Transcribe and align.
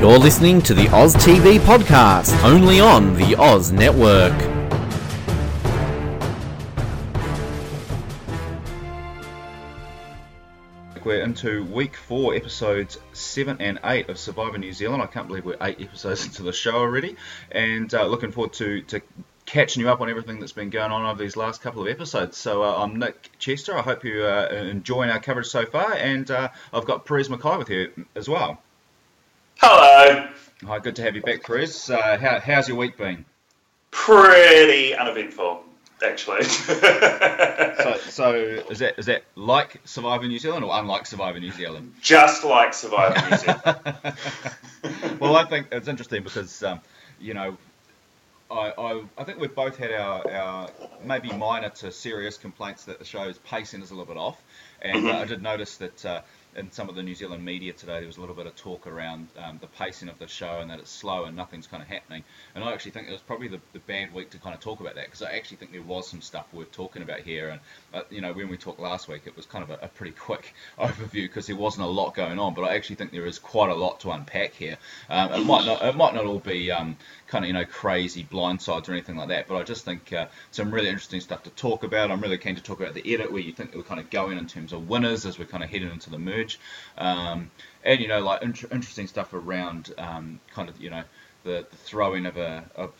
You're 0.00 0.18
listening 0.18 0.62
to 0.62 0.72
the 0.72 0.88
Oz 0.88 1.14
TV 1.14 1.58
podcast, 1.58 2.42
only 2.42 2.80
on 2.80 3.14
the 3.16 3.36
Oz 3.36 3.70
Network. 3.70 4.32
We're 11.04 11.22
into 11.22 11.64
week 11.66 11.96
four, 11.96 12.34
episodes 12.34 12.98
seven 13.12 13.58
and 13.60 13.78
eight 13.84 14.08
of 14.08 14.18
Survivor 14.18 14.58
New 14.58 14.72
Zealand. 14.72 15.02
I 15.02 15.06
can't 15.06 15.28
believe 15.28 15.44
we're 15.44 15.56
eight 15.60 15.80
episodes 15.80 16.24
into 16.26 16.42
the 16.42 16.52
show 16.52 16.76
already, 16.76 17.16
and 17.52 17.92
uh, 17.92 18.06
looking 18.06 18.32
forward 18.32 18.54
to, 18.54 18.80
to 18.82 19.02
catching 19.50 19.80
you 19.80 19.90
up 19.90 20.00
on 20.00 20.08
everything 20.08 20.38
that's 20.38 20.52
been 20.52 20.70
going 20.70 20.92
on 20.92 21.04
over 21.04 21.20
these 21.20 21.36
last 21.36 21.60
couple 21.60 21.82
of 21.82 21.88
episodes. 21.88 22.36
So 22.36 22.62
uh, 22.62 22.84
I'm 22.84 23.00
Nick 23.00 23.30
Chester. 23.40 23.76
I 23.76 23.82
hope 23.82 24.04
you're 24.04 24.30
uh, 24.30 24.46
enjoying 24.48 25.10
our 25.10 25.18
coverage 25.18 25.48
so 25.48 25.66
far, 25.66 25.92
and 25.92 26.30
uh, 26.30 26.50
I've 26.72 26.84
got 26.84 27.04
Perez 27.04 27.28
Mackay 27.28 27.56
with 27.58 27.68
you 27.68 28.06
as 28.14 28.28
well. 28.28 28.62
Hello. 29.56 30.28
Hi, 30.64 30.78
good 30.78 30.94
to 30.96 31.02
have 31.02 31.16
you 31.16 31.22
back, 31.22 31.42
Perez. 31.42 31.90
Uh, 31.90 32.16
how, 32.16 32.38
how's 32.38 32.68
your 32.68 32.76
week 32.76 32.96
been? 32.96 33.24
Pretty 33.90 34.94
uneventful, 34.94 35.64
actually. 36.00 36.44
so, 36.44 37.96
so 38.08 38.34
is 38.70 38.78
that 38.78 38.98
is 38.98 39.06
that 39.06 39.24
like 39.34 39.80
Survivor 39.84 40.28
New 40.28 40.38
Zealand 40.38 40.64
or 40.64 40.78
unlike 40.78 41.06
Survivor 41.06 41.40
New 41.40 41.50
Zealand? 41.50 41.94
Just 42.00 42.44
like 42.44 42.72
Survivor 42.72 43.28
New 43.28 43.36
Zealand. 43.36 45.18
well, 45.20 45.34
I 45.34 45.44
think 45.44 45.66
it's 45.72 45.88
interesting 45.88 46.22
because 46.22 46.62
um, 46.62 46.80
you 47.18 47.34
know 47.34 47.56
I, 48.50 48.72
I, 48.76 49.04
I, 49.18 49.24
think 49.24 49.38
we've 49.38 49.54
both 49.54 49.76
had 49.76 49.92
our, 49.92 50.28
our 50.28 50.68
maybe 51.04 51.30
minor 51.32 51.70
to 51.70 51.92
serious 51.92 52.36
complaints 52.36 52.84
that 52.86 52.98
the 52.98 53.04
show's 53.04 53.38
pacing 53.38 53.82
is 53.82 53.90
a 53.90 53.94
little 53.94 54.12
bit 54.12 54.16
off, 54.20 54.42
and 54.82 55.06
uh, 55.06 55.18
I 55.18 55.24
did 55.24 55.42
notice 55.42 55.76
that 55.76 56.04
uh, 56.04 56.22
in 56.56 56.70
some 56.72 56.88
of 56.88 56.96
the 56.96 57.02
New 57.02 57.14
Zealand 57.14 57.44
media 57.44 57.72
today, 57.72 57.98
there 57.98 58.06
was 58.06 58.16
a 58.16 58.20
little 58.20 58.34
bit 58.34 58.46
of 58.46 58.56
talk 58.56 58.86
around 58.86 59.28
um, 59.38 59.58
the 59.60 59.66
pacing 59.68 60.08
of 60.08 60.18
the 60.18 60.26
show 60.26 60.58
and 60.60 60.70
that 60.70 60.80
it's 60.80 60.90
slow 60.90 61.24
and 61.24 61.36
nothing's 61.36 61.66
kind 61.66 61.82
of 61.82 61.88
happening. 61.88 62.24
And 62.54 62.64
I 62.64 62.72
actually 62.72 62.90
think 62.90 63.08
it 63.08 63.12
was 63.12 63.20
probably 63.20 63.48
the, 63.48 63.60
the 63.72 63.78
bad 63.80 64.12
week 64.12 64.30
to 64.30 64.38
kind 64.38 64.54
of 64.54 64.60
talk 64.60 64.80
about 64.80 64.96
that 64.96 65.04
because 65.04 65.22
I 65.22 65.32
actually 65.32 65.58
think 65.58 65.72
there 65.72 65.82
was 65.82 66.08
some 66.08 66.20
stuff 66.20 66.52
worth 66.52 66.72
talking 66.72 67.02
about 67.02 67.20
here. 67.20 67.50
And 67.50 67.60
uh, 67.94 68.02
you 68.10 68.20
know, 68.20 68.32
when 68.32 68.48
we 68.48 68.56
talked 68.56 68.80
last 68.80 69.06
week, 69.06 69.22
it 69.26 69.36
was 69.36 69.46
kind 69.46 69.62
of 69.62 69.70
a, 69.70 69.84
a 69.84 69.88
pretty 69.88 70.12
quick 70.18 70.54
overview 70.78 71.22
because 71.22 71.46
there 71.46 71.56
wasn't 71.56 71.86
a 71.86 71.90
lot 71.90 72.14
going 72.14 72.38
on. 72.38 72.54
But 72.54 72.62
I 72.62 72.74
actually 72.74 72.96
think 72.96 73.12
there 73.12 73.26
is 73.26 73.38
quite 73.38 73.70
a 73.70 73.74
lot 73.74 74.00
to 74.00 74.10
unpack 74.10 74.54
here. 74.54 74.76
Um, 75.08 75.32
it 75.32 75.44
might 75.44 75.66
not 75.66 75.82
it 75.82 75.96
might 75.96 76.14
not 76.14 76.26
all 76.26 76.40
be 76.40 76.70
um, 76.72 76.96
kind 77.30 77.44
of 77.44 77.48
you 77.48 77.54
know 77.54 77.64
crazy 77.64 78.24
blindsides 78.24 78.88
or 78.88 78.92
anything 78.92 79.16
like 79.16 79.28
that, 79.28 79.46
but 79.46 79.56
I 79.56 79.62
just 79.62 79.84
think 79.84 80.12
uh, 80.12 80.26
some 80.50 80.70
really 80.70 80.88
interesting 80.88 81.20
stuff 81.20 81.44
to 81.44 81.50
talk 81.50 81.84
about. 81.84 82.10
I'm 82.10 82.20
really 82.20 82.38
keen 82.38 82.56
to 82.56 82.62
talk 82.62 82.80
about 82.80 82.94
the 82.94 83.14
edit 83.14 83.32
where 83.32 83.40
you 83.40 83.52
think 83.52 83.74
we're 83.74 83.82
kind 83.82 84.00
of 84.00 84.10
going 84.10 84.36
in 84.36 84.46
terms 84.46 84.72
of 84.72 84.88
winners 84.88 85.24
as 85.24 85.38
we're 85.38 85.46
kind 85.46 85.62
of 85.62 85.70
heading 85.70 85.90
into 85.90 86.10
the 86.10 86.18
merge. 86.18 86.58
Um, 86.98 87.50
and 87.84 88.00
you 88.00 88.08
know, 88.08 88.20
like 88.20 88.42
inter- 88.42 88.68
interesting 88.72 89.06
stuff 89.06 89.32
around 89.32 89.94
um, 89.96 90.40
kind 90.52 90.68
of 90.68 90.80
you 90.80 90.90
know 90.90 91.04
the, 91.44 91.66
the 91.70 91.76
throwing 91.76 92.26
of 92.26 92.36
a 92.36 92.64
of 92.74 92.92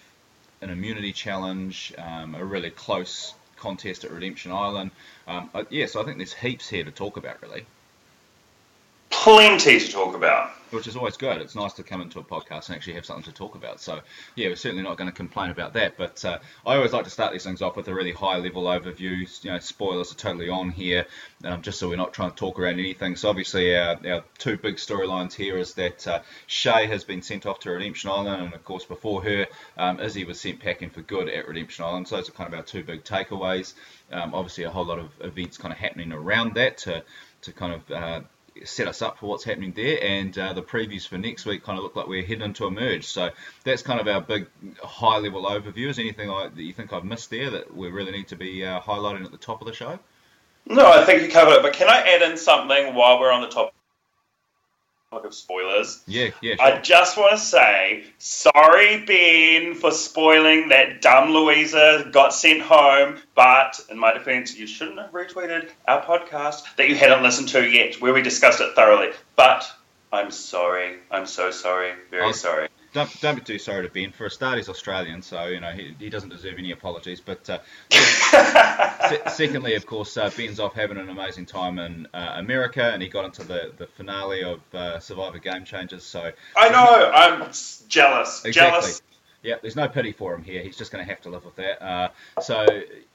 an 0.63 0.71
immunity 0.71 1.13
challenge, 1.13 1.93
um, 1.99 2.35
a 2.35 2.45
really 2.45 2.71
close 2.71 3.35
contest 3.57 4.05
at 4.05 4.11
Redemption 4.11 4.53
Island. 4.53 4.91
Um, 5.27 5.51
yeah, 5.71 5.87
so 5.87 6.01
I 6.01 6.05
think 6.05 6.19
there's 6.19 6.33
heaps 6.33 6.69
here 6.69 6.85
to 6.85 6.91
talk 6.91 7.17
about, 7.17 7.43
really. 7.43 7.67
Plenty 9.11 9.79
to 9.79 9.93
talk 9.93 10.15
about 10.15 10.51
which 10.71 10.87
is 10.87 10.97
always 10.97 11.17
good. 11.17 11.41
It's 11.41 11.55
nice 11.55 11.73
to 11.75 11.83
come 11.83 12.01
into 12.01 12.19
a 12.19 12.25
podcast 12.25 12.69
and 12.69 12.77
actually 12.77 12.95
have 12.95 13.05
something 13.05 13.25
to 13.25 13.33
talk 13.33 13.55
about. 13.55 13.81
So, 13.81 14.01
yeah, 14.37 14.49
we're 14.49 14.57
certainly 14.57 14.83
not 14.83 14.97
going 14.97 15.11
to 15.11 15.17
complain 15.17 15.51
about 15.51 15.75
that. 15.75 15.97
But 15.97 16.25
uh, 16.25 16.39
I 16.67 16.77
always 16.77 16.93
like 16.93 17.05
to 17.05 17.11
start 17.11 17.33
these 17.33 17.45
things 17.45 17.63
off 17.63 17.77
with 17.77 17.89
a 17.89 17.95
really 17.95 18.13
high 18.13 18.39
level 18.39 18.65
overview. 18.65 19.45
You 19.45 19.51
know, 19.51 19.59
spoilers 19.59 20.13
are 20.13 20.17
totally 20.17 20.49
on 20.49 20.71
here, 20.71 21.07
um, 21.45 21.63
just 21.63 21.79
so 21.79 21.89
we're 21.89 21.97
not 21.97 22.13
trying 22.13 22.31
to 22.31 22.37
talk 22.37 22.59
around 22.59 22.75
anything. 22.79 23.17
So, 23.17 23.29
obviously, 23.29 23.77
our, 23.77 23.99
our 24.07 24.25
two 24.39 24.57
big 24.57 24.77
storylines 24.77 25.35
here 25.35 25.59
is 25.59 25.75
that 25.75 26.07
uh, 26.07 26.21
Shay 26.47 26.87
has 26.87 27.05
been 27.05 27.23
sent 27.23 27.47
off 27.47 27.61
to 27.61 27.71
Redemption 27.71 28.11
Island, 28.11 28.43
and 28.43 28.55
of 28.55 28.65
course, 28.65 28.85
before 28.85 29.23
her, 29.25 29.47
um, 29.77 30.01
Izzy 30.01 30.25
was 30.25 30.41
sent 30.41 30.61
packing 30.61 30.91
for 30.91 31.03
good 31.03 31.29
at 31.29 31.49
Redemption 31.49 31.85
Island. 31.85 32.09
So, 32.09 32.17
those 32.17 32.29
are 32.29 32.33
kind 32.33 32.53
of 32.53 32.59
our 32.59 32.65
two 32.65 32.85
big 32.85 33.05
takeaways. 33.05 33.75
Um, 34.13 34.35
obviously, 34.35 34.65
a 34.65 34.71
whole 34.71 34.85
lot 34.85 34.99
of 34.99 35.11
events 35.21 35.59
kind 35.59 35.73
of 35.73 35.79
happening 35.79 36.13
around 36.13 36.55
that 36.55 36.79
to 36.79 37.05
to 37.43 37.53
kind 37.53 37.73
of 37.73 37.91
uh, 37.91 38.21
set 38.65 38.89
us 38.89 39.03
up 39.03 39.19
for 39.19 39.27
what's 39.27 39.45
happening 39.45 39.73
there. 39.75 39.99
And 40.03 40.37
uh, 40.39 40.53
the 40.53 40.63
previews 40.63 41.07
for 41.07 41.19
next 41.19 41.47
week 41.47 41.63
kind 41.63 41.79
of 41.79 41.85
look 41.85 41.97
like 41.97 42.07
we're 42.07 42.25
heading 42.25 42.45
into 42.45 42.67
a 42.67 42.71
merge. 42.71 43.07
So 43.07 43.31
that's 43.65 43.83
kind 43.83 44.01
of 44.01 44.09
our 44.09 44.21
big 44.21 44.47
high 44.83 45.19
level 45.19 45.45
overview. 45.45 45.89
Is 45.89 45.99
anything 45.99 46.29
that 46.29 46.57
you 46.57 46.73
think 46.73 46.93
I've 46.93 47.05
missed 47.05 47.31
there 47.31 47.51
that 47.51 47.75
we 47.75 47.91
really 47.91 48.13
need 48.13 48.29
to 48.29 48.37
be 48.37 48.65
uh, 48.65 48.81
highlighting 48.81 49.25
at 49.25 49.33
the 49.33 49.39
top 49.39 49.61
of 49.61 49.67
the 49.67 49.75
show? 49.75 49.99
No, 50.67 50.91
I 50.91 51.05
think 51.05 51.23
you 51.23 51.29
covered 51.29 51.55
it. 51.55 51.63
But 51.63 51.73
can 51.73 51.89
I 51.89 52.01
add 52.01 52.23
in 52.23 52.37
something 52.37 52.95
while 52.95 53.19
we're 53.19 53.33
on 53.33 53.41
the 53.41 53.49
top 53.49 53.73
of 55.13 55.35
spoilers. 55.35 56.03
Yeah, 56.07 56.31
yeah. 56.41 56.55
Sure. 56.55 56.65
I 56.65 56.81
just 56.81 57.17
want 57.17 57.33
to 57.33 57.39
say 57.39 58.05
sorry, 58.19 59.05
Ben, 59.05 59.75
for 59.75 59.91
spoiling 59.91 60.69
that 60.69 61.03
dumb 61.03 61.31
Louisa 61.31 62.09
got 62.13 62.33
sent 62.33 62.63
home. 62.63 63.19
But 63.35 63.81
in 63.91 63.99
my 63.99 64.13
defense, 64.13 64.57
you 64.57 64.69
shouldn't 64.69 65.01
have 65.01 65.11
retweeted 65.11 65.69
our 65.89 66.03
podcast 66.03 66.63
that 66.77 66.89
you 66.89 66.95
hadn't 66.95 67.25
listened 67.25 67.49
to 67.49 67.69
yet, 67.69 68.01
where 68.01 68.15
we 68.15 68.23
discussed 68.23 68.61
it 68.61 68.77
thoroughly. 68.77 69.09
But 69.35 69.69
I'm 70.13 70.31
sorry. 70.31 70.99
I'm 71.11 71.27
so 71.27 71.51
sorry. 71.51 71.93
Very 72.11 72.27
I'll, 72.27 72.33
sorry 72.33 72.69
don't, 72.93 73.21
don't 73.21 73.35
be 73.37 73.41
too 73.41 73.59
sorry 73.59 73.87
to 73.87 73.93
Ben. 73.93 74.13
For 74.13 74.27
a 74.27 74.31
start, 74.31 74.57
he's 74.57 74.69
Australian, 74.69 75.23
so 75.23 75.47
you 75.47 75.61
know 75.61 75.71
he, 75.71 75.95
he 75.99 76.11
doesn't 76.11 76.31
deserve 76.31 76.55
any 76.59 76.73
apologies. 76.73 77.21
But 77.21 77.49
uh, 77.49 77.59
se- 77.91 79.23
secondly, 79.29 79.75
of 79.75 79.87
course, 79.87 80.17
uh, 80.17 80.31
Ben's 80.37 80.59
off 80.61 80.75
having 80.75 80.99
an 80.99 81.09
amazing 81.09 81.47
time 81.47 81.79
in 81.79 82.07
uh, 82.13 82.35
America, 82.37 82.83
and 82.83 83.03
he 83.03 83.09
got 83.09 83.25
into 83.25 83.45
the, 83.45 83.73
the 83.77 83.87
finale 83.87 84.43
of 84.43 84.61
uh, 84.75 84.99
Survivor 84.99 85.39
Game 85.39 85.65
Changers. 85.65 86.05
So 86.05 86.33
I 86.57 86.69
know 86.69 87.11
I'm 87.13 87.53
jealous. 87.89 88.45
Exactly. 88.45 88.81
Jealous. 88.81 89.03
Yeah, 89.43 89.55
there's 89.63 89.77
no 89.77 89.89
pity 89.89 90.13
for 90.13 90.35
him 90.35 90.43
here. 90.43 90.63
He's 90.63 90.77
just 90.77 90.93
going 90.93 91.03
to 91.03 91.11
have 91.11 91.23
to 91.23 91.31
live 91.31 91.47
with 91.47 91.57
that. 91.57 91.83
Uh, 91.83 92.09
so, 92.43 92.67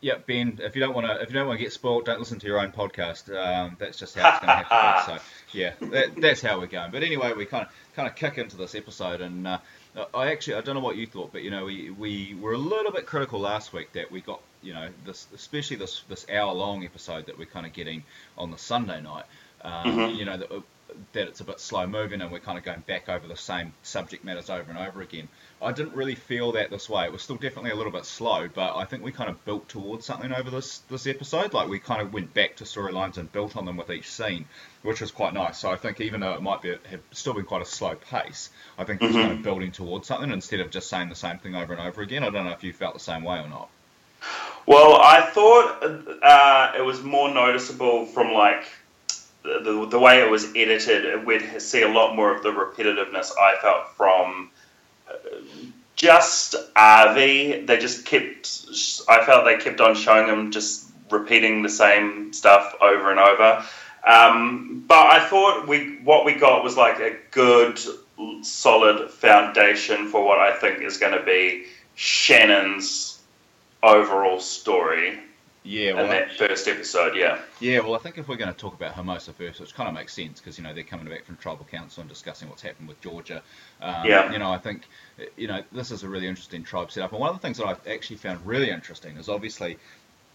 yeah, 0.01 0.15
Ben, 0.25 0.59
if 0.61 0.75
you 0.75 0.81
don't 0.81 0.95
want 0.95 1.05
to, 1.05 1.21
if 1.21 1.29
you 1.29 1.35
don't 1.35 1.47
want 1.47 1.59
to 1.59 1.63
get 1.63 1.71
spoiled, 1.71 2.05
don't 2.05 2.19
listen 2.19 2.39
to 2.39 2.47
your 2.47 2.59
own 2.59 2.71
podcast. 2.71 3.29
Um, 3.29 3.77
that's 3.79 3.99
just 3.99 4.17
how 4.17 4.29
it's 4.29 4.39
going 4.39 4.57
to 4.57 4.63
have 4.63 5.05
to 5.05 5.13
be. 5.13 5.19
So, 5.19 5.23
yeah, 5.57 5.73
that, 5.91 6.19
that's 6.19 6.41
how 6.41 6.59
we're 6.59 6.65
going. 6.65 6.89
But 6.91 7.03
anyway, 7.03 7.33
we 7.33 7.45
kind 7.45 7.67
of 7.67 7.71
kind 7.95 8.07
of 8.07 8.15
kick 8.15 8.39
into 8.39 8.57
this 8.57 8.73
episode, 8.73 9.21
and 9.21 9.47
uh, 9.47 9.59
I 10.15 10.31
actually 10.31 10.55
I 10.55 10.61
don't 10.61 10.73
know 10.73 10.81
what 10.81 10.95
you 10.95 11.05
thought, 11.05 11.31
but 11.31 11.43
you 11.43 11.51
know, 11.51 11.65
we, 11.65 11.91
we 11.91 12.35
were 12.41 12.53
a 12.53 12.57
little 12.57 12.91
bit 12.91 13.05
critical 13.05 13.39
last 13.39 13.71
week 13.71 13.93
that 13.93 14.11
we 14.11 14.21
got 14.21 14.41
you 14.63 14.73
know 14.73 14.89
this 15.05 15.27
especially 15.35 15.77
this 15.77 16.01
this 16.09 16.25
hour 16.29 16.51
long 16.53 16.83
episode 16.83 17.27
that 17.27 17.37
we're 17.37 17.45
kind 17.45 17.67
of 17.67 17.73
getting 17.73 18.03
on 18.35 18.49
the 18.49 18.57
Sunday 18.57 18.99
night. 18.99 19.25
Um, 19.61 19.85
mm-hmm. 19.85 20.15
You 20.15 20.25
know 20.25 20.37
that 20.37 20.49
that 21.13 21.27
it's 21.27 21.39
a 21.39 21.43
bit 21.43 21.59
slow 21.59 21.87
moving 21.87 22.21
and 22.21 22.31
we're 22.31 22.39
kind 22.39 22.57
of 22.57 22.63
going 22.63 22.81
back 22.81 23.09
over 23.09 23.27
the 23.27 23.35
same 23.35 23.73
subject 23.83 24.23
matters 24.23 24.49
over 24.49 24.69
and 24.69 24.79
over 24.79 25.01
again. 25.01 25.27
I 25.61 25.71
didn't 25.71 25.95
really 25.95 26.15
feel 26.15 26.51
that 26.53 26.69
this 26.69 26.89
way. 26.89 27.05
It 27.05 27.11
was 27.11 27.21
still 27.21 27.37
definitely 27.37 27.71
a 27.71 27.75
little 27.75 27.91
bit 27.91 28.05
slow, 28.05 28.47
but 28.53 28.75
I 28.75 28.85
think 28.85 29.03
we 29.03 29.11
kind 29.11 29.29
of 29.29 29.43
built 29.45 29.69
towards 29.69 30.05
something 30.05 30.31
over 30.33 30.49
this 30.49 30.79
this 30.89 31.07
episode. 31.07 31.53
Like 31.53 31.69
we 31.69 31.79
kind 31.79 32.01
of 32.01 32.13
went 32.13 32.33
back 32.33 32.57
to 32.57 32.65
storylines 32.65 33.17
and 33.17 33.31
built 33.31 33.55
on 33.55 33.65
them 33.65 33.77
with 33.77 33.89
each 33.89 34.11
scene, 34.11 34.45
which 34.83 35.01
was 35.01 35.11
quite 35.11 35.33
nice. 35.33 35.59
So 35.59 35.71
I 35.71 35.77
think 35.77 36.01
even 36.01 36.19
though 36.19 36.33
it 36.33 36.41
might 36.41 36.61
be 36.61 36.69
have 36.69 37.01
still 37.11 37.33
been 37.33 37.45
quite 37.45 37.61
a 37.61 37.65
slow 37.65 37.95
pace, 37.95 38.49
I 38.77 38.83
think 38.83 38.99
mm-hmm. 38.99 39.15
it's 39.15 39.25
kind 39.25 39.31
of 39.31 39.43
building 39.43 39.71
towards 39.71 40.07
something 40.07 40.31
instead 40.31 40.59
of 40.59 40.71
just 40.71 40.89
saying 40.89 41.09
the 41.09 41.15
same 41.15 41.39
thing 41.39 41.55
over 41.55 41.73
and 41.73 41.81
over 41.81 42.01
again. 42.01 42.23
I 42.23 42.29
don't 42.29 42.45
know 42.45 42.51
if 42.51 42.63
you 42.63 42.73
felt 42.73 42.93
the 42.93 42.99
same 42.99 43.23
way 43.23 43.39
or 43.39 43.47
not. 43.47 43.69
Well, 44.65 44.99
I 44.99 45.21
thought 45.21 45.83
uh, 46.23 46.73
it 46.77 46.81
was 46.81 47.01
more 47.03 47.29
noticeable 47.33 48.05
from 48.07 48.33
like 48.33 48.65
the, 49.45 49.87
the 49.89 49.99
way 49.99 50.21
it 50.21 50.29
was 50.29 50.55
edited, 50.55 51.25
we'd 51.25 51.61
see 51.61 51.81
a 51.81 51.87
lot 51.87 52.15
more 52.15 52.35
of 52.35 52.43
the 52.43 52.49
repetitiveness 52.49 53.31
I 53.39 53.57
felt 53.61 53.89
from 53.95 54.49
just 55.95 56.55
Avi. 56.75 57.61
They 57.65 57.77
just 57.77 58.05
kept, 58.05 58.65
I 59.07 59.25
felt 59.25 59.45
they 59.45 59.57
kept 59.57 59.81
on 59.81 59.95
showing 59.95 60.27
him 60.27 60.51
just 60.51 60.85
repeating 61.09 61.61
the 61.61 61.69
same 61.69 62.33
stuff 62.33 62.75
over 62.81 63.11
and 63.11 63.19
over. 63.19 63.65
Um, 64.05 64.83
but 64.87 65.07
I 65.11 65.27
thought 65.27 65.67
we 65.67 65.97
what 66.03 66.25
we 66.25 66.35
got 66.35 66.63
was 66.63 66.77
like 66.77 66.99
a 66.99 67.17
good, 67.31 67.79
solid 68.41 69.09
foundation 69.09 70.09
for 70.09 70.23
what 70.23 70.37
I 70.37 70.55
think 70.55 70.81
is 70.81 70.97
going 70.97 71.17
to 71.17 71.23
be 71.23 71.65
Shannon's 71.95 73.19
overall 73.81 74.39
story. 74.39 75.19
Yeah, 75.65 75.93
well, 75.93 76.03
in 76.05 76.09
that 76.11 76.31
first 76.33 76.67
episode, 76.67 77.15
yeah. 77.15 77.39
Yeah, 77.59 77.79
well, 77.79 77.95
I 77.95 77.97
think 77.97 78.19
if 78.19 78.27
we're 78.27 78.35
going 78.35 78.53
to 78.53 78.57
talk 78.57 78.75
about 78.75 78.93
Hermosa 78.93 79.33
first, 79.33 79.59
which 79.59 79.73
kind 79.73 79.89
of 79.89 79.95
makes 79.95 80.13
sense 80.13 80.39
because 80.39 80.59
you 80.59 80.63
know 80.63 80.73
they're 80.75 80.83
coming 80.83 81.07
back 81.07 81.25
from 81.25 81.37
tribal 81.37 81.65
council 81.65 82.01
and 82.01 82.09
discussing 82.09 82.49
what's 82.49 82.61
happened 82.61 82.87
with 82.87 83.01
Georgia. 83.01 83.41
Um, 83.81 84.05
yeah. 84.05 84.31
You 84.31 84.37
know, 84.37 84.51
I 84.51 84.59
think 84.59 84.83
you 85.35 85.47
know 85.47 85.63
this 85.71 85.89
is 85.89 86.03
a 86.03 86.07
really 86.09 86.27
interesting 86.27 86.63
tribe 86.63 86.91
setup, 86.91 87.11
and 87.11 87.19
one 87.19 87.31
of 87.31 87.35
the 87.35 87.41
things 87.41 87.57
that 87.57 87.65
I've 87.65 87.87
actually 87.87 88.17
found 88.17 88.45
really 88.45 88.69
interesting 88.69 89.17
is 89.17 89.27
obviously 89.27 89.77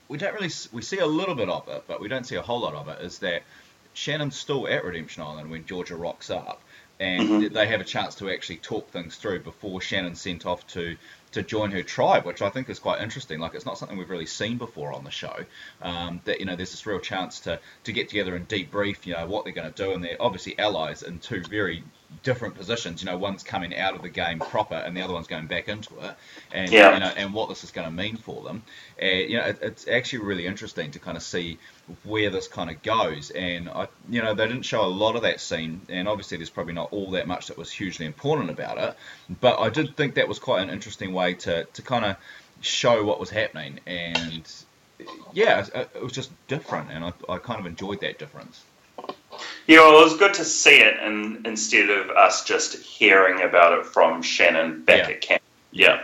we 0.08 0.18
don't 0.18 0.34
really 0.34 0.50
we 0.72 0.82
see 0.82 0.98
a 0.98 1.06
little 1.06 1.36
bit 1.36 1.48
of 1.48 1.68
it, 1.68 1.84
but 1.86 2.00
we 2.00 2.08
don't 2.08 2.26
see 2.26 2.34
a 2.34 2.42
whole 2.42 2.60
lot 2.60 2.74
of 2.74 2.88
it. 2.88 3.00
Is 3.00 3.20
that 3.20 3.42
Shannon's 3.94 4.36
still 4.36 4.66
at 4.66 4.84
Redemption 4.84 5.22
Island 5.22 5.48
when 5.48 5.64
Georgia 5.64 5.94
rocks 5.94 6.30
up, 6.30 6.60
and 6.98 7.28
Mhm. 7.28 7.52
they 7.52 7.68
have 7.68 7.80
a 7.80 7.84
chance 7.84 8.16
to 8.16 8.30
actually 8.30 8.56
talk 8.56 8.90
things 8.90 9.14
through 9.16 9.40
before 9.40 9.80
Shannon's 9.80 10.20
sent 10.20 10.44
off 10.44 10.66
to 10.68 10.96
to 11.32 11.42
join 11.42 11.70
her 11.70 11.82
tribe, 11.82 12.24
which 12.24 12.42
I 12.42 12.50
think 12.50 12.68
is 12.68 12.78
quite 12.78 13.00
interesting. 13.00 13.38
Like 13.38 13.54
it's 13.54 13.66
not 13.66 13.78
something 13.78 13.96
we've 13.96 14.10
really 14.10 14.26
seen 14.26 14.58
before 14.58 14.92
on 14.92 15.04
the 15.04 15.10
show. 15.10 15.44
Um, 15.82 16.20
that 16.24 16.40
you 16.40 16.46
know, 16.46 16.56
there's 16.56 16.70
this 16.72 16.86
real 16.86 17.00
chance 17.00 17.40
to 17.40 17.60
to 17.84 17.92
get 17.92 18.08
together 18.08 18.34
and 18.36 18.48
debrief, 18.48 19.06
you 19.06 19.14
know, 19.14 19.26
what 19.26 19.44
they're 19.44 19.52
going 19.52 19.72
to 19.72 19.84
do, 19.84 19.92
and 19.92 20.04
they're 20.04 20.20
obviously 20.20 20.58
allies 20.58 21.02
in 21.02 21.18
two 21.18 21.42
very 21.42 21.84
different 22.22 22.54
positions. 22.54 23.02
You 23.02 23.10
know, 23.10 23.16
one's 23.16 23.42
coming 23.42 23.76
out 23.76 23.94
of 23.94 24.02
the 24.02 24.08
game 24.08 24.38
proper, 24.38 24.74
and 24.74 24.96
the 24.96 25.02
other 25.02 25.14
one's 25.14 25.26
going 25.26 25.46
back 25.46 25.68
into 25.68 25.98
it, 26.00 26.14
and 26.52 26.70
Yeah. 26.70 26.94
you 26.94 27.00
know, 27.00 27.12
and 27.16 27.32
what 27.32 27.48
this 27.48 27.64
is 27.64 27.70
going 27.70 27.86
to 27.86 27.90
mean 27.92 28.16
for 28.16 28.42
them. 28.42 28.62
And 28.98 29.30
you 29.30 29.38
know, 29.38 29.44
it, 29.46 29.58
it's 29.62 29.88
actually 29.88 30.20
really 30.20 30.46
interesting 30.46 30.90
to 30.92 30.98
kind 30.98 31.16
of 31.16 31.22
see 31.22 31.58
where 32.04 32.30
this 32.30 32.48
kind 32.48 32.70
of 32.70 32.82
goes. 32.82 33.30
And 33.30 33.68
I, 33.68 33.88
you 34.08 34.22
know, 34.22 34.34
they 34.34 34.46
didn't 34.46 34.64
show 34.64 34.84
a 34.84 34.86
lot 34.86 35.16
of 35.16 35.22
that 35.22 35.40
scene, 35.40 35.80
and 35.88 36.08
obviously 36.08 36.36
there's 36.36 36.50
probably 36.50 36.74
not 36.74 36.92
all 36.92 37.10
that 37.12 37.26
much 37.26 37.46
that 37.48 37.56
was 37.58 37.70
hugely 37.70 38.06
important 38.06 38.50
about 38.50 38.78
it. 38.78 38.96
But 39.40 39.58
I 39.60 39.68
did 39.70 39.96
think 39.96 40.14
that 40.14 40.28
was 40.28 40.38
quite 40.38 40.62
an 40.62 40.70
interesting 40.70 41.12
way 41.12 41.34
to 41.34 41.64
to 41.64 41.82
kind 41.82 42.04
of 42.04 42.16
show 42.60 43.04
what 43.04 43.18
was 43.18 43.30
happening, 43.30 43.80
and 43.86 44.42
yeah, 45.32 45.66
it, 45.74 45.90
it 45.94 46.02
was 46.02 46.12
just 46.12 46.30
different, 46.48 46.90
and 46.90 47.04
I, 47.04 47.12
I 47.28 47.38
kind 47.38 47.60
of 47.60 47.66
enjoyed 47.66 48.00
that 48.00 48.18
difference. 48.18 48.62
Yeah, 49.70 49.82
well, 49.82 50.00
it 50.00 50.05
was 50.05 50.17
good 50.17 50.34
to 50.34 50.44
see 50.44 50.78
it, 50.81 50.96
and 51.00 51.46
instead 51.46 51.90
of 51.90 52.11
us 52.11 52.43
just 52.43 52.75
hearing 52.76 53.40
about 53.43 53.78
it 53.78 53.87
from 53.87 54.20
Shannon 54.20 54.82
back 54.82 55.06
Yeah. 55.08 55.14
at 55.14 55.20
camp. 55.20 55.43
Yeah, 55.70 56.02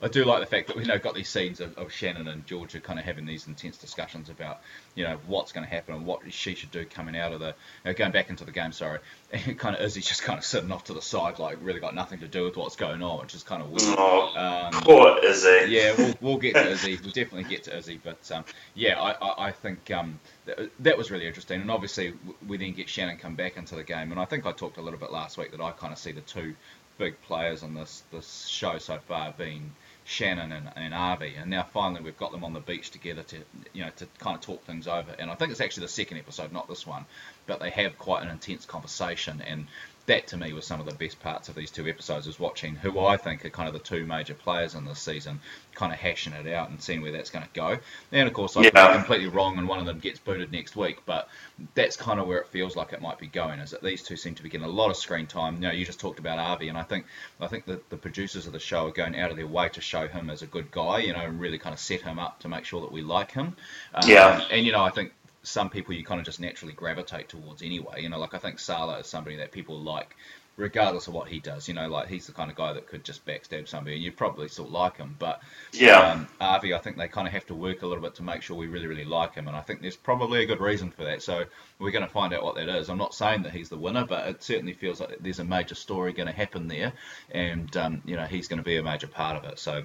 I 0.00 0.06
do 0.06 0.24
like 0.24 0.38
the 0.38 0.46
fact 0.46 0.68
that 0.68 0.76
we 0.76 0.84
now 0.84 0.96
got 0.96 1.16
these 1.16 1.28
scenes 1.28 1.58
of, 1.58 1.76
of 1.76 1.92
Shannon 1.92 2.28
and 2.28 2.46
Georgia 2.46 2.78
kind 2.78 3.00
of 3.00 3.04
having 3.04 3.26
these 3.26 3.48
intense 3.48 3.76
discussions 3.78 4.30
about, 4.30 4.60
you 4.94 5.02
know, 5.02 5.18
what's 5.26 5.50
going 5.50 5.66
to 5.66 5.70
happen 5.70 5.94
and 5.96 6.06
what 6.06 6.20
she 6.32 6.54
should 6.54 6.70
do 6.70 6.84
coming 6.84 7.16
out 7.16 7.32
of 7.32 7.40
the, 7.40 7.54
uh, 7.84 7.92
going 7.94 8.12
back 8.12 8.30
into 8.30 8.44
the 8.44 8.52
game, 8.52 8.70
sorry. 8.70 9.00
And 9.32 9.58
kind 9.58 9.74
of 9.76 9.82
Izzy's 9.82 10.06
just 10.06 10.22
kind 10.22 10.38
of 10.38 10.44
sitting 10.44 10.70
off 10.72 10.84
to 10.84 10.92
the 10.94 11.02
side, 11.02 11.38
like 11.40 11.58
really 11.62 11.80
got 11.80 11.94
nothing 11.96 12.20
to 12.20 12.28
do 12.28 12.44
with 12.44 12.56
what's 12.56 12.76
going 12.76 13.02
on, 13.02 13.20
which 13.20 13.34
is 13.34 13.42
kind 13.42 13.60
of 13.62 13.70
weird. 13.70 13.96
oh, 13.98 14.70
Um, 14.72 14.82
poor 14.82 15.18
Izzy. 15.24 15.66
yeah, 15.68 15.94
we'll, 15.98 16.14
we'll 16.20 16.36
get 16.38 16.54
to 16.54 16.68
Izzy. 16.70 16.98
We'll 17.02 17.10
definitely 17.12 17.44
get 17.44 17.64
to 17.64 17.76
Izzy. 17.76 18.00
But 18.02 18.30
um, 18.32 18.44
yeah, 18.74 19.00
I, 19.00 19.10
I, 19.12 19.46
I 19.48 19.52
think 19.52 19.90
um, 19.90 20.18
th- 20.56 20.70
that 20.80 20.98
was 20.98 21.10
really 21.10 21.26
interesting. 21.26 21.60
And 21.60 21.70
obviously, 21.70 22.14
we 22.46 22.56
then 22.56 22.72
get 22.72 22.88
Shannon 22.88 23.16
come 23.16 23.34
back 23.34 23.56
into 23.56 23.74
the 23.74 23.84
game. 23.84 24.10
And 24.10 24.20
I 24.20 24.24
think 24.24 24.46
I 24.46 24.52
talked 24.52 24.78
a 24.78 24.82
little 24.82 24.98
bit 24.98 25.12
last 25.12 25.38
week 25.38 25.50
that 25.52 25.60
I 25.60 25.70
kind 25.72 25.92
of 25.92 25.98
see 25.98 26.12
the 26.12 26.20
two 26.20 26.54
big 26.98 27.20
players 27.22 27.62
on 27.62 27.74
this 27.74 28.02
this 28.12 28.46
show 28.46 28.78
so 28.78 28.98
far 29.08 29.32
being 29.36 29.72
Shannon 30.04 30.52
and, 30.52 30.70
and 30.76 30.94
Avi. 30.94 31.34
And 31.36 31.50
now 31.50 31.62
finally 31.62 32.02
we've 32.02 32.16
got 32.18 32.32
them 32.32 32.44
on 32.44 32.52
the 32.52 32.60
beach 32.60 32.90
together 32.90 33.22
to 33.24 33.36
you 33.72 33.84
know 33.84 33.90
to 33.96 34.06
kind 34.18 34.36
of 34.36 34.42
talk 34.42 34.64
things 34.64 34.86
over. 34.86 35.14
And 35.18 35.30
I 35.30 35.34
think 35.34 35.50
it's 35.50 35.60
actually 35.60 35.84
the 35.84 35.92
second 35.92 36.18
episode, 36.18 36.52
not 36.52 36.68
this 36.68 36.86
one, 36.86 37.06
but 37.46 37.60
they 37.60 37.70
have 37.70 37.98
quite 37.98 38.22
an 38.22 38.30
intense 38.30 38.66
conversation 38.66 39.42
and. 39.46 39.66
That 40.10 40.26
to 40.26 40.36
me 40.36 40.52
was 40.52 40.66
some 40.66 40.80
of 40.80 40.86
the 40.86 40.94
best 40.94 41.20
parts 41.20 41.48
of 41.48 41.54
these 41.54 41.70
two 41.70 41.86
episodes 41.86 42.26
was 42.26 42.40
watching 42.40 42.74
who 42.74 42.98
I 42.98 43.16
think 43.16 43.44
are 43.44 43.50
kind 43.50 43.68
of 43.68 43.74
the 43.74 43.78
two 43.78 44.04
major 44.04 44.34
players 44.34 44.74
in 44.74 44.84
this 44.84 44.98
season, 44.98 45.38
kind 45.76 45.92
of 45.92 46.00
hashing 46.00 46.32
it 46.32 46.52
out 46.52 46.68
and 46.68 46.82
seeing 46.82 47.00
where 47.00 47.12
that's 47.12 47.30
going 47.30 47.44
to 47.44 47.50
go. 47.54 47.78
And 48.10 48.26
of 48.26 48.34
course, 48.34 48.56
I 48.56 48.64
could 48.64 48.74
be 48.74 48.80
Yeah. 48.80 48.92
completely 48.96 49.28
wrong, 49.28 49.56
and 49.56 49.68
one 49.68 49.78
of 49.78 49.86
them 49.86 50.00
gets 50.00 50.18
booted 50.18 50.50
next 50.50 50.74
week. 50.74 50.98
But 51.06 51.28
that's 51.74 51.96
kind 51.96 52.18
of 52.18 52.26
where 52.26 52.38
it 52.38 52.48
feels 52.48 52.74
like 52.74 52.92
it 52.92 53.00
might 53.00 53.20
be 53.20 53.28
going. 53.28 53.60
Is 53.60 53.70
that 53.70 53.84
these 53.84 54.02
two 54.02 54.16
seem 54.16 54.34
to 54.34 54.42
be 54.42 54.48
getting 54.48 54.66
a 54.66 54.70
lot 54.70 54.90
of 54.90 54.96
screen 54.96 55.28
time. 55.28 55.54
You 55.54 55.60
know, 55.60 55.70
you 55.70 55.84
just 55.86 56.00
talked 56.00 56.18
about 56.18 56.40
Avi, 56.40 56.68
and 56.68 56.76
I 56.76 56.82
think 56.82 57.06
I 57.40 57.46
think 57.46 57.66
that 57.66 57.88
the 57.90 57.96
producers 57.96 58.48
of 58.48 58.52
the 58.52 58.58
show 58.58 58.88
are 58.88 58.90
going 58.90 59.16
out 59.16 59.30
of 59.30 59.36
their 59.36 59.46
way 59.46 59.68
to 59.68 59.80
show 59.80 60.08
him 60.08 60.28
as 60.28 60.42
a 60.42 60.46
good 60.46 60.72
guy. 60.72 60.98
You 60.98 61.12
know, 61.12 61.20
and 61.20 61.38
really 61.38 61.58
kind 61.58 61.72
of 61.72 61.78
set 61.78 62.00
him 62.00 62.18
up 62.18 62.40
to 62.40 62.48
make 62.48 62.64
sure 62.64 62.80
that 62.80 62.90
we 62.90 63.02
like 63.02 63.30
him. 63.30 63.54
Um, 63.94 64.10
Yeah. 64.10 64.44
And 64.50 64.66
you 64.66 64.72
know, 64.72 64.82
I 64.82 64.90
think 64.90 65.12
some 65.42 65.70
people 65.70 65.94
you 65.94 66.04
kind 66.04 66.20
of 66.20 66.26
just 66.26 66.40
naturally 66.40 66.74
gravitate 66.74 67.28
towards 67.28 67.62
anyway. 67.62 68.02
You 68.02 68.08
know, 68.08 68.18
like 68.18 68.34
I 68.34 68.38
think 68.38 68.58
Sala 68.58 68.98
is 68.98 69.06
somebody 69.06 69.36
that 69.36 69.52
people 69.52 69.78
like. 69.80 70.16
Regardless 70.56 71.06
of 71.08 71.14
what 71.14 71.28
he 71.28 71.38
does, 71.38 71.68
you 71.68 71.74
know, 71.74 71.88
like 71.88 72.08
he's 72.08 72.26
the 72.26 72.32
kind 72.34 72.50
of 72.50 72.56
guy 72.56 72.74
that 72.74 72.86
could 72.86 73.02
just 73.02 73.24
backstab 73.24 73.66
somebody, 73.66 73.94
and 73.94 74.04
you'd 74.04 74.16
probably 74.16 74.46
still 74.46 74.66
like 74.66 74.98
him. 74.98 75.16
But 75.18 75.40
Yeah. 75.72 76.00
um, 76.00 76.28
I 76.38 76.58
think 76.58 76.98
they 76.98 77.08
kind 77.08 77.26
of 77.26 77.32
have 77.32 77.46
to 77.46 77.54
work 77.54 77.80
a 77.80 77.86
little 77.86 78.02
bit 78.02 78.14
to 78.16 78.22
make 78.22 78.42
sure 78.42 78.58
we 78.58 78.66
really, 78.66 78.86
really 78.86 79.06
like 79.06 79.34
him, 79.34 79.48
and 79.48 79.56
I 79.56 79.62
think 79.62 79.80
there's 79.80 79.96
probably 79.96 80.42
a 80.42 80.46
good 80.46 80.60
reason 80.60 80.90
for 80.90 81.04
that. 81.04 81.22
So 81.22 81.44
we're 81.78 81.92
going 81.92 82.04
to 82.04 82.10
find 82.10 82.34
out 82.34 82.42
what 82.42 82.56
that 82.56 82.68
is. 82.68 82.90
I'm 82.90 82.98
not 82.98 83.14
saying 83.14 83.44
that 83.44 83.52
he's 83.52 83.70
the 83.70 83.78
winner, 83.78 84.04
but 84.04 84.28
it 84.28 84.42
certainly 84.42 84.74
feels 84.74 85.00
like 85.00 85.16
there's 85.20 85.38
a 85.38 85.44
major 85.44 85.76
story 85.76 86.12
going 86.12 86.26
to 86.28 86.34
happen 86.34 86.68
there, 86.68 86.92
and 87.30 87.74
um, 87.78 88.02
you 88.04 88.16
know 88.16 88.26
he's 88.26 88.48
going 88.48 88.58
to 88.58 88.64
be 88.64 88.76
a 88.76 88.82
major 88.82 89.06
part 89.06 89.42
of 89.42 89.50
it. 89.50 89.58
So 89.58 89.84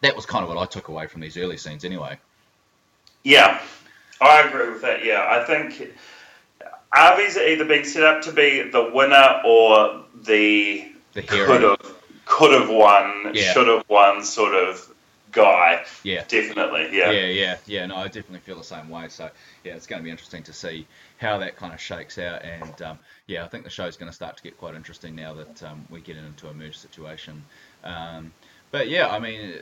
that 0.00 0.16
was 0.16 0.24
kind 0.24 0.44
of 0.44 0.48
what 0.48 0.56
I 0.56 0.64
took 0.64 0.88
away 0.88 1.08
from 1.08 1.20
these 1.20 1.36
early 1.36 1.58
scenes, 1.58 1.84
anyway. 1.84 2.18
Yeah, 3.22 3.60
I 4.20 4.42
agree 4.42 4.70
with 4.70 4.82
that. 4.82 5.04
Yeah, 5.04 5.26
I 5.28 5.44
think 5.44 5.94
Avi's 6.96 7.36
either 7.36 7.64
been 7.64 7.84
set 7.84 8.02
up 8.02 8.22
to 8.22 8.32
be 8.32 8.62
the 8.62 8.90
winner 8.92 9.40
or 9.44 10.04
the 10.22 10.92
The 11.14 11.22
could 11.22 11.62
have 11.62 11.94
could 12.26 12.52
have 12.52 12.68
won, 12.70 13.32
Yeah. 13.34 13.52
should 13.52 13.66
have 13.68 13.84
won 13.88 14.22
sort 14.24 14.54
of 14.54 14.86
guy. 15.32 15.84
yeah. 16.02 16.24
Definitely. 16.28 16.88
Yeah, 16.96 17.10
Yeah. 17.10 17.26
yeah, 17.26 17.56
yeah. 17.66 17.86
No, 17.86 17.96
I 17.96 18.04
definitely 18.06 18.40
feel 18.40 18.58
the 18.58 18.64
same 18.64 18.88
way. 18.88 19.08
So, 19.08 19.30
yeah, 19.64 19.74
it's 19.74 19.86
going 19.86 20.00
to 20.00 20.04
be 20.04 20.10
interesting 20.10 20.42
to 20.44 20.52
see 20.52 20.86
how 21.18 21.38
that 21.38 21.56
kind 21.56 21.72
of 21.72 21.80
shakes 21.80 22.18
out. 22.18 22.42
And 22.44 22.82
um, 22.82 22.98
yeah, 23.26 23.44
I 23.44 23.48
think 23.48 23.64
the 23.64 23.70
show's 23.70 23.96
going 23.96 24.10
to 24.10 24.14
start 24.14 24.36
to 24.36 24.42
get 24.42 24.58
quite 24.58 24.74
interesting 24.74 25.14
now 25.16 25.34
that 25.34 25.62
um, 25.62 25.84
we're 25.90 26.00
getting 26.00 26.24
into 26.24 26.48
a 26.48 26.54
merge 26.54 26.76
situation. 26.78 27.44
Um, 27.84 28.32
but 28.72 28.88
yeah, 28.88 29.08
I 29.08 29.18
mean, 29.18 29.54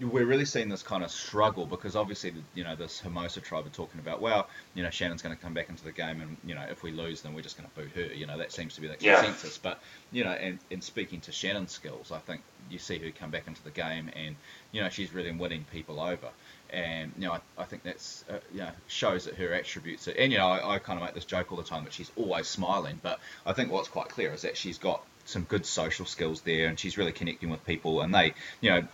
we're 0.00 0.24
really 0.24 0.44
seeing 0.44 0.68
this 0.68 0.82
kind 0.82 1.02
of 1.02 1.10
struggle 1.10 1.66
because 1.66 1.96
obviously, 1.96 2.32
you 2.54 2.62
know, 2.62 2.76
this 2.76 3.00
Hermosa 3.00 3.40
tribe 3.40 3.66
are 3.66 3.70
talking 3.70 3.98
about, 4.00 4.20
well, 4.20 4.48
you 4.74 4.84
know, 4.84 4.90
Shannon's 4.90 5.20
going 5.20 5.34
to 5.34 5.42
come 5.42 5.52
back 5.52 5.68
into 5.68 5.82
the 5.82 5.90
game, 5.90 6.20
and 6.20 6.36
you 6.44 6.54
know, 6.54 6.64
if 6.70 6.82
we 6.84 6.92
lose, 6.92 7.22
then 7.22 7.34
we're 7.34 7.40
just 7.42 7.58
going 7.58 7.68
to 7.68 7.74
boot 7.74 7.90
her. 7.96 8.14
You 8.14 8.26
know, 8.26 8.38
that 8.38 8.52
seems 8.52 8.74
to 8.76 8.80
be 8.80 8.86
the 8.86 8.96
Yeah. 9.00 9.16
consensus. 9.20 9.58
But 9.58 9.80
you 10.12 10.22
know, 10.22 10.30
and, 10.30 10.58
and 10.70 10.82
speaking 10.82 11.20
to 11.22 11.32
Shannon's 11.32 11.72
skills, 11.72 12.12
I 12.12 12.18
think 12.18 12.40
you 12.70 12.78
see 12.78 12.98
her 12.98 13.10
come 13.10 13.30
back 13.30 13.48
into 13.48 13.62
the 13.64 13.70
game, 13.70 14.10
and 14.14 14.36
you 14.70 14.80
know, 14.80 14.88
she's 14.90 15.12
really 15.12 15.32
winning 15.32 15.64
people 15.72 16.00
over. 16.00 16.28
And 16.70 17.12
you 17.18 17.26
know, 17.26 17.32
I, 17.32 17.40
I 17.58 17.64
think 17.64 17.82
that's 17.82 18.24
uh, 18.30 18.38
you 18.52 18.60
know 18.60 18.70
shows 18.86 19.24
that 19.24 19.34
her 19.34 19.52
attributes. 19.54 20.06
Are, 20.06 20.12
and 20.12 20.30
you 20.30 20.38
know, 20.38 20.46
I, 20.48 20.74
I 20.74 20.78
kind 20.78 20.98
of 21.00 21.04
make 21.04 21.14
this 21.14 21.24
joke 21.24 21.50
all 21.50 21.58
the 21.58 21.64
time 21.64 21.82
that 21.84 21.92
she's 21.92 22.12
always 22.16 22.46
smiling, 22.46 23.00
but 23.02 23.18
I 23.44 23.54
think 23.54 23.72
what's 23.72 23.88
quite 23.88 24.08
clear 24.08 24.32
is 24.32 24.42
that 24.42 24.56
she's 24.56 24.78
got 24.78 25.02
some 25.26 25.42
good 25.42 25.66
social 25.66 26.06
skills 26.06 26.40
there, 26.42 26.68
and 26.68 26.78
she's 26.78 26.96
really 26.96 27.12
connecting 27.12 27.50
with 27.50 27.64
people, 27.66 28.00
and 28.00 28.14
they, 28.14 28.32
you 28.60 28.70
know, 28.70 28.84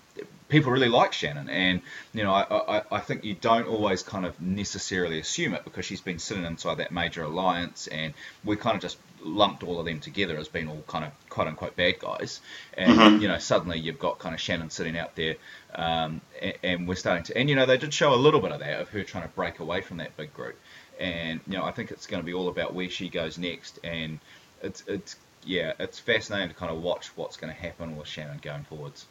people 0.49 0.73
really 0.73 0.88
like 0.88 1.12
Shannon, 1.12 1.49
and 1.49 1.81
you 2.12 2.23
know, 2.25 2.32
I, 2.32 2.79
I, 2.79 2.82
I 2.93 3.00
think 3.00 3.25
you 3.25 3.34
don't 3.34 3.67
always 3.69 4.02
kind 4.02 4.26
of 4.26 4.40
necessarily 4.40 5.19
assume 5.20 5.55
it 5.55 5.64
because 5.64 5.84
she's 5.84 6.00
been 6.00 6.19
sitting 6.19 6.44
inside 6.44 6.76
that 6.79 6.90
major 6.93 7.23
alliance, 7.23 7.87
and 7.87 8.14
we 8.44 8.56
kind 8.56 8.75
of 8.76 8.82
just 8.82 8.99
lumped 9.25 9.62
all 9.62 9.79
of 9.79 9.87
them 9.87 10.00
together 10.00 10.37
as 10.37 10.49
being 10.49 10.69
all 10.69 10.82
kind 10.88 11.05
of 11.05 11.12
quote 11.29 11.46
unquote 11.46 11.76
bad 11.76 11.99
guys, 11.99 12.40
and 12.76 12.99
Mhm. 12.99 13.20
you 13.20 13.28
know, 13.28 13.38
suddenly 13.38 13.78
you've 13.78 13.99
got 13.99 14.19
kind 14.19 14.35
of 14.35 14.40
Shannon 14.40 14.70
sitting 14.70 14.99
out 14.99 15.14
there, 15.14 15.37
um, 15.75 16.20
and, 16.40 16.55
and 16.62 16.88
we're 16.88 16.96
starting 16.96 17.25
to, 17.25 17.37
and 17.37 17.49
you 17.49 17.55
know, 17.56 17.67
they 17.67 17.78
did 17.78 17.94
show 17.94 18.14
a 18.14 18.17
little 18.17 18.40
bit 18.40 18.52
of 18.52 18.61
that 18.61 18.81
of 18.81 18.88
her 18.88 19.05
trying 19.05 19.25
to 19.25 19.35
break 19.35 19.61
away 19.61 19.81
from 19.81 19.99
that 19.99 20.17
big 20.17 20.35
group, 20.35 20.58
and 20.99 21.40
you 21.46 21.59
know, 21.59 21.64
I 21.64 21.73
think 21.73 21.90
it's 21.90 22.06
going 22.06 22.23
to 22.23 22.26
be 22.26 22.35
all 22.35 22.49
about 22.49 22.75
where 22.75 22.90
she 22.90 23.09
goes 23.09 23.38
next, 23.38 23.78
and 23.85 24.18
it's 24.62 24.83
it's 24.87 25.16
yeah, 25.44 25.72
it's 25.78 25.99
fascinating 25.99 26.49
to 26.49 26.54
kind 26.54 26.72
of 26.72 26.82
watch 26.82 27.11
what's 27.16 27.37
going 27.37 27.52
to 27.52 27.58
happen 27.58 27.96
with 27.96 28.06
Shannon 28.06 28.38
going 28.42 28.64
forwards. 28.64 29.06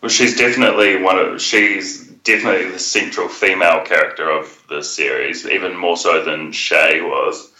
Well, 0.00 0.08
she's 0.08 0.36
definitely 0.36 1.02
one 1.02 1.18
of. 1.18 1.42
She's 1.42 2.06
definitely 2.06 2.70
the 2.70 2.78
central 2.78 3.28
female 3.28 3.84
character 3.84 4.30
of 4.30 4.62
the 4.68 4.82
series, 4.82 5.46
even 5.46 5.76
more 5.76 5.96
so 5.96 6.24
than 6.24 6.52
Shay 6.52 7.00
was. 7.02 7.50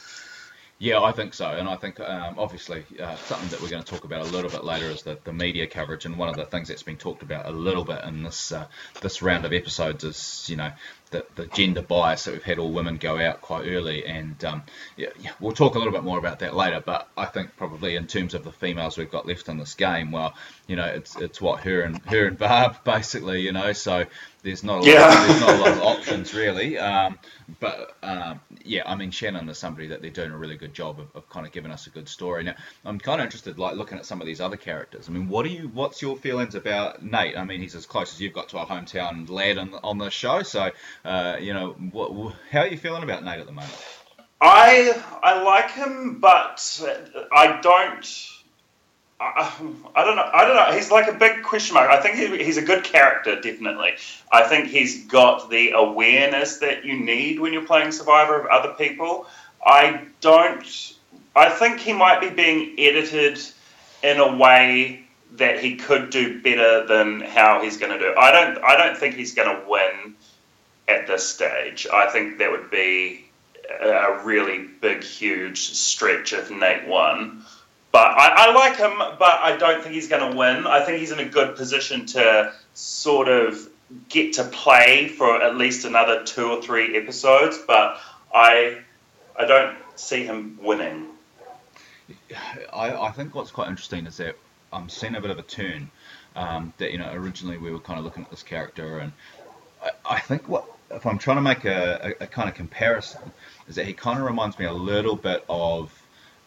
Yeah, 0.79 1.03
I 1.03 1.13
think 1.13 1.35
so, 1.35 1.45
and 1.45 1.69
I 1.69 1.77
think 1.77 2.01
um, 2.01 2.37
obviously 2.39 2.85
uh, 2.99 3.15
something 3.17 3.51
that 3.51 3.61
we're 3.61 3.69
going 3.69 3.83
to 3.83 3.93
talk 3.93 4.05
about 4.05 4.23
a 4.23 4.31
little 4.31 4.49
bit 4.49 4.65
later 4.65 4.87
is 4.87 5.03
the, 5.03 5.19
the 5.25 5.33
media 5.33 5.67
coverage, 5.67 6.07
and 6.07 6.17
one 6.17 6.31
of 6.31 6.37
the 6.37 6.47
things 6.47 6.69
that's 6.69 6.83
been 6.83 6.97
talked 6.97 7.23
about 7.23 7.45
a 7.45 7.51
little 7.51 7.85
bit 7.85 8.03
in 8.05 8.23
this 8.23 8.51
uh, 8.51 8.67
this 9.03 9.21
round 9.21 9.45
of 9.45 9.53
episodes 9.53 10.05
is 10.05 10.47
you 10.49 10.57
know 10.57 10.73
the, 11.11 11.27
the 11.37 11.47
gender 11.47 11.83
bias 11.83 12.25
that 12.25 12.33
we've 12.33 12.43
had 12.43 12.59
all 12.59 12.73
women 12.73 12.97
go 12.97 13.19
out 13.19 13.41
quite 13.41 13.67
early, 13.67 14.05
and 14.07 14.43
um, 14.45 14.63
yeah, 14.97 15.09
yeah, 15.21 15.33
we'll 15.41 15.53
talk 15.53 15.75
a 15.75 15.79
little 15.79 15.93
bit 15.93 16.05
more 16.05 16.19
about 16.19 16.39
that 16.41 16.55
later. 16.55 16.81
But 16.85 17.09
I 17.17 17.27
think 17.27 17.57
probably 17.57 17.97
in 17.97 18.07
terms 18.07 18.35
of 18.35 18.45
the 18.45 18.53
females 18.53 18.97
we've 18.97 19.11
got 19.11 19.27
left 19.27 19.49
in 19.49 19.59
this 19.59 19.75
game, 19.75 20.11
well, 20.13 20.35
you 20.67 20.77
know, 20.77 20.87
it's 20.87 21.17
it's 21.17 21.41
what 21.41 21.61
her 21.61 21.83
and 21.83 22.01
her 22.07 22.27
and 22.27 22.39
Barb 22.39 22.77
basically, 22.85 23.41
you 23.41 23.53
know, 23.53 23.73
so 23.73 24.05
there's 24.43 24.65
not 24.65 24.79
a 24.79 24.83
lot, 24.83 24.87
Yeah. 24.87 25.27
there's 25.27 25.41
not 25.41 25.51
a 25.51 25.59
lot 25.59 25.69
of 25.73 25.83
options 25.83 26.33
really. 26.33 26.79
Um, 26.79 27.19
but 27.59 27.97
um, 28.03 28.41
yeah, 28.65 28.83
I 28.87 28.95
mean 28.95 29.11
Shannon 29.11 29.49
is 29.49 29.59
somebody 29.59 29.89
that 29.89 30.01
they're 30.03 30.11
doing 30.11 30.31
a 30.31 30.37
really 30.39 30.57
good 30.57 30.73
job 30.73 31.01
of, 31.01 31.09
of 31.15 31.29
kind 31.29 31.47
of 31.47 31.53
giving 31.53 31.71
us 31.73 31.87
a 31.87 31.91
good 31.91 32.09
story. 32.09 32.45
Now 32.45 32.55
I'm 32.85 32.99
kind 32.99 33.21
of 33.21 33.25
interested, 33.25 33.59
like 33.59 33.77
looking 33.77 33.99
at 33.99 34.07
some 34.07 34.21
of 34.21 34.27
these 34.27 34.41
other 34.41 34.57
characters. 34.57 35.09
I 35.09 35.13
mean, 35.13 35.29
what 35.29 35.43
do 35.45 35.51
you, 35.51 35.69
what's 35.75 36.01
your 36.01 36.17
feelings 36.17 36.55
about 36.55 37.03
Nate? 37.03 37.37
I 37.37 37.45
mean, 37.45 37.61
he's 37.61 37.75
as 37.75 37.87
close 37.87 38.15
as 38.15 38.21
you've 38.21 38.33
got 38.33 38.49
to 38.51 38.59
a 38.59 38.67
hometown 38.67 39.29
lad 39.29 39.59
on, 39.59 39.75
on 39.83 39.99
the 39.99 40.11
show. 40.11 40.43
So 40.43 40.71
uh, 41.05 41.37
you 41.41 41.55
know, 41.55 41.73
what, 41.73 42.35
how 42.51 42.61
are 42.61 42.67
you 42.67 42.79
feeling 42.79 43.03
about 43.03 43.25
Nate 43.25 43.41
at 43.41 43.47
the 43.47 43.53
moment? 43.53 43.75
I 44.41 45.03
I 45.23 45.43
like 45.43 45.71
him, 45.73 46.19
but 46.19 46.81
I 47.33 47.61
don't. 47.61 48.29
I, 49.23 49.55
I 49.95 50.05
don't 50.05 50.17
know. 50.17 50.31
I 50.33 50.45
don't 50.47 50.57
know. 50.57 50.75
He's 50.75 50.91
like 50.91 51.09
a 51.09 51.13
big 51.13 51.43
question 51.43 51.75
mark. 51.75 51.91
I 51.91 52.01
think 52.01 52.17
he, 52.17 52.43
he's 52.43 52.57
a 52.57 52.63
good 52.63 52.85
character, 52.85 53.39
definitely. 53.39 53.97
I 54.33 54.45
think 54.45 54.69
he's 54.69 55.05
got 55.07 55.51
the 55.51 55.73
awareness 55.73 56.59
that 56.59 56.87
you 56.87 56.99
need 56.99 57.39
when 57.39 57.53
you're 57.53 57.67
playing 57.67 57.93
Survivor 57.93 58.41
of 58.41 58.47
other 58.47 58.73
people. 58.75 59.27
I 59.65 60.07
don't. 60.23 60.95
I, 61.37 61.51
think 61.51 61.81
he 61.81 61.93
might 61.93 62.21
be 62.21 62.31
being 62.31 62.75
edited 62.79 63.39
in 64.03 64.21
a 64.21 64.37
way 64.37 65.05
that 65.33 65.61
he 65.61 65.77
could 65.77 66.09
do 66.09 66.41
better 66.41 66.87
than 66.87 67.21
how 67.21 67.63
he's 67.63 67.77
going 67.77 67.93
to 67.93 67.99
do. 67.99 68.15
I 68.17 68.33
don't. 68.33 68.65
I 68.65 68.77
don't 68.77 68.97
think 68.97 69.17
he's 69.17 69.35
going 69.35 69.55
to 69.55 69.69
win 69.69 70.15
at 70.91 71.07
this 71.07 71.27
stage. 71.27 71.87
I 71.93 72.11
think 72.11 72.39
that 72.39 72.51
would 72.51 72.71
be 72.71 73.25
a 73.81 74.21
really 74.25 74.67
big, 74.81 75.03
huge 75.03 75.71
stretch 75.73 76.33
if 76.33 76.51
Nate 76.51 76.87
won. 76.87 77.45
But 77.93 78.07
I, 78.07 78.47
I 78.49 78.53
like 78.53 78.77
him, 78.77 78.99
but 78.99 79.35
I 79.41 79.57
don't 79.57 79.83
think 79.83 79.95
he's 79.95 80.09
going 80.09 80.31
to 80.31 80.37
win. 80.37 80.67
I 80.67 80.85
think 80.85 80.99
he's 80.99 81.11
in 81.11 81.19
a 81.19 81.25
good 81.25 81.57
position 81.57 82.07
to 82.07 82.53
sort 82.75 83.29
of 83.29 83.69
get 84.09 84.35
to 84.35 84.45
play 84.45 85.09
for 85.09 85.43
at 85.43 85.57
least 85.57 85.85
another 85.85 86.25
two 86.25 86.51
or 86.51 86.63
three 86.63 86.97
episodes. 86.97 87.59
But 87.67 87.99
I, 88.33 88.79
I 89.37 89.45
don't 89.45 89.77
see 89.97 90.25
him 90.25 90.59
winning. 90.63 91.09
I, 92.73 92.95
I 92.95 93.11
think 93.11 93.35
what's 93.35 93.51
quite 93.51 93.69
interesting 93.69 94.07
is 94.07 94.17
that 94.19 94.37
I'm 94.73 94.89
seeing 94.89 95.17
a 95.17 95.21
bit 95.21 95.31
of 95.31 95.39
a 95.39 95.43
turn. 95.43 95.91
Um, 96.37 96.73
that 96.79 96.93
you 96.93 96.99
know, 96.99 97.11
originally 97.13 97.59
we 97.59 97.73
were 97.73 97.81
kind 97.81 97.99
of 97.99 98.05
looking 98.05 98.23
at 98.23 98.31
this 98.31 98.45
character, 98.45 99.01
and 99.01 99.13
I, 99.83 99.91
I 100.09 100.21
think 100.21 100.49
what 100.49 100.65
if 100.91 101.07
I'm 101.07 101.19
trying 101.19 101.37
to 101.37 101.43
make 101.43 101.65
a, 101.65 102.15
a, 102.21 102.25
a, 102.25 102.27
kind 102.27 102.49
of 102.49 102.55
comparison, 102.55 103.21
is 103.69 103.77
that 103.77 103.87
he 103.87 103.93
kind 103.93 104.19
of 104.19 104.25
reminds 104.25 104.59
me 104.59 104.67
a 104.67 104.73
little 104.73 105.17
bit 105.17 105.45
of 105.49 105.93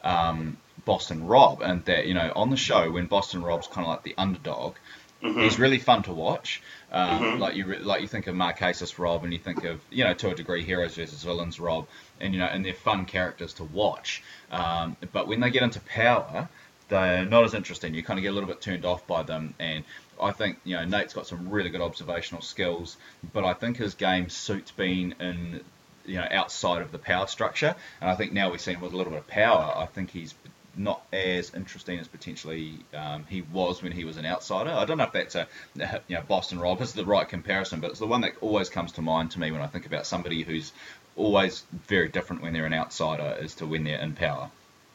um, 0.04 0.58
Boston 0.86 1.26
Rob, 1.26 1.62
and 1.62 1.84
that 1.86 2.08
you 2.08 2.14
know 2.14 2.32
on 2.36 2.50
the 2.50 2.58
show 2.58 2.92
when 2.92 3.08
Boston 3.08 3.42
Rob's 3.42 3.68
kind 3.68 3.86
of 3.86 3.92
like 3.92 4.04
the 4.04 4.16
underdog, 4.18 4.76
mm-hmm. 5.22 5.40
he's 5.40 5.60
really 5.60 5.80
fun 5.80 6.04
to 6.04 6.14
watch. 6.14 6.62
Um, 6.92 7.20
mm-hmm. 7.20 7.40
Like 7.40 7.56
you 7.56 7.66
like 7.76 8.02
you 8.02 8.08
think 8.08 8.28
of 8.28 8.36
Marquesas 8.36 9.00
Rob, 9.00 9.24
and 9.24 9.34
you 9.34 9.40
think 9.40 9.64
of 9.64 9.82
you 9.90 10.04
know 10.04 10.14
to 10.14 10.32
a 10.32 10.36
degree 10.36 10.64
heroes 10.64 10.96
versus 10.96 11.24
villains 11.24 11.60
Rob, 11.60 11.88
and 12.20 12.34
you 12.34 12.40
know 12.40 12.48
and 12.48 12.66
they're 12.66 12.74
fun 12.74 13.06
characters 13.06 13.54
to 13.56 13.64
watch. 13.64 14.24
Um, 14.52 14.98
but 15.12 15.28
when 15.28 15.40
they 15.40 15.50
get 15.50 15.64
into 15.64 15.80
power, 15.80 16.50
they're 16.90 17.26
not 17.26 17.46
as 17.46 17.54
interesting. 17.54 17.94
You 17.94 18.04
kind 18.04 18.20
of 18.20 18.24
get 18.24 18.30
a 18.30 18.34
little 18.34 18.50
bit 18.50 18.62
turned 18.62 18.86
off 18.86 19.08
by 19.08 19.24
them, 19.24 19.54
and 19.60 19.84
I 20.22 20.32
think 20.32 20.60
you 20.64 20.76
know 20.76 20.86
Nate's 20.86 21.14
got 21.14 21.28
some 21.28 21.50
really 21.50 21.70
good 21.70 21.82
observational 21.82 22.42
skills, 22.42 22.98
but 23.34 23.44
I 23.44 23.54
think 23.54 23.78
his 23.78 23.96
game 23.96 24.30
suits 24.30 24.72
being 24.72 25.16
in 25.20 25.62
you 26.06 26.16
know 26.16 26.28
outside 26.30 26.82
of 26.82 26.92
the 26.92 27.00
power 27.00 27.28
structure, 27.28 27.76
and 28.02 28.10
I 28.10 28.16
think 28.16 28.34
now 28.34 28.52
we've 28.52 28.62
seen 28.62 28.76
him 28.76 28.82
with 28.82 28.94
a 28.94 28.98
little 28.98 29.12
bit 29.12 29.20
of 29.20 29.28
power, 29.28 29.74
I 29.76 29.86
think 29.86 30.12
he's 30.12 30.34
not 30.76 31.06
as 31.14 31.54
interesting 31.54 32.00
as 32.00 32.08
potentially 32.08 32.80
um, 32.96 33.26
he 33.30 33.42
was 33.42 33.84
when 33.84 33.92
he 33.92 34.06
was 34.06 34.18
an 34.18 34.26
outsider. 34.26 34.72
I 34.72 34.86
don't 34.86 34.98
know 34.98 35.04
if 35.04 35.12
that's 35.12 35.36
a 35.36 35.48
you 36.08 36.16
know 36.16 36.24
Boston 36.28 36.60
Rob 36.60 36.82
is 36.82 36.94
the 36.94 37.06
right 37.06 37.28
comparison, 37.28 37.80
but 37.80 37.92
it's 37.92 38.00
the 38.00 38.08
one 38.08 38.22
that 38.22 38.34
always 38.42 38.70
comes 38.70 38.94
to 38.94 39.02
mind 39.02 39.32
to 39.32 39.40
me 39.40 39.52
when 39.52 39.62
I 39.62 39.68
think 39.68 39.86
about 39.86 40.06
somebody 40.06 40.44
who's 40.44 40.72
always 41.16 41.64
very 41.88 42.10
different 42.10 42.42
when 42.42 42.54
they're 42.54 42.66
an 42.66 42.74
outsider 42.74 43.38
as 43.40 43.56
to 43.56 43.68
when 43.68 43.84
they're 43.84 44.00
in 44.00 44.14
power. 44.14 44.50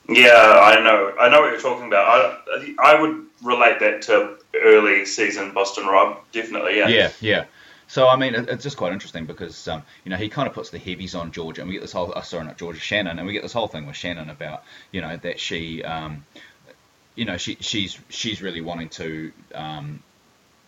Yeah, 0.08 0.32
I 0.32 0.80
know. 0.80 1.14
I 1.20 1.28
know 1.28 1.40
what 1.40 1.50
you're 1.50 1.60
talking 1.60 1.86
about. 1.86 2.40
I, 2.48 2.74
I 2.82 3.00
would 3.00 3.26
relate 3.42 3.80
that 3.80 4.02
to 4.02 4.36
early 4.54 5.04
season 5.04 5.52
Boston 5.52 5.86
Rob, 5.86 6.18
definitely. 6.32 6.78
Yeah. 6.78 6.88
Yeah, 6.88 7.12
yeah. 7.20 7.44
So 7.88 8.06
I 8.06 8.16
mean, 8.16 8.34
it's 8.34 8.62
just 8.62 8.76
quite 8.76 8.92
interesting 8.92 9.24
because 9.24 9.66
um, 9.66 9.82
you 10.04 10.10
know 10.10 10.16
he 10.16 10.28
kind 10.28 10.46
of 10.46 10.54
puts 10.54 10.70
the 10.70 10.78
heavies 10.78 11.14
on 11.14 11.32
Georgia, 11.32 11.62
and 11.62 11.68
we 11.68 11.74
get 11.74 11.82
this 11.82 11.92
whole 11.92 12.12
uh, 12.14 12.22
sorry 12.22 12.44
not 12.44 12.58
Georgia 12.58 12.80
Shannon, 12.80 13.18
and 13.18 13.26
we 13.26 13.32
get 13.32 13.42
this 13.42 13.52
whole 13.52 13.68
thing 13.68 13.86
with 13.86 13.96
Shannon 13.96 14.28
about 14.28 14.62
you 14.92 15.00
know 15.00 15.16
that 15.16 15.40
she 15.40 15.82
um, 15.82 16.24
you 17.14 17.24
know 17.24 17.38
she 17.38 17.56
she's 17.60 17.98
she's 18.10 18.42
really 18.42 18.60
wanting 18.60 18.90
to 18.90 19.32
um, 19.54 20.02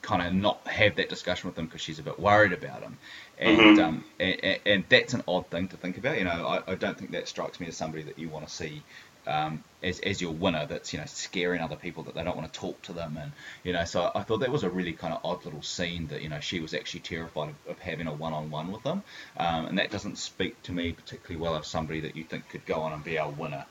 kind 0.01 0.27
of 0.27 0.33
not 0.33 0.67
have 0.67 0.97
that 0.97 1.11
discussion 1.11 1.49
with 1.49 1.59
him 1.59 1.67
because 1.67 1.83
she's 1.83 1.99
a 1.99 2.03
bit 2.03 2.19
worried 2.19 2.53
about 2.55 2.81
him, 2.83 2.97
and, 3.39 3.59
mm-hmm. 3.59 3.81
um, 3.81 4.05
and, 4.19 4.59
and 4.65 4.85
that's 4.89 5.13
an 5.13 5.23
odd 5.29 5.47
thing 5.49 5.69
to 5.69 5.77
think 5.77 5.99
about. 5.99 6.19
You 6.19 6.25
know, 6.25 6.47
I, 6.47 6.73
I 6.73 6.75
don't 6.75 6.97
think 6.97 7.11
that 7.11 7.29
strikes 7.29 7.61
me 7.61 7.67
as 7.67 7.77
somebody 7.77 8.03
that 8.05 8.19
you 8.19 8.31
want 8.31 8.49
to 8.49 8.55
see 8.55 8.83
um, 9.31 9.65
as, 9.83 10.01
as 10.01 10.21
your 10.21 10.33
winner 10.33 10.67
that's 10.67 10.93
you 10.93 10.99
know 10.99 11.07
scaring 11.07 11.61
other 11.61 11.77
people 11.77 12.03
that 12.05 12.15
they 12.15 12.23
don't 12.23 12.37
want 12.37 12.53
to 12.53 12.61
talk 12.61 12.81
to 12.83 12.93
them 12.93 13.17
and 13.17 13.33
you 13.65 13.73
know 13.73 13.85
so 13.85 14.11
I 14.15 14.23
thought 14.23 14.41
that 14.41 14.51
was 14.51 14.65
a 14.65 14.71
really 14.71 14.93
kind 14.93 15.15
of 15.15 15.21
odd 15.25 15.45
little 15.45 15.63
scene 15.63 16.07
that 16.09 16.23
you 16.23 16.29
know 16.29 16.41
she 16.41 16.61
was 16.61 16.75
actually 16.75 17.01
terrified 17.01 17.51
of, 17.51 17.73
of 17.73 17.79
having 17.79 18.07
a 18.07 18.13
one-on-one 18.13 18.73
with 18.73 18.83
them 18.83 19.03
um, 19.37 19.67
and 19.67 19.79
that 19.79 19.91
doesn't 19.91 20.19
speak 20.19 20.61
to 20.65 20.73
me 20.73 20.93
particularly 20.93 21.41
well 21.41 21.55
of 21.55 21.65
somebody 21.65 22.01
that 22.01 22.17
you 22.17 22.25
think 22.25 22.49
could 22.49 22.67
go 22.67 22.81
on 22.81 22.93
and 22.93 23.05
be 23.05 23.19
our 23.19 23.31
winner. 23.31 23.65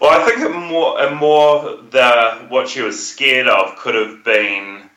Well, 0.00 0.10
I 0.10 0.24
think 0.24 0.54
more 0.54 1.10
more 1.10 1.76
the 1.90 2.46
what 2.48 2.68
she 2.68 2.82
was 2.82 3.08
scared 3.08 3.48
of 3.48 3.76
could 3.76 3.94
have 3.94 4.24
been 4.24 4.88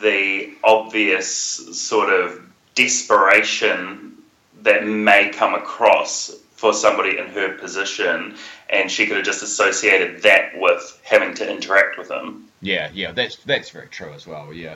the 0.00 0.54
obvious 0.64 1.28
sort 1.28 2.10
of 2.10 2.40
desperation 2.74 4.16
that 4.62 4.86
may 4.86 5.30
come 5.30 5.54
across 5.54 6.34
for 6.60 6.74
somebody 6.74 7.16
in 7.16 7.26
her 7.28 7.56
position, 7.56 8.36
and 8.68 8.90
she 8.90 9.06
could 9.06 9.16
have 9.16 9.24
just 9.24 9.42
associated 9.42 10.22
that 10.22 10.50
with 10.56 11.00
having 11.02 11.32
to 11.32 11.50
interact 11.50 11.96
with 11.96 12.10
him. 12.10 12.44
Yeah, 12.60 12.90
yeah, 12.92 13.12
that's 13.12 13.36
that's 13.36 13.70
very 13.70 13.86
true 13.86 14.12
as 14.12 14.26
well. 14.26 14.52
Yeah, 14.52 14.74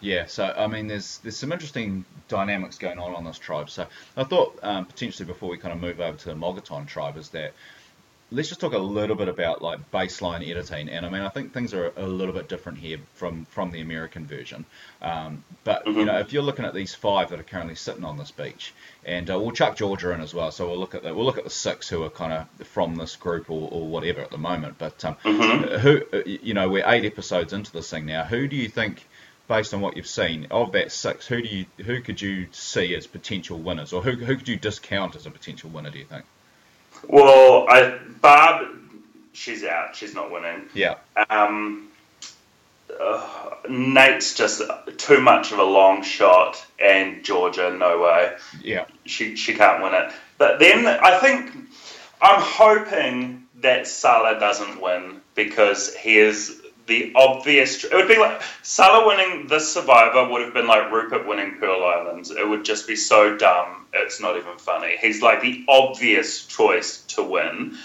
yeah. 0.00 0.24
So 0.24 0.54
I 0.56 0.66
mean, 0.66 0.86
there's 0.86 1.18
there's 1.18 1.36
some 1.36 1.52
interesting 1.52 2.06
dynamics 2.28 2.78
going 2.78 2.98
on 2.98 3.14
on 3.14 3.22
this 3.24 3.38
tribe. 3.38 3.68
So 3.68 3.86
I 4.16 4.24
thought 4.24 4.58
um, 4.62 4.86
potentially 4.86 5.26
before 5.26 5.50
we 5.50 5.58
kind 5.58 5.74
of 5.74 5.80
move 5.80 6.00
over 6.00 6.16
to 6.16 6.28
the 6.30 6.34
Mogoton 6.34 6.86
tribe 6.86 7.18
is 7.18 7.28
that 7.30 7.52
let's 8.30 8.48
just 8.48 8.60
talk 8.60 8.72
a 8.72 8.78
little 8.78 9.14
bit 9.14 9.28
about 9.28 9.62
like 9.62 9.90
baseline 9.90 10.48
editing. 10.48 10.88
And 10.88 11.06
I 11.06 11.10
mean, 11.10 11.22
I 11.22 11.28
think 11.28 11.52
things 11.52 11.72
are 11.74 11.92
a 11.96 12.06
little 12.06 12.34
bit 12.34 12.48
different 12.48 12.78
here 12.78 12.98
from 13.14 13.44
from 13.46 13.70
the 13.70 13.80
American 13.80 14.26
version. 14.26 14.64
Um, 15.00 15.44
but 15.64 15.84
mm-hmm. 15.84 15.98
you 15.98 16.04
know, 16.04 16.18
if 16.18 16.32
you're 16.32 16.42
looking 16.42 16.64
at 16.64 16.74
these 16.74 16.94
five 16.94 17.30
that 17.30 17.40
are 17.40 17.44
currently 17.44 17.76
sitting 17.76 18.04
on 18.04 18.18
this 18.18 18.30
beach, 18.30 18.74
and 19.04 19.30
uh, 19.30 19.38
we'll 19.38 19.52
chuck 19.52 19.76
Georgia 19.76 20.12
in 20.12 20.20
as 20.20 20.34
well. 20.34 20.50
So 20.50 20.68
we'll 20.68 20.78
look 20.78 20.94
at 20.94 21.02
the, 21.02 21.14
we'll 21.14 21.26
look 21.26 21.38
at 21.38 21.44
the 21.44 21.50
six 21.50 21.88
who 21.88 22.02
are 22.02 22.10
kind 22.10 22.32
of 22.32 22.66
from 22.66 22.96
this 22.96 23.16
group 23.16 23.50
or, 23.50 23.68
or 23.70 23.86
whatever 23.86 24.20
at 24.20 24.30
the 24.30 24.38
moment. 24.38 24.76
But 24.78 25.04
um, 25.04 25.16
mm-hmm. 25.24 25.78
who 25.78 26.02
uh, 26.12 26.22
you 26.24 26.54
know, 26.54 26.68
we're 26.68 26.88
eight 26.88 27.04
episodes 27.04 27.52
into 27.52 27.72
this 27.72 27.90
thing 27.90 28.06
now. 28.06 28.24
Who 28.24 28.48
do 28.48 28.56
you 28.56 28.68
think? 28.68 29.06
Based 29.48 29.72
on 29.72 29.80
what 29.80 29.96
you've 29.96 30.08
seen 30.08 30.48
of 30.50 30.72
that 30.72 30.90
six, 30.90 31.24
who 31.28 31.40
do 31.40 31.46
you 31.46 31.66
who 31.84 32.00
could 32.00 32.20
you 32.20 32.48
see 32.50 32.96
as 32.96 33.06
potential 33.06 33.56
winners, 33.56 33.92
or 33.92 34.02
who, 34.02 34.10
who 34.10 34.36
could 34.36 34.48
you 34.48 34.56
discount 34.56 35.14
as 35.14 35.24
a 35.24 35.30
potential 35.30 35.70
winner? 35.70 35.88
Do 35.88 36.00
you 36.00 36.04
think? 36.04 36.24
Well, 37.06 37.66
I, 37.68 37.98
Barb, 38.20 38.68
she's 39.32 39.64
out. 39.64 39.96
She's 39.96 40.14
not 40.14 40.30
winning. 40.30 40.62
Yeah. 40.74 40.96
Um, 41.30 41.88
uh, 42.98 43.50
Nate's 43.68 44.34
just 44.34 44.62
too 44.96 45.20
much 45.20 45.52
of 45.52 45.58
a 45.58 45.64
long 45.64 46.02
shot, 46.02 46.64
and 46.78 47.24
Georgia, 47.24 47.74
no 47.76 48.00
way. 48.00 48.36
Yeah. 48.62 48.86
She 49.04 49.36
she 49.36 49.54
can't 49.54 49.82
win 49.82 49.94
it. 49.94 50.12
But 50.38 50.58
then 50.58 50.86
I 50.86 51.18
think 51.18 51.50
I'm 52.20 52.40
hoping 52.40 53.46
that 53.60 53.86
Salah 53.86 54.38
doesn't 54.38 54.80
win 54.80 55.20
because 55.34 55.94
he 55.94 56.18
is 56.18 56.62
the 56.86 57.12
obvious. 57.14 57.84
It 57.84 57.92
would 57.92 58.08
be 58.08 58.18
like 58.18 58.40
Salah 58.62 59.06
winning 59.06 59.46
this 59.48 59.72
Survivor 59.72 60.28
would 60.28 60.42
have 60.42 60.54
been 60.54 60.66
like 60.66 60.90
Rupert 60.90 61.26
winning 61.26 61.58
Pearl 61.58 61.84
Islands. 61.84 62.30
It 62.30 62.48
would 62.48 62.64
just 62.64 62.86
be 62.86 62.96
so 62.96 63.36
dumb. 63.36 63.86
It's 63.92 64.20
not 64.20 64.36
even 64.36 64.58
funny. 64.58 64.96
He's 65.00 65.22
like 65.22 65.42
the 65.42 65.64
obvious 65.68 66.46
choice 66.46 67.02
to 67.08 67.22
win, 67.22 67.76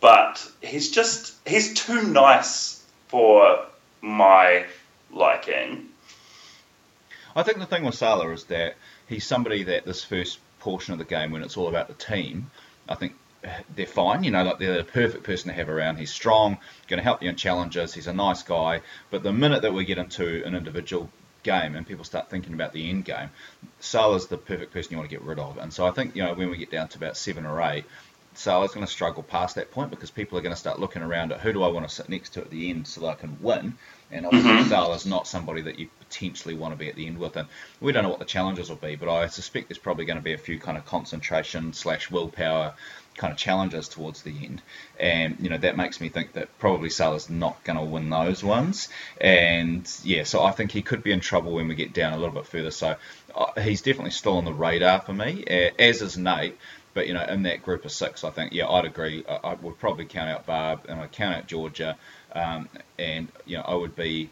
but 0.00 0.46
he's 0.60 0.90
just 0.90 1.36
he's 1.46 1.74
too 1.74 2.02
nice 2.02 2.84
for 3.08 3.66
my 4.00 4.66
liking. 5.12 5.88
I 7.34 7.42
think 7.42 7.58
the 7.58 7.66
thing 7.66 7.84
with 7.84 7.94
Salah 7.94 8.30
is 8.32 8.44
that 8.44 8.76
he's 9.08 9.24
somebody 9.24 9.62
that 9.64 9.84
this 9.84 10.02
first 10.02 10.38
portion 10.58 10.92
of 10.92 10.98
the 10.98 11.04
game, 11.04 11.30
when 11.30 11.42
it's 11.42 11.56
all 11.56 11.68
about 11.68 11.88
the 11.88 11.94
team, 11.94 12.50
I 12.88 12.94
think 12.94 13.14
they're 13.74 13.86
fine. 13.86 14.24
You 14.24 14.30
know, 14.30 14.44
like 14.44 14.58
they're 14.58 14.78
the 14.78 14.84
perfect 14.84 15.24
person 15.24 15.48
to 15.48 15.54
have 15.54 15.68
around. 15.68 15.96
He's 15.96 16.12
strong, 16.12 16.58
going 16.88 16.98
to 16.98 17.04
help 17.04 17.22
you 17.22 17.28
in 17.28 17.36
challenges. 17.36 17.94
He's 17.94 18.06
a 18.06 18.12
nice 18.12 18.42
guy. 18.42 18.82
But 19.10 19.22
the 19.22 19.32
minute 19.32 19.62
that 19.62 19.72
we 19.72 19.84
get 19.84 19.98
into 19.98 20.44
an 20.44 20.54
individual 20.54 21.10
game 21.42 21.74
and 21.74 21.86
people 21.86 22.04
start 22.04 22.28
thinking 22.28 22.52
about 22.52 22.72
the 22.72 22.90
end 22.90 23.04
game, 23.04 23.30
Salah's 23.80 24.26
the 24.26 24.36
perfect 24.36 24.72
person 24.72 24.92
you 24.92 24.98
want 24.98 25.08
to 25.08 25.16
get 25.16 25.24
rid 25.24 25.38
of. 25.38 25.58
And 25.58 25.72
so 25.72 25.86
I 25.86 25.90
think 25.90 26.16
you 26.16 26.22
know 26.22 26.34
when 26.34 26.50
we 26.50 26.58
get 26.58 26.70
down 26.70 26.88
to 26.88 26.98
about 26.98 27.16
seven 27.16 27.46
or 27.46 27.60
eight, 27.62 27.84
Salah's 28.34 28.72
going 28.72 28.86
to 28.86 28.92
struggle 28.92 29.22
past 29.22 29.56
that 29.56 29.72
point 29.72 29.90
because 29.90 30.10
people 30.10 30.38
are 30.38 30.40
going 30.40 30.54
to 30.54 30.60
start 30.60 30.78
looking 30.78 31.02
around 31.02 31.32
at 31.32 31.40
who 31.40 31.52
do 31.52 31.62
I 31.62 31.68
want 31.68 31.88
to 31.88 31.94
sit 31.94 32.08
next 32.08 32.30
to 32.30 32.40
at 32.40 32.50
the 32.50 32.70
end 32.70 32.86
so 32.86 33.00
that 33.00 33.06
I 33.08 33.14
can 33.14 33.38
win. 33.40 33.76
And 34.12 34.24
obviously, 34.24 34.50
mm-hmm. 34.50 34.68
Salah's 34.68 35.04
not 35.04 35.26
somebody 35.26 35.62
that 35.62 35.78
you 35.78 35.88
potentially 35.98 36.54
want 36.54 36.72
to 36.72 36.78
be 36.78 36.88
at 36.88 36.96
the 36.96 37.06
end 37.06 37.18
with. 37.18 37.36
And 37.36 37.48
we 37.80 37.92
don't 37.92 38.02
know 38.02 38.08
what 38.08 38.18
the 38.18 38.24
challenges 38.24 38.68
will 38.68 38.76
be, 38.76 38.96
but 38.96 39.08
I 39.08 39.26
suspect 39.26 39.68
there's 39.68 39.78
probably 39.78 40.04
going 40.04 40.18
to 40.18 40.22
be 40.22 40.32
a 40.32 40.38
few 40.38 40.58
kind 40.58 40.78
of 40.78 40.86
concentration 40.86 41.72
slash 41.72 42.10
willpower 42.10 42.74
kind 43.16 43.32
of 43.32 43.38
challenges 43.38 43.88
towards 43.88 44.22
the 44.22 44.34
end, 44.44 44.62
and 44.98 45.36
you 45.40 45.50
know 45.50 45.58
that 45.58 45.76
makes 45.76 46.00
me 46.00 46.08
think 46.08 46.32
that 46.34 46.48
probably 46.58 46.90
Salah's 46.90 47.28
not 47.28 47.62
going 47.64 47.78
to 47.78 47.84
win 47.84 48.10
those 48.10 48.42
ones, 48.42 48.88
and 49.20 49.90
yeah, 50.02 50.24
so 50.24 50.42
I 50.42 50.52
think 50.52 50.72
he 50.72 50.82
could 50.82 51.02
be 51.02 51.12
in 51.12 51.20
trouble 51.20 51.52
when 51.52 51.68
we 51.68 51.74
get 51.74 51.92
down 51.92 52.12
a 52.12 52.16
little 52.16 52.34
bit 52.34 52.46
further. 52.46 52.70
So 52.70 52.96
uh, 53.34 53.60
he's 53.60 53.82
definitely 53.82 54.12
still 54.12 54.36
on 54.36 54.44
the 54.44 54.52
radar 54.52 55.00
for 55.00 55.12
me, 55.12 55.44
as 55.78 56.02
is 56.02 56.16
Nate. 56.16 56.56
But 56.92 57.06
you 57.06 57.14
know, 57.14 57.24
in 57.24 57.44
that 57.44 57.62
group 57.62 57.84
of 57.84 57.92
six, 57.92 58.24
I 58.24 58.30
think 58.30 58.52
yeah, 58.52 58.68
I'd 58.68 58.84
agree. 58.84 59.24
I, 59.28 59.50
I 59.50 59.54
would 59.54 59.78
probably 59.78 60.06
count 60.06 60.28
out 60.28 60.46
Barb 60.46 60.86
and 60.88 61.00
I'd 61.00 61.12
count 61.12 61.36
out 61.36 61.46
Georgia, 61.46 61.96
um, 62.32 62.68
and 62.98 63.28
you 63.46 63.58
know, 63.58 63.64
I 63.66 63.74
would 63.74 63.94
be, 63.94 64.30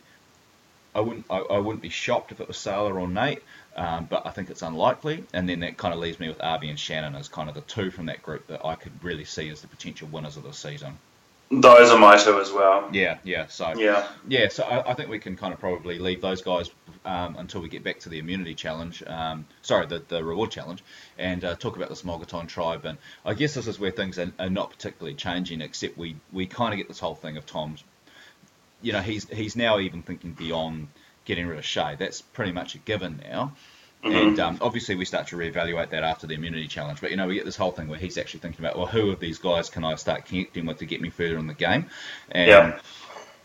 I 0.95 1.01
wouldn't, 1.01 1.27
I, 1.31 1.39
I 1.39 1.59
wouldn't 1.59 1.83
be 1.83 1.89
shocked 1.89 2.33
if 2.33 2.41
it 2.41 2.49
was 2.49 2.57
Salah 2.57 2.93
or 2.95 3.07
Nate. 3.07 3.43
Um, 3.79 4.07
but 4.11 4.27
I 4.27 4.31
think 4.31 4.51
it's 4.51 4.63
unlikely. 4.63 5.25
And 5.33 5.49
then 5.49 5.61
that 5.61 5.77
kind 5.77 5.95
of 5.95 6.01
leaves 6.01 6.19
me 6.19 6.29
with 6.29 6.43
Avi 6.43 6.69
and 6.69 6.79
Shannon 6.79 7.15
as 7.15 7.29
kind 7.29 7.49
of 7.49 7.55
the 7.55 7.61
two 7.61 7.93
from 7.93 8.07
that 8.07 8.25
group 8.25 8.49
that 8.49 8.67
I 8.67 8.75
could 8.75 8.93
really 9.05 9.25
see 9.25 9.49
as 9.51 9.61
the 9.61 9.69
potential 9.69 10.09
winners 10.11 10.37
of 10.37 10.43
the 10.43 10.53
season. 10.53 10.99
Those 11.51 11.91
are 11.91 11.99
my 11.99 12.17
two 12.19 12.41
as 12.41 12.51
well. 12.51 12.91
Yeah, 12.93 13.19
yeah. 13.23 13.47
So 13.47 13.73
Yeah. 13.79 14.07
yeah, 14.27 14.49
so 14.49 14.65
I, 14.65 14.91
I 14.91 14.95
think 14.95 15.09
we 15.09 15.21
can 15.21 15.37
kind 15.37 15.55
of 15.55 15.61
probably 15.61 16.01
leave 16.01 16.21
those 16.21 16.43
guys 16.43 16.71
um, 17.05 17.37
until 17.37 17.61
we 17.61 17.69
get 17.69 17.85
back 17.85 18.01
to 18.01 18.09
the 18.09 18.19
immunity 18.19 18.55
challenge. 18.55 19.03
Um, 19.07 19.47
sorry, 19.63 19.87
the, 19.87 20.03
the 20.09 20.25
reward 20.25 20.51
challenge, 20.51 20.83
and 21.17 21.45
uh, 21.45 21.55
talk 21.55 21.77
about 21.77 21.89
this 21.89 22.03
Mogoton 22.03 22.49
tribe. 22.49 22.85
And 22.85 22.99
I 23.25 23.33
guess 23.33 23.55
this 23.55 23.69
is 23.69 23.79
where 23.79 23.93
things 23.93 24.19
are, 24.19 24.33
are 24.41 24.51
not 24.51 24.71
particularly 24.71 25.15
changing, 25.15 25.61
except 25.61 25.97
we, 25.97 26.17
we 26.33 26.47
kind 26.47 26.75
of 26.75 26.79
get 26.79 26.89
this 26.89 26.99
whole 26.99 27.15
thing 27.15 27.37
of 27.37 27.47
Tom's. 27.47 27.85
You 28.83 28.93
know, 28.93 29.01
he's 29.01 29.29
he's 29.29 29.57
now 29.57 29.79
even 29.79 30.03
thinking 30.03 30.33
beyond 30.33 30.89
getting 31.29 31.47
rid 31.47 31.59
of 31.59 31.65
Shay. 31.65 31.95
That's 31.97 32.21
pretty 32.21 32.51
much 32.51 32.75
a 32.75 32.79
given 32.79 33.23
now. 33.31 33.53
And 34.03 34.39
um, 34.39 34.59
obviously, 34.61 34.95
we 34.95 35.05
start 35.05 35.27
to 35.29 35.37
reevaluate 35.37 35.91
that 35.91 36.05
after 36.05 36.27
the 36.27 36.35
immunity 36.35 36.69
challenge. 36.69 37.01
But 37.01 37.11
you 37.11 37.17
know, 37.17 37.27
we 37.27 37.35
get 37.35 37.45
this 37.45 37.57
whole 37.57 37.73
thing 37.73 37.89
where 37.89 37.99
he's 37.99 38.17
actually 38.17 38.41
thinking 38.41 38.65
about, 38.65 38.77
well, 38.77 38.87
who 38.87 39.11
of 39.11 39.19
these 39.19 39.39
guys 39.39 39.71
can 39.71 39.85
I 39.85 39.97
start 39.97 40.25
connecting 40.25 40.67
with 40.67 40.79
to 40.79 40.87
get 40.87 41.01
me 41.01 41.11
further 41.11 41.37
in 41.37 41.47
the 41.49 41.55
game? 41.55 41.87
And 42.31 42.49
Yeah. 42.49 42.81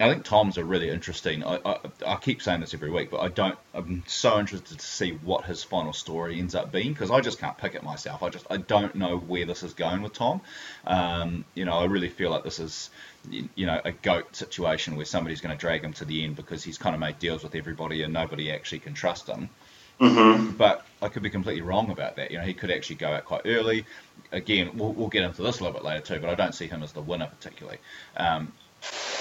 I 0.04 0.10
think 0.10 0.26
Tom's 0.26 0.58
a 0.58 0.66
really 0.66 0.90
interesting. 0.90 1.46
I, 1.46 1.60
I, 1.66 1.78
I 2.06 2.16
keep 2.18 2.42
saying 2.42 2.60
this 2.60 2.74
every 2.74 2.92
week, 2.92 3.10
but 3.10 3.22
I 3.22 3.30
don't. 3.30 3.58
I'm 3.74 4.04
so 4.06 4.38
interested 4.38 4.78
to 4.78 4.86
see 4.86 5.12
what 5.12 5.46
his 5.46 5.64
final 5.64 5.94
story 5.94 6.40
ends 6.40 6.56
up 6.56 6.74
being 6.74 6.92
because 6.92 7.10
I 7.10 7.22
just 7.22 7.40
can't 7.40 7.58
pick 7.58 7.74
it 7.74 7.84
myself. 7.84 8.22
I 8.22 8.28
just 8.28 8.46
I 8.50 8.58
don't 8.58 8.96
know 8.96 9.18
where 9.18 9.46
this 9.46 9.64
is 9.64 9.74
going 9.74 10.02
with 10.02 10.12
Tom. 10.12 10.42
Um, 10.86 11.46
you 11.56 11.64
know, 11.64 11.72
I 11.74 11.86
really 11.86 12.10
feel 12.10 12.32
like 12.32 12.44
this 12.44 12.60
is 12.60 12.90
you 13.32 13.66
know 13.66 13.80
a 13.86 13.94
goat 13.94 14.36
situation 14.36 14.98
where 14.98 15.06
somebody's 15.06 15.40
going 15.40 15.56
to 15.56 15.60
drag 15.60 15.86
him 15.86 15.94
to 15.94 16.06
the 16.06 16.26
end 16.26 16.36
because 16.36 16.66
he's 16.66 16.78
kind 16.78 16.94
of 16.94 17.00
made 17.00 17.18
deals 17.20 17.42
with 17.42 17.56
everybody 17.56 18.02
and 18.02 18.12
nobody 18.12 18.52
actually 18.52 18.80
can 18.80 18.94
trust 18.94 19.30
him. 19.30 19.48
But 20.58 20.86
I 21.02 21.08
could 21.08 21.24
be 21.24 21.30
completely 21.30 21.62
wrong 21.62 21.92
about 21.92 22.18
that. 22.18 22.30
You 22.30 22.40
know, 22.40 22.44
he 22.44 22.54
could 22.54 22.72
actually 22.72 22.98
go 22.98 23.08
out 23.14 23.24
quite 23.24 23.44
early. 23.46 23.86
Again, 24.34 24.72
we'll, 24.76 24.92
we'll 24.92 25.08
get 25.08 25.24
into 25.24 25.44
this 25.44 25.62
a 25.62 25.64
little 25.64 25.80
bit 25.80 25.86
later 25.86 26.02
too, 26.02 26.20
but 26.20 26.30
I 26.30 26.36
don't 26.36 26.54
see 26.54 26.68
him 26.68 26.84
as 26.84 26.92
the 26.92 27.02
winner 27.02 27.28
particularly. 27.28 27.78
Um, 28.18 28.52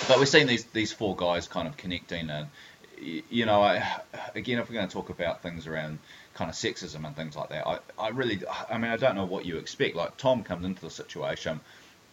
but 0.08 0.18
we're 0.18 0.26
seeing 0.26 0.46
these 0.46 0.64
these 0.66 0.92
four 0.92 1.16
guys 1.16 1.48
kind 1.48 1.68
of 1.68 1.76
connecting, 1.76 2.30
and 2.30 2.48
you 3.00 3.46
know, 3.46 3.62
I, 3.62 3.84
again, 4.34 4.58
if 4.58 4.68
we're 4.68 4.74
going 4.74 4.88
to 4.88 4.92
talk 4.92 5.10
about 5.10 5.42
things 5.42 5.66
around 5.66 5.98
kind 6.34 6.48
of 6.50 6.54
sexism 6.56 7.06
and 7.06 7.16
things 7.16 7.36
like 7.36 7.48
that, 7.50 7.66
I, 7.66 7.78
I 7.98 8.08
really, 8.10 8.40
I 8.70 8.78
mean, 8.78 8.90
I 8.90 8.96
don't 8.96 9.16
know 9.16 9.24
what 9.26 9.44
you 9.44 9.58
expect. 9.58 9.96
Like 9.96 10.16
Tom 10.16 10.44
comes 10.44 10.64
into 10.64 10.82
the 10.82 10.90
situation, 10.90 11.60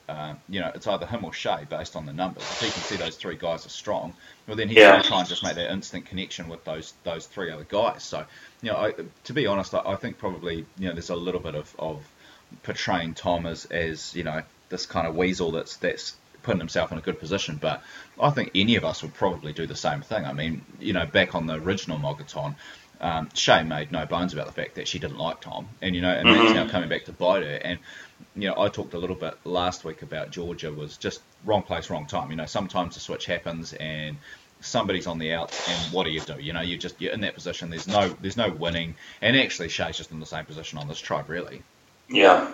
uh, 0.07 0.35
you 0.47 0.59
know, 0.59 0.71
it's 0.73 0.87
either 0.87 1.05
him 1.05 1.23
or 1.25 1.33
Shay 1.33 1.65
based 1.69 1.95
on 1.95 2.05
the 2.05 2.13
numbers. 2.13 2.51
If 2.51 2.61
he 2.61 2.71
can 2.71 2.83
see 2.83 2.97
those 2.97 3.17
three 3.17 3.35
guys 3.37 3.65
are 3.65 3.69
strong, 3.69 4.15
well, 4.47 4.57
then 4.57 4.69
he's 4.69 4.83
Yeah. 4.83 4.87
going 4.87 5.01
to 5.01 5.07
try 5.07 5.19
and 5.19 5.29
just 5.29 5.43
make 5.43 5.55
that 5.55 5.71
instant 5.71 6.05
connection 6.07 6.47
with 6.49 6.63
those 6.65 6.93
those 7.03 7.27
three 7.27 7.51
other 7.51 7.65
guys. 7.65 8.03
So, 8.03 8.25
you 8.61 8.71
know, 8.71 8.77
I, 8.77 8.93
to 9.25 9.33
be 9.33 9.45
honest, 9.47 9.73
I, 9.75 9.81
I 9.85 9.95
think 9.95 10.17
probably 10.17 10.65
you 10.77 10.87
know 10.87 10.93
there's 10.93 11.09
a 11.11 11.15
little 11.15 11.41
bit 11.41 11.55
of, 11.55 11.75
of 11.77 12.11
portraying 12.63 13.13
Tom 13.13 13.45
as, 13.45 13.65
as 13.65 14.15
you 14.15 14.23
know 14.23 14.41
this 14.69 14.85
kind 14.87 15.07
of 15.07 15.15
weasel 15.15 15.51
that's 15.51 15.77
that's 15.77 16.18
putting 16.43 16.59
himself 16.59 16.91
in 16.91 16.97
a 16.97 17.01
good 17.01 17.19
position. 17.19 17.57
But 17.61 17.81
I 18.19 18.29
think 18.29 18.51
any 18.55 18.75
of 18.75 18.85
us 18.85 19.01
would 19.01 19.13
probably 19.13 19.53
do 19.53 19.67
the 19.67 19.75
same 19.75 20.01
thing. 20.01 20.25
I 20.25 20.33
mean, 20.33 20.63
you 20.79 20.93
know, 20.93 21.05
back 21.05 21.35
on 21.35 21.47
the 21.47 21.55
original 21.55 21.97
Mogoton, 21.97 22.55
um, 23.01 23.29
Shay 23.33 23.63
made 23.63 23.91
no 23.91 24.05
bones 24.05 24.33
about 24.33 24.47
the 24.47 24.51
fact 24.51 24.75
that 24.75 24.87
she 24.87 24.99
didn't 24.99 25.17
like 25.17 25.41
Tom, 25.41 25.69
and 25.81 25.95
you 25.95 26.01
know, 26.01 26.09
and 26.09 26.27
that's 26.27 26.53
now 26.53 26.67
coming 26.67 26.89
back 26.89 27.05
to 27.05 27.13
bite 27.13 27.43
her. 27.43 27.55
And 27.63 27.79
you 28.35 28.49
know, 28.49 28.59
I 28.59 28.67
talked 28.67 28.93
a 28.93 28.97
little 28.97 29.15
bit 29.15 29.35
last 29.45 29.85
week 29.85 30.01
about 30.01 30.31
Georgia 30.31 30.71
was 30.71 30.97
just 30.97 31.21
wrong 31.45 31.63
place, 31.63 31.89
wrong 31.89 32.05
time. 32.05 32.29
You 32.29 32.35
know, 32.35 32.45
sometimes 32.45 32.95
the 32.95 32.99
switch 32.99 33.25
happens 33.25 33.73
and 33.73 34.17
somebody's 34.61 35.07
on 35.07 35.17
the 35.17 35.33
outs, 35.33 35.69
and 35.69 35.93
what 35.93 36.03
do 36.03 36.09
you 36.09 36.19
do? 36.21 36.35
You 36.39 36.53
know, 36.53 36.61
you 36.61 36.77
just 36.77 36.99
you're 37.01 37.13
in 37.13 37.21
that 37.21 37.35
position. 37.35 37.69
There's 37.69 37.87
no 37.87 38.09
there's 38.21 38.37
no 38.37 38.49
winning, 38.49 38.95
and 39.21 39.37
actually 39.37 39.69
Shay's 39.69 39.97
just 39.97 40.11
in 40.11 40.19
the 40.19 40.25
same 40.25 40.45
position 40.45 40.77
on 40.77 40.87
this 40.87 40.99
tribe, 40.99 41.29
really. 41.29 41.61
Yeah, 42.09 42.51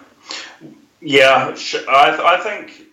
yeah. 1.02 1.56
I, 1.90 2.36
I 2.36 2.40
think 2.42 2.85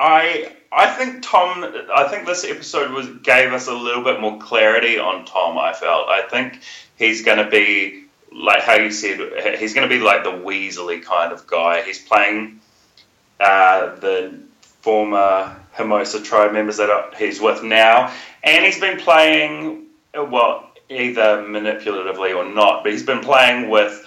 I 0.00 0.52
I 0.72 0.86
think 0.86 1.22
Tom. 1.22 1.62
I 1.94 2.08
think 2.08 2.26
this 2.26 2.44
episode 2.44 2.90
was 2.92 3.06
gave 3.22 3.52
us 3.52 3.68
a 3.68 3.74
little 3.74 4.02
bit 4.02 4.18
more 4.20 4.38
clarity 4.38 4.98
on 4.98 5.26
Tom. 5.26 5.58
I 5.58 5.74
felt. 5.74 6.08
I 6.08 6.22
think 6.22 6.60
he's 6.96 7.22
going 7.22 7.38
to 7.38 7.50
be 7.50 8.04
like 8.32 8.62
how 8.62 8.76
you 8.76 8.90
said. 8.90 9.58
He's 9.58 9.74
going 9.74 9.88
to 9.88 9.94
be 9.94 10.00
like 10.00 10.24
the 10.24 10.30
Weasley 10.30 11.04
kind 11.04 11.32
of 11.32 11.46
guy. 11.46 11.82
He's 11.82 11.98
playing 11.98 12.60
uh, 13.38 13.96
the 13.96 14.40
former 14.62 15.54
Hermosa 15.72 16.22
tribe 16.22 16.52
members 16.52 16.78
that 16.78 17.14
he's 17.18 17.38
with 17.40 17.62
now, 17.62 18.12
and 18.42 18.64
he's 18.64 18.80
been 18.80 18.98
playing 18.98 19.86
well 20.14 20.70
either 20.88 21.42
manipulatively 21.42 22.34
or 22.34 22.44
not, 22.52 22.84
but 22.84 22.92
he's 22.92 23.04
been 23.04 23.20
playing 23.20 23.68
with 23.68 24.04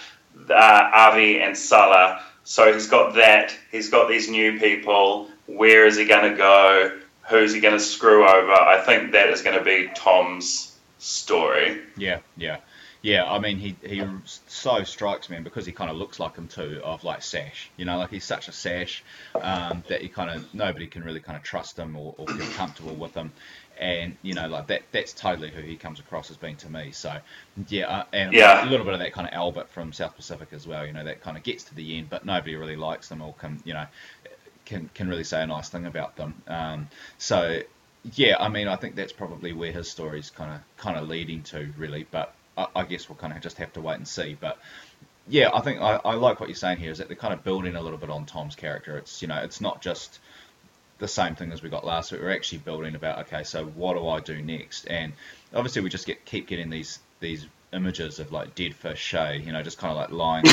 uh, 0.50 0.90
Avi 0.94 1.40
and 1.40 1.56
Salah. 1.56 2.24
So 2.46 2.74
he's 2.74 2.88
got 2.88 3.14
that. 3.14 3.56
He's 3.72 3.90
got 3.90 4.10
these 4.10 4.30
new 4.30 4.60
people. 4.60 5.30
Where 5.48 5.86
is 5.86 5.98
he 5.98 6.06
going 6.06 6.32
to 6.32 6.38
go? 6.38 7.00
Who's 7.30 7.54
he 7.54 7.60
going 7.62 7.74
to 7.78 7.80
screw 7.84 8.28
over? 8.28 8.52
I 8.52 8.82
think 8.86 9.12
that 9.14 9.30
is 9.30 9.42
going 9.42 9.58
to 9.58 9.64
be 9.64 9.90
Tom's 9.96 10.78
story. 11.00 11.82
Yeah, 11.98 12.20
yeah, 12.38 12.58
yeah. 13.02 13.30
I 13.30 13.40
mean, 13.40 13.58
he 13.58 13.76
he 13.84 14.04
so 14.48 14.84
strikes 14.84 15.30
me 15.30 15.40
because 15.40 15.66
he 15.66 15.72
kind 15.72 15.90
of 15.90 15.98
looks 15.98 16.20
like 16.20 16.36
him 16.36 16.48
too, 16.48 16.82
of 16.84 17.04
like 17.04 17.22
Sash. 17.22 17.70
You 17.78 17.86
know, 17.86 17.98
like 17.98 18.10
he's 18.10 18.26
such 18.26 18.48
a 18.48 18.52
Sash 18.52 19.04
um, 19.42 19.84
that 19.88 20.02
you 20.02 20.10
kind 20.10 20.30
of 20.30 20.54
nobody 20.54 20.88
can 20.88 21.04
really 21.04 21.20
kind 21.20 21.38
of 21.38 21.44
trust 21.44 21.78
him 21.78 21.96
or, 21.96 22.14
or 22.18 22.28
feel 22.28 22.48
comfortable 22.48 22.96
with 22.96 23.14
him. 23.14 23.32
And 23.80 24.16
you 24.22 24.34
know, 24.36 24.48
like 24.48 24.68
that 24.68 24.84
that's 24.92 25.14
totally 25.14 25.50
who 25.50 25.62
he 25.62 25.76
comes 25.78 26.00
across 26.00 26.30
as 26.30 26.38
being 26.38 26.58
to 26.58 26.70
me. 26.70 26.92
So 26.92 27.18
yeah, 27.68 27.88
uh, 27.88 28.04
and 28.14 28.34
Yeah. 28.34 28.64
a 28.64 28.70
little 28.70 28.86
bit 28.86 28.94
of 28.94 29.00
that 29.00 29.14
kind 29.14 29.28
of 29.28 29.34
Albert 29.34 29.70
from 29.70 29.92
South 29.94 30.16
Pacific 30.16 30.50
as 30.52 30.68
well. 30.68 30.86
You 30.86 30.94
know, 30.94 31.04
that 31.04 31.22
kind 31.22 31.38
of 31.38 31.44
gets 31.44 31.64
to 31.66 31.76
the 31.76 31.98
end, 31.98 32.10
but 32.10 32.24
nobody 32.26 32.56
really 32.56 32.76
likes 32.76 33.10
them 33.10 33.22
or 33.22 33.34
can 33.34 33.60
you 33.66 33.74
know 33.74 33.86
can 34.66 34.90
can 34.94 35.08
really 35.08 35.24
say 35.24 35.42
a 35.42 35.48
nice 35.48 35.70
thing 35.70 35.86
about 35.86 36.16
them. 36.16 36.42
Um, 36.48 36.90
so 37.18 37.62
yeah, 38.16 38.36
I 38.40 38.50
mean, 38.50 38.68
I 38.68 38.76
think 38.76 38.96
that's 38.96 39.14
probably 39.14 39.54
where 39.54 39.72
his 39.72 39.90
story's 39.90 40.30
kind 40.30 40.54
of 40.54 40.62
kind 40.78 40.98
of 40.98 41.08
leading 41.08 41.44
to, 41.44 41.74
really. 41.78 42.06
But 42.10 42.34
I, 42.58 42.68
I 42.76 42.84
guess 42.84 43.08
we'll 43.08 43.18
kind 43.18 43.34
of 43.34 43.42
just 43.42 43.58
have 43.58 43.74
to 43.74 43.82
wait 43.82 43.96
and 43.96 44.08
see. 44.08 44.38
But 44.40 44.60
yeah, 45.28 45.50
I 45.54 45.62
think 45.62 45.82
I, 45.82 46.00
I 46.04 46.16
like 46.16 46.40
what 46.40 46.50
you're 46.50 46.56
saying 46.56 46.78
here. 46.78 46.92
Is 46.92 46.98
that 46.98 47.08
they're 47.08 47.18
kind 47.18 47.34
of 47.34 47.44
building 47.44 47.76
a 47.76 47.82
little 47.82 47.98
bit 47.98 48.10
on 48.10 48.26
Tom's 48.26 48.56
character. 48.56 48.98
It's 48.98 49.22
you 49.22 49.28
know, 49.28 49.38
it's 49.38 49.62
not 49.62 49.82
just 49.82 50.20
the 51.00 51.08
same 51.08 51.36
thing 51.36 51.52
as 51.52 51.64
we 51.64 51.70
got 51.70 51.86
last 51.86 52.12
week. 52.12 52.22
We're 52.22 52.32
actually 52.32 52.60
building 52.60 52.96
about 52.96 53.20
okay, 53.28 53.44
so 53.44 53.66
what 53.66 53.94
do 53.96 54.08
I 54.08 54.20
do 54.20 54.42
next? 54.42 54.86
And 54.86 55.14
obviously, 55.54 55.82
we 55.82 55.90
just 55.90 56.06
get 56.06 56.26
keep 56.26 56.48
getting 56.48 56.70
these 56.70 57.00
these 57.20 57.48
images 57.74 58.20
of 58.20 58.32
like 58.32 58.56
dead 58.56 58.76
fish 58.76 59.00
Shay, 59.00 59.42
you 59.46 59.52
know, 59.52 59.62
just 59.62 59.78
kind 59.78 59.92
of 59.92 59.98
like 59.98 60.12
lying 60.12 60.44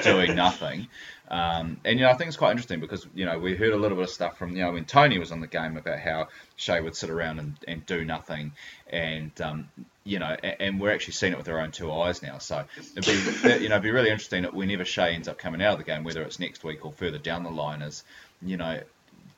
doing 0.02 0.34
nothing. 0.34 0.88
Um, 1.28 1.80
and 1.84 1.98
you 1.98 2.04
know, 2.04 2.10
I 2.10 2.14
think 2.14 2.28
it's 2.28 2.36
quite 2.36 2.52
interesting 2.52 2.80
because 2.80 3.06
you 3.14 3.24
know 3.24 3.38
we 3.38 3.56
heard 3.56 3.72
a 3.72 3.76
little 3.76 3.96
bit 3.96 4.04
of 4.04 4.10
stuff 4.10 4.38
from 4.38 4.54
you 4.56 4.62
know 4.62 4.72
when 4.72 4.84
Tony 4.84 5.18
was 5.18 5.32
on 5.32 5.40
the 5.40 5.46
game 5.46 5.76
about 5.76 5.98
how 5.98 6.28
Shay 6.56 6.80
would 6.80 6.94
sit 6.94 7.10
around 7.10 7.40
and, 7.40 7.56
and 7.66 7.84
do 7.84 8.04
nothing, 8.04 8.52
and 8.88 9.32
um, 9.40 9.68
you 10.04 10.20
know, 10.20 10.36
and, 10.42 10.56
and 10.60 10.80
we're 10.80 10.92
actually 10.92 11.14
seeing 11.14 11.32
it 11.32 11.38
with 11.38 11.48
our 11.48 11.60
own 11.60 11.72
two 11.72 11.90
eyes 11.90 12.22
now. 12.22 12.38
So 12.38 12.64
it'd 12.96 13.04
be 13.04 13.62
you 13.62 13.68
know 13.68 13.74
it'd 13.74 13.82
be 13.82 13.90
really 13.90 14.10
interesting 14.10 14.42
that 14.42 14.54
whenever 14.54 14.84
Shay 14.84 15.14
ends 15.14 15.26
up 15.26 15.38
coming 15.38 15.60
out 15.62 15.72
of 15.72 15.78
the 15.78 15.84
game, 15.84 16.04
whether 16.04 16.22
it's 16.22 16.38
next 16.38 16.62
week 16.62 16.84
or 16.84 16.92
further 16.92 17.18
down 17.18 17.42
the 17.42 17.50
line, 17.50 17.82
is 17.82 18.04
you 18.40 18.56
know 18.56 18.80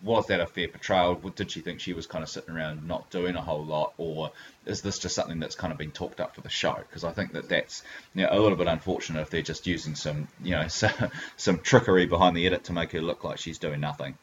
was 0.03 0.27
that 0.29 0.41
a 0.41 0.47
fair 0.47 0.69
portrayal? 0.69 1.15
Did 1.15 1.51
she 1.51 1.61
think 1.61 1.81
she 1.81 1.93
was 1.93 2.07
kind 2.07 2.23
of 2.23 2.29
sitting 2.31 2.55
around 2.55 2.87
not 2.87 3.11
doing 3.11 3.35
a 3.37 3.43
whole 3.43 3.65
lot, 3.65 3.95
or 3.99 4.31
is 4.67 4.83
this 4.83 4.99
just 4.99 5.15
something 5.15 5.41
that's 5.41 5.57
kind 5.57 5.73
of 5.73 5.79
been 5.79 5.91
talked 5.91 6.21
up 6.21 6.35
for 6.35 6.41
the 6.41 6.49
show? 6.49 6.75
Because 6.77 7.05
I 7.05 7.13
think 7.13 7.33
that 7.33 7.49
that's 7.49 7.83
you 8.15 8.23
know, 8.23 8.29
a 8.31 8.39
little 8.39 8.57
bit 8.59 8.69
unfortunate 8.69 9.21
if 9.23 9.31
they're 9.31 9.43
just 9.43 9.67
using 9.67 9.95
some 9.95 10.29
you 10.43 10.53
know 10.53 10.69
some, 10.69 11.11
some 11.37 11.59
trickery 11.59 12.07
behind 12.07 12.37
the 12.37 12.47
edit 12.47 12.65
to 12.65 12.73
make 12.73 12.93
her 12.93 13.01
look 13.01 13.25
like 13.25 13.39
she's 13.39 13.59
doing 13.59 13.81
nothing. 13.81 14.17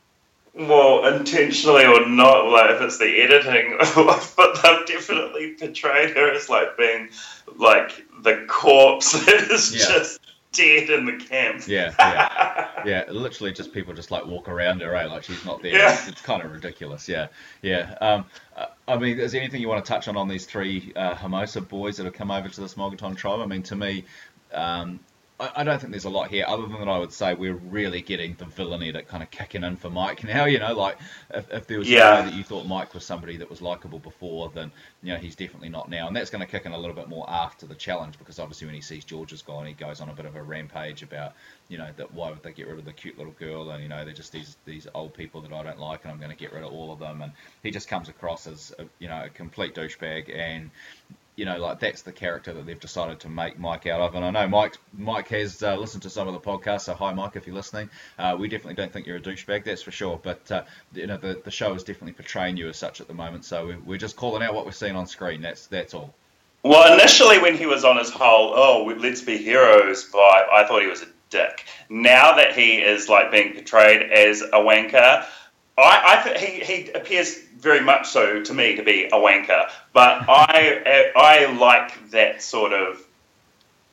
Well, 0.57 1.05
intentionally 1.17 1.85
or 1.85 2.07
not, 2.07 2.47
like 2.49 2.71
if 2.71 2.81
it's 2.81 2.97
the 2.97 3.21
editing, 3.21 3.77
but 4.37 4.61
they've 4.63 4.87
definitely 4.87 5.55
portrayed 5.55 6.11
her 6.15 6.31
as 6.33 6.47
like 6.49 6.77
being 6.77 7.09
like 7.57 8.05
the 8.23 8.45
corpse 8.47 9.11
that 9.25 9.51
is 9.51 9.75
Yeah. 9.75 9.85
just 9.85 10.21
dead 10.55 10.89
in 10.89 11.05
the 11.05 11.17
camp. 11.17 11.67
Yeah, 11.67 11.93
yeah, 11.99 12.69
yeah. 12.85 13.03
Literally, 13.09 13.51
just 13.51 13.73
people 13.73 13.93
just 13.93 14.11
like 14.11 14.25
walk 14.25 14.47
around 14.47 14.81
her, 14.81 14.89
right? 14.89 15.09
Like 15.09 15.23
she's 15.23 15.43
not 15.45 15.61
there. 15.61 15.73
Yeah. 15.73 15.93
It's, 15.93 16.07
it's 16.07 16.21
kind 16.21 16.43
of 16.43 16.51
ridiculous. 16.51 17.07
Yeah, 17.07 17.27
yeah. 17.61 17.95
Um, 18.01 18.25
I 18.87 18.97
mean, 18.97 19.19
is 19.19 19.31
there 19.31 19.41
anything 19.41 19.61
you 19.61 19.67
want 19.67 19.83
to 19.83 19.89
touch 19.89 20.07
on 20.07 20.17
on 20.17 20.27
these 20.27 20.45
three 20.45 20.93
uh, 20.95 21.15
Hermosa 21.15 21.61
boys 21.61 21.97
that 21.97 22.05
have 22.05 22.13
come 22.13 22.31
over 22.31 22.49
to 22.49 22.61
this 22.61 22.75
Mogoton 22.75 23.15
tribe? 23.15 23.39
I 23.39 23.45
mean, 23.45 23.63
to 23.63 23.75
me, 23.75 24.05
um, 24.53 24.99
I, 25.39 25.51
I 25.57 25.63
don't 25.63 25.79
think 25.79 25.91
there's 25.91 26.05
a 26.05 26.09
lot 26.09 26.29
here 26.29 26.45
other 26.47 26.63
than 26.67 26.79
that 26.79 26.87
I 26.87 26.97
would 26.99 27.11
say 27.11 27.33
we're 27.33 27.55
really 27.55 28.01
getting 28.01 28.35
the 28.35 28.45
villainy 28.45 28.91
that 28.91 29.07
kind 29.07 29.21
of 29.23 29.31
kicking 29.31 29.63
in 29.63 29.75
for 29.75 29.89
Mike 29.89 30.23
now. 30.23 30.45
You 30.45 30.59
know, 30.59 30.73
like 30.73 30.97
if, 31.33 31.51
if 31.51 31.67
there 31.67 31.79
was 31.79 31.91
Yeah. 31.91 31.91
a 31.91 31.97
way 31.97 32.21
that 32.21 32.33
you 32.33 32.43
thought 32.43 32.65
Mike 32.67 32.93
was 32.93 33.05
somebody 33.05 33.37
that 33.37 33.49
was 33.49 33.61
likable 33.61 33.99
before, 33.99 34.49
then 34.53 34.71
you 35.03 35.13
know 35.13 35.19
he's 35.19 35.35
definitely 35.35 35.69
not 35.69 35.89
now, 35.89 36.07
and 36.07 36.15
that's 36.15 36.29
going 36.29 36.41
to 36.41 36.47
kick 36.51 36.65
in 36.65 36.71
a 36.71 36.77
little 36.77 36.95
bit 36.95 37.09
more 37.09 37.29
after 37.29 37.65
the 37.65 37.75
challenge 37.75 38.17
because 38.17 38.39
obviously 38.39 38.67
when 38.67 38.75
he 38.75 38.81
sees 38.81 39.03
George's 39.05 39.41
gone, 39.41 39.65
he 39.65 39.73
goes 39.73 40.01
on 40.01 40.09
a 40.09 40.13
bit 40.13 40.25
of 40.25 40.35
a 40.35 40.43
rampage 40.43 41.03
about 41.03 41.33
you 41.67 41.77
know 41.77 41.89
that 41.97 42.13
why 42.13 42.29
would 42.29 42.43
they 42.43 42.53
get 42.53 42.67
rid 42.67 42.79
of 42.79 42.85
the 42.85 42.93
cute 42.93 43.17
little 43.17 43.33
girl, 43.33 43.71
and 43.71 43.83
you 43.83 43.89
know 43.89 44.05
they're 44.05 44.13
just 44.13 44.31
these 44.31 44.57
these 44.65 44.87
old 44.95 45.13
people 45.13 45.41
that 45.41 45.51
I 45.53 45.63
don't 45.63 45.79
like, 45.79 46.03
and 46.03 46.11
I'm 46.11 46.19
going 46.19 46.31
to 46.31 46.37
get 46.37 46.53
rid 46.53 46.63
of 46.63 46.71
all 46.71 46.91
of 46.91 46.99
them, 46.99 47.21
and 47.21 47.31
he 47.63 47.71
just 47.71 47.87
comes 47.87 48.09
across 48.09 48.47
as 48.47 48.73
a, 48.79 48.85
you 48.99 49.07
know 49.07 49.23
a 49.25 49.29
complete 49.29 49.75
douchebag 49.75 50.33
and 50.35 50.71
you 51.35 51.45
know, 51.45 51.57
like 51.57 51.79
that's 51.79 52.01
the 52.01 52.11
character 52.11 52.53
that 52.53 52.65
they've 52.65 52.79
decided 52.79 53.19
to 53.21 53.29
make 53.29 53.59
Mike 53.59 53.87
out 53.87 53.99
of. 53.99 54.15
And 54.15 54.23
I 54.23 54.31
know 54.31 54.47
Mike 54.47 54.77
Mike 54.93 55.27
has 55.29 55.61
uh, 55.61 55.75
listened 55.75 56.03
to 56.03 56.09
some 56.09 56.27
of 56.27 56.33
the 56.33 56.39
podcasts, 56.39 56.81
so 56.81 56.93
hi 56.93 57.13
Mike 57.13 57.35
if 57.35 57.45
you're 57.45 57.55
listening. 57.55 57.89
Uh, 58.17 58.35
we 58.39 58.47
definitely 58.47 58.75
don't 58.75 58.91
think 58.91 59.05
you're 59.05 59.17
a 59.17 59.21
douchebag, 59.21 59.63
that's 59.63 59.81
for 59.81 59.91
sure. 59.91 60.19
But 60.21 60.49
uh, 60.51 60.63
you 60.93 61.07
know, 61.07 61.17
the 61.17 61.41
the 61.43 61.51
show 61.51 61.73
is 61.73 61.83
definitely 61.83 62.13
portraying 62.13 62.57
you 62.57 62.69
as 62.69 62.77
such 62.77 63.01
at 63.01 63.07
the 63.07 63.13
moment. 63.13 63.45
So 63.45 63.67
we, 63.67 63.75
we're 63.77 63.97
just 63.97 64.15
calling 64.15 64.43
out 64.43 64.53
what 64.53 64.65
we're 64.65 64.71
seeing 64.71 64.95
on 64.95 65.07
screen. 65.07 65.41
That's 65.41 65.67
that's 65.67 65.93
all. 65.93 66.13
Well, 66.63 66.93
initially 66.93 67.37
when 67.39 67.55
he 67.55 67.65
was 67.65 67.83
on 67.83 67.97
his 67.97 68.09
whole 68.09 68.53
"oh, 68.55 68.95
let's 68.97 69.21
be 69.21 69.37
heroes" 69.37 70.09
vibe, 70.09 70.49
I 70.51 70.65
thought 70.67 70.81
he 70.81 70.87
was 70.87 71.01
a 71.01 71.07
dick. 71.29 71.65
Now 71.89 72.35
that 72.35 72.55
he 72.55 72.77
is 72.77 73.09
like 73.09 73.31
being 73.31 73.53
portrayed 73.53 74.09
as 74.11 74.41
a 74.41 74.59
wanker, 74.59 75.25
I, 75.77 76.23
I 76.25 76.37
he 76.37 76.63
he 76.63 76.91
appears 76.91 77.39
very 77.57 77.81
much 77.81 78.07
so 78.09 78.41
to 78.41 78.53
me 78.53 78.75
to 78.75 78.83
be 78.83 79.05
a 79.05 79.17
wanker. 79.17 79.69
But 79.93 80.25
I 80.27 81.11
I 81.15 81.45
like 81.57 82.11
that 82.11 82.41
sort 82.41 82.73
of 82.73 83.05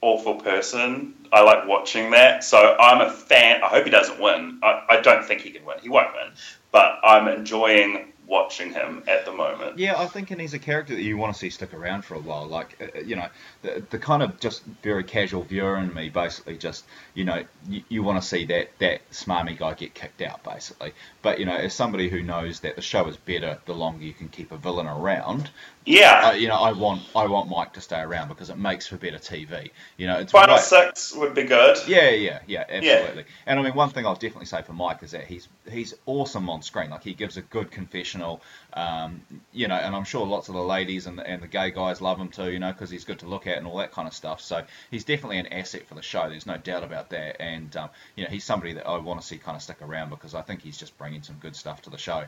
awful 0.00 0.36
person. 0.36 1.14
I 1.32 1.42
like 1.42 1.66
watching 1.66 2.10
that. 2.10 2.44
So 2.44 2.76
I'm 2.78 3.00
a 3.00 3.10
fan. 3.10 3.62
I 3.62 3.68
hope 3.68 3.84
he 3.84 3.90
doesn't 3.90 4.20
win. 4.20 4.60
I, 4.62 4.84
I 4.90 5.00
don't 5.00 5.24
think 5.24 5.40
he 5.40 5.50
can 5.50 5.64
win. 5.64 5.78
He 5.80 5.88
won't 5.88 6.12
win. 6.12 6.32
But 6.70 7.00
I'm 7.02 7.28
enjoying 7.28 8.12
watching 8.26 8.72
him 8.72 9.02
at 9.08 9.24
the 9.24 9.32
moment. 9.32 9.78
Yeah, 9.78 10.00
I 10.00 10.06
think 10.06 10.30
and 10.30 10.40
he's 10.40 10.54
a 10.54 10.58
character 10.58 10.94
that 10.94 11.02
you 11.02 11.16
want 11.16 11.32
to 11.34 11.38
see 11.38 11.50
stick 11.50 11.74
around 11.74 12.04
for 12.04 12.14
a 12.14 12.18
while. 12.18 12.46
Like, 12.46 12.76
uh, 12.80 12.98
uh, 12.98 13.00
you 13.02 13.16
know, 13.16 13.28
the, 13.62 13.82
the 13.90 13.98
kind 13.98 14.22
of 14.22 14.38
just 14.40 14.64
very 14.82 15.04
casual 15.04 15.42
viewer 15.42 15.76
in 15.76 15.94
me 15.94 16.08
basically 16.08 16.58
just, 16.58 16.84
you 17.14 17.24
know, 17.24 17.44
you, 17.68 17.82
you 17.88 18.02
want 18.02 18.20
to 18.20 18.26
see 18.26 18.44
that, 18.46 18.70
that 18.78 19.08
smarmy 19.10 19.56
guy 19.56 19.74
get 19.74 19.94
kicked 19.94 20.20
out, 20.20 20.42
basically. 20.44 20.92
But, 21.22 21.38
you 21.38 21.46
know, 21.46 21.56
as 21.56 21.72
somebody 21.72 22.08
who 22.08 22.22
knows 22.22 22.60
that 22.60 22.76
the 22.76 22.82
show 22.82 23.06
is 23.08 23.16
better 23.16 23.58
the 23.66 23.74
longer 23.74 24.04
you 24.04 24.12
can 24.12 24.28
keep 24.28 24.52
a 24.52 24.56
villain 24.56 24.86
around, 24.86 25.50
yeah, 25.84 26.32
you 26.32 26.46
know, 26.46 26.54
I 26.54 26.72
want 26.72 27.02
I 27.14 27.26
want 27.26 27.50
Mike 27.50 27.72
to 27.72 27.80
stay 27.80 28.00
around 28.00 28.28
because 28.28 28.50
it 28.50 28.58
makes 28.58 28.86
for 28.86 28.96
better 28.96 29.18
TV. 29.18 29.70
You 29.96 30.06
know, 30.06 30.18
it's 30.18 30.30
Final 30.30 30.54
right. 30.54 30.64
Six 30.64 31.14
would 31.16 31.34
be 31.34 31.42
good. 31.42 31.76
Yeah, 31.88 32.10
yeah, 32.10 32.38
yeah, 32.46 32.64
absolutely. 32.68 33.22
Yeah. 33.22 33.28
And 33.46 33.58
I 33.58 33.62
mean, 33.62 33.74
one 33.74 33.90
thing 33.90 34.06
I'll 34.06 34.14
definitely 34.14 34.46
say 34.46 34.62
for 34.62 34.74
Mike 34.74 35.02
is 35.02 35.10
that 35.10 35.24
he's 35.24 35.48
he's 35.70 35.94
awesome 36.06 36.48
on 36.48 36.62
screen. 36.62 36.90
Like 36.90 37.02
he 37.02 37.14
gives 37.14 37.36
a 37.36 37.42
good 37.42 37.72
confessional, 37.72 38.42
um, 38.74 39.22
you 39.52 39.68
know, 39.68 39.74
and 39.74 39.94
I'm 39.94 40.04
sure 40.04 40.26
lots 40.26 40.48
of 40.48 40.54
the 40.54 40.62
ladies 40.62 41.06
and 41.06 41.18
the, 41.18 41.26
and 41.26 41.42
the 41.42 41.46
gay 41.46 41.70
guys 41.70 42.00
love 42.00 42.18
him 42.18 42.28
too, 42.28 42.50
you 42.50 42.58
know, 42.58 42.72
because 42.72 42.90
he's 42.90 43.04
good 43.04 43.18
to 43.20 43.26
look 43.26 43.46
at 43.46 43.58
and 43.58 43.66
all 43.66 43.78
that 43.78 43.92
kind 43.92 44.08
of 44.08 44.14
stuff. 44.14 44.40
So 44.40 44.64
he's 44.90 45.04
definitely 45.04 45.38
an 45.38 45.48
asset 45.48 45.86
for 45.86 45.94
the 45.94 46.02
show. 46.02 46.28
There's 46.28 46.46
no 46.46 46.56
doubt 46.56 46.82
about 46.82 47.10
that. 47.10 47.40
And 47.40 47.74
um, 47.76 47.90
you 48.16 48.24
know, 48.24 48.30
he's 48.30 48.44
somebody 48.44 48.72
that 48.74 48.86
I 48.86 48.96
want 48.98 49.20
to 49.20 49.26
see 49.26 49.38
kind 49.38 49.56
of 49.56 49.62
stick 49.62 49.82
around 49.82 50.10
because 50.10 50.34
I 50.34 50.42
think 50.42 50.62
he's 50.62 50.78
just 50.78 50.96
bringing 50.96 51.22
some 51.22 51.36
good 51.36 51.54
stuff 51.54 51.82
to 51.82 51.90
the 51.90 51.98
show. 51.98 52.24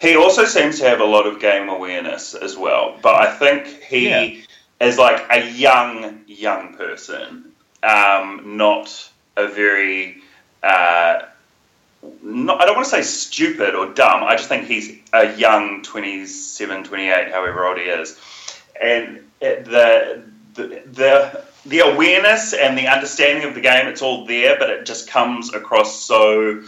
He 0.00 0.16
also 0.16 0.44
seems 0.44 0.78
to 0.78 0.88
have 0.88 1.00
a 1.00 1.04
lot 1.04 1.26
of 1.26 1.40
game 1.40 1.68
awareness 1.68 2.34
as 2.34 2.56
well, 2.56 2.96
but 3.02 3.16
I 3.16 3.36
think 3.36 3.82
he 3.82 4.08
yeah. 4.08 4.40
is 4.80 4.96
like 4.96 5.26
a 5.30 5.50
young, 5.50 6.20
young 6.26 6.74
person, 6.74 7.52
um, 7.82 8.56
not 8.56 9.10
a 9.36 9.48
very. 9.48 10.22
Uh, 10.62 11.22
not, 12.22 12.60
I 12.60 12.66
don't 12.66 12.76
want 12.76 12.86
to 12.86 12.90
say 12.90 13.02
stupid 13.02 13.74
or 13.74 13.86
dumb. 13.92 14.24
I 14.24 14.36
just 14.36 14.48
think 14.48 14.66
he's 14.66 14.98
a 15.12 15.36
young 15.36 15.82
27, 15.82 16.84
28, 16.84 17.30
however 17.30 17.66
old 17.66 17.78
he 17.78 17.84
is. 17.84 18.18
And 18.80 19.20
the, 19.40 20.22
the, 20.54 20.82
the, 20.92 21.44
the 21.66 21.78
awareness 21.80 22.54
and 22.54 22.76
the 22.78 22.88
understanding 22.88 23.46
of 23.48 23.54
the 23.54 23.60
game, 23.60 23.86
it's 23.86 24.02
all 24.02 24.26
there, 24.26 24.58
but 24.58 24.70
it 24.70 24.86
just 24.86 25.08
comes 25.08 25.52
across 25.52 26.02
so. 26.02 26.62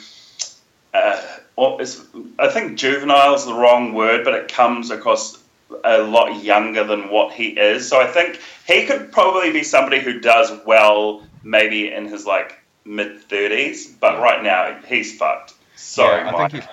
Uh, 0.93 1.23
I 1.59 2.49
think 2.49 2.79
juvenile 2.79 3.35
is 3.35 3.45
the 3.45 3.55
wrong 3.55 3.95
word, 3.95 4.25
but 4.25 4.35
it 4.35 4.49
comes 4.49 4.91
across 4.91 5.43
a 5.85 5.99
lot 5.99 6.43
younger 6.43 6.85
than 6.85 7.11
what 7.11 7.33
he 7.33 7.49
is. 7.49 7.89
So 7.89 8.01
I 8.01 8.07
think 8.07 8.41
he 8.67 8.85
could 8.85 9.13
probably 9.13 9.53
be 9.53 9.63
somebody 9.63 10.01
who 10.01 10.21
does 10.21 10.53
well, 10.67 11.27
maybe 11.43 11.93
in 11.93 12.07
his 12.07 12.27
like 12.27 12.62
mid 12.85 13.23
thirties. 13.23 13.87
But 13.89 14.21
right 14.21 14.43
now 14.43 14.79
he's 14.87 15.17
fucked. 15.17 15.55
Sorry, 15.77 16.23
yeah, 16.23 16.35
I 16.35 16.49
think. 16.49 16.65
He, 16.65 16.71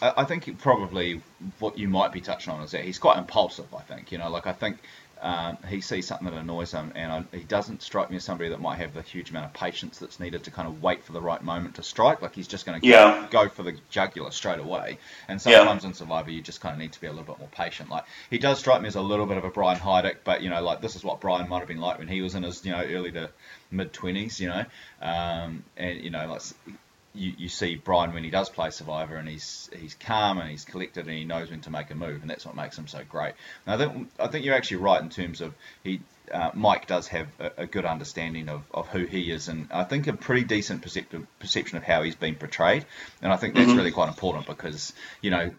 I 0.00 0.24
think 0.24 0.58
probably 0.58 1.20
what 1.58 1.76
you 1.76 1.88
might 1.88 2.12
be 2.12 2.20
touching 2.20 2.52
on 2.52 2.62
is 2.62 2.70
that 2.70 2.84
he's 2.84 2.98
quite 2.98 3.18
impulsive. 3.18 3.74
I 3.74 3.80
think 3.82 4.12
you 4.12 4.18
know, 4.18 4.30
like 4.30 4.46
I 4.46 4.52
think 4.52 4.78
um, 5.20 5.58
he 5.68 5.80
sees 5.80 6.06
something 6.06 6.30
that 6.30 6.36
annoys 6.36 6.72
him, 6.72 6.92
and 6.94 7.12
I, 7.12 7.36
he 7.36 7.44
doesn't 7.44 7.82
strike 7.82 8.10
me 8.10 8.16
as 8.16 8.24
somebody 8.24 8.50
that 8.50 8.60
might 8.60 8.76
have 8.76 8.94
the 8.94 9.02
huge 9.02 9.30
amount 9.30 9.46
of 9.46 9.52
patience 9.52 9.98
that's 9.98 10.20
needed 10.20 10.44
to 10.44 10.50
kind 10.50 10.68
of 10.68 10.82
wait 10.82 11.04
for 11.04 11.12
the 11.12 11.20
right 11.20 11.42
moment 11.42 11.76
to 11.76 11.82
strike. 11.82 12.22
Like 12.22 12.34
he's 12.34 12.48
just 12.48 12.66
going 12.66 12.80
to 12.80 12.86
yeah. 12.86 13.26
go, 13.30 13.44
go, 13.44 13.48
for 13.48 13.62
the 13.62 13.76
jugular 13.90 14.30
straight 14.30 14.60
away. 14.60 14.98
And 15.26 15.40
sometimes 15.40 15.82
yeah. 15.82 15.88
in 15.88 15.94
Survivor, 15.94 16.30
you 16.30 16.42
just 16.42 16.60
kind 16.60 16.72
of 16.72 16.78
need 16.78 16.92
to 16.92 17.00
be 17.00 17.06
a 17.06 17.10
little 17.10 17.26
bit 17.26 17.38
more 17.38 17.48
patient. 17.48 17.90
Like 17.90 18.04
he 18.30 18.38
does 18.38 18.58
strike 18.58 18.80
me 18.80 18.88
as 18.88 18.96
a 18.96 19.02
little 19.02 19.26
bit 19.26 19.36
of 19.36 19.44
a 19.44 19.50
Brian 19.50 19.78
Heidik, 19.78 20.18
but 20.24 20.42
you 20.42 20.50
know, 20.50 20.62
like 20.62 20.80
this 20.80 20.96
is 20.96 21.04
what 21.04 21.20
Brian 21.20 21.48
might 21.48 21.60
have 21.60 21.68
been 21.68 21.80
like 21.80 21.98
when 21.98 22.08
he 22.08 22.22
was 22.22 22.34
in 22.34 22.42
his 22.42 22.64
you 22.64 22.72
know 22.72 22.82
early 22.82 23.12
to 23.12 23.30
mid 23.70 23.92
twenties. 23.92 24.40
You 24.40 24.48
know, 24.48 24.64
um, 25.02 25.64
and 25.76 26.00
you 26.02 26.10
know, 26.10 26.26
like 26.28 26.42
you, 27.18 27.32
you 27.36 27.48
see 27.48 27.74
Brian 27.74 28.12
when 28.12 28.24
he 28.24 28.30
does 28.30 28.48
play 28.48 28.70
Survivor 28.70 29.16
and 29.16 29.28
he's 29.28 29.68
he's 29.78 29.94
calm 29.94 30.38
and 30.38 30.50
he's 30.50 30.64
collected 30.64 31.06
and 31.06 31.16
he 31.16 31.24
knows 31.24 31.50
when 31.50 31.60
to 31.62 31.70
make 31.70 31.90
a 31.90 31.94
move 31.94 32.22
and 32.22 32.30
that's 32.30 32.46
what 32.46 32.54
makes 32.54 32.78
him 32.78 32.86
so 32.86 33.00
great. 33.08 33.34
Now 33.66 33.74
I 33.74 33.76
think 33.78 34.10
I 34.18 34.28
think 34.28 34.44
you're 34.44 34.54
actually 34.54 34.78
right 34.78 35.00
in 35.00 35.10
terms 35.10 35.40
of 35.40 35.54
he 35.82 36.00
uh, 36.32 36.50
Mike 36.54 36.86
does 36.86 37.08
have 37.08 37.26
a, 37.38 37.62
a, 37.62 37.66
good 37.66 37.86
understanding 37.86 38.50
of, 38.50 38.62
of 38.70 38.86
who 38.88 39.06
he 39.06 39.30
is 39.30 39.48
and 39.48 39.66
I 39.70 39.84
think 39.84 40.06
a 40.08 40.12
pretty 40.12 40.44
decent 40.44 40.82
perception 40.82 41.78
of 41.78 41.82
how 41.82 42.02
he's 42.02 42.16
been 42.16 42.34
portrayed 42.34 42.84
and 43.22 43.32
I 43.32 43.36
think 43.36 43.54
that's 43.54 43.68
mm-hmm. 43.68 43.78
really 43.78 43.92
quite 43.92 44.08
important 44.08 44.46
because 44.46 44.92
you 45.22 45.30
know 45.30 45.50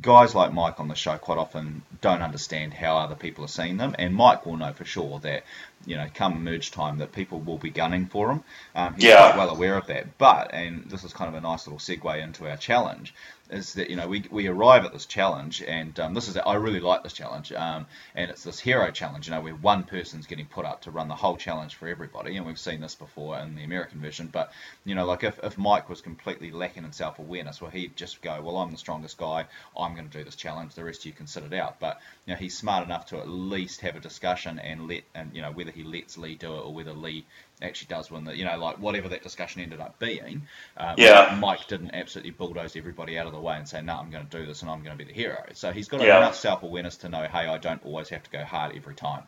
guys 0.00 0.34
like 0.34 0.52
Mike 0.52 0.80
on 0.80 0.88
the 0.88 0.94
show 0.94 1.16
quite 1.16 1.38
often 1.38 1.82
don't 2.00 2.22
understand 2.22 2.74
how 2.74 2.96
other 2.98 3.14
people 3.14 3.44
are 3.44 3.48
seeing 3.48 3.76
them, 3.76 3.94
and 3.98 4.14
Mike 4.14 4.46
will 4.46 4.56
know 4.56 4.72
for 4.72 4.84
sure 4.84 5.18
that 5.20 5.44
you 5.86 5.96
know, 5.96 6.06
come 6.14 6.44
merge 6.44 6.70
time, 6.70 6.98
that 6.98 7.12
people 7.12 7.40
will 7.40 7.58
be 7.58 7.70
gunning 7.70 8.06
for 8.06 8.30
him. 8.30 8.44
Um, 8.74 8.94
he's 8.94 9.04
yeah. 9.04 9.32
quite 9.32 9.36
well 9.36 9.50
aware 9.50 9.76
of 9.76 9.86
that. 9.88 10.18
But, 10.18 10.52
and 10.54 10.84
this 10.90 11.04
is 11.04 11.12
kind 11.12 11.28
of 11.28 11.34
a 11.34 11.40
nice 11.40 11.66
little 11.66 11.78
segue 11.78 12.22
into 12.22 12.48
our 12.48 12.56
challenge, 12.56 13.14
is 13.50 13.74
that 13.74 13.90
you 13.90 13.96
know 13.96 14.08
we, 14.08 14.24
we 14.30 14.46
arrive 14.46 14.84
at 14.84 14.92
this 14.92 15.06
challenge, 15.06 15.62
and 15.62 15.98
um, 16.00 16.14
this 16.14 16.28
is 16.28 16.36
I 16.36 16.54
really 16.54 16.80
like 16.80 17.02
this 17.02 17.12
challenge, 17.12 17.52
um, 17.52 17.86
and 18.14 18.30
it's 18.30 18.44
this 18.44 18.58
hero 18.58 18.90
challenge. 18.90 19.26
You 19.26 19.34
know, 19.34 19.40
where 19.40 19.54
one 19.54 19.84
person's 19.84 20.26
getting 20.26 20.46
put 20.46 20.64
up 20.64 20.82
to 20.82 20.90
run 20.90 21.08
the 21.08 21.14
whole 21.14 21.36
challenge 21.36 21.74
for 21.74 21.86
everybody, 21.88 22.36
and 22.36 22.46
we've 22.46 22.58
seen 22.58 22.80
this 22.80 22.94
before 22.94 23.38
in 23.38 23.54
the 23.54 23.64
American 23.64 24.00
version. 24.00 24.28
But 24.32 24.52
you 24.84 24.94
know, 24.94 25.04
like 25.04 25.24
if, 25.24 25.38
if 25.42 25.58
Mike 25.58 25.88
was 25.88 26.00
completely 26.00 26.50
lacking 26.50 26.84
in 26.84 26.92
self 26.92 27.18
awareness, 27.18 27.60
well, 27.60 27.70
he'd 27.70 27.96
just 27.96 28.22
go, 28.22 28.40
well, 28.42 28.56
I'm 28.56 28.70
the 28.70 28.78
strongest 28.78 29.18
guy, 29.18 29.46
I'm 29.78 29.94
going 29.94 30.08
to 30.08 30.18
do 30.18 30.24
this 30.24 30.36
challenge. 30.36 30.74
The 30.74 30.84
rest 30.84 31.00
of 31.00 31.06
you 31.06 31.12
can 31.12 31.26
sit 31.26 31.44
it 31.44 31.52
out. 31.52 31.78
But 31.80 32.00
you 32.26 32.32
know, 32.32 32.38
he's 32.38 32.56
smart 32.56 32.84
enough 32.84 33.06
to 33.06 33.18
at 33.18 33.28
least 33.28 33.82
have 33.82 33.96
a 33.96 34.00
discussion 34.00 34.58
and 34.58 34.88
let 34.88 35.02
and 35.14 35.34
you 35.34 35.42
know 35.42 35.52
whether 35.52 35.70
he 35.70 35.82
lets 35.82 36.16
Lee 36.16 36.34
do 36.34 36.54
it 36.54 36.60
or 36.60 36.72
whether 36.72 36.92
Lee 36.92 37.26
actually 37.62 37.88
does 37.88 38.10
win 38.10 38.24
the, 38.24 38.36
you 38.36 38.44
know, 38.44 38.56
like 38.58 38.78
whatever 38.78 39.08
that 39.08 39.22
discussion 39.22 39.60
ended 39.62 39.80
up 39.80 39.98
being. 39.98 40.42
Um, 40.76 40.94
yeah. 40.98 41.36
Mike 41.40 41.66
didn't 41.68 41.94
absolutely 41.94 42.32
bulldoze 42.32 42.76
everybody 42.76 43.18
out 43.18 43.26
of 43.26 43.32
the 43.32 43.40
way 43.40 43.56
and 43.56 43.68
say, 43.68 43.80
no, 43.82 43.94
I'm 43.94 44.10
going 44.10 44.26
to 44.26 44.38
do 44.38 44.46
this 44.46 44.62
and 44.62 44.70
I'm 44.70 44.82
going 44.82 44.96
to 44.96 45.04
be 45.04 45.10
the 45.10 45.16
hero. 45.16 45.44
So 45.54 45.72
he's 45.72 45.88
got 45.88 46.00
yeah. 46.00 46.18
enough 46.18 46.36
self 46.36 46.62
awareness 46.62 46.96
to 46.98 47.08
know, 47.08 47.22
hey, 47.22 47.46
I 47.46 47.58
don't 47.58 47.84
always 47.84 48.08
have 48.08 48.22
to 48.24 48.30
go 48.30 48.44
hard 48.44 48.76
every 48.76 48.94
time. 48.94 49.24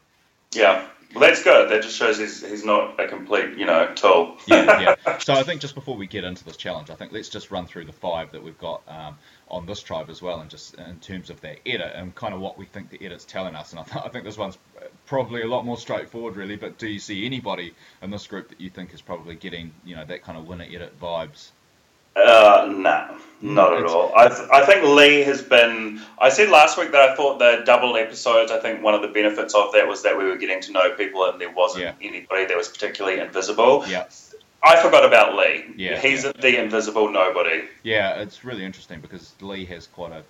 Yeah. 0.52 0.86
Well, 1.14 1.20
that's 1.20 1.42
good. 1.42 1.70
That 1.70 1.82
just 1.82 1.96
shows 1.96 2.18
he's, 2.18 2.46
he's 2.46 2.64
not 2.64 2.98
a 3.00 3.06
complete, 3.06 3.56
you 3.56 3.64
know, 3.64 3.92
tool. 3.94 4.36
yeah, 4.46 4.80
yeah. 5.06 5.18
So 5.20 5.34
I 5.34 5.42
think 5.44 5.60
just 5.60 5.74
before 5.74 5.96
we 5.96 6.06
get 6.06 6.24
into 6.24 6.44
this 6.44 6.56
challenge, 6.56 6.90
I 6.90 6.94
think 6.94 7.12
let's 7.12 7.28
just 7.28 7.50
run 7.50 7.66
through 7.66 7.84
the 7.84 7.92
five 7.92 8.32
that 8.32 8.42
we've 8.42 8.58
got 8.58 8.82
um, 8.88 9.16
on 9.48 9.66
this 9.66 9.80
tribe 9.80 10.10
as 10.10 10.20
well, 10.20 10.40
and 10.40 10.50
just 10.50 10.74
in 10.74 10.98
terms 11.00 11.30
of 11.30 11.40
their 11.40 11.56
edit 11.64 11.92
and 11.94 12.14
kind 12.14 12.34
of 12.34 12.40
what 12.40 12.58
we 12.58 12.64
think 12.64 12.90
the 12.90 13.04
edit's 13.04 13.24
telling 13.24 13.54
us. 13.54 13.70
And 13.72 13.80
I, 13.80 13.84
th- 13.84 14.04
I 14.04 14.08
think 14.08 14.24
this 14.24 14.36
one's 14.36 14.58
probably 15.06 15.42
a 15.42 15.46
lot 15.46 15.64
more 15.64 15.76
straightforward, 15.76 16.36
really. 16.36 16.56
But 16.56 16.78
do 16.78 16.88
you 16.88 16.98
see 16.98 17.24
anybody 17.24 17.74
in 18.02 18.10
this 18.10 18.26
group 18.26 18.48
that 18.48 18.60
you 18.60 18.70
think 18.70 18.92
is 18.92 19.00
probably 19.00 19.36
getting, 19.36 19.72
you 19.84 19.94
know, 19.94 20.04
that 20.04 20.22
kind 20.22 20.36
of 20.36 20.48
winner 20.48 20.64
edit 20.64 20.98
vibes? 21.00 21.50
Uh, 22.16 22.66
no, 22.74 23.18
not 23.42 23.74
at 23.74 23.84
all. 23.84 24.10
I, 24.16 24.28
th- 24.28 24.48
I 24.50 24.64
think 24.64 24.84
Lee 24.84 25.20
has 25.24 25.42
been. 25.42 26.00
I 26.18 26.30
said 26.30 26.48
last 26.48 26.78
week 26.78 26.92
that 26.92 27.10
I 27.10 27.14
thought 27.14 27.38
the 27.38 27.62
double 27.66 27.94
episodes. 27.98 28.50
I 28.50 28.58
think 28.58 28.82
one 28.82 28.94
of 28.94 29.02
the 29.02 29.08
benefits 29.08 29.54
of 29.54 29.72
that 29.74 29.86
was 29.86 30.02
that 30.04 30.16
we 30.16 30.24
were 30.24 30.38
getting 30.38 30.62
to 30.62 30.72
know 30.72 30.94
people, 30.94 31.26
and 31.26 31.38
there 31.38 31.52
wasn't 31.52 31.84
yeah. 31.84 31.92
anybody 32.00 32.46
that 32.46 32.56
was 32.56 32.68
particularly 32.68 33.20
invisible. 33.20 33.84
Yeah. 33.86 34.06
I 34.62 34.82
forgot 34.82 35.04
about 35.04 35.36
Lee. 35.36 35.64
Yeah, 35.76 36.00
he's 36.00 36.24
yeah. 36.24 36.32
the 36.32 36.62
invisible 36.62 37.10
nobody. 37.10 37.64
Yeah, 37.82 38.20
it's 38.20 38.44
really 38.44 38.64
interesting 38.64 39.00
because 39.00 39.34
Lee 39.40 39.64
has 39.66 39.86
quite 39.86 40.12
a 40.12 40.22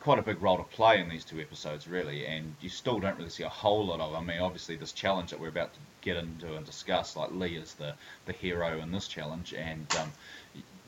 quite 0.00 0.18
a 0.18 0.22
big 0.22 0.40
role 0.40 0.56
to 0.58 0.62
play 0.62 1.00
in 1.00 1.08
these 1.08 1.24
two 1.24 1.40
episodes, 1.40 1.88
really, 1.88 2.24
and 2.24 2.54
you 2.60 2.68
still 2.68 3.00
don't 3.00 3.16
really 3.18 3.30
see 3.30 3.42
a 3.42 3.48
whole 3.48 3.86
lot 3.86 4.00
of. 4.00 4.14
I 4.14 4.20
mean, 4.20 4.40
obviously, 4.40 4.76
this 4.76 4.92
challenge 4.92 5.30
that 5.30 5.40
we're 5.40 5.48
about 5.48 5.74
to 5.74 5.80
get 6.02 6.16
into 6.16 6.54
and 6.54 6.64
discuss, 6.64 7.16
like 7.16 7.32
Lee 7.32 7.56
is 7.56 7.74
the 7.74 7.94
the 8.26 8.32
hero 8.32 8.78
in 8.78 8.92
this 8.92 9.08
challenge, 9.08 9.52
and 9.54 9.86
um, 9.96 10.12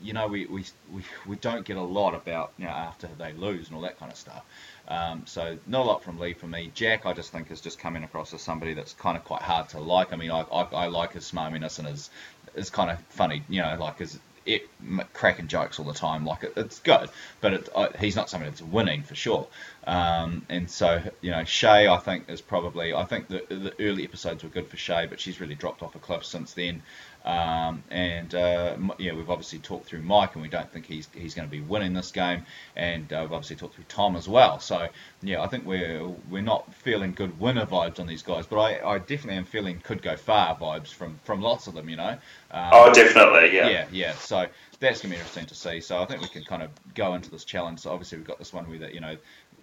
you 0.01 0.13
know, 0.13 0.27
we, 0.27 0.45
we, 0.45 0.63
we, 0.91 1.01
we 1.25 1.35
don't 1.37 1.65
get 1.65 1.77
a 1.77 1.81
lot 1.81 2.13
about, 2.13 2.51
you 2.57 2.65
know, 2.65 2.71
after 2.71 3.09
they 3.17 3.33
lose 3.33 3.67
and 3.67 3.75
all 3.75 3.81
that 3.83 3.97
kind 3.97 4.11
of 4.11 4.17
stuff. 4.17 4.45
Um, 4.87 5.23
so 5.25 5.57
not 5.65 5.81
a 5.81 5.83
lot 5.83 6.03
from 6.03 6.19
Lee 6.19 6.33
for 6.33 6.47
me. 6.47 6.71
Jack, 6.75 7.05
I 7.05 7.13
just 7.13 7.31
think 7.31 7.49
is 7.49 7.61
just 7.61 7.79
coming 7.79 8.03
across 8.03 8.33
as 8.33 8.41
somebody 8.41 8.73
that's 8.73 8.93
kind 8.93 9.17
of 9.17 9.23
quite 9.23 9.41
hard 9.41 9.69
to 9.69 9.79
like. 9.79 10.13
I 10.13 10.17
mean, 10.17 10.31
I, 10.31 10.41
I, 10.41 10.61
I 10.63 10.87
like 10.87 11.13
his 11.13 11.29
smarminess 11.29 11.79
and 11.79 11.87
his 11.87 12.09
is 12.55 12.69
kind 12.69 12.89
of 12.89 12.99
funny, 13.09 13.43
you 13.49 13.61
know, 13.61 13.75
like 13.79 13.99
his 13.99 14.19
it, 14.45 14.69
cracking 15.13 15.47
jokes 15.47 15.79
all 15.79 15.85
the 15.85 15.93
time. 15.93 16.25
Like 16.25 16.43
it, 16.43 16.53
it's 16.55 16.79
good, 16.79 17.09
but 17.41 17.53
it, 17.53 17.69
uh, 17.75 17.89
he's 17.99 18.15
not 18.15 18.29
somebody 18.29 18.51
that's 18.51 18.61
winning 18.61 19.03
for 19.03 19.15
sure. 19.15 19.47
Um, 19.87 20.45
and 20.49 20.69
so 20.69 21.01
you 21.21 21.31
know, 21.31 21.43
Shay, 21.43 21.87
I 21.87 21.97
think 21.97 22.29
is 22.29 22.41
probably. 22.41 22.93
I 22.93 23.05
think 23.05 23.27
the 23.27 23.43
the 23.49 23.73
early 23.79 24.03
episodes 24.03 24.43
were 24.43 24.49
good 24.49 24.67
for 24.67 24.77
Shay, 24.77 25.07
but 25.07 25.19
she's 25.19 25.41
really 25.41 25.55
dropped 25.55 25.81
off 25.81 25.95
a 25.95 25.99
cliff 25.99 26.25
since 26.25 26.53
then. 26.53 26.83
Um, 27.25 27.83
and 27.89 28.33
uh, 28.35 28.77
yeah, 28.99 29.13
we've 29.13 29.29
obviously 29.29 29.57
talked 29.57 29.87
through 29.87 30.03
Mike, 30.03 30.35
and 30.35 30.43
we 30.43 30.47
don't 30.47 30.71
think 30.71 30.85
he's 30.85 31.09
he's 31.13 31.33
going 31.33 31.47
to 31.47 31.51
be 31.51 31.59
winning 31.59 31.93
this 31.93 32.11
game. 32.11 32.45
And 32.75 33.11
uh, 33.11 33.21
we've 33.21 33.33
obviously 33.33 33.55
talked 33.55 33.75
through 33.75 33.85
Tom 33.89 34.15
as 34.15 34.27
well. 34.27 34.59
So 34.59 34.87
yeah, 35.23 35.41
I 35.41 35.47
think 35.47 35.65
we're 35.65 36.07
we're 36.29 36.43
not 36.43 36.71
feeling 36.75 37.13
good 37.13 37.39
winner 37.39 37.65
vibes 37.65 37.99
on 37.99 38.05
these 38.05 38.21
guys, 38.21 38.45
but 38.45 38.59
I, 38.59 38.95
I 38.95 38.99
definitely 38.99 39.37
am 39.37 39.45
feeling 39.45 39.79
could 39.79 40.03
go 40.03 40.15
far 40.15 40.55
vibes 40.55 40.93
from 40.93 41.19
from 41.23 41.41
lots 41.41 41.65
of 41.65 41.73
them. 41.73 41.89
You 41.89 41.95
know. 41.95 42.17
Um, 42.51 42.69
oh, 42.71 42.93
definitely. 42.93 43.55
Yeah. 43.55 43.69
Yeah, 43.69 43.87
yeah. 43.91 44.13
So 44.13 44.45
that's 44.79 45.01
going 45.01 45.09
to 45.11 45.15
be 45.15 45.15
interesting 45.15 45.47
to 45.47 45.55
see. 45.55 45.81
So 45.81 46.01
I 46.01 46.05
think 46.05 46.21
we 46.21 46.27
can 46.27 46.43
kind 46.43 46.61
of 46.61 46.69
go 46.93 47.15
into 47.15 47.31
this 47.31 47.43
challenge. 47.43 47.79
So 47.79 47.91
obviously 47.91 48.19
we've 48.19 48.27
got 48.27 48.37
this 48.37 48.53
one 48.53 48.69
where 48.69 48.79
that 48.79 48.93
you 48.93 49.01
know 49.01 49.17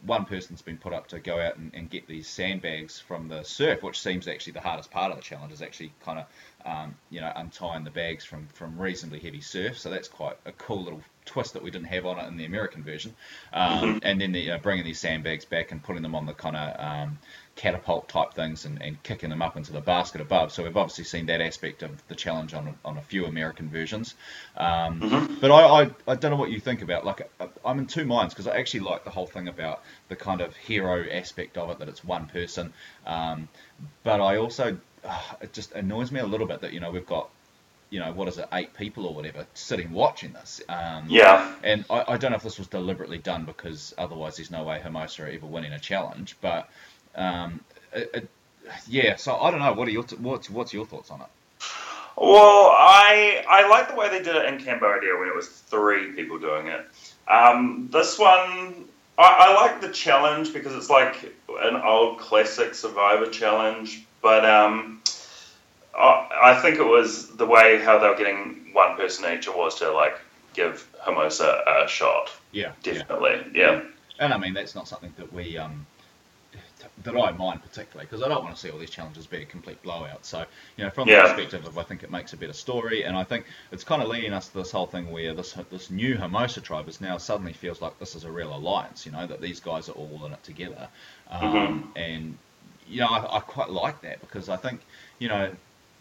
one 0.05 0.25
person's 0.25 0.63
been 0.63 0.79
put 0.79 0.93
up 0.93 1.07
to 1.09 1.21
go 1.21 1.41
out 1.41 1.57
and, 1.57 1.71
and, 1.75 1.89
get 1.89 2.07
these 2.09 2.27
sandbags 2.27 2.99
from 2.99 3.29
the 3.29 3.43
surf, 3.45 3.83
which 3.83 4.01
seems 4.01 4.27
actually 4.27 4.53
the 4.53 4.61
hardest 4.61 4.91
part 4.91 5.13
of 5.13 5.17
the 5.17 5.23
challenge 5.23 5.53
is 5.53 5.63
actually 5.63 5.93
kind 6.05 6.19
of 6.19 6.27
um, 6.65 6.95
you 7.11 7.21
know, 7.21 7.33
untying 7.35 7.85
the 7.85 7.91
bags 7.91 8.25
from, 8.25 8.47
from 8.49 8.79
reasonably 8.79 9.21
heavy 9.21 9.41
surf. 9.41 9.79
So 9.79 9.91
that's 9.91 10.09
quite 10.09 10.37
a 10.45 10.53
cool 10.53 10.83
little 10.83 11.03
twist 11.25 11.55
that 11.55 11.63
we 11.63 11.71
didn't 11.71 11.87
have 11.87 12.05
on 12.05 12.19
it 12.19 12.27
in 12.29 12.37
the 12.37 12.45
American 12.45 12.83
version. 12.83 13.15
Um, 13.53 13.81
mm-hmm. 13.81 13.99
And 14.03 14.21
then 14.21 14.33
the, 14.33 14.59
bringing 14.63 14.85
these 14.85 14.99
sandbags 14.99 15.45
back 15.45 15.71
and 15.71 15.83
putting 15.83 16.03
them 16.03 16.15
on 16.15 16.27
the 16.27 16.33
kind 16.33 16.57
of 16.57 16.81
um, 16.81 17.19
catapult 17.55 18.09
type 18.09 18.35
things 18.35 18.65
and, 18.65 18.83
and 18.83 19.03
kicking 19.03 19.31
them 19.31 19.43
up 19.43 19.57
into 19.57 19.73
the 19.73 19.81
basket 19.81 20.21
above. 20.21 20.53
So 20.53 20.65
we've 20.65 20.77
obviously 20.77 21.05
seen 21.05 21.27
that 21.27 21.41
aspect 21.41 21.83
of 21.83 22.07
the 22.09 22.15
challenge 22.15 22.55
on 22.55 22.69
a, 22.69 22.75
on 22.85 22.99
a 22.99 23.03
few 23.03 23.27
American 23.27 23.69
versions. 23.69 24.15
Um, 24.57 25.01
mm-hmm. 25.01 25.35
But 25.41 25.51
I, 25.51 25.83
I, 25.83 25.91
I, 26.09 26.15
don't 26.17 26.31
know 26.31 26.37
what 26.37 26.51
you 26.51 26.61
think 26.61 26.83
about. 26.83 27.05
Like 27.05 27.31
I'm 27.65 27.79
in 27.79 27.87
two 27.87 28.05
minds 28.05 28.35
because 28.35 28.47
I 28.47 28.57
actually 28.57 28.81
like 28.81 29.05
the 29.05 29.11
whole 29.11 29.27
thing 29.27 29.49
about 29.49 29.83
the 30.09 30.17
kind 30.17 30.41
of 30.41 30.57
hero 30.57 31.05
aspect 31.11 31.57
of 31.57 31.71
it 31.71 31.79
that 31.79 31.89
it's 31.89 32.05
one 32.05 32.27
person. 32.27 32.73
Um, 33.07 33.49
but 34.03 34.21
I 34.21 34.37
also 34.37 34.79
it 35.41 35.53
just 35.53 35.73
annoys 35.73 36.11
me 36.11 36.21
a 36.21 36.27
little 36.27 36.47
bit 36.47 36.61
that 36.61 36.73
you 36.73 36.81
know 36.81 36.91
we've 36.91 37.07
got 37.07 37.29
you 37.91 38.01
know 38.01 38.13
what 38.13 38.27
is 38.27 38.39
it 38.39 38.49
eight 38.53 38.75
people 38.75 39.07
or 39.07 39.15
whatever 39.15 39.47
sitting 39.55 39.93
watching 39.93 40.33
this. 40.33 40.63
Um, 40.69 41.07
yeah. 41.09 41.55
and 41.63 41.85
I, 41.91 42.05
I, 42.09 42.17
don't 42.17 42.31
know 42.31 42.37
if 42.37 42.43
this 42.43 42.59
was 42.59 42.67
deliberately 42.67 43.19
done 43.19 43.45
because 43.45 43.95
otherwise 43.99 44.37
there's 44.37 44.51
no 44.51 44.65
way 44.65 44.81
Hermosa 44.81 45.25
are 45.25 45.29
ever 45.29 45.47
winning 45.47 45.73
a 45.73 45.79
challenge 45.79 46.37
but 46.41 46.69
um, 47.15 47.61
it, 47.93 48.11
it, 48.15 48.29
yeah 48.89 49.17
so 49.17 49.37
I 49.37 49.51
don't 49.51 49.61
know. 49.61 49.75
What 49.75 49.89
are 49.89 49.91
your 49.91 50.05
what's 50.19 50.49
what's 50.49 50.73
your 50.73 50.87
thoughts 50.87 51.11
on 51.11 51.21
it? 51.21 51.27
Well 52.17 52.71
I 52.71 53.45
I 53.49 53.69
like 53.69 53.89
the 53.89 53.95
way 53.95 54.09
they 54.09 54.23
did 54.23 54.37
it 54.37 54.47
in 54.47 54.59
Cambodia 54.59 55.17
when 55.19 55.29
it 55.29 55.35
was 55.35 55.49
three 55.49 56.13
people 56.13 56.39
doing 56.39 56.69
it. 56.69 56.87
Um, 57.29 57.91
this 57.93 58.19
one 58.19 58.87
I, 59.19 59.49
I 59.49 59.55
like 59.55 59.83
the 59.83 59.91
challenge 59.91 60.55
because 60.55 60.75
it's 60.75 60.89
like 60.89 61.35
an 61.61 61.77
old 61.77 62.19
classic 62.19 62.75
survivor 62.75 63.27
challenge 63.27 64.07
but 64.23 64.45
um, 64.45 65.03
I, 65.97 66.29
I 66.45 66.61
think 66.61 66.79
it 66.79 66.87
was 66.87 67.29
the 67.29 67.47
way 67.47 67.83
how 67.83 67.99
they 67.99 68.09
were 68.09 68.17
getting 68.17 68.71
one 68.73 68.97
person 68.97 69.33
each 69.33 69.49
was 69.49 69.79
to 69.81 69.91
like 69.91 70.19
give 70.55 70.87
Hermosa 71.01 71.63
a 71.67 71.89
shot. 71.89 72.31
Yeah, 72.53 72.73
definitely. 72.83 73.51
Yeah. 73.55 73.73
yeah. 73.73 73.83
And 74.19 74.33
I 74.33 74.39
mean 74.39 74.55
that's 74.55 74.75
not 74.75 74.89
something 74.89 75.13
that 75.17 75.33
we 75.33 75.59
um, 75.59 75.87
that 77.05 77.17
I 77.17 77.33
mind 77.33 77.63
particularly 77.63 78.07
because 78.07 78.23
I 78.23 78.29
don't 78.29 78.45
want 78.45 78.55
to 78.55 78.61
see 78.61 78.71
all 78.71 78.79
these 78.79 78.91
challenges 78.91 79.27
be 79.27 79.39
a 79.39 79.45
complete 79.45 79.83
blowout. 79.83 80.25
So 80.25 80.45
you 80.77 80.85
know, 80.85 80.91
from 80.91 81.09
the 81.09 81.15
perspective 81.15 81.67
of 81.67 81.79
I 81.79 81.83
think 81.83 82.03
it 82.03 82.11
makes 82.11 82.33
a 82.33 82.37
better 82.37 82.53
story, 82.53 83.05
and 83.05 83.17
I 83.17 83.25
think 83.25 83.47
it's 83.71 83.85
kind 83.85 84.03
of 84.03 84.09
leading 84.09 84.33
us 84.33 84.49
to 84.49 84.59
this 84.59 84.71
whole 84.71 84.87
thing 84.87 85.11
where 85.11 85.35
this 85.35 85.55
this 85.71 85.91
new 85.91 86.17
Hermosa 86.17 86.61
tribe 86.61 86.89
is 86.89 87.01
now 87.01 87.17
suddenly 87.19 87.53
feels 87.53 87.81
like 87.81 87.99
this 87.99 88.15
is 88.15 88.25
a 88.25 88.31
real 88.31 88.55
alliance. 88.55 89.07
You 89.07 89.13
know 89.13 89.27
that 89.27 89.41
these 89.41 89.61
guys 89.61 89.89
are 89.89 89.93
all 89.93 90.25
in 90.27 90.33
it 90.33 90.43
together, 90.43 90.89
um, 91.31 91.43
mm-hmm. 91.43 91.89
and 91.97 92.39
you 92.89 93.01
know, 93.01 93.09
I, 93.09 93.37
I, 93.37 93.41
quite 93.41 93.71
like 93.71 94.01
that 94.03 94.21
because 94.21 94.49
I 94.49 94.57
think, 94.57 94.81
you 95.19 95.29
know, 95.29 95.53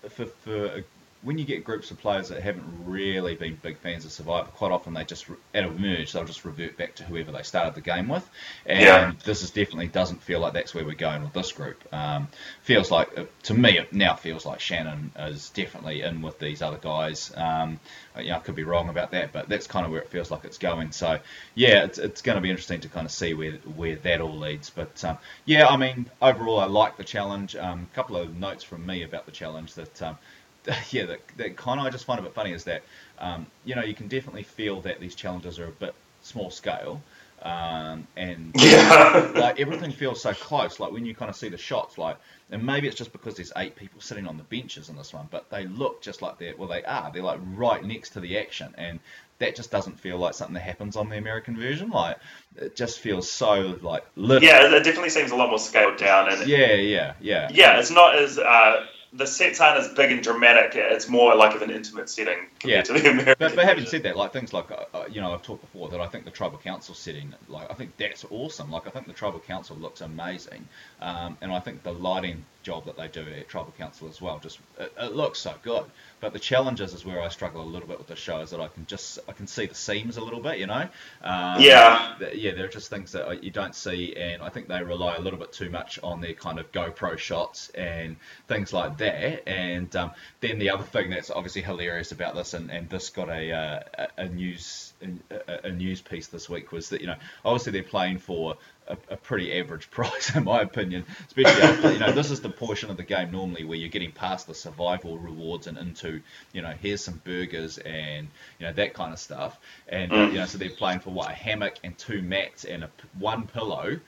for, 0.10 0.26
for 0.26 0.84
when 1.24 1.38
you 1.38 1.46
get 1.46 1.64
groups 1.64 1.92
of 1.92 2.00
players 2.00 2.30
that 2.30 2.42
haven't 2.42 2.66
really 2.84 3.36
been 3.36 3.58
big 3.62 3.78
fans 3.78 4.06
of 4.06 4.12
Survivor, 4.12 4.50
quite 4.56 4.72
often 4.72 4.94
they 4.94 5.04
just 5.04 5.28
at 5.54 5.64
a 5.64 5.70
merge 5.70 6.12
they'll 6.12 6.26
just 6.26 6.44
revert 6.46 6.78
back 6.78 6.96
to 6.96 7.04
whoever 7.04 7.32
they 7.32 7.44
started 7.44 7.76
the 7.76 7.82
game 7.82 8.08
with, 8.08 8.28
and 8.66 8.82
yeah. 8.82 9.12
this 9.24 9.44
is 9.44 9.52
definitely 9.52 9.88
doesn't 9.88 10.22
feel 10.22 10.40
like 10.40 10.54
that's 10.54 10.74
where 10.74 10.84
we're 10.84 10.96
going 10.96 11.22
with 11.22 11.34
this 11.34 11.52
group. 11.52 11.82
Um, 11.94 12.28
feels 12.64 12.90
like 12.90 13.18
uh, 13.18 13.26
to 13.44 13.54
me 13.54 13.78
it 13.78 13.94
now 13.94 14.16
feels 14.16 14.46
like 14.46 14.60
Shannon 14.60 15.12
is 15.18 15.50
definitely 15.52 16.02
in 16.02 16.22
with 16.22 16.40
these 16.40 16.62
other 16.62 16.78
guys. 16.78 17.32
Um, 17.36 17.80
you 18.18 18.30
know, 18.30 18.38
I 18.38 18.40
could 18.40 18.56
be 18.56 18.64
wrong 18.64 18.90
about 18.90 19.12
that, 19.12 19.32
but 19.32 19.48
that's 19.48 19.68
kind 19.68 19.86
of 19.86 19.92
where 19.92 20.02
it 20.02 20.10
feels 20.10 20.32
like 20.32 20.44
it's 20.44 20.58
going. 20.58 20.92
So 20.92 21.20
yeah, 21.54 21.84
it's, 21.84 22.00
it's 22.00 22.22
going 22.22 22.36
to 22.36 22.42
be 22.42 22.50
interesting 22.50 22.82
to 22.82 22.90
kind 22.90 23.06
of 23.06 23.12
see 23.12 23.34
where 23.34 23.54
where 23.76 23.96
that 23.98 24.22
all 24.22 24.38
leads. 24.38 24.72
But 24.72 25.04
um, 25.06 25.20
yeah, 25.46 25.68
I 25.68 25.78
mean 25.78 26.10
overall 26.22 26.60
I 26.60 26.66
like 26.66 26.98
the 26.98 27.04
challenge. 27.04 27.54
A 27.54 27.68
um, 27.68 27.88
couple 27.94 28.18
of 28.18 28.38
notes 28.38 28.64
from 28.64 28.86
me 28.86 29.04
about 29.04 29.28
the 29.28 29.32
challenge 29.32 29.76
that 29.76 30.02
um, 30.02 30.18
yeah, 30.92 31.06
that, 31.06 31.20
that 31.38 31.56
kind 31.58 31.80
of 31.80 31.86
I 31.86 31.90
just 31.90 32.06
find 32.06 32.20
a 32.20 32.24
bit 32.24 32.34
funny 32.34 32.52
is 32.52 32.64
that 32.66 32.84
um, 33.20 33.46
you 33.66 33.76
know 33.76 33.84
you 33.84 33.94
can 33.94 34.08
definitely 34.08 34.44
feel 34.44 34.82
that 34.82 35.00
these 35.00 35.16
challenges 35.16 35.60
are 35.60 35.66
a 35.66 35.72
bit 35.72 35.96
small 36.22 36.52
scale, 36.52 37.02
um, 37.42 38.08
and 38.16 38.52
yeah. 38.56 39.32
like 39.36 39.60
everything 39.60 39.92
feels 39.92 40.22
so 40.22 40.34
close. 40.34 40.80
Like 40.80 40.92
when 40.92 41.06
you 41.06 41.16
kind 41.16 41.30
of 41.30 41.36
see 41.36 41.50
the 41.50 41.58
shots, 41.58 41.98
like 41.98 42.18
and 42.52 42.64
maybe 42.64 42.88
it's 42.88 42.98
just 42.98 43.12
because 43.12 43.36
there's 43.36 43.52
eight 43.58 43.76
people 43.76 44.02
sitting 44.02 44.28
on 44.28 44.38
the 44.38 44.44
benches 44.44 44.90
in 44.90 44.96
this 44.96 45.14
one, 45.14 45.28
but 45.32 45.50
they 45.50 45.66
look 45.66 46.02
just 46.02 46.22
like 46.22 46.38
they're 46.38 46.56
well 46.56 46.68
they 46.68 46.84
are. 46.84 47.12
They're 47.12 47.24
like 47.24 47.40
right 47.56 47.84
next 47.84 48.12
to 48.12 48.20
the 48.20 48.38
action, 48.38 48.74
and 48.78 49.00
that 49.40 49.56
just 49.56 49.72
doesn't 49.72 50.00
feel 50.00 50.18
like 50.18 50.36
something 50.36 50.54
that 50.54 50.62
happens 50.62 50.96
on 50.96 51.10
the 51.10 51.18
American 51.18 51.58
version. 51.58 51.90
Like 51.90 52.18
it 52.56 52.76
just 52.76 53.00
feels 53.00 53.30
so 53.30 53.78
like 53.82 54.06
little. 54.16 54.48
Yeah, 54.48 54.76
it 54.76 54.84
definitely 54.84 55.10
seems 55.10 55.32
a 55.32 55.36
lot 55.36 55.50
more 55.50 55.60
scaled 55.60 55.98
down. 55.98 56.30
And 56.32 56.48
yeah, 56.48 56.76
yeah, 56.76 57.14
yeah. 57.20 57.50
Yeah, 57.52 57.80
it's 57.80 57.92
not 57.92 58.16
as. 58.16 58.38
Uh, 58.38 58.86
the 59.14 59.28
sets 59.28 59.60
aren't 59.60 59.80
as 59.80 59.94
big 59.94 60.12
and 60.12 60.24
dramatic. 60.24 60.72
It's 60.76 61.08
more 61.08 61.36
like 61.36 61.56
of 61.56 61.62
an 61.62 61.70
intimate 61.70 62.10
setting 62.10 62.48
yeah. 62.64 62.82
to 62.82 62.94
the 62.94 63.10
American. 63.10 63.36
But, 63.40 63.56
but 63.56 63.66
having 63.66 63.86
said 63.86 64.04
that, 64.04 64.18
like 64.18 64.34
things 64.34 64.54
like 64.54 64.72
uh, 64.72 64.86
uh, 64.94 65.06
you 65.10 65.22
know 65.22 65.34
I've 65.34 65.44
talked 65.44 65.62
before 65.62 65.90
that 65.90 66.02
I 66.02 66.08
think 66.08 66.26
the 66.26 66.32
Tribal 66.32 66.58
Council 66.58 66.96
setting, 66.96 67.34
like 67.48 67.70
I 67.72 67.74
think 67.74 67.98
that's 67.98 68.26
awesome. 68.30 68.72
Like 68.72 68.88
I 68.88 68.90
think 68.90 69.08
the 69.08 69.14
Tribal 69.14 69.40
Council 69.40 69.76
looks 69.78 70.02
amazing, 70.02 70.68
um, 71.02 71.38
and 71.42 71.52
I 71.52 71.60
think 71.60 71.84
the 71.84 71.94
lighting 71.94 72.46
job 72.64 72.86
that 72.86 72.96
they 72.96 73.08
do 73.08 73.22
at 73.22 73.48
Tribal 73.48 73.74
Council 73.78 74.08
as 74.08 74.22
well. 74.22 74.40
Just 74.40 74.60
it, 74.80 74.94
it, 75.00 75.16
looks 75.16 75.40
so 75.40 75.54
good. 75.64 75.86
But 76.20 76.34
the 76.34 76.40
challenges 76.40 76.94
is 76.94 77.06
where 77.06 77.22
I 77.22 77.30
struggle 77.30 77.62
a 77.62 77.66
little 77.66 77.88
bit 77.88 77.98
with 77.98 78.08
the 78.08 78.16
show 78.16 78.40
is 78.42 78.52
that 78.52 78.60
I 78.60 78.68
can 78.68 78.86
just 78.86 79.20
I 79.28 79.32
can 79.32 79.48
see 79.48 79.66
the 79.66 79.76
seams 79.76 80.18
a 80.18 80.24
little 80.24 80.40
bit, 80.42 80.60
you 80.60 80.68
know. 80.68 80.88
Um, 81.24 81.62
yeah. 81.62 82.16
Yeah, 82.34 82.54
there 82.54 82.66
are 82.66 82.70
just 82.70 82.90
things 82.90 83.12
that 83.14 83.44
you 83.44 83.52
don't 83.52 83.76
see, 83.76 84.16
and 84.16 84.42
I 84.42 84.50
think 84.50 84.68
they 84.68 84.84
rely 84.84 85.16
a 85.16 85.20
little 85.20 85.40
bit 85.40 85.52
too 85.52 85.70
much 85.70 86.00
on 86.04 86.22
their 86.22 86.34
kind 86.34 86.60
of 86.60 86.72
GoPro 86.72 87.18
shots 87.18 87.70
and 87.70 88.16
things 88.48 88.74
like 88.74 88.98
that. 88.98 89.48
And 89.48 89.94
um, 89.96 90.12
then 90.40 90.60
the 90.60 90.70
other 90.70 90.84
thing 90.84 91.10
that's 91.10 91.32
obviously 91.32 91.62
hilarious 91.64 92.12
about 92.12 92.36
this, 92.36 92.51
and, 92.54 92.72
and 92.72 92.90
this 92.90 93.10
got 93.10 93.30
a 93.30 93.52
uh, 93.52 94.08
a 94.18 94.28
news 94.28 94.94
a, 95.30 95.68
a 95.68 95.72
news 95.72 96.02
piece 96.02 96.28
this 96.28 96.50
week 96.50 96.72
was 96.72 96.90
that 96.90 97.02
you 97.02 97.08
know 97.08 97.16
obviously 97.44 97.72
they're 97.72 97.84
playing 97.84 98.20
for 98.20 98.58
a, 98.88 98.98
a, 99.10 99.18
pretty 99.18 99.58
average 99.58 99.90
price, 99.92 100.36
in 100.36 100.44
my 100.44 100.62
opinion. 100.62 101.06
Especially 101.28 101.62
after, 101.62 101.92
you 101.94 102.00
know, 102.00 102.12
this 102.12 102.32
is 102.32 102.42
the 102.42 102.50
portion 102.50 102.90
of 102.90 102.98
the 102.98 103.04
game 103.04 103.32
normally 103.32 103.64
where 103.64 103.78
you're 103.78 103.90
getting 103.90 104.12
past 104.12 104.48
the 104.48 104.54
survival 104.54 105.18
rewards 105.18 105.68
and 105.68 105.78
into, 105.78 106.22
you 106.54 106.62
know, 106.62 106.74
here's 106.82 107.04
some 107.04 107.22
burgers 107.24 107.78
and 107.78 108.28
you 108.60 108.66
know 108.66 108.74
that 108.74 108.94
kind 108.94 109.14
of 109.14 109.20
stuff. 109.20 109.60
And 109.88 110.12
mm. 110.12 110.32
you 110.32 110.40
know, 110.40 110.46
so 110.46 110.58
they're 110.58 110.70
playing 110.70 111.00
for 111.00 111.12
what 111.12 111.32
a 111.32 111.34
hammock 111.34 111.76
and 111.84 111.98
two 111.98 112.22
mats 112.22 112.66
and 112.66 112.84
a, 112.84 112.90
one 113.18 113.48
pillow. 113.48 114.00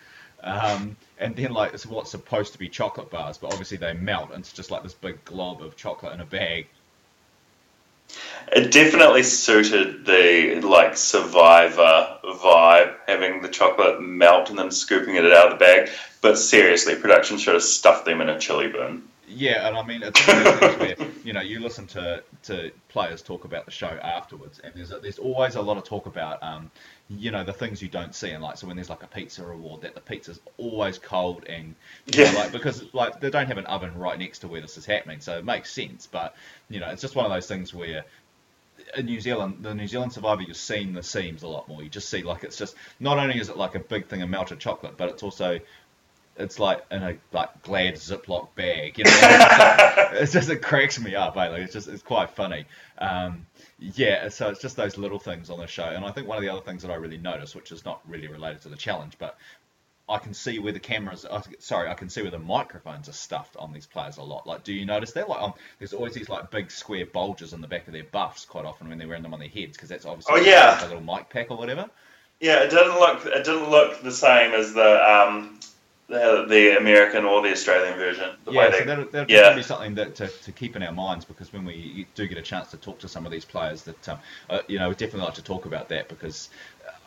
Um, 0.44 0.98
and 1.18 1.36
then 1.38 1.54
like 1.54 1.74
it's 1.74 1.86
what's 1.86 2.12
supposed 2.12 2.52
to 2.52 2.60
be 2.60 2.68
chocolate 2.68 3.10
bars, 3.10 3.38
but 3.38 3.52
obviously 3.52 3.78
they 3.78 3.94
melt, 3.94 4.32
and 4.32 4.40
it's 4.40 4.52
just 4.52 4.72
like 4.72 4.84
this 4.84 4.94
big 4.94 5.24
glob 5.24 5.62
of 5.62 5.78
chocolate 5.78 6.14
in 6.14 6.20
a 6.20 6.26
bag 6.26 6.68
it 8.52 8.72
definitely 8.72 9.24
suited 9.24 10.06
the 10.06 10.62
like 10.62 10.98
survivor 10.98 12.18
vibe, 12.24 12.96
having 13.08 13.42
the 13.42 13.50
chocolate 13.50 14.02
melt 14.02 14.50
and 14.50 14.60
then 14.60 14.72
scooping 14.72 15.16
it 15.16 15.26
out 15.26 15.52
of 15.52 15.60
the 15.60 15.66
bag. 15.66 15.90
But 16.22 16.38
seriously, 16.38 16.96
production 16.96 17.38
should 17.38 17.54
have 17.54 17.64
stuffed 17.64 18.06
them 18.06 18.22
in 18.22 18.30
a 18.30 18.40
chili 18.40 18.68
bin. 18.68 19.04
Yeah, 19.28 19.68
and 19.68 19.78
I 19.78 19.84
mean, 19.84 20.04
it's 20.04 20.20
you 21.24 21.34
know, 21.34 21.42
you 21.42 21.60
listen 21.60 21.88
to, 21.88 22.24
to 22.44 22.72
players 22.90 23.22
talk 23.22 23.46
about 23.46 23.66
the 23.66 23.72
show 23.72 23.88
afterwards, 23.88 24.60
and 24.64 24.74
there's 24.76 24.92
a, 24.92 25.00
there's 25.00 25.20
always 25.20 25.56
a 25.56 25.62
lot 25.62 25.78
of 25.78 25.84
talk 25.84 26.06
about, 26.06 26.42
um, 26.44 26.72
you 27.10 27.32
know, 27.32 27.44
the 27.44 27.54
things 27.54 27.82
you 27.82 27.90
don't 27.90 28.14
see, 28.14 28.32
and 28.32 28.44
like 28.44 28.58
so 28.58 28.68
when 28.68 28.76
there's 28.76 28.90
like 28.90 29.04
a 29.04 29.08
pizza 29.08 29.46
reward, 29.46 29.82
that 29.82 29.96
the 29.96 30.02
pizza's 30.02 30.40
always 30.58 30.98
cold, 30.98 31.46
and 31.48 31.76
yeah, 32.08 32.32
know, 32.32 32.40
like 32.40 32.52
because 32.52 32.84
like 32.94 33.20
they 33.20 33.30
don't 33.30 33.48
have 33.48 33.58
an 33.58 33.66
oven 33.66 33.98
right 33.98 34.18
next 34.20 34.40
to 34.40 34.48
where 34.48 34.62
this 34.62 34.78
is 34.78 34.86
happening, 34.86 35.22
so 35.22 35.38
it 35.38 35.46
makes 35.46 35.72
sense. 35.72 36.08
But 36.08 36.36
you 36.70 36.80
know, 36.80 36.90
it's 36.90 37.02
just 37.02 37.16
one 37.16 37.26
of 37.26 37.32
those 37.32 37.48
things 37.48 37.74
where 37.74 38.06
in 38.98 39.06
New 39.06 39.20
Zealand, 39.20 39.58
the 39.62 39.74
New 39.74 39.88
Zealand 39.88 40.14
Survivor, 40.14 40.42
you're 40.42 40.54
seeing 40.54 40.94
the 40.94 41.04
seams 41.04 41.44
a 41.44 41.48
lot 41.48 41.68
more. 41.68 41.84
You 41.84 41.90
just 41.90 42.10
see 42.10 42.24
like 42.24 42.44
it's 42.44 42.58
just 42.58 42.76
not 43.00 43.18
only 43.18 43.38
is 43.40 43.50
it 43.50 43.58
like 43.58 43.76
a 43.76 43.80
big 43.80 44.08
thing 44.08 44.22
of 44.22 44.30
melted 44.30 44.60
chocolate, 44.60 44.98
but 44.98 45.10
it's 45.10 45.24
also 45.24 45.60
it's 46.36 46.60
like 46.60 46.84
in 46.92 47.04
a 47.04 47.18
like 47.32 47.62
glad 47.62 47.96
Ziploc 47.96 48.56
bag. 48.56 48.98
You 48.98 49.04
know, 49.04 49.12
it's 49.14 49.22
just, 49.22 50.14
it's 50.14 50.34
just 50.34 50.50
it 50.50 50.62
cracks 50.62 51.00
me 51.00 51.16
up. 51.16 51.38
Eh? 51.38 51.50
Like 51.50 51.62
it's 51.62 51.74
just 51.74 51.88
it's 51.88 52.04
quite 52.04 52.32
funny. 52.32 52.66
Um, 52.98 53.46
yeah, 53.80 54.30
so 54.30 54.50
it's 54.50 54.62
just 54.62 54.76
those 54.76 54.98
little 54.98 55.20
things 55.20 55.50
on 55.50 55.60
the 55.60 55.68
show, 55.68 55.86
and 55.86 56.06
I 56.06 56.12
think 56.12 56.28
one 56.28 56.38
of 56.38 56.44
the 56.44 56.50
other 56.50 56.62
things 56.62 56.82
that 56.84 56.92
I 56.92 56.96
really 56.96 57.18
noticed, 57.18 57.56
which 57.56 57.72
is 57.72 57.86
not 57.86 58.02
really 58.08 58.28
related 58.28 58.62
to 58.62 58.70
the 58.70 58.76
challenge, 58.76 59.14
but 59.20 59.38
I 60.08 60.18
can 60.18 60.34
see 60.34 60.60
where 60.60 60.74
the 60.74 60.80
cameras, 60.80 61.26
uh, 61.26 61.42
sorry, 61.60 61.90
I 61.90 61.94
can 61.94 62.10
see 62.10 62.22
where 62.22 62.32
the 62.32 62.40
microphones 62.40 63.08
are 63.08 63.14
stuffed 63.14 63.56
on 63.56 63.72
these 63.72 63.86
players 63.86 64.18
a 64.18 64.24
lot. 64.24 64.46
Like, 64.46 64.64
do 64.64 64.74
you 64.74 64.86
notice 64.86 65.14
that? 65.14 65.30
Like, 65.30 65.42
um, 65.42 65.54
there's 65.80 65.94
always 65.94 66.14
these 66.14 66.30
like 66.30 66.52
big 66.52 66.72
square 66.72 67.06
bulges 67.06 67.54
in 67.54 67.62
the 67.62 67.68
back 67.68 67.88
of 67.88 67.94
their 67.94 68.04
buffs 68.04 68.44
quite 68.46 68.66
often 68.66 68.90
when 68.90 68.98
they're 68.98 69.08
wearing 69.08 69.24
them 69.24 69.34
on 69.34 69.40
their 69.40 69.50
heads 69.50 69.78
because 69.78 69.90
that's 69.90 70.06
obviously 70.06 70.34
oh, 70.36 70.44
yeah. 70.44 70.86
a 70.86 70.88
little 70.88 71.02
mic 71.02 71.30
pack 71.30 71.52
or 71.52 71.58
whatever. 71.58 71.90
Yeah, 72.42 72.64
it 72.64 72.72
didn't 72.72 73.00
look 73.00 73.26
it 73.26 73.46
didn't 73.46 73.70
look 73.70 74.02
the 74.02 74.12
same 74.12 74.54
as 74.54 74.74
the 74.74 75.12
um, 75.12 75.60
the, 76.14 76.46
the 76.48 76.78
American 76.78 77.26
or 77.26 77.42
the 77.42 77.52
Australian 77.52 77.98
version. 77.98 78.30
The 78.46 78.52
yeah, 78.52 78.70
they, 78.70 78.80
so 78.80 78.86
that'll, 78.86 79.06
that'll 79.06 79.32
yeah. 79.32 79.56
be 79.56 79.64
something 79.64 79.96
that 79.96 80.16
to, 80.16 80.28
to 80.28 80.52
keep 80.52 80.76
in 80.76 80.84
our 80.84 80.92
minds 80.92 81.26
because 81.26 81.52
when 81.52 81.66
we 81.66 82.06
do 82.16 82.28
get 82.28 82.38
a 82.38 82.42
chance 82.42 82.72
to 82.72 82.78
talk 82.78 83.00
to 83.00 83.08
some 83.08 83.26
of 83.26 83.32
these 83.32 83.46
players, 83.46 83.84
that 83.84 84.10
um, 84.10 84.20
uh, 84.50 84.60
you 84.68 84.80
know, 84.80 84.90
we 84.90 84.96
definitely 84.96 85.26
like 85.26 85.34
to 85.36 85.44
talk 85.44 85.66
about 85.66 85.90
that 85.90 86.10
because 86.10 86.50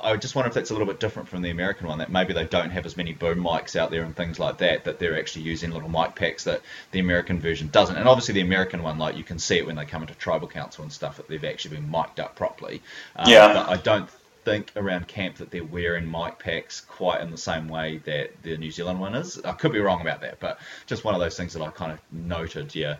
I 0.00 0.16
just 0.16 0.34
wonder 0.34 0.48
if 0.48 0.54
that's 0.54 0.70
a 0.70 0.74
little 0.74 0.86
bit 0.86 1.00
different 1.00 1.28
from 1.28 1.42
the 1.42 1.50
American 1.50 1.86
one. 1.86 1.98
That 1.98 2.10
maybe 2.10 2.32
they 2.32 2.44
don't 2.44 2.70
have 2.70 2.84
as 2.84 2.96
many 2.96 3.12
boom 3.12 3.42
mics 3.42 3.76
out 3.76 3.90
there 3.90 4.02
and 4.02 4.14
things 4.14 4.38
like 4.38 4.58
that. 4.58 4.84
That 4.84 4.98
they're 4.98 5.18
actually 5.18 5.44
using 5.44 5.70
little 5.70 5.88
mic 5.88 6.14
packs 6.14 6.44
that 6.44 6.60
the 6.90 6.98
American 6.98 7.40
version 7.40 7.68
doesn't. 7.68 7.96
And 7.96 8.08
obviously 8.08 8.34
the 8.34 8.40
American 8.42 8.82
one, 8.82 8.98
like 8.98 9.16
you 9.16 9.24
can 9.24 9.38
see 9.38 9.56
it 9.56 9.66
when 9.66 9.76
they 9.76 9.84
come 9.84 10.02
into 10.02 10.14
tribal 10.14 10.48
council 10.48 10.82
and 10.82 10.92
stuff, 10.92 11.16
that 11.16 11.28
they've 11.28 11.44
actually 11.44 11.76
been 11.76 11.90
mic'd 11.90 12.20
up 12.20 12.36
properly. 12.36 12.82
Um, 13.14 13.30
Yeah. 13.30 13.52
But 13.52 13.68
I 13.70 13.76
don't 13.76 14.10
think 14.46 14.70
around 14.76 15.08
camp 15.08 15.38
that 15.38 15.50
they're 15.50 15.64
wearing 15.64 16.08
mic 16.08 16.38
packs 16.38 16.80
quite 16.80 17.20
in 17.20 17.32
the 17.32 17.36
same 17.36 17.66
way 17.66 17.98
that 18.04 18.30
the 18.44 18.56
New 18.56 18.70
Zealand 18.70 19.00
one 19.00 19.16
is. 19.16 19.40
I 19.44 19.50
could 19.52 19.72
be 19.72 19.80
wrong 19.80 20.00
about 20.00 20.20
that, 20.20 20.38
but 20.38 20.60
just 20.86 21.02
one 21.02 21.16
of 21.16 21.20
those 21.20 21.36
things 21.36 21.52
that 21.54 21.62
I 21.62 21.70
kind 21.70 21.90
of 21.90 21.98
noted. 22.12 22.72
Yeah. 22.72 22.96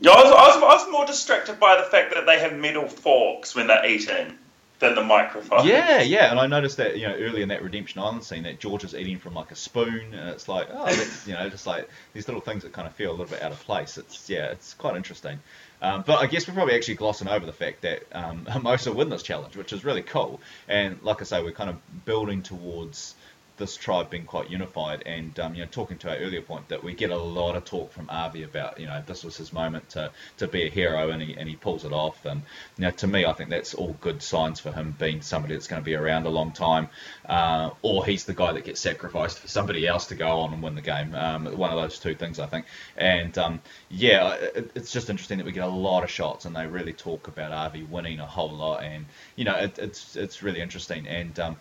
Yeah, 0.00 0.10
I 0.10 0.22
was, 0.22 0.32
I, 0.32 0.46
was, 0.48 0.56
I 0.56 0.84
was 0.84 0.90
more 0.90 1.06
distracted 1.06 1.60
by 1.60 1.76
the 1.76 1.84
fact 1.84 2.14
that 2.14 2.26
they 2.26 2.40
have 2.40 2.52
metal 2.52 2.88
forks 2.88 3.54
when 3.54 3.68
they're 3.68 3.86
eating 3.86 4.36
than 4.80 4.96
the 4.96 5.04
microphone. 5.04 5.66
Yeah, 5.68 6.00
yeah, 6.00 6.30
and 6.32 6.40
I 6.40 6.48
noticed 6.48 6.78
that 6.78 6.98
you 6.98 7.06
know 7.06 7.14
early 7.14 7.42
in 7.42 7.50
that 7.50 7.62
Redemption 7.62 8.00
Island 8.00 8.24
scene 8.24 8.42
that 8.42 8.58
George 8.58 8.82
is 8.82 8.94
eating 8.94 9.18
from 9.18 9.34
like 9.34 9.52
a 9.52 9.54
spoon, 9.54 10.14
and 10.14 10.30
it's 10.30 10.48
like 10.48 10.68
oh, 10.72 10.86
that's, 10.86 11.28
you 11.28 11.34
know, 11.34 11.48
just 11.48 11.66
like 11.66 11.88
these 12.12 12.26
little 12.26 12.40
things 12.40 12.64
that 12.64 12.72
kind 12.72 12.88
of 12.88 12.94
feel 12.94 13.10
a 13.10 13.12
little 13.12 13.26
bit 13.26 13.42
out 13.42 13.52
of 13.52 13.60
place. 13.60 13.98
It's 13.98 14.28
yeah, 14.28 14.46
it's 14.46 14.74
quite 14.74 14.96
interesting. 14.96 15.38
Um, 15.82 16.04
but 16.06 16.18
I 16.20 16.26
guess 16.26 16.46
we're 16.46 16.54
probably 16.54 16.74
actually 16.74 16.94
glossing 16.94 17.28
over 17.28 17.46
the 17.46 17.52
fact 17.52 17.82
that 17.82 18.02
um, 18.12 18.44
Hermosa 18.48 18.92
win 18.92 19.08
this 19.08 19.22
challenge, 19.22 19.56
which 19.56 19.72
is 19.72 19.84
really 19.84 20.02
cool. 20.02 20.40
And 20.68 21.02
like 21.02 21.20
I 21.20 21.24
say, 21.24 21.42
we're 21.42 21.52
kind 21.52 21.70
of 21.70 22.04
building 22.04 22.42
towards 22.42 23.14
this 23.60 23.76
tribe 23.76 24.10
being 24.10 24.24
quite 24.24 24.50
unified. 24.50 25.04
And 25.06 25.38
um, 25.38 25.54
you 25.54 25.62
know, 25.62 25.68
talking 25.70 25.98
to 25.98 26.10
our 26.10 26.16
earlier 26.16 26.42
point 26.42 26.68
that 26.68 26.82
we 26.82 26.94
get 26.94 27.10
a 27.10 27.16
lot 27.16 27.54
of 27.54 27.64
talk 27.64 27.92
from 27.92 28.10
Avi 28.10 28.42
about 28.42 28.80
you 28.80 28.86
know 28.86 29.00
this 29.06 29.22
was 29.22 29.36
his 29.36 29.52
moment 29.52 29.90
to, 29.90 30.10
to 30.38 30.48
be 30.48 30.66
a 30.66 30.68
hero, 30.68 31.10
and 31.10 31.22
he 31.22 31.36
and 31.36 31.48
he 31.48 31.54
pulls 31.54 31.84
it 31.84 31.92
off. 31.92 32.24
And 32.24 32.42
you 32.76 32.82
know, 32.82 32.90
to 32.90 33.06
me, 33.06 33.24
I 33.24 33.32
think 33.32 33.50
that's 33.50 33.74
all 33.74 33.94
good 34.00 34.22
signs 34.22 34.58
for 34.58 34.72
him 34.72 34.96
being 34.98 35.22
somebody 35.22 35.54
that's 35.54 35.68
going 35.68 35.80
to 35.80 35.84
be 35.84 35.94
around 35.94 36.26
a 36.26 36.30
long 36.30 36.50
time, 36.50 36.88
uh, 37.26 37.70
or 37.82 38.04
he's 38.04 38.24
the 38.24 38.34
guy 38.34 38.52
that 38.52 38.64
gets 38.64 38.80
sacrificed 38.80 39.38
for 39.38 39.46
somebody 39.46 39.86
else 39.86 40.06
to 40.06 40.16
go 40.16 40.40
on 40.40 40.52
and 40.52 40.62
win 40.62 40.74
the 40.74 40.80
game. 40.80 41.14
Um, 41.14 41.46
one 41.56 41.70
of 41.70 41.80
those 41.80 42.00
two 42.00 42.14
things, 42.14 42.40
I 42.40 42.46
think. 42.46 42.66
And 42.96 43.36
um, 43.38 43.60
yeah, 43.90 44.34
it, 44.34 44.72
it's 44.74 44.92
just 44.92 45.10
interesting 45.10 45.38
that 45.38 45.46
we 45.46 45.52
get 45.52 45.64
a 45.64 45.68
lot 45.68 46.02
of 46.02 46.10
shots, 46.10 46.46
and 46.46 46.56
they 46.56 46.66
really 46.66 46.92
talk 46.92 47.28
about 47.28 47.52
Avi 47.52 47.82
winning 47.84 48.18
a 48.18 48.26
whole 48.26 48.50
lot, 48.50 48.82
and 48.82 49.06
you 49.36 49.44
know, 49.44 49.54
it, 49.54 49.78
it's 49.78 50.16
it's 50.16 50.42
really 50.42 50.60
interesting. 50.60 51.06
And 51.06 51.38
um, 51.38 51.56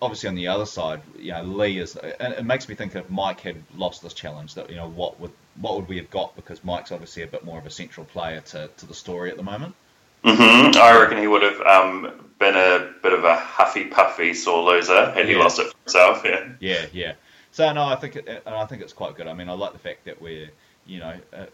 obviously 0.00 0.28
on 0.28 0.34
the 0.34 0.48
other 0.48 0.66
side, 0.66 1.00
you 1.18 1.32
know, 1.32 1.42
Lee 1.42 1.78
is, 1.78 1.96
and 1.96 2.34
it 2.34 2.44
makes 2.44 2.68
me 2.68 2.74
think 2.74 2.94
if 2.94 3.08
Mike 3.10 3.40
had 3.40 3.56
lost 3.76 4.02
this 4.02 4.14
challenge, 4.14 4.54
that 4.54 4.70
you 4.70 4.76
know, 4.76 4.88
what 4.88 5.18
would 5.20 5.32
what 5.60 5.76
would 5.76 5.88
we 5.88 5.96
have 5.96 6.10
got? 6.10 6.36
Because 6.36 6.62
Mike's 6.64 6.92
obviously 6.92 7.22
a 7.22 7.26
bit 7.26 7.44
more 7.44 7.58
of 7.58 7.66
a 7.66 7.70
central 7.70 8.06
player 8.06 8.40
to, 8.40 8.68
to 8.76 8.86
the 8.86 8.94
story 8.94 9.30
at 9.30 9.36
the 9.36 9.42
moment. 9.42 9.74
Mm-hmm. 10.24 10.76
I 10.76 11.00
reckon 11.00 11.18
he 11.18 11.26
would 11.26 11.42
have 11.42 11.60
um, 11.62 12.30
been 12.38 12.56
a 12.56 12.92
bit 13.02 13.12
of 13.12 13.24
a 13.24 13.36
huffy 13.36 13.84
puffy 13.84 14.34
sore 14.34 14.62
loser 14.62 15.10
had 15.12 15.26
he 15.26 15.32
Yeah. 15.32 15.38
lost 15.38 15.58
it 15.58 15.66
for 15.70 15.76
himself. 15.84 16.22
Yeah. 16.24 16.48
Yeah, 16.60 16.86
yeah. 16.92 17.12
So 17.52 17.72
no, 17.72 17.84
I 17.84 17.96
think 17.96 18.16
it, 18.16 18.42
and 18.46 18.54
I 18.54 18.66
think 18.66 18.82
it's 18.82 18.92
quite 18.92 19.16
good. 19.16 19.26
I 19.26 19.34
mean, 19.34 19.48
I 19.48 19.52
like 19.52 19.72
the 19.72 19.78
fact 19.78 20.04
that 20.04 20.20
we're, 20.20 20.50
you 20.86 20.98
know, 21.00 21.14
uh, 21.32 21.46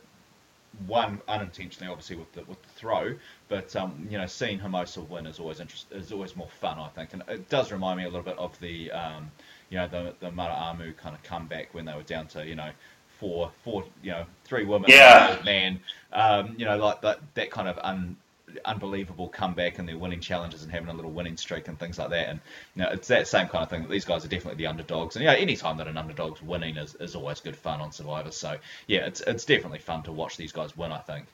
one 0.87 1.21
unintentionally, 1.29 1.91
obviously 1.91 2.17
with 2.17 2.33
the 2.33 2.45
with 2.45 2.63
the 2.63 2.69
throw, 2.71 3.15
but 3.49 3.75
um, 3.77 4.07
you 4.11 4.19
know, 4.19 4.27
seeing 4.27 4.59
Hermosa 4.59 5.03
win 5.03 5.27
is 5.27 5.39
always 5.39 5.61
interest 5.61 5.87
is 5.93 6.13
always 6.13 6.37
more 6.37 6.49
fun. 6.49 6.79
I 6.79 6.89
think, 6.89 7.13
and 7.13 7.23
it 7.29 7.49
does 7.49 7.73
remind 7.73 7.99
me 7.99 8.05
a 8.05 8.09
little 8.09 8.23
bit 8.23 8.39
of 8.39 8.59
the, 8.61 8.91
um, 8.93 9.31
you 9.71 9.79
know, 9.79 9.89
the 9.89 10.15
the 10.21 10.31
Maraamu 10.31 10.97
kind 10.97 11.15
of 11.15 11.23
comeback 11.23 11.75
when 11.75 11.85
they 11.85 11.95
were 11.95 12.03
down 12.03 12.27
to 12.29 12.47
you 12.47 12.55
know 12.57 12.71
four 13.19 13.53
four 13.63 13.85
you 14.03 14.11
know 14.13 14.27
three 14.45 14.65
women 14.65 14.91
Yeah. 14.91 15.01
and 15.01 15.13
an 15.31 15.37
old 15.37 15.45
man, 15.45 15.81
um, 16.13 16.55
you 16.59 16.65
know, 16.65 16.77
like 16.79 17.01
that 17.03 17.21
that 17.35 17.51
kind 17.51 17.69
of 17.69 17.79
un, 17.83 18.17
unbelievable 18.65 19.29
comeback 19.29 19.79
and 19.79 19.89
they're 19.89 19.99
winning 19.99 20.21
challenges 20.21 20.63
and 20.63 20.71
having 20.73 20.89
a 20.89 20.93
little 20.93 21.11
winning 21.11 21.37
streak 21.37 21.69
and 21.69 21.79
things 21.79 21.99
like 21.99 22.11
that. 22.11 22.29
And 22.29 22.41
you 22.75 22.83
know, 22.83 22.91
it's 22.91 23.09
that 23.09 23.27
same 23.29 23.49
kind 23.49 23.63
of 23.63 23.71
thing 23.71 23.83
that 23.83 23.91
these 23.91 24.05
guys 24.05 24.25
are 24.25 24.29
definitely 24.29 24.59
the 24.63 24.69
underdogs. 24.69 25.17
And 25.17 25.25
you 25.25 25.31
know, 25.31 25.37
any 25.37 25.57
time 25.57 25.79
that 25.79 25.89
an 25.89 25.97
underdog's 25.97 26.43
winning 26.43 26.77
is, 26.77 26.95
is 26.97 27.15
always 27.15 27.41
good 27.41 27.57
fun 27.57 27.81
on 27.81 27.93
Survivor. 27.93 28.31
So 28.31 28.57
yeah, 28.87 29.07
it's 29.07 29.21
it's 29.21 29.45
definitely 29.45 29.79
fun 29.81 30.03
to 30.05 30.13
watch 30.13 30.37
these 30.37 30.53
guys 30.53 30.77
win. 30.77 30.93
I 30.93 30.99
think, 30.99 31.27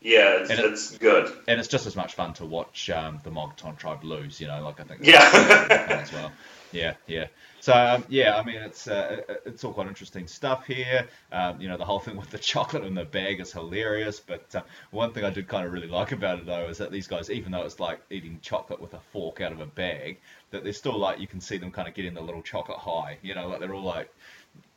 Yeah, 0.00 0.40
it's, 0.40 0.50
And 0.50 0.58
it- 0.60 0.64
it's 0.72 0.96
good. 0.98 1.32
and 1.48 1.58
it's 1.58 1.68
just 1.68 1.86
as 1.86 1.96
much 1.96 2.14
fun 2.14 2.34
to 2.34 2.44
watch 2.44 2.90
um, 2.90 3.20
the 3.24 3.30
Mogoton 3.30 3.76
tribe 3.76 4.04
lose. 4.04 4.40
You 4.40 4.46
know, 4.48 4.62
like 4.62 4.80
I 4.80 4.84
think 4.84 5.00
Yeah. 5.04 5.66
as 5.90 6.12
well. 6.12 6.32
Yeah, 6.70 6.94
yeah. 7.06 7.28
So 7.68 7.74
um, 7.74 8.02
yeah, 8.08 8.38
I 8.38 8.44
mean, 8.44 8.56
it's 8.56 8.88
uh, 8.88 9.20
it's 9.44 9.62
all 9.62 9.74
quite 9.74 9.88
interesting 9.88 10.26
stuff 10.26 10.64
here. 10.64 11.06
Um, 11.30 11.60
you 11.60 11.68
know, 11.68 11.76
the 11.76 11.84
whole 11.84 11.98
thing 11.98 12.16
with 12.16 12.30
the 12.30 12.38
chocolate 12.52 12.82
in 12.82 12.94
the 12.94 13.04
bag 13.04 13.40
is 13.40 13.52
hilarious. 13.52 14.20
But 14.20 14.54
uh, 14.54 14.62
one 14.90 15.12
thing 15.12 15.22
I 15.26 15.28
did 15.28 15.48
kind 15.48 15.66
of 15.66 15.72
really 15.74 15.86
like 15.86 16.12
about 16.12 16.38
it 16.38 16.46
though 16.46 16.66
is 16.68 16.78
that 16.78 16.90
these 16.90 17.06
guys, 17.06 17.28
even 17.30 17.52
though 17.52 17.64
it's 17.64 17.78
like 17.78 18.00
eating 18.08 18.38
chocolate 18.40 18.80
with 18.80 18.94
a 18.94 19.00
fork 19.12 19.42
out 19.42 19.52
of 19.52 19.60
a 19.60 19.66
bag, 19.66 20.16
that 20.50 20.64
they're 20.64 20.72
still 20.72 20.98
like 20.98 21.20
you 21.20 21.26
can 21.26 21.42
see 21.42 21.58
them 21.58 21.70
kind 21.70 21.86
of 21.86 21.92
getting 21.92 22.14
the 22.14 22.22
little 22.22 22.40
chocolate 22.40 22.78
high. 22.78 23.18
You 23.20 23.34
know, 23.34 23.48
like 23.48 23.60
they're 23.60 23.74
all 23.74 23.82
like. 23.82 24.10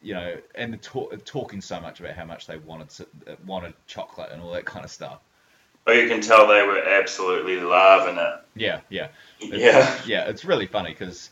You 0.04 0.15
know, 0.15 0.36
and 0.56 0.80
talk, 0.82 1.23
talking 1.25 1.62
so 1.62 1.80
much 1.80 2.01
about 2.01 2.15
how 2.15 2.25
much 2.25 2.45
they 2.45 2.58
wanted 2.58 2.89
to, 2.89 3.08
wanted 3.45 3.73
chocolate 3.88 4.32
and 4.32 4.41
all 4.41 4.51
that 4.51 4.65
kind 4.65 4.84
of 4.84 4.91
stuff. 4.91 5.19
But 5.86 5.95
you 5.95 6.08
can 6.08 6.21
tell 6.21 6.47
they 6.47 6.62
were 6.62 6.84
absolutely 6.84 7.60
loving 7.60 8.17
it. 8.17 8.36
Yeah, 8.56 8.82
yeah. 8.89 9.08
It's- 9.39 9.60
Yeah. 9.60 10.01
yeah, 10.06 10.30
it's 10.30 10.45
really 10.45 10.67
funny 10.67 10.91
because 10.91 11.30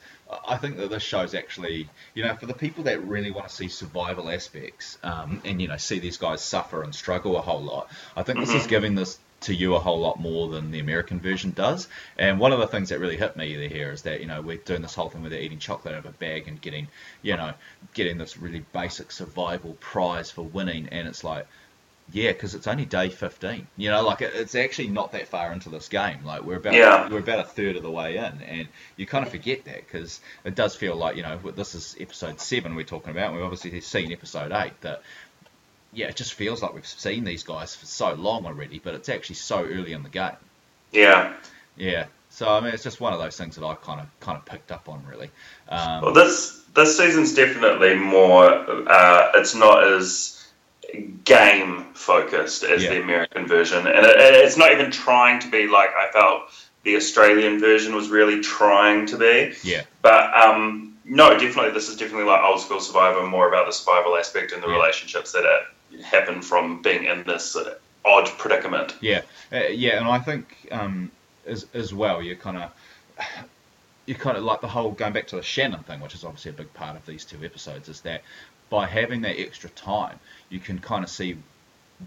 I 0.48 0.58
think 0.58 0.78
that 0.78 0.90
this 0.90 1.02
show 1.02 1.22
is 1.22 1.34
actually, 1.34 1.90
you 2.14 2.24
know, 2.24 2.36
for 2.36 2.46
the 2.46 2.54
people 2.54 2.84
that 2.84 3.04
really 3.04 3.32
want 3.32 3.50
to 3.50 3.56
see 3.56 3.68
survival 3.68 4.30
aspects 4.30 4.98
um, 5.04 5.42
and 5.44 5.62
you 5.62 5.68
know 5.68 5.78
see 5.78 6.00
these 6.00 6.18
guys 6.18 6.42
suffer 6.42 6.84
and 6.84 6.94
struggle 6.94 7.38
a 7.38 7.42
whole 7.42 7.62
lot. 7.62 7.90
I 8.16 8.24
think 8.24 8.40
this 8.40 8.54
is 8.54 8.68
giving 8.68 8.96
this 8.96 9.18
to 9.42 9.56
you 9.56 9.74
a 9.74 9.80
whole 9.80 10.00
lot 10.00 10.20
more 10.20 10.50
than 10.50 10.70
the 10.70 10.80
American 10.80 11.20
version 11.20 11.52
does. 11.52 11.88
And 12.18 12.40
one 12.40 12.52
of 12.52 12.60
the 12.60 12.68
things 12.68 12.90
that 12.90 13.00
really 13.00 13.18
hit 13.18 13.38
me 13.38 13.68
here 13.70 13.92
is 13.92 14.04
that 14.04 14.20
you 14.22 14.28
know 14.28 14.42
we're 14.42 14.58
doing 14.58 14.82
this 14.84 14.94
whole 14.94 15.10
thing 15.10 15.22
where 15.22 15.32
they're 15.32 15.42
eating 15.42 15.60
chocolate 15.60 15.96
out 15.96 16.06
of 16.06 16.14
a 16.14 16.18
bag 16.18 16.48
and 16.48 16.62
getting, 16.62 16.90
you 17.22 17.36
know, 17.36 17.54
getting 17.94 18.18
this 18.18 18.38
really 18.38 18.64
basic 18.74 19.12
survival 19.12 19.74
prize 19.80 20.30
for 20.30 20.44
winning, 20.44 20.90
and 20.90 21.08
it's 21.08 21.24
like. 21.24 21.48
Yeah, 22.12 22.32
because 22.32 22.56
it's 22.56 22.66
only 22.66 22.86
day 22.86 23.10
15. 23.10 23.68
You 23.78 23.90
know, 23.92 24.02
like 24.04 24.22
it, 24.22 24.32
it's 24.34 24.56
actually 24.56 24.88
not 24.88 25.12
that 25.12 25.28
far 25.28 25.52
into 25.54 25.70
this 25.70 25.88
game. 25.90 26.24
Like 26.26 26.44
we're 26.44 26.58
about 26.58 26.74
Yeah. 26.74 27.08
we're 27.10 27.20
about 27.20 27.40
a 27.40 27.44
third 27.44 27.76
of 27.76 27.84
the 27.84 27.92
way 27.92 28.18
in, 28.18 28.42
and 28.42 28.68
you 28.98 29.06
kind 29.06 29.24
of 29.26 29.32
forget 29.32 29.66
that 29.66 29.86
because 29.86 30.20
it 30.44 30.56
does 30.56 30.76
feel 30.76 30.96
like 30.96 31.16
you 31.16 31.24
know 31.24 31.38
this 31.56 31.76
is 31.76 31.96
episode 32.00 32.40
seven 32.42 32.76
we're 32.76 32.84
talking 32.84 33.12
about. 33.12 33.28
and 33.28 33.36
We've 33.36 33.44
obviously 33.46 33.80
seen 33.82 34.12
episode 34.12 34.52
eight. 34.52 34.74
That 34.82 35.04
yeah, 35.94 36.08
it 36.08 36.16
just 36.16 36.34
feels 36.34 36.62
like 36.64 36.74
we've 36.74 36.86
seen 36.86 37.24
these 37.26 37.44
guys 37.44 37.76
for 37.76 37.86
so 37.86 38.14
long 38.14 38.46
already, 38.46 38.80
but 38.80 38.94
it's 38.96 39.10
actually 39.10 39.36
so 39.36 39.64
early 39.64 39.94
in 39.94 40.04
the 40.04 40.10
game. 40.10 40.36
Yeah. 40.92 41.34
Yeah. 41.78 42.06
So 42.32 42.48
I 42.50 42.60
mean, 42.60 42.74
it's 42.74 42.84
just 42.84 43.00
one 43.02 43.14
of 43.14 43.20
those 43.20 43.38
things 43.38 43.56
that 43.56 43.66
I 43.66 43.76
kind 43.76 44.00
of 44.02 44.08
kind 44.20 44.38
of 44.38 44.46
picked 44.46 44.72
up 44.72 44.90
on 44.90 45.04
really. 45.06 45.30
Um, 45.68 46.02
Well, 46.02 46.14
this 46.14 46.64
this 46.76 46.98
season's 46.98 47.34
definitely 47.36 47.96
more. 47.96 48.46
Uh, 48.46 49.32
it's 49.36 49.54
not 49.56 49.84
as 49.84 50.39
game 51.24 51.86
focused 51.94 52.64
as 52.64 52.84
Yeah. 52.84 52.92
the 52.92 53.02
American 53.02 53.48
version, 53.48 53.80
and 53.88 54.06
it, 54.06 54.16
it's 54.18 54.58
not 54.58 54.72
even 54.72 54.92
trying 54.92 55.40
to 55.40 55.50
be 55.50 55.68
like 55.68 55.90
I 55.96 56.12
felt 56.12 56.44
the 56.84 56.96
Australian 56.96 57.60
version 57.60 57.96
was 57.96 58.10
really 58.10 58.42
trying 58.42 59.06
to 59.08 59.18
be. 59.18 59.54
yeah. 59.64 59.84
But 60.02 60.34
um, 60.34 60.98
no, 61.06 61.32
definitely, 61.38 61.72
this 61.72 61.90
is 61.90 61.98
definitely 61.98 62.26
like 62.26 62.42
old 62.44 62.62
school 62.62 62.80
Survivor, 62.80 63.26
more 63.28 63.48
about 63.48 63.66
the 63.66 63.74
survival 63.74 64.16
aspect 64.18 64.52
and 64.54 64.64
the 64.64 64.68
Yeah. 64.68 64.76
relationships 64.76 65.34
that 65.34 65.46
happen 66.04 66.42
from 66.42 66.82
being 66.82 67.04
in 67.06 67.24
this 67.24 67.56
uh, 67.56 67.76
odd 68.06 68.28
predicament. 68.38 68.96
Yeah, 69.02 69.22
uh, 69.52 69.64
yeah, 69.72 69.98
and 70.00 70.08
I 70.08 70.20
think 70.20 70.56
um, 70.72 71.12
as 71.46 71.66
as 71.74 71.94
well, 71.94 72.22
you're 72.22 72.36
kind 72.36 72.58
of 72.58 72.72
you 74.06 74.16
kind 74.16 74.38
of 74.38 74.44
like 74.44 74.62
the 74.62 74.68
whole 74.68 74.92
going 74.92 75.14
back 75.14 75.28
to 75.28 75.36
the 75.36 75.44
Shannon 75.44 75.84
thing, 75.84 76.00
which 76.00 76.14
is 76.16 76.24
obviously 76.24 76.52
a 76.52 76.54
big 76.54 76.74
part 76.74 76.96
of 76.96 77.06
these 77.06 77.26
two 77.26 77.44
episodes, 77.44 77.90
is 77.90 78.02
that 78.02 78.24
by 78.70 78.86
having 78.86 79.22
that 79.22 79.40
extra 79.40 79.70
time, 79.72 80.20
you 80.50 80.60
can 80.60 80.80
kind 80.80 81.04
of 81.04 81.10
see 81.10 81.38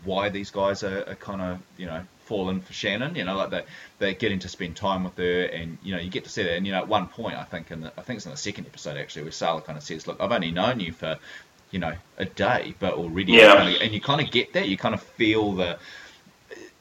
why 0.04 0.28
these 0.30 0.50
guys 0.50 0.82
are, 0.82 1.04
are 1.08 1.14
kind 1.16 1.40
of 1.42 1.58
you 1.76 1.86
know 1.86 2.02
fall 2.24 2.48
in 2.50 2.60
for 2.60 2.72
Shannon. 2.72 3.14
You 3.14 3.24
know, 3.24 3.36
like 3.36 3.50
they 3.50 3.62
they're 3.98 4.12
getting 4.14 4.38
to 4.40 4.48
spend 4.48 4.76
time 4.76 5.04
with 5.04 5.16
her, 5.16 5.42
and 5.44 5.78
you 5.82 5.94
know 5.94 6.00
you 6.00 6.10
get 6.10 6.24
to 6.24 6.30
see 6.30 6.42
that. 6.42 6.52
And 6.56 6.66
you 6.66 6.72
know, 6.72 6.78
at 6.78 6.88
one 6.88 7.08
point, 7.08 7.36
I 7.36 7.44
think 7.44 7.70
in 7.70 7.82
the, 7.82 7.92
I 7.96 8.02
think 8.02 8.18
it's 8.18 8.26
in 8.26 8.32
the 8.32 8.38
second 8.38 8.66
episode 8.66 8.96
actually, 8.96 9.22
where 9.22 9.32
Sallah 9.32 9.62
kind 9.62 9.76
of 9.76 9.84
says, 9.84 10.06
"Look, 10.06 10.20
I've 10.20 10.32
only 10.32 10.50
known 10.50 10.80
you 10.80 10.92
for." 10.92 11.18
You 11.70 11.78
know, 11.78 11.94
a 12.18 12.26
day, 12.26 12.74
but 12.80 12.92
already, 12.92 13.32
Yeah. 13.32 13.66
and 13.66 13.94
you 13.94 14.00
kind 14.02 14.20
of 14.20 14.30
get 14.30 14.52
that. 14.52 14.68
You 14.68 14.76
kind 14.76 14.94
of 14.94 15.02
feel 15.02 15.52
the, 15.52 15.78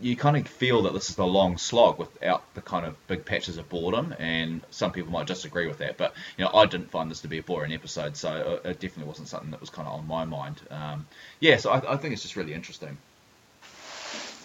you 0.01 0.15
kind 0.15 0.37
of 0.37 0.47
feel 0.47 0.83
that 0.83 0.93
this 0.93 1.09
is 1.09 1.17
a 1.17 1.23
long 1.23 1.57
slog 1.57 1.99
without 1.99 2.43
the 2.53 2.61
kind 2.61 2.85
of 2.85 2.95
big 3.07 3.25
patches 3.25 3.57
of 3.57 3.69
boredom, 3.69 4.15
and 4.19 4.61
some 4.69 4.91
people 4.91 5.11
might 5.11 5.27
disagree 5.27 5.67
with 5.67 5.77
that. 5.79 5.97
But 5.97 6.13
you 6.37 6.45
know, 6.45 6.51
I 6.53 6.65
didn't 6.65 6.91
find 6.91 7.09
this 7.09 7.21
to 7.21 7.27
be 7.27 7.37
a 7.37 7.43
boring 7.43 7.73
episode, 7.73 8.17
so 8.17 8.59
it 8.63 8.79
definitely 8.79 9.05
wasn't 9.05 9.27
something 9.27 9.51
that 9.51 9.61
was 9.61 9.69
kind 9.69 9.87
of 9.87 9.93
on 9.95 10.07
my 10.07 10.25
mind. 10.25 10.61
Um, 10.69 11.07
yeah, 11.39 11.57
so 11.57 11.71
I, 11.71 11.93
I 11.93 11.97
think 11.97 12.13
it's 12.13 12.21
just 12.23 12.35
really 12.35 12.53
interesting. 12.53 12.97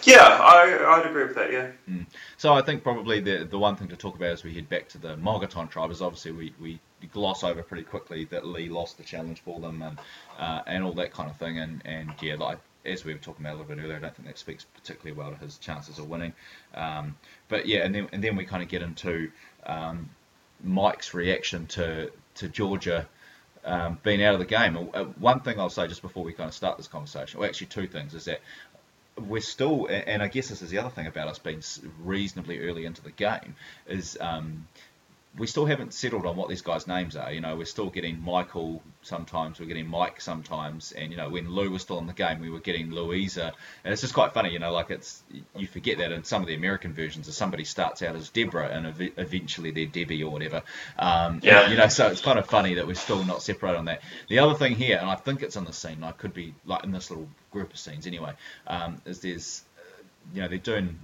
Yeah, 0.02 0.22
I, 0.22 0.98
I'd 0.98 1.06
agree 1.06 1.24
with 1.24 1.34
that. 1.34 1.52
Yeah. 1.52 1.70
So 2.36 2.54
I 2.54 2.62
think 2.62 2.82
probably 2.84 3.20
the 3.20 3.44
the 3.44 3.58
one 3.58 3.76
thing 3.76 3.88
to 3.88 3.96
talk 3.96 4.14
about 4.14 4.30
as 4.30 4.44
we 4.44 4.54
head 4.54 4.68
back 4.68 4.88
to 4.90 4.98
the 4.98 5.16
Mogoton 5.16 5.68
tribe 5.68 5.90
is 5.90 6.00
obviously 6.00 6.32
we, 6.32 6.54
we 6.60 6.78
gloss 7.12 7.42
over 7.42 7.62
pretty 7.62 7.82
quickly 7.82 8.24
that 8.26 8.46
Lee 8.46 8.68
lost 8.68 8.98
the 8.98 9.04
challenge 9.04 9.40
for 9.40 9.58
them 9.58 9.82
and 9.82 9.98
uh, 10.38 10.62
and 10.66 10.84
all 10.84 10.92
that 10.92 11.12
kind 11.12 11.30
of 11.30 11.36
thing 11.36 11.58
and 11.58 11.82
and 11.84 12.12
yeah 12.20 12.36
like 12.36 12.58
as 12.86 13.04
we 13.04 13.12
were 13.12 13.18
talking 13.18 13.44
about 13.44 13.56
a 13.56 13.58
little 13.58 13.74
bit 13.74 13.82
earlier 13.82 13.96
I 13.96 14.00
don't 14.00 14.16
think 14.16 14.28
that 14.28 14.38
speaks 14.38 14.64
particularly 14.64 15.18
well 15.18 15.30
to 15.32 15.36
his 15.36 15.58
chances 15.58 15.98
of 15.98 16.08
winning 16.08 16.32
um, 16.74 17.16
but 17.48 17.66
yeah 17.66 17.80
and 17.80 17.94
then 17.94 18.08
and 18.12 18.22
then 18.22 18.36
we 18.36 18.44
kind 18.44 18.62
of 18.62 18.68
get 18.68 18.82
into 18.82 19.30
um, 19.64 20.10
Mike's 20.62 21.14
reaction 21.14 21.66
to 21.68 22.10
to 22.36 22.48
Georgia 22.48 23.06
um, 23.64 23.98
being 24.02 24.22
out 24.22 24.34
of 24.34 24.40
the 24.40 24.46
game. 24.46 24.76
Uh, 24.94 25.04
One 25.18 25.40
thing 25.40 25.58
I'll 25.58 25.68
say 25.68 25.88
just 25.88 26.02
before 26.02 26.24
we 26.24 26.32
kind 26.32 26.48
of 26.48 26.54
start 26.54 26.76
this 26.76 26.88
conversation, 26.88 27.40
well, 27.40 27.48
actually 27.48 27.66
two 27.66 27.88
things, 27.88 28.14
is 28.14 28.26
that 28.26 28.40
we're 29.18 29.40
still, 29.40 29.86
and 29.86 30.22
I 30.22 30.28
guess 30.28 30.48
this 30.48 30.62
is 30.62 30.70
the 30.70 30.78
other 30.78 30.90
thing 30.90 31.06
about 31.06 31.28
us 31.28 31.38
being 31.38 31.62
reasonably 32.02 32.60
early 32.60 32.84
into 32.84 33.02
the 33.02 33.10
game, 33.10 33.56
is 33.88 34.16
um, 34.20 34.68
we 35.38 35.46
still 35.46 35.66
haven't 35.66 35.92
settled 35.92 36.24
on 36.26 36.36
what 36.36 36.48
these 36.48 36.62
guys' 36.62 36.86
names 36.86 37.16
are. 37.16 37.30
You 37.32 37.40
know, 37.40 37.56
we're 37.56 37.64
still 37.66 37.90
getting 37.90 38.22
Michael 38.22 38.82
sometimes, 39.02 39.60
we're 39.60 39.66
getting 39.66 39.86
Mike 39.88 40.20
sometimes, 40.20 40.92
and 40.92 41.10
you 41.10 41.16
know, 41.16 41.28
when 41.28 41.50
Lou 41.50 41.70
was 41.70 41.82
still 41.82 41.98
in 41.98 42.06
the 42.06 42.12
game, 42.12 42.40
we 42.40 42.50
were 42.50 42.60
getting 42.60 42.90
Louisa, 42.90 43.52
and 43.84 43.92
it's 43.92 44.00
just 44.00 44.14
quite 44.14 44.32
funny. 44.32 44.50
You 44.50 44.58
know, 44.58 44.72
like 44.72 44.90
it's 44.90 45.22
you 45.54 45.66
forget 45.66 45.98
that 45.98 46.12
in 46.12 46.24
some 46.24 46.42
of 46.42 46.48
the 46.48 46.54
American 46.54 46.92
versions, 46.94 47.28
if 47.28 47.34
somebody 47.34 47.64
starts 47.64 48.02
out 48.02 48.16
as 48.16 48.30
Deborah 48.30 48.68
and 48.68 48.86
ev- 48.86 49.12
eventually 49.16 49.70
they're 49.70 49.86
Debbie 49.86 50.22
or 50.22 50.30
whatever. 50.30 50.62
Um, 50.98 51.40
Yeah. 51.42 51.68
You 51.70 51.76
know, 51.76 51.88
so 51.88 52.08
it's 52.08 52.20
kind 52.20 52.38
of 52.38 52.46
funny 52.46 52.74
that 52.74 52.86
we're 52.86 52.94
still 52.94 53.24
not 53.24 53.42
separate 53.42 53.76
on 53.76 53.86
that. 53.86 54.02
The 54.28 54.38
other 54.38 54.54
thing 54.54 54.74
here, 54.74 54.98
and 54.98 55.08
I 55.08 55.16
think 55.16 55.42
it's 55.42 55.56
in 55.56 55.64
the 55.64 55.72
scene, 55.72 56.02
I 56.02 56.12
could 56.12 56.34
be 56.34 56.54
like 56.64 56.84
in 56.84 56.92
this 56.92 57.10
little 57.10 57.28
group 57.50 57.72
of 57.72 57.78
scenes 57.78 58.06
anyway, 58.06 58.32
um, 58.66 59.00
is 59.04 59.20
there's, 59.20 59.62
you 60.34 60.42
know, 60.42 60.48
they're 60.48 60.58
doing 60.58 60.98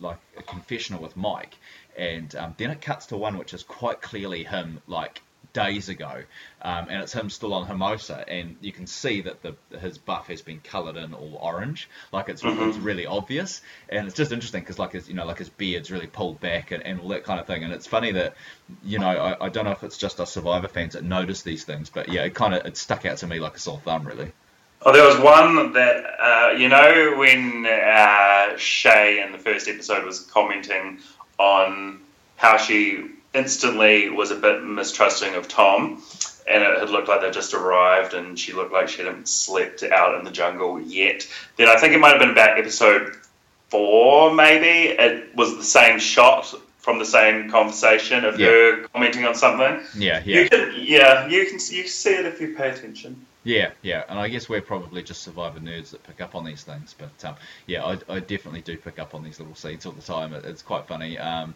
like 0.00 0.18
a 0.36 0.42
confessional 0.42 1.02
with 1.02 1.16
Mike, 1.16 1.56
and 1.98 2.34
um, 2.36 2.54
then 2.56 2.70
it 2.70 2.80
cuts 2.80 3.06
to 3.06 3.16
one 3.16 3.36
which 3.36 3.52
is 3.52 3.62
quite 3.62 4.00
clearly 4.00 4.44
him 4.44 4.80
like 4.86 5.20
days 5.52 5.88
ago, 5.88 6.22
um, 6.62 6.86
and 6.88 7.02
it's 7.02 7.12
him 7.12 7.30
still 7.30 7.54
on 7.54 7.66
Hermosa, 7.66 8.24
and 8.28 8.56
you 8.60 8.72
can 8.72 8.86
see 8.86 9.22
that 9.22 9.42
the 9.42 9.56
his 9.78 9.98
buff 9.98 10.28
has 10.28 10.42
been 10.42 10.60
coloured 10.60 10.96
in 10.96 11.14
all 11.14 11.38
orange, 11.40 11.88
like 12.12 12.28
it's, 12.28 12.42
it's 12.44 12.78
really 12.78 13.06
obvious, 13.06 13.60
and 13.88 14.06
it's 14.06 14.16
just 14.16 14.30
interesting 14.32 14.60
because 14.60 14.78
like 14.78 14.92
his 14.92 15.08
you 15.08 15.14
know 15.14 15.26
like 15.26 15.38
his 15.38 15.48
beard's 15.48 15.90
really 15.90 16.06
pulled 16.06 16.40
back 16.40 16.70
and, 16.70 16.82
and 16.84 17.00
all 17.00 17.08
that 17.08 17.24
kind 17.24 17.40
of 17.40 17.46
thing, 17.46 17.64
and 17.64 17.72
it's 17.72 17.86
funny 17.86 18.12
that 18.12 18.34
you 18.84 18.98
know 18.98 19.08
I, 19.08 19.46
I 19.46 19.48
don't 19.48 19.64
know 19.64 19.72
if 19.72 19.82
it's 19.82 19.98
just 19.98 20.20
us 20.20 20.32
Survivor 20.32 20.68
fans 20.68 20.92
that 20.92 21.04
notice 21.04 21.42
these 21.42 21.64
things, 21.64 21.90
but 21.90 22.08
yeah, 22.08 22.24
it 22.24 22.34
kind 22.34 22.54
of 22.54 22.64
it 22.66 22.76
stuck 22.76 23.06
out 23.06 23.18
to 23.18 23.26
me 23.26 23.40
like 23.40 23.56
a 23.56 23.60
sore 23.60 23.80
thumb 23.84 24.06
really. 24.06 24.32
Oh, 24.82 24.92
there 24.92 25.04
was 25.04 25.18
one 25.18 25.72
that 25.72 26.04
uh, 26.20 26.52
you 26.56 26.68
know 26.68 27.16
when 27.16 27.66
uh, 27.66 28.56
Shay 28.56 29.20
in 29.20 29.32
the 29.32 29.38
first 29.38 29.66
episode 29.66 30.04
was 30.04 30.20
commenting 30.20 31.00
on 31.38 32.00
how 32.36 32.56
she 32.56 33.06
instantly 33.34 34.08
was 34.10 34.30
a 34.30 34.36
bit 34.36 34.62
mistrusting 34.64 35.34
of 35.34 35.48
Tom, 35.48 36.02
and 36.50 36.62
it 36.62 36.78
had 36.78 36.90
looked 36.90 37.08
like 37.08 37.20
they 37.20 37.30
just 37.30 37.54
arrived, 37.54 38.14
and 38.14 38.38
she 38.38 38.52
looked 38.52 38.72
like 38.72 38.88
she 38.88 39.02
hadn't 39.02 39.28
slept 39.28 39.82
out 39.82 40.18
in 40.18 40.24
the 40.24 40.30
jungle 40.30 40.80
yet. 40.80 41.26
Then 41.56 41.68
I 41.68 41.76
think 41.76 41.92
it 41.94 41.98
might 41.98 42.10
have 42.10 42.20
been 42.20 42.30
about 42.30 42.58
episode 42.58 43.14
four, 43.68 44.32
maybe. 44.34 44.90
It 44.90 45.34
was 45.36 45.56
the 45.56 45.64
same 45.64 45.98
shot 45.98 46.52
from 46.78 46.98
the 46.98 47.04
same 47.04 47.50
conversation 47.50 48.24
of 48.24 48.40
Yeah. 48.40 48.46
her 48.48 48.76
commenting 48.94 49.26
on 49.26 49.34
something. 49.34 49.80
Yeah, 49.94 50.22
yeah. 50.24 50.40
You 50.40 50.48
can, 50.48 50.74
yeah, 50.78 51.26
you 51.28 51.44
can 51.46 51.58
you 51.70 51.82
can 51.82 51.88
see 51.90 52.14
it 52.14 52.24
if 52.24 52.40
you 52.40 52.54
pay 52.56 52.70
attention. 52.70 53.26
Yeah, 53.48 53.70
yeah, 53.80 54.04
and 54.10 54.18
I 54.18 54.28
guess 54.28 54.46
we're 54.46 54.60
probably 54.60 55.02
just 55.02 55.22
survivor 55.22 55.58
nerds 55.58 55.92
that 55.92 56.02
pick 56.02 56.20
up 56.20 56.34
on 56.34 56.44
these 56.44 56.64
things. 56.64 56.94
But 56.98 57.24
um, 57.24 57.36
yeah, 57.66 57.82
I, 57.82 57.98
I 58.06 58.20
definitely 58.20 58.60
do 58.60 58.76
pick 58.76 58.98
up 58.98 59.14
on 59.14 59.24
these 59.24 59.40
little 59.40 59.54
scenes 59.54 59.86
all 59.86 59.92
the 59.92 60.02
time. 60.02 60.34
It, 60.34 60.44
it's 60.44 60.60
quite 60.60 60.86
funny. 60.86 61.16
Um, 61.16 61.54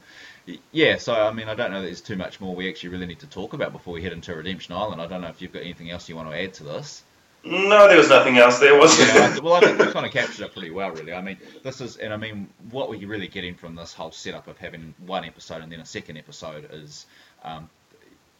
yeah, 0.71 0.97
so 0.97 1.13
I 1.13 1.31
mean, 1.35 1.51
I 1.51 1.55
don't 1.55 1.71
know 1.71 1.83
that 1.83 1.87
there's 1.89 2.01
too 2.01 2.17
much 2.17 2.41
more 2.41 2.55
we 2.55 2.67
actually 2.71 2.89
really 2.89 3.05
need 3.05 3.19
to 3.19 3.27
talk 3.27 3.53
about 3.53 3.73
before 3.73 3.93
we 3.93 4.03
head 4.03 4.15
into 4.15 4.35
Redemption 4.35 4.75
Island. 4.75 5.03
I 5.03 5.07
don't 5.07 5.21
know 5.21 5.29
if 5.29 5.43
you've 5.43 5.53
got 5.53 5.65
anything 5.65 5.91
else 5.91 6.09
you 6.09 6.17
want 6.17 6.31
to 6.31 6.43
add 6.43 6.55
to 6.55 6.65
this. 6.65 7.03
No, 7.45 7.87
there 7.87 7.99
was 7.99 8.09
nothing 8.09 8.39
else 8.39 8.59
there, 8.59 8.75
was 8.75 8.97
there? 8.97 9.43
Well, 9.43 9.53
I 9.53 9.61
think 9.61 9.79
we 9.79 9.93
kind 9.93 10.07
of 10.07 10.13
captured 10.13 10.47
it 10.47 10.55
pretty 10.55 10.71
well, 10.71 10.93
really. 10.93 11.13
I 11.13 11.21
mean, 11.21 11.37
this 11.63 11.83
is, 11.83 11.99
and 11.99 12.15
I 12.15 12.17
mean, 12.17 12.49
what 12.71 12.89
we're 12.89 13.07
really 13.07 13.29
getting 13.29 13.55
from 13.55 13.75
this 13.75 13.93
whole 13.93 14.13
setup 14.13 14.49
of 14.49 14.57
having 14.57 14.95
one 15.05 15.27
episode 15.27 15.61
and 15.61 15.71
then 15.71 15.81
a 15.81 15.85
second 15.85 16.17
episode 16.17 16.71
is 16.73 17.05
um, 17.45 17.69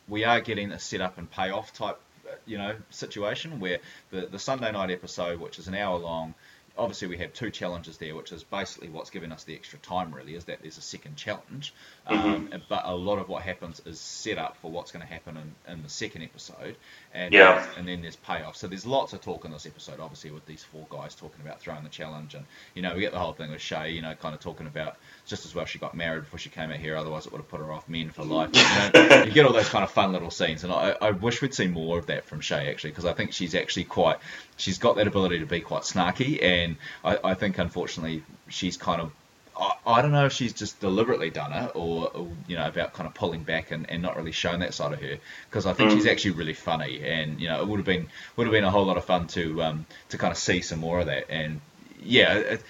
we 0.09 0.25
are 0.25 0.41
getting 0.41 0.73
a 0.73 0.79
setup 0.79 1.19
and 1.19 1.31
payoff 1.31 1.75
type, 1.75 2.01
you 2.47 2.59
know, 2.59 2.75
situation 2.91 3.61
where 3.61 3.79
the 4.11 4.27
the 4.27 4.39
Sunday 4.39 4.73
night 4.73 4.91
episode, 4.91 5.41
which 5.41 5.59
is 5.59 5.69
an 5.69 5.75
hour 5.75 5.99
long, 5.99 6.35
obviously 6.77 7.09
we 7.09 7.19
have 7.19 7.33
two 7.33 7.51
challenges 7.51 7.99
there, 7.99 8.15
which 8.15 8.33
is 8.33 8.43
basically 8.45 8.89
what's 8.89 9.11
given 9.11 9.33
us 9.33 9.45
the 9.45 9.55
extra 9.55 9.79
time. 9.79 10.15
Really, 10.15 10.35
is 10.35 10.45
that 10.45 10.61
there's 10.63 10.79
a 10.79 10.83
second 10.83 11.17
challenge, 11.17 11.73
um, 12.07 12.51
but 12.69 12.83
a 12.85 12.95
lot 12.95 13.19
of 13.19 13.29
what 13.29 13.43
happens 13.43 13.81
is 13.87 14.01
set 14.01 14.39
up 14.39 14.57
for 14.59 14.71
what's 14.71 14.93
going 14.93 15.05
to 15.07 15.13
happen 15.13 15.37
in, 15.37 15.73
in 15.73 15.83
the 15.83 15.89
second 15.89 16.23
episode, 16.23 16.77
and 17.15 17.33
Yeah. 17.35 17.65
and 17.77 17.87
then 17.87 18.03
there's 18.03 18.17
payoff. 18.17 18.57
So 18.57 18.69
there's 18.69 18.87
lots 18.87 19.13
of 19.13 19.21
talk 19.21 19.45
in 19.45 19.53
this 19.53 19.67
episode, 19.67 20.01
obviously, 20.01 20.31
with 20.31 20.47
these 20.47 20.63
four 20.65 20.87
guys 20.91 21.15
talking 21.15 21.41
about 21.45 21.61
throwing 21.61 21.83
the 21.85 21.91
challenge, 21.91 22.35
and 22.35 22.45
you 22.75 22.83
know 22.83 22.95
we 22.95 23.01
get 23.01 23.13
the 23.13 23.19
whole 23.19 23.33
thing 23.33 23.51
with 23.51 23.61
Shay, 23.61 23.91
you 23.91 24.03
know, 24.03 24.15
kind 24.15 24.35
of 24.35 24.41
talking 24.41 24.67
about 24.67 24.97
just 25.27 25.45
as 25.47 25.55
well 25.55 25.65
she 25.65 25.79
got 25.79 25.95
married 25.95 26.25
before 26.25 26.39
she 26.39 26.51
came 26.51 26.71
out 26.71 26.77
here, 26.79 26.97
otherwise 26.97 27.27
it 27.27 27.33
would 27.33 27.39
have 27.39 27.49
put 27.49 27.61
her 27.61 27.73
off 27.73 27.89
men 27.89 28.11
for 28.11 28.25
life. 28.25 28.51
You, 28.55 28.63
know, 29.09 29.23
you 29.27 29.31
get 29.31 29.47
all 29.47 29.53
those 29.53 29.69
kind 29.69 29.85
of 29.85 29.91
fun 29.91 30.13
little 30.13 30.31
scenes, 30.31 30.65
and 30.65 30.73
I, 30.73 30.97
I 31.01 31.11
wish 31.11 31.41
we'd 31.43 31.55
seen 31.55 31.73
more 31.73 31.99
of 31.99 32.07
that 32.07 32.25
from 32.25 32.41
Shay 32.41 32.71
actually, 32.71 32.91
because 32.91 33.05
I 33.05 33.13
think 33.13 33.33
she's 33.33 33.55
actually 33.55 33.85
quite, 33.85 34.19
she's 34.57 34.79
got 34.79 34.97
that 34.97 35.07
ability 35.07 35.41
to 35.41 35.47
be 35.47 35.61
quite 35.61 35.83
snarky, 35.83 36.43
and 36.43 36.62
I, 37.05 37.19
I 37.25 37.35
think 37.35 37.59
unfortunately 37.59 38.23
she's 38.49 38.77
kind 38.77 39.01
of 39.01 39.13
I, 39.59 39.73
I 39.87 40.03
don't 40.03 40.13
know 40.13 40.27
if 40.27 40.33
she's 40.33 40.53
just 40.53 40.81
deliberately 40.81 41.31
done 41.31 41.53
it 41.53 41.73
or, 41.75 42.09
or 42.09 42.29
you 42.47 42.57
know 42.57 42.67
about 42.67 42.95
kind 42.95 43.07
of 43.07 43.15
pulling 43.15 43.43
back 43.43 43.71
and, 43.71 43.89
and 43.91 44.03
not 44.03 44.17
really 44.17 44.33
showing 44.33 44.61
that 44.61 44.75
side 44.75 44.93
of 44.93 45.01
her 45.01 45.19
because 45.49 45.67
I 45.67 45.73
think 45.73 45.91
she's 45.91 46.07
actually 46.07 46.33
really 46.33 46.55
funny 46.55 47.03
and 47.05 47.41
you 47.41 47.49
know 47.49 47.61
it 47.61 47.69
would 47.69 47.79
have 47.79 47.87
been 47.87 48.09
would 48.37 48.47
have 48.47 48.53
been 48.53 48.65
a 48.65 48.71
whole 48.71 48.87
lot 48.87 48.97
of 48.97 49.05
fun 49.05 49.27
to 49.29 49.63
um, 49.63 49.87
to 50.11 50.19
kind 50.19 50.33
of 50.33 50.39
see 50.39 50.61
some 50.61 50.81
more 50.81 51.01
of 51.01 51.07
that. 51.07 51.31
And 51.31 51.61
yeah 52.03 52.35
it, 52.35 52.63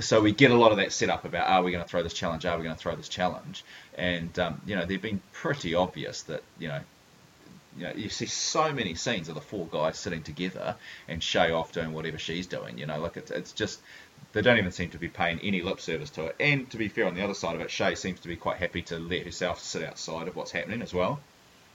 so 0.00 0.20
we 0.20 0.32
get 0.32 0.50
a 0.50 0.56
lot 0.56 0.70
of 0.70 0.78
that 0.78 0.92
set 0.92 1.10
up 1.10 1.24
about 1.24 1.48
are 1.48 1.62
we 1.62 1.70
going 1.70 1.84
to 1.84 1.88
throw 1.88 2.02
this 2.02 2.14
challenge? 2.14 2.46
Are 2.46 2.56
we 2.56 2.64
going 2.64 2.74
to 2.74 2.80
throw 2.80 2.96
this 2.96 3.08
challenge? 3.08 3.64
And 3.96 4.36
um, 4.38 4.60
you 4.66 4.76
know 4.76 4.84
they've 4.86 5.00
been 5.00 5.20
pretty 5.32 5.74
obvious 5.74 6.22
that 6.22 6.42
you 6.58 6.68
know 6.68 6.80
you 7.76 7.84
know, 7.84 7.92
you 7.94 8.08
see 8.08 8.26
so 8.26 8.72
many 8.72 8.94
scenes 8.94 9.28
of 9.28 9.34
the 9.34 9.40
four 9.40 9.66
guys 9.66 9.98
sitting 9.98 10.22
together 10.22 10.76
and 11.08 11.22
Shay 11.22 11.50
off 11.50 11.72
doing 11.72 11.92
whatever 11.92 12.18
she's 12.18 12.46
doing. 12.46 12.78
You 12.78 12.86
know, 12.86 13.00
like 13.00 13.16
it's, 13.16 13.30
it's 13.30 13.52
just 13.52 13.80
they 14.32 14.42
don't 14.42 14.58
even 14.58 14.72
seem 14.72 14.90
to 14.90 14.98
be 14.98 15.08
paying 15.08 15.40
any 15.42 15.62
lip 15.62 15.80
service 15.80 16.10
to 16.10 16.26
it. 16.26 16.36
And 16.38 16.70
to 16.70 16.76
be 16.76 16.88
fair, 16.88 17.06
on 17.06 17.14
the 17.14 17.22
other 17.22 17.34
side 17.34 17.54
of 17.54 17.60
it, 17.60 17.70
Shay 17.70 17.94
seems 17.94 18.20
to 18.20 18.28
be 18.28 18.36
quite 18.36 18.58
happy 18.58 18.82
to 18.82 18.98
let 18.98 19.24
herself 19.24 19.60
sit 19.60 19.84
outside 19.84 20.28
of 20.28 20.36
what's 20.36 20.50
happening 20.50 20.82
as 20.82 20.94
well. 20.94 21.20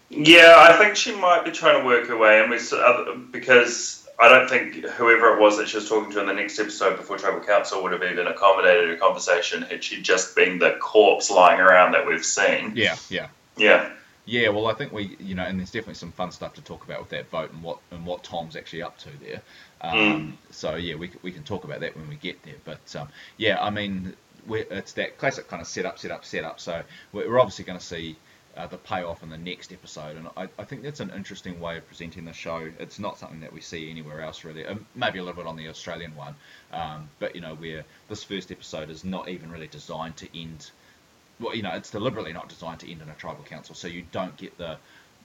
Yeah, 0.10 0.56
I 0.58 0.78
think 0.78 0.96
she 0.96 1.16
might 1.16 1.46
be 1.46 1.52
trying 1.52 1.80
to 1.80 1.86
work 1.86 2.08
her 2.08 2.18
way 2.18 2.40
uh, 2.42 3.16
because 3.32 4.08
I 4.20 4.28
don't 4.28 4.50
think 4.50 4.84
whoever 4.86 5.36
it 5.36 5.40
was 5.40 5.58
that 5.58 5.70
she 5.70 5.78
was 5.78 5.88
talking 5.88 6.12
to 6.14 6.22
in 6.22 6.26
the 6.26 6.34
next 6.34 6.60
episode 6.60 6.98
before 6.98 7.18
Tribal 7.18 7.42
Council 7.42 7.84
would 7.84 7.92
have 7.92 8.04
even 8.04 8.26
accommodated 8.26 8.90
a 8.90 8.98
conversation 8.98 9.62
had 9.62 9.84
she 9.84 10.02
just 10.02 10.36
been 10.36 10.58
the 10.58 10.78
corpse 10.82 11.30
lying 11.30 11.60
around 11.60 11.92
that 11.92 12.08
we've 12.08 12.26
seen. 12.26 12.74
Yeah, 12.76 12.98
yeah. 13.10 13.28
Yeah. 13.56 13.92
Yeah, 14.30 14.50
well, 14.50 14.68
I 14.68 14.74
think 14.76 14.92
we, 14.94 15.16
you 15.20 15.34
know, 15.34 15.44
and 15.44 15.58
there's 15.60 15.72
definitely 15.72 15.96
some 15.96 16.12
fun 16.12 16.32
stuff 16.32 16.54
to 16.54 16.62
talk 16.62 16.84
about 16.84 17.00
with 17.00 17.10
that 17.10 17.30
vote 17.32 17.52
and 17.52 17.64
what 17.64 17.80
and 17.90 18.06
what 18.06 18.24
Tom's 18.24 18.56
actually 18.56 18.84
up 18.84 18.96
to 19.00 19.10
there. 19.20 19.42
Um, 19.82 20.38
So 20.52 20.76
yeah, 20.76 20.96
we 20.96 21.12
we 21.24 21.32
can 21.32 21.44
talk 21.44 21.64
about 21.64 21.80
that 21.80 21.96
when 21.98 22.08
we 22.08 22.16
get 22.16 22.44
there. 22.44 22.60
But 22.64 22.96
um, 22.96 23.10
yeah, 23.38 23.60
I 23.60 23.72
mean, 23.72 24.16
we're, 24.46 24.68
it's 24.70 24.94
that 24.94 25.18
classic 25.18 25.48
kind 25.48 25.62
of 25.62 25.68
setup, 25.68 25.98
setup, 25.98 26.26
setup. 26.26 26.60
So 26.60 26.84
we're 27.12 27.28
we're 27.28 27.40
obviously 27.40 27.66
going 27.66 27.80
to 27.80 27.86
see 27.86 28.18
uh, 28.56 28.68
the 28.68 28.78
payoff 28.78 29.24
in 29.24 29.30
the 29.30 29.38
next 29.38 29.72
episode, 29.74 30.16
and 30.18 30.28
I, 30.38 30.48
I 30.60 30.64
think 30.64 30.84
that's 30.84 31.00
an 31.00 31.12
interesting 31.16 31.60
way 31.60 31.78
of 31.78 31.88
presenting 31.88 32.26
the 32.26 32.34
show. 32.34 32.70
It's 32.80 33.00
not 33.00 33.18
something 33.18 33.40
that 33.42 33.54
we 33.54 33.62
see 33.62 33.90
anywhere 33.90 34.22
else 34.22 34.44
really. 34.44 34.64
Um, 34.66 34.86
maybe 34.96 35.18
a 35.20 35.24
little 35.24 35.42
bit 35.42 35.48
on 35.48 35.56
the 35.56 35.70
Australian 35.70 36.16
one, 36.16 36.36
um, 36.72 37.10
but 37.20 37.34
you 37.36 37.42
know, 37.42 37.56
where 37.56 37.84
this 38.10 38.24
first 38.24 38.52
episode 38.52 38.92
is 38.92 39.04
not 39.04 39.28
even 39.28 39.50
really 39.52 39.68
designed 39.68 40.18
to 40.18 40.28
end 40.40 40.70
well, 41.40 41.56
you 41.56 41.62
know, 41.62 41.72
it's 41.72 41.90
deliberately 41.90 42.34
not 42.34 42.50
designed 42.50 42.82
to 42.82 42.92
end 42.92 43.02
in 43.02 43.10
a 43.10 43.14
tribal 43.14 43.44
council, 43.44 43.76
so 43.76 43.88
you 43.88 44.04
don't 44.12 44.36
get 44.38 44.58
the 44.58 44.78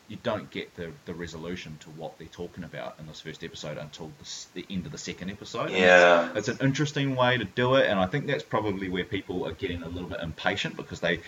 you 0.06 0.18
don't 0.22 0.50
get 0.50 0.74
the, 0.76 0.92
the 1.06 1.14
resolution 1.14 1.78
to 1.80 1.88
what 1.90 2.18
they're 2.18 2.28
talking 2.28 2.62
about 2.62 2.94
in 2.98 3.06
this 3.06 3.20
first 3.20 3.42
episode 3.42 3.78
until 3.78 4.12
the, 4.18 4.60
the 4.60 4.66
end 4.68 4.84
of 4.84 4.92
the 4.92 4.98
second 4.98 5.30
episode. 5.30 5.70
Yeah. 5.70 6.28
it's, 6.34 6.48
it's 6.48 6.60
an 6.60 6.66
interesting 6.66 7.16
way 7.16 7.38
to 7.38 7.44
do 7.44 7.76
it, 7.76 7.88
and 7.88 7.98
I 7.98 8.06
think 8.06 8.26
that's 8.26 8.42
probably 8.42 8.90
where 8.90 9.04
people 9.04 9.46
are 9.46 9.52
getting 9.52 9.82
a 9.82 9.88
little 9.88 10.08
bit 10.08 10.20
impatient 10.20 10.76
because 10.76 11.00
they 11.00 11.20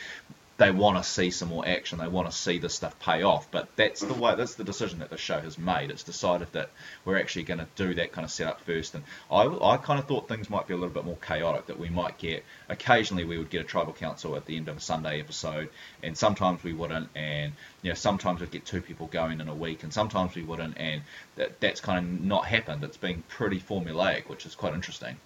they 0.59 0.71
want 0.71 0.97
to 0.97 1.03
see 1.03 1.31
some 1.31 1.49
more 1.49 1.67
action. 1.67 1.99
They 1.99 2.09
want 2.09 2.31
to 2.31 2.37
see 2.37 2.59
this 2.59 2.75
stuff 2.75 2.99
pay 2.99 3.23
off. 3.23 3.51
But 3.51 3.69
that's 3.77 4.01
the 4.01 4.15
way. 4.15 4.35
That's 4.37 4.55
the 4.55 4.65
decision 4.65 5.01
that 5.01 5.11
the 5.11 5.19
show 5.19 5.39
has 5.39 5.59
made. 5.59 5.91
It's 5.91 6.03
decided 6.03 6.49
that 6.53 6.71
we're 7.05 7.19
actually 7.19 7.43
going 7.43 7.61
to 7.61 7.67
do 7.77 7.95
that 7.95 8.13
kind 8.13 8.25
of 8.25 8.31
setup 8.31 8.63
first. 8.63 8.95
And 8.95 9.05
I, 9.31 9.43
I 9.45 9.77
kind 9.77 9.99
of 9.99 10.07
thought 10.07 10.29
things 10.29 10.49
might 10.49 10.67
be 10.67 10.73
a 10.73 10.77
little 10.77 10.95
bit 10.95 11.05
more 11.05 11.17
chaotic. 11.17 11.67
That 11.67 11.79
we 11.79 11.91
might 11.91 12.17
get 12.17 12.45
occasionally 12.69 13.25
we 13.25 13.37
would 13.37 13.51
get 13.51 13.61
a 13.61 13.65
tribal 13.65 13.93
council 13.93 14.35
at 14.37 14.47
the 14.47 14.57
end 14.57 14.69
of 14.69 14.79
a 14.79 14.81
Sunday 14.81 15.21
episode, 15.21 15.69
and 16.03 16.17
sometimes 16.17 16.65
we 16.65 16.73
wouldn't. 16.73 17.09
And 17.15 17.53
you 17.83 17.91
know 17.91 17.95
sometimes 17.95 18.41
we'd 18.41 18.51
get 18.51 18.65
two 18.65 18.81
people 18.81 19.09
going 19.09 19.41
in 19.41 19.49
a 19.49 19.55
week, 19.55 19.83
and 19.83 19.93
sometimes 19.93 20.35
we 20.35 20.43
wouldn't. 20.43 20.79
And 20.79 21.03
that, 21.37 21.61
that's 21.61 21.81
kind 21.81 21.99
of 21.99 22.25
not 22.25 22.47
happened. 22.47 22.83
It's 22.83 22.97
been 22.97 23.23
pretty 23.29 23.61
formulaic, 23.61 24.29
which 24.29 24.47
is 24.47 24.55
quite 24.55 24.73
interesting. 24.73 25.17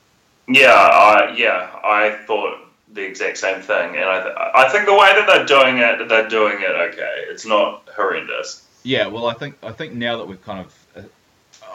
Yeah, 0.49 1.33
yeah, 1.37 1.71
I 1.85 2.19
thought 2.27 2.70
the 2.93 3.03
exact 3.05 3.39
same 3.39 3.61
thing, 3.63 3.97
and 3.97 4.05
I, 4.05 4.23
th- 4.23 4.35
I 4.37 4.69
think 4.71 4.87
the 4.87 4.95
way 4.95 5.15
that 5.15 5.27
they're 5.27 5.47
doing 5.47 5.79
it, 5.79 6.09
they're 6.09 6.29
doing 6.29 6.59
it 6.61 6.71
okay. 6.93 7.25
It's 7.29 7.47
not 7.47 7.89
horrendous. 7.95 8.67
Yeah, 8.83 9.07
well, 9.09 9.27
I 9.27 9.35
think 9.35 9.57
I 9.63 9.73
think 9.73 9.93
now 9.95 10.17
that 10.19 10.27
we've 10.27 10.43
kind 10.43 10.61
of, 10.67 10.87
uh, 10.97 11.03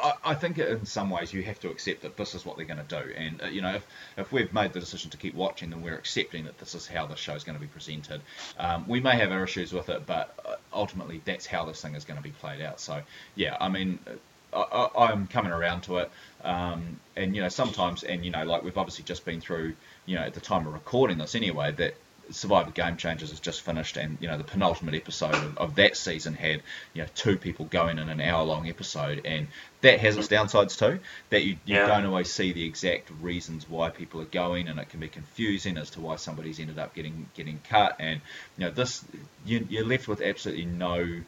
I, 0.04 0.32
I 0.32 0.36
think 0.36 0.58
in 0.58 0.86
some 0.86 1.10
ways 1.10 1.32
you 1.32 1.44
have 1.44 1.60
to 1.62 1.70
accept 1.70 2.02
that 2.02 2.18
this 2.18 2.36
is 2.36 2.46
what 2.46 2.58
they're 2.58 2.66
going 2.66 2.86
to 2.86 3.02
do, 3.04 3.14
and 3.16 3.42
uh, 3.44 3.48
you 3.48 3.62
know 3.62 3.76
if, 3.76 3.88
if 4.18 4.32
we've 4.32 4.52
made 4.54 4.74
the 4.74 4.80
decision 4.80 5.12
to 5.12 5.18
keep 5.18 5.36
watching, 5.36 5.70
then 5.70 5.82
we're 5.82 5.96
accepting 5.96 6.46
that 6.46 6.58
this 6.58 6.76
is 6.76 6.88
how 6.88 7.06
the 7.06 7.16
show 7.16 7.36
is 7.36 7.44
going 7.44 7.58
to 7.58 7.62
be 7.62 7.68
presented. 7.68 8.22
Um, 8.60 8.86
we 8.88 9.00
may 9.00 9.16
have 9.18 9.32
our 9.32 9.44
issues 9.44 9.72
with 9.72 9.90
it, 9.90 10.06
but 10.06 10.38
uh, 10.46 10.56
ultimately 10.74 11.22
that's 11.26 11.46
how 11.46 11.66
this 11.66 11.82
thing 11.82 11.96
is 11.96 12.04
going 12.06 12.18
to 12.18 12.24
be 12.24 12.32
played 12.32 12.62
out. 12.62 12.80
So 12.80 13.02
yeah, 13.36 13.56
I 13.60 13.70
mean. 13.70 14.00
uh, 14.08 14.12
I, 14.54 15.08
I'm 15.12 15.28
coming 15.28 15.52
around 15.52 15.82
to 15.82 15.98
it, 15.98 16.10
um, 16.46 16.98
and 17.18 17.36
you 17.36 17.42
know 17.42 17.50
sometimes, 17.50 18.04
and 18.04 18.24
you 18.24 18.32
know, 18.32 18.46
like 18.46 18.64
we've 18.64 18.78
obviously 18.78 19.04
just 19.04 19.26
been 19.26 19.42
through, 19.42 19.76
you 20.06 20.16
know, 20.16 20.22
at 20.24 20.34
the 20.34 20.40
time 20.42 20.68
of 20.68 20.74
recording 20.74 21.18
this 21.18 21.36
anyway, 21.36 21.72
that 21.74 21.96
Survivor 22.32 22.72
Game 22.72 22.98
Changers 22.98 23.30
has 23.30 23.40
just 23.40 23.62
finished, 23.62 23.98
and 23.98 24.18
you 24.20 24.28
know 24.28 24.38
the 24.38 24.44
penultimate 24.44 24.96
episode 24.96 25.36
of, 25.36 25.58
of 25.60 25.76
that 25.76 25.96
season 25.96 26.34
had 26.34 26.62
you 26.94 27.04
know 27.04 27.08
two 27.14 27.38
people 27.38 27.66
going 27.66 28.00
in 28.00 28.10
an 28.10 28.20
hour-long 28.20 28.68
episode, 28.68 29.22
and 29.26 29.48
that 29.82 30.00
has 30.00 30.18
its 30.18 30.28
downsides 30.28 30.78
too. 30.78 31.00
That 31.30 31.44
you, 31.44 31.58
you 31.66 31.76
Yeah. 31.76 31.88
don't 31.88 32.06
always 32.06 32.32
see 32.32 32.52
the 32.52 32.66
exact 32.66 33.12
reasons 33.22 33.70
why 33.70 33.90
people 33.92 34.22
are 34.22 34.26
going, 34.26 34.68
and 34.68 34.80
it 34.80 34.90
can 34.90 35.00
be 35.00 35.08
confusing 35.08 35.78
as 35.78 35.92
to 35.92 36.02
why 36.02 36.16
somebody's 36.16 36.60
ended 36.60 36.80
up 36.80 36.96
getting 36.96 37.30
getting 37.36 37.60
cut, 37.70 37.96
and 38.00 38.22
you 38.58 38.66
know 38.66 38.72
this 38.72 39.04
you, 39.46 39.68
you're 39.70 39.86
left 39.86 40.08
with 40.08 40.22
absolutely 40.22 40.66
no 40.66 41.22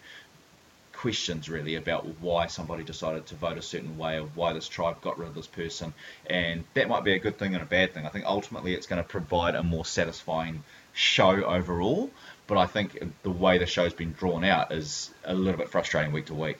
questions 0.97 1.47
really 1.47 1.75
about 1.75 2.05
why 2.19 2.47
somebody 2.47 2.83
decided 2.83 3.25
to 3.27 3.35
vote 3.35 3.57
a 3.57 3.61
certain 3.61 3.97
way 3.97 4.19
or 4.19 4.25
why 4.35 4.51
this 4.53 4.67
tribe 4.67 4.99
got 5.01 5.17
rid 5.17 5.29
of 5.29 5.35
this 5.35 5.47
person. 5.47 5.93
And 6.29 6.63
that 6.73 6.89
might 6.89 7.03
be 7.03 7.13
a 7.13 7.19
good 7.19 7.37
thing 7.37 7.53
and 7.53 7.63
a 7.63 7.67
bad 7.67 7.93
thing. 7.93 8.05
I 8.05 8.09
think 8.09 8.25
ultimately 8.25 8.73
it's 8.73 8.87
going 8.87 9.01
to 9.01 9.07
provide 9.07 9.55
a 9.55 9.63
more 9.63 9.85
satisfying 9.85 10.63
show 10.93 11.43
overall 11.43 12.09
but 12.47 12.57
i 12.57 12.65
think 12.65 12.97
the 13.21 13.29
way 13.29 13.57
the 13.57 13.65
show's 13.65 13.93
been 13.93 14.13
drawn 14.13 14.43
out 14.43 14.71
is 14.71 15.11
a 15.25 15.33
little 15.33 15.59
bit 15.59 15.69
frustrating 15.69 16.11
week 16.11 16.25
to 16.25 16.33
week. 16.33 16.57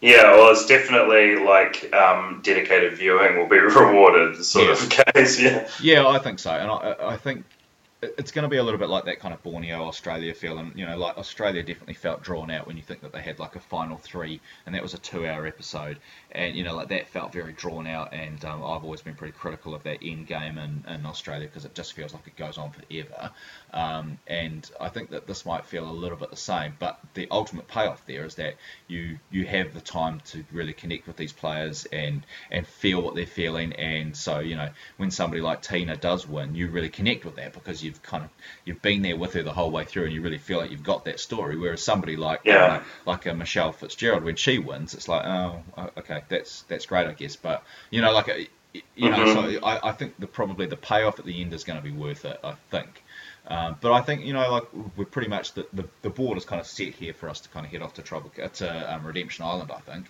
Yeah, 0.00 0.32
well, 0.32 0.50
it's 0.50 0.66
definitely 0.66 1.36
like 1.36 1.94
um, 1.94 2.40
dedicated 2.42 2.98
viewing 2.98 3.38
will 3.38 3.48
be 3.48 3.58
rewarded 3.58 4.44
sort 4.44 4.68
of 4.68 4.90
case. 4.90 5.40
Yeah, 5.40 5.66
Yeah, 5.80 6.06
I 6.06 6.18
think 6.18 6.40
so, 6.40 6.50
and 6.50 6.70
I, 6.70 7.12
I 7.12 7.16
think 7.16 7.44
it's 8.18 8.30
going 8.30 8.44
to 8.44 8.48
be 8.48 8.56
a 8.56 8.62
little 8.62 8.78
bit 8.78 8.88
like 8.88 9.04
that 9.04 9.20
kind 9.20 9.34
of 9.34 9.42
Borneo 9.42 9.84
Australia 9.84 10.34
feel, 10.34 10.58
and 10.58 10.76
you 10.78 10.86
know, 10.86 10.96
like 10.96 11.18
Australia 11.18 11.62
definitely 11.62 11.94
felt 11.94 12.22
drawn 12.22 12.50
out 12.50 12.66
when 12.66 12.76
you 12.76 12.82
think 12.82 13.00
that 13.02 13.12
they 13.12 13.20
had 13.20 13.38
like 13.38 13.56
a 13.56 13.60
final 13.60 13.96
three, 13.96 14.40
and 14.66 14.74
that 14.74 14.82
was 14.82 14.94
a 14.94 14.98
two-hour 14.98 15.46
episode, 15.46 15.98
and 16.32 16.54
you 16.56 16.64
know, 16.64 16.74
like 16.74 16.88
that 16.88 17.08
felt 17.08 17.32
very 17.32 17.52
drawn 17.52 17.86
out, 17.86 18.12
and 18.12 18.44
um, 18.44 18.62
I've 18.62 18.84
always 18.84 19.02
been 19.02 19.14
pretty 19.14 19.32
critical 19.32 19.74
of 19.74 19.82
that 19.84 19.98
end 20.02 20.26
game 20.26 20.58
in, 20.58 20.84
in 20.88 21.06
Australia 21.06 21.46
because 21.46 21.64
it 21.64 21.74
just 21.74 21.92
feels 21.92 22.12
like 22.12 22.26
it 22.26 22.36
goes 22.36 22.58
on 22.58 22.70
forever, 22.70 23.30
um, 23.72 24.18
and 24.26 24.68
I 24.80 24.88
think 24.88 25.10
that 25.10 25.26
this 25.26 25.46
might 25.46 25.64
feel 25.66 25.88
a 25.88 25.92
little 25.92 26.16
bit 26.18 26.30
the 26.30 26.36
same, 26.36 26.74
but 26.78 26.98
the 27.14 27.28
ultimate 27.30 27.68
payoff 27.68 28.04
there 28.06 28.24
is 28.24 28.34
that 28.36 28.54
you 28.88 29.18
you 29.30 29.46
have 29.46 29.74
the 29.74 29.80
time 29.80 30.20
to 30.26 30.44
really 30.52 30.72
connect 30.72 31.06
with 31.06 31.16
these 31.16 31.32
players 31.32 31.86
and 31.86 32.24
and 32.50 32.66
feel 32.66 33.02
what 33.02 33.14
they're 33.14 33.26
feeling, 33.26 33.72
and 33.74 34.16
so 34.16 34.40
you 34.40 34.56
know 34.56 34.68
when 34.96 35.10
somebody 35.10 35.40
like 35.40 35.62
Tina 35.62 35.96
does 35.96 36.28
win, 36.28 36.54
you 36.54 36.68
really 36.68 36.88
connect 36.88 37.24
with 37.24 37.36
that 37.36 37.52
because 37.52 37.82
you've 37.94 38.02
kind 38.02 38.24
of 38.24 38.30
you've 38.64 38.82
been 38.82 39.02
there 39.02 39.16
with 39.16 39.32
her 39.34 39.42
the 39.42 39.52
whole 39.52 39.70
way 39.70 39.84
through, 39.84 40.04
and 40.04 40.12
you 40.12 40.20
really 40.22 40.38
feel 40.38 40.58
like 40.58 40.70
you've 40.70 40.82
got 40.82 41.04
that 41.04 41.20
story. 41.20 41.56
Whereas 41.56 41.82
somebody 41.82 42.16
like 42.16 42.40
Yeah. 42.44 42.64
uh, 42.64 42.82
like 43.06 43.26
a 43.26 43.34
Michelle 43.34 43.72
Fitzgerald, 43.72 44.24
when 44.24 44.36
she 44.36 44.58
wins, 44.58 44.94
it's 44.94 45.08
like 45.08 45.24
oh 45.24 45.62
okay 45.98 46.22
that's 46.28 46.62
that's 46.68 46.86
great 46.86 47.06
I 47.06 47.12
guess, 47.12 47.36
but 47.36 47.62
you 47.90 48.00
know 48.00 48.12
like 48.12 48.28
a, 48.28 48.48
you 48.96 49.10
know 49.10 49.24
Mhm. 49.24 49.34
so 49.60 49.66
I, 49.66 49.90
I 49.90 49.92
think 49.92 50.18
the 50.18 50.26
probably 50.26 50.66
the 50.66 50.76
payoff 50.76 51.18
at 51.18 51.24
the 51.24 51.40
end 51.40 51.52
is 51.52 51.64
going 51.64 51.78
to 51.78 51.84
be 51.84 51.92
worth 51.92 52.24
it. 52.24 52.38
I 52.42 52.54
think. 52.70 53.02
Um, 53.46 53.76
but 53.80 53.92
I 53.92 54.00
think 54.00 54.24
you 54.24 54.32
know, 54.32 54.50
like 54.50 54.64
we're 54.96 55.04
pretty 55.04 55.28
much 55.28 55.52
the, 55.52 55.66
the, 55.72 55.84
the 56.02 56.10
board 56.10 56.38
is 56.38 56.44
kind 56.46 56.60
of 56.60 56.66
set 56.66 56.94
here 56.94 57.12
for 57.12 57.28
us 57.28 57.40
to 57.40 57.48
kind 57.50 57.66
of 57.66 57.72
head 57.72 57.82
off 57.82 57.94
to 57.94 58.02
trouble 58.02 58.30
to 58.30 58.94
um, 58.94 59.04
Redemption 59.06 59.44
Island. 59.44 59.70
I 59.70 59.80
think. 59.80 60.06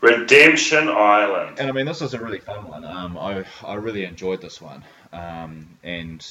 Redemption 0.00 0.88
Island. 0.88 1.58
And 1.58 1.68
I 1.68 1.72
mean, 1.72 1.86
this 1.86 2.02
is 2.02 2.14
a 2.14 2.18
really 2.18 2.38
fun 2.38 2.68
one. 2.68 2.84
Um, 2.84 3.16
I 3.18 3.44
I 3.64 3.74
really 3.74 4.04
enjoyed 4.04 4.40
this 4.40 4.60
one, 4.60 4.84
um, 5.12 5.68
and 5.82 6.26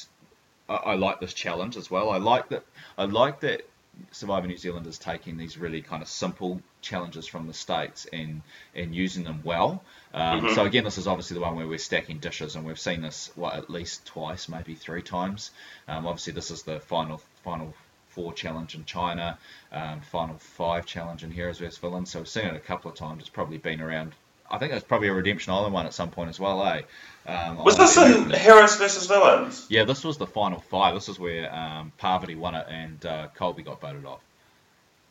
I, 0.68 0.74
I 0.74 0.94
like 0.94 1.20
this 1.20 1.34
challenge 1.34 1.76
as 1.76 1.90
well. 1.90 2.10
I 2.10 2.18
like 2.18 2.48
that. 2.50 2.64
I 2.98 3.04
like 3.04 3.40
that 3.40 3.62
Survivor 4.10 4.46
New 4.46 4.58
Zealand 4.58 4.86
is 4.86 4.98
taking 4.98 5.38
these 5.38 5.56
really 5.56 5.80
kind 5.80 6.02
of 6.02 6.08
simple 6.08 6.60
challenges 6.82 7.26
from 7.26 7.46
the 7.46 7.54
states 7.54 8.06
and 8.12 8.42
and 8.74 8.94
using 8.94 9.24
them 9.24 9.40
well. 9.42 9.82
Um, 10.12 10.42
Mhm. 10.42 10.54
So 10.54 10.64
again, 10.64 10.84
this 10.84 10.98
is 10.98 11.06
obviously 11.06 11.34
the 11.34 11.40
one 11.40 11.56
where 11.56 11.66
we're 11.66 11.78
stacking 11.78 12.18
dishes, 12.18 12.56
and 12.56 12.64
we've 12.66 12.78
seen 12.78 13.00
this 13.00 13.30
what 13.36 13.54
at 13.54 13.70
least 13.70 14.04
twice, 14.04 14.48
maybe 14.48 14.74
three 14.74 15.02
times. 15.02 15.50
Um, 15.88 16.06
obviously, 16.06 16.34
this 16.34 16.50
is 16.50 16.62
the 16.62 16.78
final 16.80 17.22
final 17.42 17.74
four 18.08 18.32
challenge 18.34 18.74
in 18.74 18.84
China, 18.84 19.38
um, 19.72 20.00
final 20.00 20.36
five 20.38 20.84
challenge 20.86 21.22
in 21.24 21.30
Heroes 21.30 21.58
vs 21.58 21.78
Villains. 21.78 22.10
So 22.10 22.20
we've 22.20 22.28
seen 22.28 22.46
it 22.46 22.54
a 22.56 22.60
couple 22.60 22.90
of 22.90 22.96
times. 22.96 23.20
It's 23.20 23.28
probably 23.30 23.58
been 23.58 23.80
around. 23.80 24.12
I 24.50 24.58
think 24.58 24.72
it's 24.72 24.84
probably 24.84 25.08
a 25.08 25.12
Redemption 25.14 25.52
Island 25.52 25.74
one 25.74 25.86
at 25.86 25.94
some 25.94 26.10
point 26.10 26.30
as 26.30 26.38
well, 26.40 26.64
eh? 26.66 26.82
Um, 27.26 27.64
Was 27.64 27.76
this 27.76 27.96
in. 27.96 28.30
Heroes 28.30 28.76
versus 28.76 29.06
Villains? 29.06 29.66
Yeah, 29.68 29.84
this 29.84 30.04
was 30.04 30.16
the 30.16 30.26
final 30.26 30.60
five. 30.60 30.94
This 30.94 31.08
is 31.08 31.18
where 31.18 31.52
um, 31.54 31.92
Parvati 31.98 32.34
won 32.36 32.54
it 32.54 32.66
and 32.68 33.04
uh, 33.04 33.28
Colby 33.34 33.62
got 33.62 33.80
voted 33.80 34.04
off. 34.04 34.20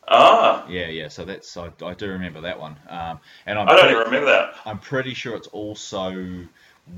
Ah, 0.07 0.65
Yeah, 0.69 0.87
yeah. 0.87 1.07
So 1.07 1.25
that's 1.25 1.57
I, 1.57 1.71
I 1.83 1.93
do 1.95 2.09
remember 2.09 2.41
that 2.41 2.59
one. 2.59 2.75
Um, 2.87 3.19
and 3.45 3.57
I'm 3.57 3.67
I 3.67 3.71
don't 3.71 3.79
pretty, 3.79 3.95
even 3.95 4.05
remember 4.05 4.27
that. 4.31 4.55
I'm 4.65 4.79
pretty 4.79 5.13
sure 5.13 5.35
it's 5.35 5.47
also 5.47 6.45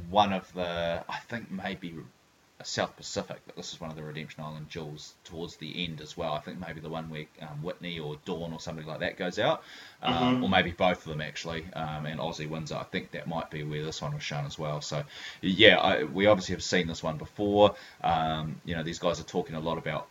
one 0.09 0.33
of 0.33 0.51
the 0.53 1.03
I 1.07 1.17
think 1.29 1.49
maybe 1.49 1.95
South 2.63 2.95
Pacific, 2.97 3.39
but 3.45 3.55
this 3.55 3.71
is 3.73 3.79
one 3.79 3.89
of 3.91 3.95
the 3.95 4.03
Redemption 4.03 4.43
Island 4.43 4.69
jewels 4.69 5.13
towards 5.23 5.57
the 5.57 5.85
end 5.85 6.01
as 6.01 6.17
well. 6.17 6.33
I 6.33 6.39
think 6.39 6.59
maybe 6.59 6.79
the 6.79 6.89
one 6.89 7.09
where 7.09 7.25
um, 7.41 7.61
Whitney 7.61 7.99
or 7.99 8.17
Dawn 8.25 8.51
or 8.51 8.59
somebody 8.59 8.87
like 8.87 8.99
that 9.01 9.17
goes 9.17 9.37
out, 9.39 9.63
um, 10.01 10.39
Mhm. 10.39 10.43
or 10.43 10.49
maybe 10.49 10.71
both 10.71 10.97
of 10.99 11.05
them 11.05 11.21
actually, 11.21 11.65
um, 11.73 12.05
and 12.05 12.19
Ozzy 12.19 12.49
wins 12.49 12.71
it. 12.71 12.77
I 12.77 12.83
think 12.83 13.11
that 13.11 13.27
might 13.27 13.49
be 13.51 13.63
where 13.63 13.83
this 13.85 14.01
one 14.01 14.13
was 14.13 14.23
shown 14.23 14.45
as 14.45 14.57
well. 14.57 14.81
So 14.81 15.03
yeah, 15.41 15.77
I, 15.77 16.03
we 16.03 16.25
obviously 16.25 16.55
have 16.55 16.63
seen 16.63 16.87
this 16.87 17.03
one 17.03 17.17
before. 17.17 17.75
Um, 18.03 18.59
you 18.65 18.75
know, 18.75 18.83
these 18.83 18.99
guys 18.99 19.19
are 19.19 19.23
talking 19.23 19.55
a 19.55 19.59
lot 19.59 19.77
about 19.77 20.07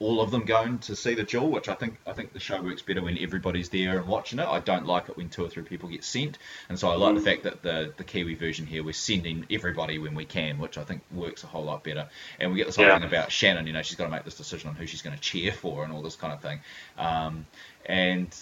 all 0.00 0.20
of 0.20 0.30
them 0.30 0.44
going 0.44 0.78
to 0.78 0.94
see 0.94 1.14
the 1.14 1.24
jewel, 1.24 1.50
which 1.50 1.68
I 1.68 1.74
think 1.74 1.98
I 2.06 2.12
think 2.12 2.32
the 2.32 2.40
show 2.40 2.62
works 2.62 2.82
better 2.82 3.02
when 3.02 3.18
everybody's 3.18 3.68
there 3.68 3.98
and 3.98 4.06
watching 4.06 4.38
it. 4.38 4.46
I 4.46 4.60
don't 4.60 4.86
like 4.86 5.08
it 5.08 5.16
when 5.16 5.28
two 5.28 5.44
or 5.44 5.48
three 5.48 5.64
people 5.64 5.88
get 5.88 6.04
sent, 6.04 6.38
and 6.68 6.78
so 6.78 6.88
I 6.88 6.94
like 6.94 7.14
the 7.14 7.20
Mm. 7.20 7.24
fact 7.24 7.42
that 7.44 7.62
the 7.62 7.92
the 7.96 8.04
Kiwi 8.04 8.34
version 8.34 8.66
here 8.66 8.84
we're 8.84 8.92
sending 8.92 9.46
everybody 9.50 9.98
when 9.98 10.14
we 10.14 10.24
can, 10.24 10.58
which 10.58 10.78
I 10.78 10.84
think 10.84 11.02
works 11.10 11.42
a 11.42 11.48
whole 11.48 11.64
lot 11.64 11.82
better. 11.82 12.08
And 12.38 12.52
we 12.52 12.58
get 12.58 12.66
this 12.66 12.76
whole 12.76 12.86
Yeah. 12.86 12.98
thing 12.98 13.04
about 13.08 13.32
Shannon, 13.32 13.66
you 13.66 13.72
know, 13.72 13.82
she's 13.82 13.96
got 13.96 14.04
to 14.04 14.10
make 14.10 14.24
this 14.24 14.36
decision 14.36 14.68
on 14.70 14.76
who 14.76 14.86
she's 14.86 15.02
going 15.02 15.16
to 15.16 15.22
cheer 15.22 15.52
for 15.52 15.84
and 15.84 15.92
all 15.92 16.02
this 16.02 16.16
kind 16.16 16.32
of 16.32 16.40
thing. 16.42 16.60
Um, 16.96 17.46
and 17.86 18.32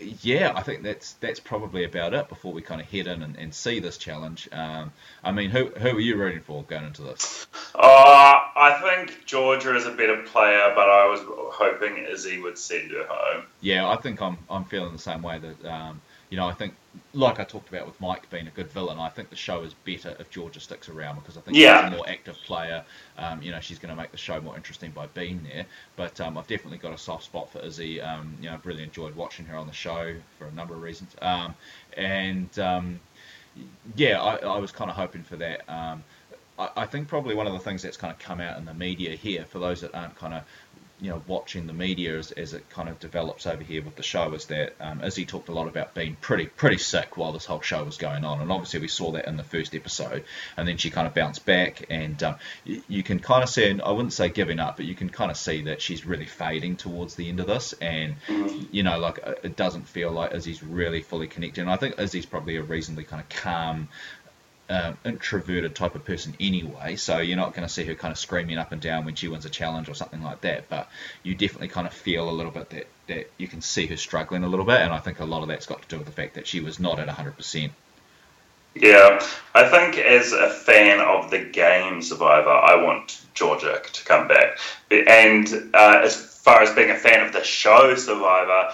yeah, 0.00 0.52
I 0.54 0.62
think 0.62 0.82
that's 0.82 1.14
that's 1.14 1.40
probably 1.40 1.84
about 1.84 2.14
it 2.14 2.28
before 2.28 2.52
we 2.52 2.62
kind 2.62 2.80
of 2.80 2.88
head 2.88 3.06
in 3.06 3.22
and, 3.22 3.36
and 3.36 3.54
see 3.54 3.80
this 3.80 3.98
challenge. 3.98 4.48
Um, 4.52 4.92
I 5.22 5.32
mean, 5.32 5.50
who 5.50 5.66
who 5.66 5.96
are 5.96 6.00
you 6.00 6.16
rooting 6.16 6.42
for 6.42 6.62
going 6.62 6.84
into 6.84 7.02
this? 7.02 7.46
Uh, 7.74 7.78
I 7.80 8.80
think 8.82 9.24
Georgia 9.24 9.76
is 9.76 9.86
a 9.86 9.90
better 9.90 10.22
player, 10.22 10.72
but 10.74 10.88
I 10.88 11.06
was 11.06 11.20
hoping 11.24 12.04
Izzy 12.04 12.40
would 12.40 12.58
send 12.58 12.90
her 12.92 13.06
home. 13.08 13.44
Yeah, 13.60 13.88
I 13.88 13.96
think 13.96 14.22
I'm 14.22 14.38
I'm 14.48 14.64
feeling 14.64 14.92
the 14.92 14.98
same 14.98 15.22
way 15.22 15.38
that 15.38 15.64
um, 15.64 16.00
you 16.30 16.36
know 16.36 16.46
I 16.46 16.52
think 16.52 16.74
like 17.14 17.38
I 17.40 17.44
talked 17.44 17.68
about 17.68 17.86
with 17.86 18.00
Mike 18.00 18.28
being 18.30 18.46
a 18.46 18.50
good 18.50 18.70
villain, 18.70 18.98
I 18.98 19.08
think 19.08 19.30
the 19.30 19.36
show 19.36 19.62
is 19.62 19.74
better 19.74 20.16
if 20.18 20.30
Georgia 20.30 20.60
sticks 20.60 20.88
around 20.88 21.16
because 21.16 21.36
I 21.36 21.40
think 21.40 21.56
Yeah. 21.56 21.80
she's 21.80 21.82
a 21.82 21.86
more 21.86 22.08
active 22.08 22.42
player. 22.42 22.84
Um, 23.16 23.42
you 23.42 23.50
know, 23.52 23.60
she's 23.60 23.78
going 23.78 23.94
to 23.94 24.00
make 24.00 24.10
the 24.10 24.18
show 24.18 24.40
more 24.40 24.56
interesting 24.56 24.90
by 24.90 25.06
being 25.06 25.42
there. 25.44 25.66
But 25.96 26.20
um, 26.20 26.36
I've 26.38 26.46
definitely 26.46 26.78
got 26.78 26.92
a 26.92 26.98
soft 26.98 27.24
spot 27.24 27.50
for 27.50 27.60
Izzy. 27.60 28.00
Um, 28.00 28.36
you 28.40 28.48
know, 28.48 28.54
I've 28.54 28.66
really 28.66 28.82
enjoyed 28.82 29.14
watching 29.14 29.46
her 29.46 29.56
on 29.56 29.66
the 29.66 29.72
show 29.72 30.16
for 30.38 30.46
a 30.46 30.52
number 30.52 30.74
of 30.74 30.82
reasons. 30.82 31.14
Um, 31.22 31.54
and 31.96 32.58
um, 32.58 33.00
yeah, 33.96 34.20
I, 34.22 34.36
I 34.36 34.58
was 34.58 34.72
kind 34.72 34.90
of 34.90 34.96
hoping 34.96 35.22
for 35.22 35.36
that. 35.36 35.62
Um, 35.68 36.04
I, 36.58 36.70
I 36.76 36.86
think 36.86 37.08
probably 37.08 37.34
one 37.34 37.46
of 37.46 37.52
the 37.52 37.58
things 37.58 37.82
that's 37.82 37.96
kind 37.96 38.12
of 38.12 38.18
come 38.18 38.40
out 38.40 38.58
in 38.58 38.64
the 38.64 38.74
media 38.74 39.16
here, 39.16 39.44
for 39.44 39.58
those 39.58 39.80
that 39.80 39.94
aren't 39.94 40.16
kind 40.16 40.34
of 40.34 40.44
you 41.00 41.10
know, 41.10 41.22
watching 41.26 41.66
the 41.66 41.72
media 41.72 42.18
as, 42.18 42.32
as 42.32 42.54
it 42.54 42.68
kind 42.70 42.88
of 42.88 42.98
develops 42.98 43.46
over 43.46 43.62
here 43.62 43.82
with 43.82 43.96
the 43.96 44.02
show 44.02 44.32
is 44.34 44.46
that 44.46 44.74
um, 44.80 45.02
Izzy 45.02 45.24
talked 45.24 45.48
a 45.48 45.52
lot 45.52 45.68
about 45.68 45.94
being 45.94 46.16
pretty 46.20 46.46
pretty 46.46 46.78
sick 46.78 47.16
while 47.16 47.32
this 47.32 47.44
whole 47.44 47.60
show 47.60 47.84
was 47.84 47.96
going 47.96 48.24
on, 48.24 48.40
and 48.40 48.50
obviously 48.50 48.80
we 48.80 48.88
saw 48.88 49.12
that 49.12 49.26
in 49.26 49.36
the 49.36 49.44
first 49.44 49.74
episode, 49.74 50.24
and 50.56 50.66
then 50.66 50.76
she 50.76 50.90
kind 50.90 51.06
of 51.06 51.14
bounced 51.14 51.46
back, 51.46 51.86
and 51.90 52.22
um, 52.22 52.36
you, 52.64 52.82
you 52.88 53.02
can 53.02 53.20
kind 53.20 53.42
of 53.42 53.48
see, 53.48 53.80
I 53.80 53.90
wouldn't 53.90 54.12
say 54.12 54.28
giving 54.28 54.58
up, 54.58 54.76
but 54.76 54.86
you 54.86 54.94
can 54.94 55.08
kind 55.08 55.30
of 55.30 55.36
see 55.36 55.62
that 55.62 55.80
she's 55.80 56.04
really 56.04 56.26
fading 56.26 56.76
towards 56.76 57.14
the 57.14 57.28
end 57.28 57.40
of 57.40 57.46
this, 57.46 57.74
and 57.74 58.16
you 58.72 58.82
know, 58.82 58.98
like 58.98 59.18
it 59.44 59.56
doesn't 59.56 59.88
feel 59.88 60.10
like 60.10 60.34
Izzy's 60.34 60.62
really 60.62 61.02
fully 61.02 61.28
connected, 61.28 61.60
and 61.60 61.70
I 61.70 61.76
think 61.76 61.98
Izzy's 61.98 62.26
probably 62.26 62.56
a 62.56 62.62
reasonably 62.62 63.04
kind 63.04 63.22
of 63.22 63.28
calm 63.28 63.88
um, 64.70 64.98
introverted 65.04 65.74
type 65.74 65.94
of 65.94 66.04
person 66.04 66.34
anyway, 66.38 66.96
so 66.96 67.18
you're 67.18 67.36
not 67.36 67.54
going 67.54 67.66
to 67.66 67.72
see 67.72 67.84
her 67.84 67.94
kind 67.94 68.12
of 68.12 68.18
screaming 68.18 68.58
up 68.58 68.72
and 68.72 68.80
down 68.80 69.04
when 69.04 69.14
she 69.14 69.28
wins 69.28 69.44
a 69.46 69.50
challenge 69.50 69.88
or 69.88 69.94
something 69.94 70.22
like 70.22 70.42
that. 70.42 70.68
But 70.68 70.88
you 71.22 71.34
definitely 71.34 71.68
kind 71.68 71.86
of 71.86 71.92
feel 71.92 72.28
a 72.28 72.32
little 72.32 72.52
bit 72.52 72.70
that, 72.70 72.86
that 73.06 73.30
you 73.38 73.48
can 73.48 73.60
see 73.60 73.86
her 73.86 73.96
struggling 73.96 74.44
a 74.44 74.48
little 74.48 74.66
bit, 74.66 74.80
and 74.80 74.92
I 74.92 74.98
think 74.98 75.20
a 75.20 75.24
lot 75.24 75.42
of 75.42 75.48
that's 75.48 75.66
got 75.66 75.82
to 75.82 75.88
do 75.88 75.98
with 75.98 76.06
the 76.06 76.12
fact 76.12 76.34
that 76.34 76.46
she 76.46 76.60
was 76.60 76.78
not 76.78 76.98
at 76.98 77.08
100%. 77.08 77.70
Yeah, 78.74 79.24
I 79.54 79.68
think 79.68 79.96
as 79.98 80.32
a 80.32 80.50
fan 80.50 81.00
of 81.00 81.30
the 81.30 81.40
game 81.40 82.02
Survivor, 82.02 82.50
I 82.50 82.76
want 82.76 83.20
Georgia 83.34 83.80
to 83.92 84.04
come 84.04 84.28
back. 84.28 84.58
And 84.90 85.70
uh, 85.74 86.02
as 86.04 86.16
far 86.16 86.62
as 86.62 86.72
being 86.74 86.90
a 86.90 86.96
fan 86.96 87.26
of 87.26 87.32
the 87.32 87.42
show 87.42 87.94
Survivor, 87.96 88.72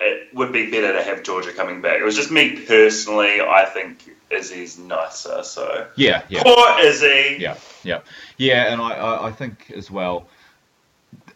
it 0.00 0.34
would 0.34 0.52
be 0.52 0.70
better 0.70 0.92
to 0.92 1.02
have 1.02 1.22
Georgia 1.22 1.52
coming 1.52 1.82
back. 1.82 2.00
It 2.00 2.04
was 2.04 2.16
just 2.16 2.30
me 2.30 2.60
personally. 2.60 3.40
I 3.40 3.64
think 3.64 4.14
Izzy's 4.30 4.78
nicer. 4.78 5.42
So 5.42 5.88
yeah, 5.96 6.22
yeah. 6.28 6.42
Poor 6.42 6.80
Izzy. 6.80 7.36
Yeah, 7.38 7.56
yeah, 7.82 8.00
yeah. 8.36 8.72
And 8.72 8.80
I, 8.80 8.90
I, 8.92 9.26
I 9.28 9.32
think 9.32 9.70
as 9.70 9.90
well. 9.90 10.28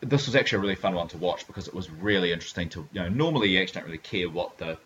This 0.00 0.26
was 0.26 0.34
actually 0.34 0.58
a 0.58 0.60
really 0.62 0.74
fun 0.74 0.94
one 0.94 1.06
to 1.08 1.16
watch 1.16 1.46
because 1.46 1.68
it 1.68 1.74
was 1.74 1.88
really 1.88 2.32
interesting 2.32 2.68
to 2.70 2.88
you 2.92 3.02
know. 3.02 3.08
Normally, 3.08 3.50
you 3.50 3.60
actually 3.60 3.80
don't 3.80 3.86
really 3.86 3.98
care 3.98 4.28
what 4.28 4.58
the 4.58 4.76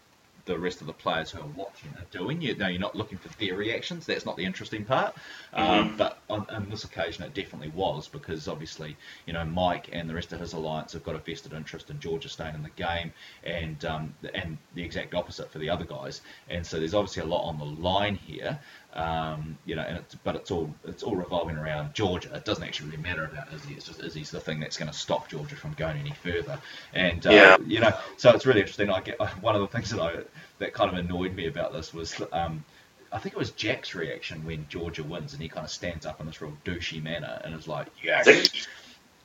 the 0.47 0.59
rest 0.59 0.81
of 0.81 0.87
the 0.87 0.93
players 0.93 1.31
who 1.31 1.41
are 1.41 1.49
watching 1.57 1.91
are 1.99 2.07
doing. 2.11 2.41
You 2.41 2.57
know, 2.57 2.69
you're 2.69 2.81
not 2.81 2.95
looking 2.95 3.19
for 3.19 3.29
their 3.39 3.57
reactions. 3.57 4.07
That's 4.07 4.25
not 4.25 4.37
the 4.37 4.45
interesting 4.45 4.85
part. 4.85 5.15
Mm-hmm. 5.55 5.61
Um, 5.61 5.97
but 5.97 6.19
on, 6.31 6.47
on, 6.49 6.71
this 6.71 6.85
occasion, 6.85 7.25
it 7.25 7.35
definitely 7.35 7.73
was 7.75 8.09
because 8.09 8.49
obviously, 8.49 8.97
you 9.27 9.33
know, 9.33 9.45
Mike 9.45 9.91
and 9.93 10.09
the 10.09 10.15
rest 10.15 10.33
of 10.33 10.41
his 10.41 10.53
alliance 10.55 10.93
have 10.93 11.05
got 11.05 11.15
a 11.15 11.19
vested 11.19 11.53
interest 11.53 11.91
in 11.91 12.01
Georgia 12.01 12.29
staying 12.29 12.55
in 12.55 12.63
the 12.63 12.71
game, 12.71 13.13
and 13.45 13.85
um, 13.85 14.15
and 14.35 14.57
the 14.75 14.83
exact 14.83 15.15
opposite 15.15 15.51
for 15.51 15.59
the 15.59 15.69
other 15.69 15.85
guys. 15.85 16.23
And 16.49 16.65
so 16.65 16.79
there's 16.79 16.95
obviously 16.95 17.23
a 17.23 17.27
lot 17.27 17.47
on 17.47 17.59
the 17.59 17.65
line 17.65 18.15
here. 18.15 18.59
Um, 18.97 19.59
you 19.67 19.77
know, 19.77 19.83
and 19.83 19.99
it's, 19.99 20.15
but 20.15 20.37
it's 20.37 20.51
all 20.51 20.75
it's 20.85 21.03
all 21.03 21.15
revolving 21.15 21.57
around 21.57 21.93
Georgia. 21.95 22.35
It 22.35 22.47
doesn't 22.47 22.65
actually 22.65 22.91
really 22.91 23.03
matter 23.03 23.25
about 23.25 23.53
Izzy. 23.53 23.75
It's 23.75 23.87
just 23.87 24.03
Izzy's 24.03 24.31
the 24.31 24.41
thing 24.41 24.59
that's 24.59 24.79
going 24.79 24.91
to 24.91 24.97
stop 24.97 25.29
Georgia 25.29 25.55
from 25.55 25.75
going 25.75 25.99
any 25.99 26.13
further. 26.23 26.59
And 26.95 27.27
uh, 27.27 27.31
yeah. 27.31 27.57
you 27.67 27.81
know, 27.81 27.93
so 28.17 28.31
it's 28.31 28.47
really 28.47 28.61
interesting. 28.61 28.91
I 28.91 29.03
get 29.03 29.21
one 29.43 29.55
of 29.55 29.61
the 29.61 29.69
things 29.69 29.91
that 29.91 30.01
I 30.01 30.23
that 30.61 30.73
kind 30.73 30.91
of 30.91 30.97
annoyed 30.97 31.35
me 31.35 31.47
about 31.47 31.73
this 31.73 31.93
was. 31.93 32.21
Um, 32.33 32.65
I 33.13 33.19
think 33.19 33.37
it 33.37 33.39
was 33.39 33.53
Jack's 33.53 33.95
reaction 33.95 34.45
when 34.45 34.67
Georgia 34.69 35.05
wins, 35.05 35.33
and 35.33 35.41
he 35.41 35.49
kind 35.49 35.65
of 35.65 35.71
stands 35.71 36.07
up 36.07 36.19
in 36.21 36.27
this 36.27 36.43
real 36.43 36.57
douchey 36.65 37.01
manner 37.01 37.41
and 37.45 37.55
is 37.55 37.69
like, 37.69 37.87
"Yeah, 38.03 38.23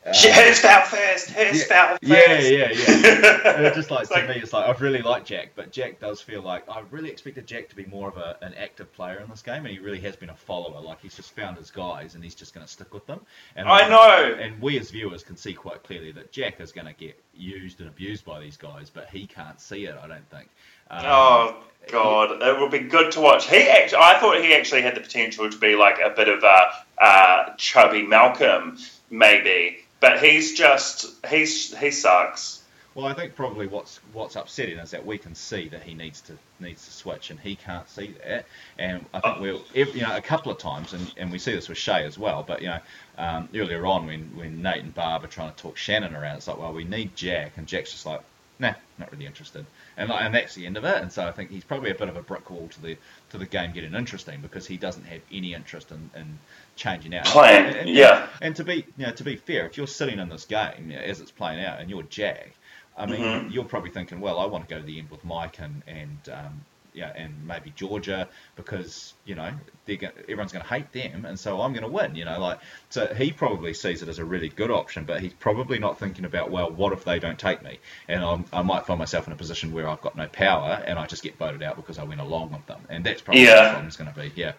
uh, 0.03 0.13
Who's 0.13 0.59
foul 0.59 0.85
first? 0.85 1.31
Yeah, 1.35 1.53
foul 1.53 1.97
first? 1.97 2.03
Yeah, 2.03 2.39
yeah, 2.39 2.71
yeah. 2.71 3.73
just 3.73 3.91
like, 3.91 4.07
to 4.07 4.13
like, 4.13 4.27
me, 4.27 4.35
it's 4.35 4.51
like 4.51 4.67
I've 4.67 4.81
really 4.81 5.01
like 5.01 5.25
Jack, 5.25 5.51
but 5.55 5.71
Jack 5.71 5.99
does 5.99 6.19
feel 6.19 6.41
like 6.41 6.67
I 6.69 6.81
really 6.89 7.09
expected 7.09 7.45
Jack 7.45 7.69
to 7.69 7.75
be 7.75 7.85
more 7.85 8.07
of 8.07 8.17
a, 8.17 8.35
an 8.41 8.55
active 8.55 8.91
player 8.93 9.19
in 9.19 9.29
this 9.29 9.43
game, 9.43 9.65
and 9.65 9.67
he 9.67 9.79
really 9.79 9.99
has 10.01 10.15
been 10.15 10.29
a 10.29 10.35
follower. 10.35 10.81
Like 10.81 11.01
he's 11.01 11.15
just 11.15 11.35
found 11.35 11.57
his 11.57 11.69
guys, 11.69 12.15
and 12.15 12.23
he's 12.23 12.33
just 12.33 12.53
going 12.53 12.65
to 12.65 12.71
stick 12.71 12.93
with 12.93 13.05
them. 13.05 13.21
And 13.55 13.69
I 13.69 13.87
know. 13.87 14.33
And 14.33 14.59
we 14.59 14.79
as 14.79 14.89
viewers 14.89 15.23
can 15.23 15.37
see 15.37 15.53
quite 15.53 15.83
clearly 15.83 16.11
that 16.13 16.31
Jack 16.31 16.59
is 16.59 16.71
going 16.71 16.87
to 16.87 16.93
get 16.93 17.21
used 17.35 17.79
and 17.79 17.87
abused 17.87 18.25
by 18.25 18.39
these 18.39 18.57
guys, 18.57 18.89
but 18.89 19.07
he 19.09 19.27
can't 19.27 19.61
see 19.61 19.85
it. 19.85 19.95
I 20.01 20.07
don't 20.07 20.27
think. 20.31 20.49
Um, 20.89 21.03
oh 21.05 21.63
God, 21.91 22.41
it 22.41 22.59
would 22.59 22.71
be 22.71 22.79
good 22.79 23.11
to 23.13 23.21
watch. 23.21 23.47
He 23.47 23.69
actually, 23.69 23.99
I 24.01 24.17
thought 24.19 24.41
he 24.41 24.55
actually 24.55 24.81
had 24.81 24.95
the 24.95 25.01
potential 25.01 25.49
to 25.49 25.57
be 25.57 25.75
like 25.75 25.99
a 25.99 26.09
bit 26.09 26.27
of 26.27 26.43
a 26.43 27.03
uh, 27.03 27.55
chubby 27.55 28.01
Malcolm, 28.01 28.77
maybe 29.09 29.80
but 30.01 30.21
he's 30.21 30.53
just 30.53 31.05
he's 31.25 31.77
he 31.77 31.91
sucks. 31.91 32.61
Well, 32.93 33.05
I 33.05 33.13
think 33.13 33.35
probably 33.35 33.67
what's 33.67 34.01
what's 34.11 34.35
upsetting 34.35 34.77
is 34.77 34.91
that 34.91 35.05
we 35.05 35.17
can 35.17 35.33
see 35.33 35.69
that 35.69 35.81
he 35.81 35.93
needs 35.93 36.19
to 36.21 36.37
needs 36.59 36.83
to 36.85 36.91
switch, 36.91 37.29
and 37.29 37.39
he 37.39 37.55
can't 37.55 37.89
see 37.89 38.15
that. 38.25 38.45
And 38.77 39.05
I 39.13 39.21
think 39.21 39.39
we'll, 39.39 39.63
you 39.73 40.01
know, 40.01 40.17
a 40.17 40.21
couple 40.21 40.51
of 40.51 40.57
times, 40.57 40.91
and, 40.91 41.13
and 41.15 41.31
we 41.31 41.39
see 41.39 41.53
this 41.53 41.69
with 41.69 41.77
Shay 41.77 42.03
as 42.03 42.19
well. 42.19 42.43
But 42.45 42.61
you 42.61 42.67
know, 42.67 42.79
um, 43.17 43.47
earlier 43.55 43.85
on 43.85 44.07
when 44.07 44.35
when 44.35 44.61
Nate 44.61 44.83
and 44.83 44.93
Barb 44.93 45.23
are 45.23 45.27
trying 45.27 45.53
to 45.53 45.55
talk 45.55 45.77
Shannon 45.77 46.13
around, 46.13 46.35
it's 46.35 46.49
like, 46.49 46.57
well, 46.57 46.73
we 46.73 46.83
need 46.83 47.15
Jack, 47.15 47.53
and 47.55 47.65
Jack's 47.65 47.91
just 47.91 48.05
like, 48.05 48.21
nah, 48.59 48.73
not 48.97 49.09
really 49.13 49.25
interested. 49.25 49.65
And 49.95 50.11
and 50.11 50.35
that's 50.35 50.55
the 50.55 50.65
end 50.65 50.75
of 50.75 50.83
it. 50.83 51.01
And 51.01 51.11
so 51.11 51.25
I 51.25 51.31
think 51.31 51.49
he's 51.49 51.63
probably 51.63 51.91
a 51.91 51.95
bit 51.95 52.09
of 52.09 52.17
a 52.17 52.21
brick 52.21 52.49
wall 52.49 52.67
to 52.67 52.81
the 52.81 52.97
to 53.29 53.37
the 53.37 53.45
game 53.45 53.71
getting 53.71 53.95
interesting 53.95 54.41
because 54.41 54.67
he 54.67 54.75
doesn't 54.75 55.05
have 55.05 55.21
any 55.31 55.53
interest 55.53 55.91
in, 55.91 56.09
in 56.13 56.39
changing 56.81 57.15
out. 57.15 57.25
Playing, 57.25 57.65
and, 57.67 57.75
and, 57.75 57.89
yeah. 57.89 58.27
And 58.41 58.55
to 58.55 58.63
be, 58.63 58.85
you 58.97 59.05
know, 59.05 59.11
to 59.11 59.23
be 59.23 59.35
fair, 59.35 59.65
if 59.67 59.77
you're 59.77 59.87
sitting 59.87 60.19
in 60.19 60.29
this 60.29 60.45
game 60.45 60.89
you 60.89 60.95
know, 60.95 61.01
as 61.01 61.21
it's 61.21 61.31
playing 61.31 61.63
out 61.63 61.79
and 61.79 61.89
you're 61.89 62.03
Jack, 62.03 62.53
I 62.97 63.05
mean, 63.05 63.21
mm-hmm. 63.21 63.49
you're 63.49 63.63
probably 63.63 63.91
thinking, 63.91 64.19
well, 64.19 64.39
I 64.39 64.45
want 64.45 64.67
to 64.67 64.73
go 64.73 64.79
to 64.79 64.85
the 64.85 64.99
end 64.99 65.09
with 65.09 65.23
Mike 65.23 65.59
and 65.59 65.81
and 65.87 66.19
um, 66.31 66.65
yeah, 66.93 67.13
and 67.15 67.47
maybe 67.47 67.71
Georgia 67.75 68.27
because 68.57 69.13
you 69.23 69.33
know 69.35 69.51
gonna, 69.87 70.11
everyone's 70.23 70.51
going 70.51 70.63
to 70.63 70.67
hate 70.67 70.91
them, 70.91 71.23
and 71.25 71.39
so 71.39 71.61
I'm 71.61 71.71
going 71.71 71.85
to 71.85 71.89
win. 71.89 72.15
You 72.15 72.25
know, 72.25 72.39
like 72.39 72.59
so 72.89 73.07
he 73.13 73.31
probably 73.31 73.73
sees 73.73 74.01
it 74.01 74.09
as 74.09 74.19
a 74.19 74.25
really 74.25 74.49
good 74.49 74.71
option, 74.71 75.05
but 75.05 75.21
he's 75.21 75.33
probably 75.33 75.79
not 75.79 75.99
thinking 75.99 76.25
about 76.25 76.51
well, 76.51 76.69
what 76.69 76.91
if 76.91 77.05
they 77.05 77.19
don't 77.19 77.39
take 77.39 77.63
me, 77.63 77.79
and 78.07 78.23
I'm, 78.23 78.45
i 78.51 78.61
might 78.61 78.85
find 78.85 78.99
myself 78.99 79.25
in 79.27 79.33
a 79.33 79.37
position 79.37 79.71
where 79.71 79.87
I've 79.87 80.01
got 80.01 80.17
no 80.17 80.27
power 80.27 80.83
and 80.85 80.99
I 80.99 81.05
just 81.05 81.23
get 81.23 81.37
voted 81.37 81.63
out 81.63 81.77
because 81.77 81.97
I 81.97 82.03
went 82.03 82.19
along 82.19 82.51
with 82.51 82.65
them, 82.65 82.81
and 82.89 83.05
that's 83.05 83.21
probably 83.21 83.43
yeah. 83.43 83.55
what 83.55 83.63
the 83.63 83.69
problem's 83.71 83.97
going 83.97 84.13
to 84.13 84.19
be. 84.19 84.31
Yeah 84.35 84.53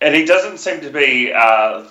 and 0.00 0.14
he 0.14 0.24
doesn't 0.24 0.58
seem 0.58 0.80
to 0.82 0.90
be 0.90 1.32
uh, 1.32 1.84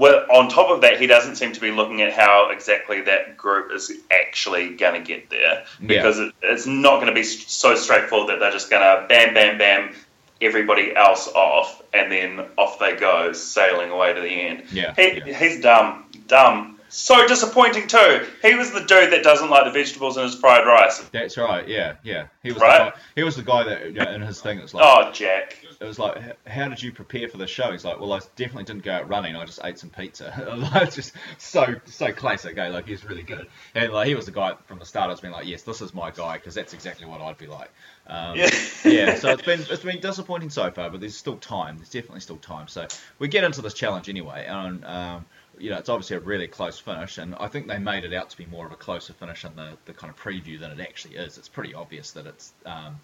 on 0.00 0.48
top 0.48 0.70
of 0.70 0.80
that 0.80 0.98
he 0.98 1.06
doesn't 1.06 1.36
seem 1.36 1.52
to 1.52 1.60
be 1.60 1.70
looking 1.70 2.02
at 2.02 2.12
how 2.12 2.50
exactly 2.50 3.02
that 3.02 3.36
group 3.36 3.72
is 3.72 3.92
actually 4.10 4.74
going 4.76 5.00
to 5.00 5.06
get 5.06 5.28
there 5.30 5.64
because 5.84 6.18
yeah. 6.18 6.30
it's 6.42 6.66
not 6.66 6.96
going 6.96 7.08
to 7.08 7.14
be 7.14 7.22
so 7.22 7.74
straightforward 7.74 8.30
that 8.30 8.40
they're 8.40 8.52
just 8.52 8.70
going 8.70 8.82
to 8.82 9.06
bam 9.08 9.34
bam 9.34 9.58
bam 9.58 9.94
everybody 10.40 10.94
else 10.94 11.28
off 11.28 11.82
and 11.94 12.12
then 12.12 12.44
off 12.58 12.78
they 12.78 12.94
go 12.96 13.32
sailing 13.32 13.90
away 13.90 14.12
to 14.12 14.20
the 14.20 14.28
end 14.28 14.64
yeah, 14.70 14.94
he, 14.94 15.18
yeah. 15.18 15.38
he's 15.38 15.60
dumb 15.60 16.04
dumb 16.26 16.76
so 16.88 17.26
disappointing 17.26 17.88
too. 17.88 18.26
He 18.42 18.54
was 18.54 18.70
the 18.70 18.80
dude 18.80 19.12
that 19.12 19.22
doesn't 19.22 19.50
like 19.50 19.64
the 19.64 19.70
vegetables 19.70 20.16
in 20.16 20.22
his 20.22 20.34
fried 20.34 20.66
rice. 20.66 20.98
That's 21.12 21.36
right. 21.36 21.66
Yeah, 21.66 21.96
yeah. 22.04 22.28
He 22.42 22.52
was 22.52 22.62
right. 22.62 22.86
The 22.86 22.90
guy, 22.90 22.96
he 23.16 23.22
was 23.22 23.36
the 23.36 23.42
guy 23.42 23.64
that 23.64 23.92
know, 23.92 24.12
in 24.12 24.22
his 24.22 24.40
thing. 24.40 24.58
It's 24.60 24.72
like 24.72 24.84
oh 24.86 25.12
Jack. 25.12 25.58
It 25.80 25.84
was 25.84 25.98
like, 25.98 26.46
how 26.46 26.68
did 26.68 26.82
you 26.82 26.92
prepare 26.92 27.28
for 27.28 27.36
the 27.36 27.46
show? 27.46 27.72
He's 27.72 27.84
like, 27.84 28.00
well, 28.00 28.12
I 28.12 28.20
definitely 28.36 28.64
didn't 28.64 28.82
go 28.82 28.92
out 28.92 29.08
running. 29.08 29.36
I 29.36 29.44
just 29.44 29.60
ate 29.62 29.78
some 29.78 29.90
pizza. 29.90 30.32
it's 30.76 30.96
just 30.96 31.12
so 31.38 31.76
so 31.84 32.12
classic. 32.12 32.56
Eh? 32.56 32.68
Like 32.68 32.88
he's 32.88 33.04
really 33.04 33.22
good. 33.22 33.46
And 33.74 33.92
like 33.92 34.08
he 34.08 34.14
was 34.14 34.26
the 34.26 34.32
guy 34.32 34.54
from 34.66 34.78
the 34.78 34.86
start. 34.86 35.08
I 35.08 35.10
was 35.10 35.20
being 35.20 35.34
like, 35.34 35.46
yes, 35.46 35.62
this 35.62 35.82
is 35.82 35.92
my 35.92 36.10
guy 36.10 36.38
because 36.38 36.54
that's 36.54 36.72
exactly 36.72 37.06
what 37.06 37.20
I'd 37.20 37.38
be 37.38 37.46
like. 37.46 37.70
Um, 38.06 38.36
yeah. 38.36 38.50
yeah. 38.84 39.14
So 39.16 39.30
it's 39.30 39.42
been 39.42 39.60
it's 39.60 39.82
been 39.82 40.00
disappointing 40.00 40.50
so 40.50 40.70
far, 40.70 40.90
but 40.90 41.00
there's 41.00 41.16
still 41.16 41.36
time. 41.36 41.76
There's 41.76 41.90
definitely 41.90 42.20
still 42.20 42.38
time. 42.38 42.68
So 42.68 42.86
we 43.18 43.28
get 43.28 43.44
into 43.44 43.62
this 43.62 43.74
challenge 43.74 44.08
anyway, 44.08 44.46
and. 44.48 44.84
Um, 44.84 45.26
you 45.58 45.70
know, 45.70 45.78
it's 45.78 45.88
obviously 45.88 46.16
a 46.16 46.20
really 46.20 46.46
close 46.46 46.78
finish, 46.78 47.18
and 47.18 47.34
I 47.36 47.48
think 47.48 47.66
they 47.66 47.78
made 47.78 48.04
it 48.04 48.12
out 48.12 48.30
to 48.30 48.36
be 48.36 48.46
more 48.46 48.66
of 48.66 48.72
a 48.72 48.76
closer 48.76 49.12
finish 49.12 49.44
in 49.44 49.56
the, 49.56 49.76
the 49.86 49.92
kind 49.94 50.12
of 50.12 50.18
preview 50.20 50.60
than 50.60 50.70
it 50.70 50.80
actually 50.80 51.16
is. 51.16 51.38
It's 51.38 51.48
pretty 51.48 51.74
obvious 51.74 52.12
that 52.12 52.26
it's, 52.26 52.52
um, 52.66 53.00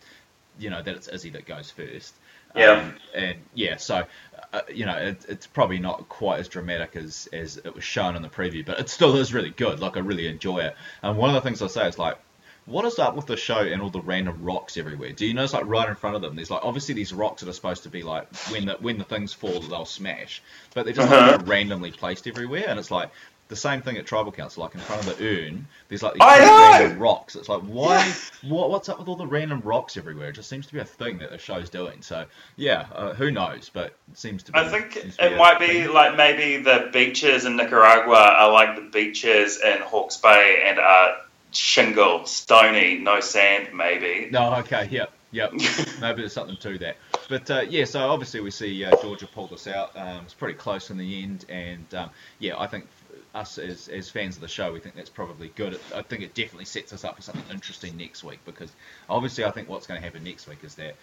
you 0.59 0.68
know, 0.68 0.83
that 0.83 0.95
it's 0.95 1.09
Izzy 1.09 1.31
that 1.31 1.47
goes 1.47 1.70
first. 1.70 2.14
Yeah. 2.55 2.73
Um, 2.73 2.95
and 3.15 3.39
yeah, 3.55 3.77
so, 3.77 4.05
uh, 4.53 4.61
you 4.73 4.87
know, 4.87 4.97
it, 4.97 5.25
it's 5.29 5.47
probably 5.47 5.79
not 5.79 6.09
quite 6.09 6.41
as 6.41 6.49
dramatic 6.49 6.97
as, 6.97 7.29
as 7.33 7.57
it 7.59 7.75
was 7.75 7.85
shown 7.85 8.17
in 8.17 8.23
the 8.23 8.29
preview, 8.29 8.65
but 8.65 8.79
it 8.79 8.89
still 8.89 9.17
is 9.17 9.33
really 9.33 9.51
good. 9.51 9.81
Like, 9.81 9.97
I 9.97 10.01
really 10.01 10.29
enjoy 10.29 10.59
it. 10.59 10.75
And 11.03 11.17
one 11.17 11.31
of 11.31 11.35
the 11.35 11.41
things 11.41 11.63
I 11.63 11.67
say 11.67 11.89
is, 11.89 11.99
like, 11.99 12.19
what 12.65 12.85
is 12.85 12.99
up 12.99 13.17
with 13.17 13.27
the 13.27 13.37
show 13.37 13.59
and 13.59 13.83
all 13.83 13.91
the 13.91 14.01
random 14.01 14.43
rocks 14.43 14.77
everywhere? 14.77 15.13
Do 15.13 15.27
you 15.27 15.35
notice 15.35 15.53
like 15.53 15.67
right 15.67 15.89
in 15.89 15.97
front 15.97 16.17
of 16.17 16.23
them? 16.23 16.37
There's 16.37 16.51
like 16.51 16.65
obviously 16.65 16.95
these 16.95 17.13
rocks 17.13 17.43
that 17.43 17.49
are 17.49 17.53
supposed 17.53 17.83
to 17.85 17.89
be 17.89 18.03
like 18.03 18.33
when 18.51 18.67
the 18.67 18.75
when 18.75 18.99
the 18.99 19.05
things 19.05 19.33
fall 19.33 19.61
they'll 19.61 19.85
smash, 19.85 20.43
but 20.75 20.85
they're 20.85 20.95
just 20.95 21.11
uh-huh. 21.11 21.39
like, 21.39 21.49
randomly 21.49 21.91
placed 21.91 22.29
everywhere, 22.29 22.65
and 22.69 22.79
it's 22.79 22.91
like 22.91 23.11
the 23.53 23.57
same 23.57 23.83
thing 23.83 23.99
at 23.99 24.07
tribal 24.07 24.33
council. 24.33 24.63
Like 24.63 24.75
in 24.75 24.81
front 24.81 25.07
of 25.07 25.19
the 25.19 25.25
urn, 25.25 25.67
there's 25.89 26.03
like 26.03 26.15
these 26.15 26.23
random 26.23 26.99
rocks. 26.99 27.37
It's 27.37 27.51
like 27.51 27.61
why? 27.61 27.97
Yeah. 27.97 28.51
What, 28.51 28.71
what's 28.71 28.89
up 28.89 28.99
with 28.99 29.09
all 29.09 29.17
the 29.17 29.27
random 29.27 29.61
rocks 29.61 29.99
everywhere? 29.99 30.31
It 30.31 30.33
just 30.33 30.49
seems 30.49 30.67
to 30.69 30.73
be 30.73 30.81
a 30.81 30.87
thing 30.87 31.19
that 31.19 31.31
the 31.31 31.37
show's 31.37 31.69
doing. 31.69 32.01
So 32.01 32.25
yeah, 32.57 32.87
uh, 32.95 33.13
who 33.13 33.31
knows? 33.31 33.71
But 33.73 33.89
it 34.11 34.19
seems 34.19 34.43
to 34.45 34.53
be. 34.53 34.59
I 34.59 34.69
think 34.69 34.97
it 34.97 35.37
might 35.37 35.59
be 35.59 35.67
thing. 35.67 35.93
like 35.93 36.17
maybe 36.17 36.63
the 36.63 36.89
beaches 36.93 37.45
in 37.45 37.57
Nicaragua 37.57 38.17
are 38.17 38.51
like 38.51 38.77
the 38.77 38.89
beaches 38.91 39.61
in 39.61 39.83
Hawke's 39.83 40.17
Bay 40.17 40.63
and 40.65 40.79
are 40.79 41.17
shingle, 41.51 42.25
stony, 42.25 42.97
no 42.97 43.21
sand, 43.21 43.69
maybe. 43.75 44.31
No, 44.31 44.55
okay, 44.57 44.89
yep, 44.91 45.13
yep. 45.31 45.53
maybe 46.01 46.23
there's 46.23 46.33
something 46.33 46.57
to 46.57 46.79
that. 46.79 46.97
But 47.29 47.51
uh, 47.51 47.61
yeah, 47.69 47.85
so 47.85 48.01
obviously 48.01 48.41
we 48.41 48.51
see 48.51 48.85
uh, 48.85 48.97
Georgia 49.03 49.27
pull 49.27 49.47
this 49.47 49.67
out. 49.67 49.97
Um, 49.97 50.23
it's 50.25 50.35
pretty 50.35 50.55
close 50.55 50.91
in 50.91 50.99
the 50.99 51.23
end, 51.23 51.45
and 51.49 51.95
um, 51.95 52.11
yeah, 52.39 52.59
I 52.59 52.67
think 52.67 52.87
us 53.35 53.59
as, 53.59 53.89
as 53.89 54.11
fans 54.11 54.37
of 54.37 54.43
the 54.43 54.49
show, 54.49 54.72
we 54.72 54.80
think 54.80 54.95
that's 54.95 55.11
probably 55.11 55.51
good. 55.57 55.78
I 55.95 56.03
think 56.03 56.22
it 56.22 56.35
definitely 56.35 56.66
sets 56.66 56.93
us 56.93 57.05
up 57.05 57.16
for 57.16 57.22
something 57.22 57.45
interesting 57.51 57.97
next 57.97 58.22
week 58.24 58.41
because 58.45 58.70
obviously 59.09 59.45
I 59.45 59.51
think 59.51 59.68
what's 59.68 59.87
going 59.87 60.01
to 60.01 60.05
happen 60.05 60.24
next 60.24 60.47
week 60.49 60.59
is 60.64 60.74
that 60.76 60.97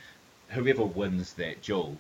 whoever 0.49 0.84
wins 0.84 1.34
that 1.34 1.61
duel, 1.63 1.97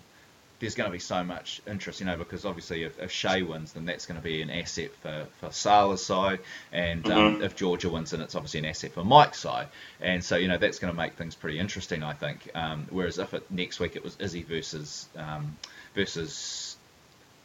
there's 0.59 0.75
going 0.75 0.89
to 0.89 0.91
be 0.91 0.99
so 0.99 1.23
much 1.23 1.61
interest, 1.67 2.01
you 2.01 2.05
know, 2.05 2.17
because 2.17 2.45
obviously 2.45 2.83
if, 2.83 2.99
if 2.99 3.11
Shay 3.11 3.43
wins, 3.43 3.71
then 3.73 3.85
that's 3.85 4.05
going 4.05 4.19
to 4.19 4.23
be 4.23 4.41
an 4.41 4.49
asset 4.49 4.91
for, 5.01 5.25
for 5.39 5.51
Sala's 5.51 6.03
side, 6.05 6.39
and 6.73 7.09
um, 7.09 7.35
Mhm. 7.35 7.43
if 7.43 7.55
Georgia 7.55 7.89
wins, 7.89 8.11
then 8.11 8.19
it's 8.21 8.35
obviously 8.35 8.59
an 8.59 8.65
asset 8.65 8.91
for 8.91 9.05
Mike's 9.05 9.39
side, 9.39 9.67
and 10.01 10.21
so 10.23 10.35
you 10.35 10.49
know 10.49 10.57
that's 10.57 10.79
going 10.79 10.91
to 10.93 10.97
make 10.97 11.13
things 11.13 11.33
pretty 11.33 11.59
interesting, 11.59 12.03
I 12.03 12.13
think. 12.13 12.49
Um, 12.53 12.87
whereas 12.89 13.19
if 13.19 13.33
it, 13.33 13.49
next 13.49 13.79
week 13.79 13.95
it 13.95 14.03
was 14.03 14.17
Izzy 14.19 14.43
versus 14.43 15.07
um, 15.15 15.55
versus 15.95 16.68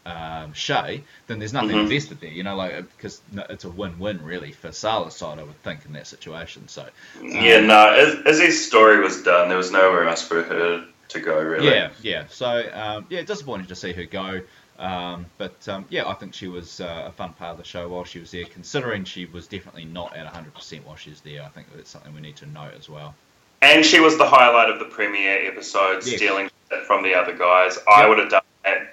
um, 0.06 0.52
Shay, 0.52 1.02
then 1.26 1.38
there's 1.38 1.52
nothing 1.52 1.76
Mhm. 1.76 1.82
invested 1.82 2.20
there, 2.20 2.30
you 2.30 2.42
know, 2.42 2.56
like 2.56 2.76
because 2.96 3.20
it's 3.50 3.64
a 3.64 3.70
win-win 3.70 4.22
really 4.24 4.52
for 4.52 4.70
Sala's 4.72 5.16
side, 5.16 5.38
I 5.38 5.42
would 5.42 5.62
think, 5.62 5.80
in 5.86 5.92
that 5.94 6.06
situation. 6.06 6.68
So 6.68 6.86
Yeah, 7.22 7.60
no. 7.60 7.88
as 8.26 8.38
his 8.38 8.66
story 8.66 9.00
was 9.00 9.22
done. 9.22 9.48
There 9.48 9.56
was 9.58 9.70
nowhere 9.70 10.08
else 10.08 10.22
for 10.26 10.42
her 10.42 10.84
to 11.08 11.20
go, 11.20 11.40
really. 11.40 11.68
Yeah, 11.68 11.90
yeah. 12.02 12.24
So 12.28 12.68
um, 12.74 13.06
yeah, 13.08 13.22
disappointing 13.22 13.66
to 13.68 13.74
see 13.74 13.92
her 13.92 14.04
go. 14.04 14.40
Um, 14.78 15.26
but 15.38 15.68
um, 15.68 15.84
yeah, 15.88 16.08
I 16.08 16.14
think 16.14 16.34
she 16.34 16.48
was 16.48 16.80
uh, 16.80 17.04
a 17.06 17.12
fun 17.12 17.32
part 17.34 17.52
of 17.52 17.58
the 17.58 17.64
show 17.64 17.88
while 17.88 18.04
she 18.04 18.18
was 18.18 18.32
there. 18.32 18.44
Considering 18.44 19.04
she 19.04 19.24
was 19.26 19.46
definitely 19.46 19.84
not 19.84 20.16
at 20.16 20.26
100% 20.26 20.84
while 20.84 20.96
she 20.96 21.10
was 21.10 21.20
there, 21.20 21.42
I 21.44 21.48
think 21.48 21.68
that's 21.74 21.90
something 21.90 22.12
we 22.12 22.20
need 22.20 22.36
to 22.36 22.46
note 22.46 22.72
as 22.76 22.88
well. 22.88 23.14
And 23.62 23.86
she 23.86 24.00
was 24.00 24.18
the 24.18 24.26
highlight 24.26 24.68
of 24.70 24.80
the 24.80 24.84
premiere 24.86 25.46
episode, 25.46 26.04
Yes. 26.04 26.16
stealing 26.16 26.50
shit 26.70 26.84
from 26.86 27.02
the 27.04 27.14
other 27.14 27.32
guys. 27.36 27.78
I 27.88 28.06
would 28.08 28.18
have 28.18 28.30
done 28.30 28.42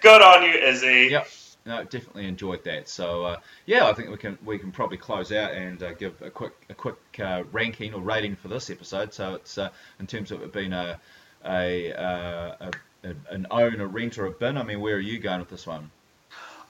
Good 0.02 0.22
on 0.22 0.44
you, 0.44 0.52
Izzy. 0.52 1.08
Yep. 1.12 1.28
No, 1.66 1.84
definitely 1.84 2.26
enjoyed 2.26 2.64
that. 2.64 2.90
So 2.90 3.24
uh, 3.24 3.38
yeah, 3.66 3.86
I 3.88 3.94
think 3.94 4.10
we 4.10 4.18
can 4.18 4.38
we 4.44 4.58
can 4.58 4.72
probably 4.72 4.98
close 4.98 5.32
out 5.32 5.52
and 5.52 5.82
uh, 5.84 5.94
give 5.94 6.20
a 6.22 6.30
quick 6.30 6.54
a 6.70 6.74
quick 6.74 6.98
uh, 7.20 7.44
ranking 7.52 7.94
or 7.94 8.02
rating 8.02 8.36
for 8.36 8.48
this 8.48 8.70
episode. 8.70 9.14
So 9.14 9.36
it's 9.36 9.58
uh, 9.58 9.70
in 10.00 10.08
terms 10.08 10.32
of 10.32 10.42
it 10.42 10.52
being 10.52 10.74
a 10.74 11.00
a, 11.46 11.94
uh, 11.94 12.56
a, 12.60 12.72
a 13.04 13.16
an 13.30 13.48
own, 13.52 13.80
a 13.80 13.88
rent, 13.88 14.18
or 14.18 14.26
a 14.26 14.32
bin. 14.32 14.58
I 14.58 14.64
mean, 14.64 14.80
where 14.80 14.96
are 14.96 15.00
you 15.00 15.20
going 15.20 15.40
with 15.40 15.50
this 15.50 15.68
one? 15.68 15.92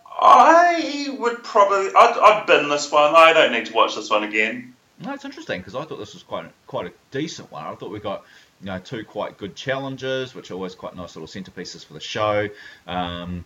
I 0.06 1.16
would 1.20 1.43
probably. 1.43 1.88
I'd, 1.88 2.18
I'd 2.22 2.45
bin 2.45 2.70
this 2.70 2.91
one. 2.91 3.16
I 3.16 3.34
don't 3.34 3.54
need 3.54 3.68
to 3.68 3.74
watch 3.74 3.95
this 3.95 4.10
one 4.10 4.24
again. 4.24 4.76
No, 4.99 5.14
it's 5.14 5.26
interesting 5.26 5.60
because 5.60 5.74
I 5.74 5.84
thought 5.84 5.97
this 5.97 6.14
was 6.14 6.24
quite 6.24 6.52
quite 6.68 6.88
a 6.88 6.93
decent 7.12 7.52
one. 7.52 7.64
I 7.64 7.74
thought 7.76 7.91
we 7.91 7.99
got 7.99 8.24
you 8.62 8.68
know 8.68 8.80
two 8.80 9.03
quite 9.03 9.38
good 9.38 9.55
challenges, 9.55 10.34
which 10.36 10.51
are 10.51 10.55
always 10.55 10.76
quite 10.76 10.95
nice 10.95 11.16
little 11.16 11.28
centerpieces 11.28 11.86
for 11.86 11.93
the 11.93 11.99
show. 11.99 12.47
Um, 12.88 13.45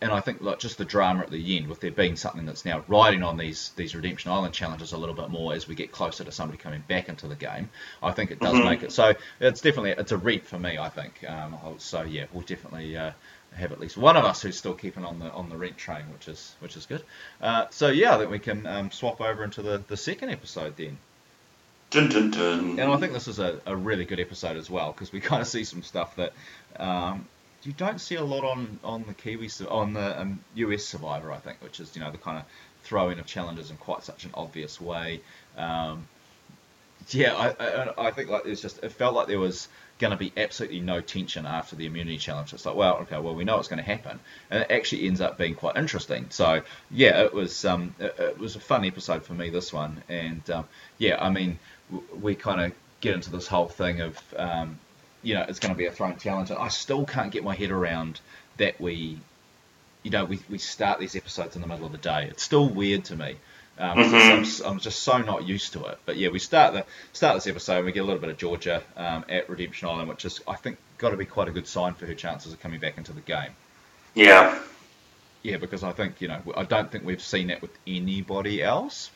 and 0.00 0.12
I 0.12 0.20
think 0.20 0.42
like 0.42 0.58
just 0.58 0.76
the 0.76 0.84
drama 0.84 1.20
at 1.22 1.30
the 1.30 1.56
end, 1.56 1.68
with 1.68 1.80
there 1.80 1.90
being 1.90 2.16
something 2.16 2.44
that's 2.44 2.64
now 2.64 2.84
riding 2.88 3.22
on 3.22 3.36
these 3.38 3.70
these 3.76 3.94
Redemption 3.94 4.30
Island 4.32 4.52
challenges 4.52 4.92
a 4.92 4.98
little 4.98 5.14
bit 5.14 5.30
more 5.30 5.54
as 5.54 5.66
we 5.66 5.74
get 5.74 5.92
closer 5.92 6.24
to 6.24 6.32
somebody 6.32 6.58
coming 6.58 6.82
back 6.88 7.08
into 7.08 7.26
the 7.26 7.36
game. 7.36 7.70
I 8.02 8.12
think 8.12 8.30
it 8.30 8.40
does 8.40 8.54
Mhm. 8.54 8.64
make 8.64 8.82
it 8.82 8.92
so. 8.92 9.14
It's 9.40 9.60
definitely 9.60 9.92
it's 9.92 10.12
a 10.12 10.18
read 10.18 10.44
for 10.44 10.58
me. 10.58 10.76
I 10.78 10.88
think. 10.90 11.24
Um, 11.28 11.56
so 11.78 12.02
yeah, 12.02 12.26
we'll 12.32 12.42
definitely. 12.42 12.96
Uh, 12.96 13.12
have 13.54 13.70
at 13.70 13.78
least 13.78 13.96
one 13.96 14.16
of 14.16 14.24
us 14.24 14.42
who's 14.42 14.58
still 14.58 14.74
keeping 14.74 15.04
on 15.04 15.20
the 15.20 15.30
on 15.30 15.48
the 15.48 15.56
rent 15.56 15.76
train, 15.78 16.02
which 16.12 16.26
is 16.26 16.56
which 16.58 16.76
is 16.76 16.86
good. 16.86 17.04
Uh, 17.40 17.66
so 17.70 17.86
yeah, 17.86 18.12
I 18.12 18.18
think 18.18 18.28
we 18.32 18.40
can 18.40 18.66
um, 18.66 18.90
swap 18.90 19.20
over 19.20 19.44
into 19.44 19.62
the, 19.62 19.80
the 19.86 19.96
second 19.96 20.30
episode 20.30 20.76
then. 20.76 20.98
Dun 21.94 22.08
dun 22.08 22.30
dun. 22.32 22.80
And 22.80 22.92
I 22.92 22.96
think 22.96 23.12
this 23.12 23.28
is 23.28 23.38
a, 23.38 23.60
a 23.66 23.76
really 23.76 24.04
good 24.04 24.18
episode 24.18 24.56
as 24.56 24.68
well 24.68 24.90
because 24.90 25.12
we 25.12 25.20
kind 25.30 25.40
of 25.40 25.46
see 25.46 25.62
some 25.62 25.84
stuff 25.84 26.16
that 26.16 26.32
um, 26.76 27.28
you 27.62 27.72
don't 27.72 28.00
see 28.00 28.16
a 28.16 28.24
lot 28.24 28.42
on 28.42 28.80
on 28.82 29.04
the 29.06 29.14
Kiwi 29.14 29.48
on 29.70 29.92
the 29.92 30.20
um, 30.20 30.40
US 30.56 30.84
Survivor, 30.84 31.30
I 31.30 31.36
think, 31.36 31.62
which 31.62 31.78
is 31.78 31.94
you 31.94 32.02
know 32.02 32.10
the 32.10 32.18
kind 32.18 32.38
of 32.38 32.44
throwing 32.82 33.20
of 33.20 33.26
challenges 33.26 33.70
in 33.70 33.76
quite 33.76 34.02
such 34.02 34.24
an 34.24 34.32
obvious 34.34 34.80
way. 34.80 35.20
Um, 35.56 36.08
yeah, 37.10 37.32
I, 37.34 37.64
I, 37.64 38.08
I 38.08 38.10
think 38.10 38.28
like 38.28 38.44
it's 38.44 38.60
just 38.60 38.82
it 38.82 38.90
felt 38.90 39.14
like 39.14 39.28
there 39.28 39.38
was 39.38 39.68
going 40.00 40.10
to 40.10 40.16
be 40.16 40.32
absolutely 40.36 40.80
no 40.80 41.00
tension 41.00 41.46
after 41.46 41.76
the 41.76 41.86
immunity 41.86 42.18
challenge. 42.18 42.52
It's 42.52 42.66
like, 42.66 42.74
well, 42.74 42.96
okay, 43.02 43.20
well 43.20 43.36
we 43.36 43.44
know 43.44 43.60
it's 43.60 43.68
going 43.68 43.82
to 43.82 43.88
happen, 43.88 44.18
and 44.50 44.62
it 44.62 44.70
actually 44.72 45.06
ends 45.06 45.20
up 45.20 45.38
being 45.38 45.54
quite 45.54 45.76
interesting. 45.76 46.26
So 46.30 46.62
yeah, 46.90 47.22
it 47.22 47.32
was 47.32 47.64
um, 47.64 47.94
it, 48.00 48.16
it 48.18 48.38
was 48.38 48.56
a 48.56 48.60
fun 48.60 48.84
episode 48.84 49.24
for 49.24 49.34
me 49.34 49.50
this 49.50 49.72
one, 49.72 50.02
and 50.08 50.48
um, 50.50 50.64
yeah, 50.98 51.22
I 51.24 51.30
mean 51.30 51.60
we 52.20 52.34
kind 52.34 52.60
of 52.60 52.72
get 53.00 53.14
into 53.14 53.30
this 53.30 53.46
whole 53.46 53.68
thing 53.68 54.00
of 54.00 54.18
um, 54.36 54.78
you 55.22 55.34
know 55.34 55.44
it's 55.48 55.58
going 55.58 55.74
to 55.74 55.78
be 55.78 55.86
a 55.86 55.90
thrown 55.92 56.16
challenge, 56.16 56.50
and 56.50 56.58
I 56.58 56.68
still 56.68 57.04
can't 57.04 57.30
get 57.32 57.44
my 57.44 57.54
head 57.54 57.70
around 57.70 58.20
that 58.56 58.80
we 58.80 59.18
you 60.02 60.10
know 60.10 60.24
we, 60.24 60.40
we 60.50 60.58
start 60.58 61.00
these 61.00 61.16
episodes 61.16 61.56
in 61.56 61.62
the 61.62 61.68
middle 61.68 61.86
of 61.86 61.92
the 61.92 61.98
day. 61.98 62.26
It's 62.30 62.42
still 62.42 62.68
weird 62.68 63.04
to 63.06 63.16
me. 63.16 63.36
Um, 63.76 63.98
Mhm. 63.98 64.60
I'm, 64.64 64.72
I'm 64.72 64.78
just 64.80 65.02
so 65.02 65.18
not 65.18 65.44
used 65.44 65.72
to 65.72 65.84
it. 65.86 65.98
But 66.06 66.16
yeah, 66.16 66.28
we 66.28 66.38
start 66.38 66.74
the 66.74 66.84
start 67.12 67.34
this 67.36 67.46
episode 67.48 67.78
and 67.78 67.86
we 67.86 67.92
get 67.92 68.00
a 68.00 68.04
little 68.04 68.20
bit 68.20 68.30
of 68.30 68.36
Georgia 68.38 68.82
um, 68.96 69.24
at 69.28 69.48
Redemption 69.50 69.88
Island, 69.88 70.08
which 70.08 70.24
is 70.24 70.40
I 70.46 70.54
think 70.56 70.78
got 70.98 71.10
to 71.10 71.16
be 71.16 71.24
quite 71.24 71.48
a 71.48 71.52
good 71.52 71.66
sign 71.66 71.94
for 71.94 72.06
her 72.06 72.14
chances 72.14 72.52
of 72.52 72.60
coming 72.60 72.78
back 72.80 72.98
into 72.98 73.12
the 73.12 73.20
game. 73.20 73.50
Yeah. 74.14 74.58
Yeah, 75.42 75.58
because 75.58 75.82
I 75.84 75.92
think 75.92 76.20
you 76.20 76.28
know 76.28 76.40
I 76.56 76.64
don't 76.64 76.90
think 76.90 77.04
we've 77.04 77.20
seen 77.22 77.48
that 77.48 77.60
with 77.62 77.72
anybody 77.86 78.62
else. 78.62 79.10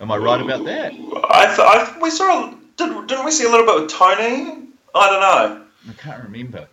Am 0.00 0.10
I 0.10 0.16
right 0.16 0.40
about 0.40 0.64
that? 0.64 0.92
I, 0.92 1.46
th- 1.46 1.58
I 1.58 1.84
th- 1.86 2.02
we 2.02 2.10
saw. 2.10 2.50
Did, 2.76 3.06
didn't 3.06 3.24
we 3.24 3.30
see 3.30 3.44
a 3.44 3.50
little 3.50 3.64
bit 3.66 3.82
with 3.82 3.90
Tony? 3.90 4.68
I 4.94 5.10
don't 5.10 5.20
know. 5.20 5.64
I 5.88 5.92
can't 5.94 6.22
remember. 6.24 6.66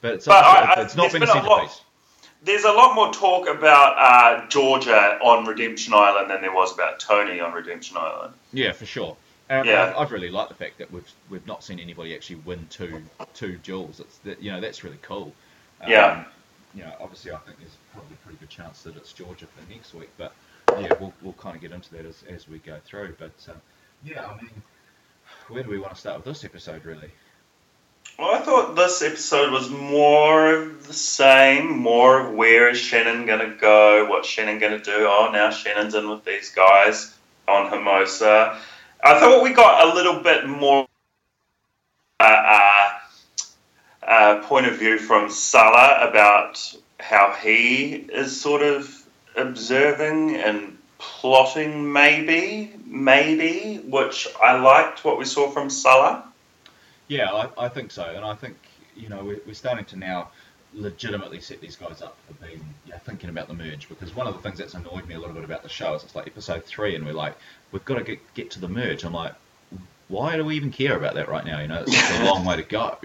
But 0.00 0.14
it's, 0.14 0.26
But 0.26 0.44
I- 0.44 0.74
I- 0.76 0.82
it's 0.82 0.96
not 0.96 1.12
been 1.12 1.20
been 1.20 1.28
a 1.28 1.32
centerpiece. 1.32 1.80
There's 2.42 2.64
a 2.64 2.72
lot 2.72 2.94
more 2.94 3.12
talk 3.12 3.48
about 3.48 3.96
uh, 3.98 4.46
Georgia 4.48 5.18
on 5.22 5.46
Redemption 5.46 5.94
Island 5.94 6.30
than 6.30 6.42
there 6.42 6.52
was 6.54 6.72
about 6.72 7.00
Tony 7.00 7.40
on 7.40 7.52
Redemption 7.52 7.96
Island. 7.96 8.34
Yeah, 8.52 8.72
for 8.72 8.86
sure. 8.86 9.16
Um, 9.48 9.66
Yeah. 9.66 9.86
I've, 9.90 9.96
I've 9.96 10.12
really 10.12 10.28
liked 10.28 10.48
the 10.50 10.54
fact 10.54 10.78
that 10.78 10.90
we've 10.92 11.08
we've 11.30 11.46
not 11.46 11.64
seen 11.64 11.78
anybody 11.80 12.14
actually 12.14 12.36
win 12.44 12.66
two 12.70 13.02
two 13.34 13.58
duels. 13.58 14.00
It's 14.00 14.18
that 14.18 14.42
you 14.42 14.52
know 14.52 14.60
that's 14.60 14.84
really 14.84 14.98
cool. 15.02 15.32
Um, 15.80 15.90
Yeah. 15.90 16.24
You 16.74 16.82
know, 16.82 16.92
obviously, 17.00 17.32
I 17.32 17.38
think 17.38 17.58
there's 17.58 17.76
probably 17.92 18.14
a 18.14 18.24
pretty 18.26 18.38
good 18.38 18.50
chance 18.50 18.82
that 18.82 18.96
it's 18.96 19.12
Georgia 19.12 19.46
for 19.46 19.72
next 19.72 19.94
week, 19.94 20.10
but 20.18 20.32
yeah, 20.80 20.92
we'll 21.00 21.12
we'll 21.22 21.32
kind 21.34 21.56
of 21.56 21.62
get 21.62 21.72
into 21.72 21.90
that 21.94 22.06
as, 22.06 22.24
as 22.28 22.48
we 22.48 22.58
go 22.58 22.78
through. 22.84 23.16
But 23.18 23.32
um, 23.48 23.60
yeah, 24.04 24.26
I 24.26 24.36
mean, 24.40 24.50
where 25.48 25.62
do 25.62 25.70
we 25.70 25.78
want 25.78 25.94
to 25.94 26.00
start 26.00 26.16
with 26.18 26.26
this 26.26 26.44
episode, 26.44 26.84
really? 26.84 27.10
Well, 28.18 28.34
I 28.34 28.38
thought 28.38 28.76
this 28.76 29.02
episode 29.02 29.52
was 29.52 29.68
more 29.68 30.54
of 30.54 30.86
the 30.86 30.94
same, 30.94 31.76
more 31.78 32.20
of 32.20 32.34
where 32.34 32.70
is 32.70 32.78
Shannon 32.78 33.26
going 33.26 33.50
to 33.50 33.56
go, 33.56 34.06
what's 34.08 34.26
Shannon 34.26 34.58
going 34.58 34.78
to 34.78 34.82
do. 34.82 35.06
Oh, 35.06 35.30
now 35.32 35.50
Shannon's 35.50 35.94
in 35.94 36.08
with 36.08 36.24
these 36.24 36.50
guys 36.50 37.14
on 37.46 37.70
Hermosa. 37.70 38.58
I 39.04 39.20
thought 39.20 39.42
we 39.42 39.52
got 39.52 39.90
a 39.90 39.94
little 39.94 40.22
bit 40.22 40.48
more 40.48 40.86
uh, 42.18 42.24
uh, 42.24 42.88
uh, 44.02 44.42
point 44.44 44.66
of 44.66 44.78
view 44.78 44.98
from 44.98 45.28
Salah 45.30 46.08
about 46.08 46.74
how 46.98 47.34
he 47.42 47.92
is 47.94 48.40
sort 48.40 48.62
of 48.62 49.05
observing 49.36 50.36
and 50.36 50.78
plotting, 50.98 51.92
maybe, 51.92 52.74
maybe, 52.86 53.78
which 53.88 54.28
I 54.42 54.58
liked 54.58 55.04
what 55.04 55.18
we 55.18 55.24
saw 55.24 55.50
from 55.50 55.70
Salah. 55.70 56.24
Yeah, 57.08 57.32
I, 57.32 57.66
I 57.66 57.68
think 57.68 57.90
so, 57.90 58.04
and 58.04 58.24
I 58.24 58.34
think 58.34 58.56
you 58.96 59.08
know 59.08 59.22
we're, 59.22 59.40
we're 59.46 59.54
starting 59.54 59.84
to 59.86 59.96
now 59.96 60.28
legitimately 60.74 61.40
set 61.40 61.60
these 61.60 61.76
guys 61.76 62.02
up 62.02 62.16
for 62.26 62.34
being 62.44 62.62
yeah, 62.86 62.98
thinking 62.98 63.30
about 63.30 63.48
the 63.48 63.54
merge 63.54 63.88
because 63.88 64.14
one 64.14 64.26
of 64.26 64.34
the 64.34 64.40
things 64.40 64.58
that's 64.58 64.74
annoyed 64.74 65.06
me 65.06 65.14
a 65.14 65.18
little 65.18 65.34
bit 65.34 65.44
about 65.44 65.62
the 65.62 65.68
show 65.68 65.94
is 65.94 66.02
it's 66.04 66.14
like 66.14 66.26
episode 66.26 66.62
three 66.64 66.94
and 66.94 67.06
we're 67.06 67.14
like 67.14 67.34
we've 67.72 67.84
got 67.84 67.94
to 67.96 68.04
get 68.04 68.34
get 68.34 68.50
to 68.52 68.60
the 68.60 68.68
merge. 68.68 69.04
I'm 69.04 69.12
like, 69.12 69.34
why 70.08 70.36
do 70.36 70.44
we 70.44 70.56
even 70.56 70.70
care 70.70 70.96
about 70.96 71.14
that 71.14 71.28
right 71.28 71.44
now? 71.44 71.60
You 71.60 71.68
know, 71.68 71.84
it's 71.86 72.18
a 72.20 72.24
long 72.24 72.44
way 72.44 72.56
to 72.56 72.62
go, 72.62 72.96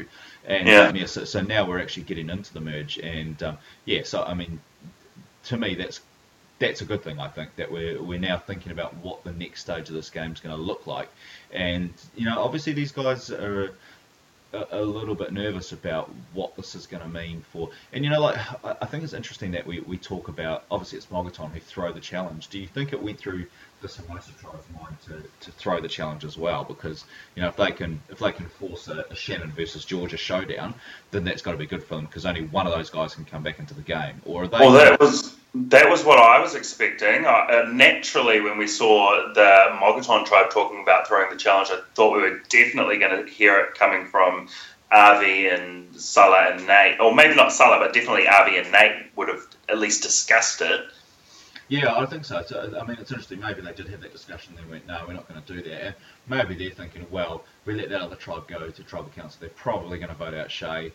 and 0.45 0.67
Yeah. 0.67 0.91
yeah, 0.91 1.05
so, 1.05 1.23
so 1.23 1.41
now 1.41 1.65
we're 1.67 1.79
actually 1.79 2.03
getting 2.03 2.29
into 2.29 2.53
the 2.53 2.61
merge, 2.61 2.97
and 2.97 3.41
um, 3.43 3.57
yeah, 3.85 4.01
so 4.03 4.23
I 4.23 4.33
mean, 4.33 4.59
to 5.45 5.57
me 5.57 5.75
that's 5.75 6.01
that's 6.61 6.81
a 6.81 6.85
good 6.85 7.03
thing. 7.03 7.19
I 7.19 7.27
think 7.27 7.55
that 7.57 7.71
we're 7.71 8.01
we're 8.01 8.19
now 8.19 8.37
thinking 8.37 8.71
about 8.71 8.95
what 8.97 9.23
the 9.23 9.33
next 9.33 9.61
stage 9.61 9.89
of 9.89 9.95
this 9.95 10.09
game 10.09 10.31
is 10.31 10.39
going 10.39 10.55
to 10.55 10.61
look 10.61 10.87
like, 10.87 11.09
and 11.51 11.91
you 12.15 12.25
know, 12.25 12.41
obviously 12.41 12.73
these 12.73 12.91
guys 12.91 13.29
are 13.29 13.73
a, 14.53 14.67
a 14.71 14.81
little 14.81 15.15
bit 15.15 15.33
nervous 15.33 15.71
about 15.71 16.09
what 16.33 16.55
this 16.55 16.75
is 16.75 16.85
going 16.85 17.01
to 17.01 17.09
mean 17.09 17.43
for. 17.51 17.69
And 17.93 18.03
you 18.03 18.11
know, 18.11 18.21
like 18.21 18.37
I, 18.63 18.85
think 18.85 19.03
it's 19.03 19.13
interesting 19.13 19.51
that 19.51 19.65
we, 19.65 19.79
we 19.81 19.97
talk 19.97 20.27
about. 20.27 20.65
Obviously, 20.69 20.97
it's 20.97 21.07
Mogoton 21.07 21.51
who 21.51 21.59
throw 21.59 21.91
the 21.91 21.99
challenge. 21.99 22.47
Do 22.49 22.59
you 22.59 22.67
think 22.67 22.93
it 22.93 23.01
went 23.01 23.17
through 23.17 23.47
the 23.81 23.87
Hermosa 23.87 24.31
tribe's 24.39 24.65
mind 24.79 24.95
to, 25.07 25.23
to 25.45 25.51
throw 25.51 25.81
the 25.81 25.87
challenge 25.87 26.23
as 26.23 26.37
well? 26.37 26.63
Because 26.63 27.05
you 27.35 27.41
know, 27.41 27.49
if 27.49 27.55
they 27.55 27.71
can 27.71 28.01
if 28.09 28.19
they 28.19 28.31
can 28.31 28.47
force 28.47 28.87
a, 28.87 29.05
a 29.09 29.15
Shannon 29.15 29.51
versus 29.51 29.83
Georgia 29.83 30.17
showdown, 30.17 30.75
then 31.09 31.23
that's 31.23 31.41
got 31.41 31.53
to 31.53 31.57
be 31.57 31.65
good 31.65 31.83
for 31.83 31.95
them 31.95 32.05
because 32.05 32.25
only 32.25 32.45
one 32.45 32.67
of 32.67 32.73
those 32.73 32.89
guys 32.89 33.15
can 33.15 33.25
come 33.25 33.41
back 33.41 33.57
into 33.57 33.73
the 33.73 33.81
game. 33.81 34.21
Or 34.25 34.43
are 34.43 34.47
they? 34.47 34.59
Well, 34.59 34.73
that 34.73 34.99
was 34.99 35.30
that 35.53 35.89
was 35.89 36.05
what 36.05 36.17
I 36.17 36.39
was 36.39 36.55
expecting. 36.55 37.25
Uh, 37.25 37.29
uh, 37.29 37.69
naturally, 37.71 38.39
when 38.39 38.57
we 38.57 38.67
saw 38.67 39.33
the 39.33 39.67
Mogoton 39.73 40.25
tribe 40.25 40.49
talking 40.49 40.81
about 40.81 41.07
throwing 41.07 41.29
the 41.29 41.35
challenge, 41.35 41.69
I 41.71 41.81
thought 41.93 42.15
we 42.15 42.21
were 42.21 42.39
definitely 42.49 42.99
going 42.99 43.25
to 43.25 43.29
hear 43.29 43.59
it 43.59 43.75
coming 43.75 44.07
from 44.07 44.47
Avi 44.91 45.47
and 45.47 45.93
Salah 45.99 46.53
and 46.53 46.67
Nate, 46.67 46.99
or 47.01 47.13
maybe 47.13 47.35
not 47.35 47.51
Salah, 47.51 47.79
but 47.79 47.93
definitely 47.93 48.27
Avi 48.27 48.57
and 48.57 48.71
Nate 48.71 49.11
would 49.15 49.27
have 49.27 49.45
at 49.67 49.77
least 49.77 50.03
discussed 50.03 50.61
it. 50.61 50.81
Yeah, 51.67 51.95
I 51.95 52.05
think 52.05 52.25
so. 52.25 52.41
so. 52.45 52.77
I 52.81 52.85
mean, 52.85 52.97
it's 52.99 53.11
interesting. 53.11 53.39
Maybe 53.39 53.61
they 53.61 53.71
did 53.73 53.87
have 53.89 54.01
that 54.01 54.11
discussion. 54.11 54.55
They 54.55 54.69
went, 54.69 54.87
no, 54.87 55.03
we're 55.07 55.13
not 55.13 55.27
going 55.29 55.41
to 55.41 55.53
do 55.53 55.69
that. 55.69 55.81
And 55.81 55.95
maybe 56.27 56.55
they're 56.55 56.75
thinking, 56.75 57.05
well, 57.09 57.45
we 57.63 57.75
let 57.75 57.89
that 57.89 58.01
other 58.01 58.17
tribe 58.17 58.47
go 58.47 58.69
to 58.69 58.83
tribal 58.83 59.09
council. 59.15 59.37
They're 59.39 59.49
probably 59.49 59.97
going 59.97 60.09
to 60.09 60.15
vote 60.15 60.33
out 60.33 60.51
Shay. 60.51 60.91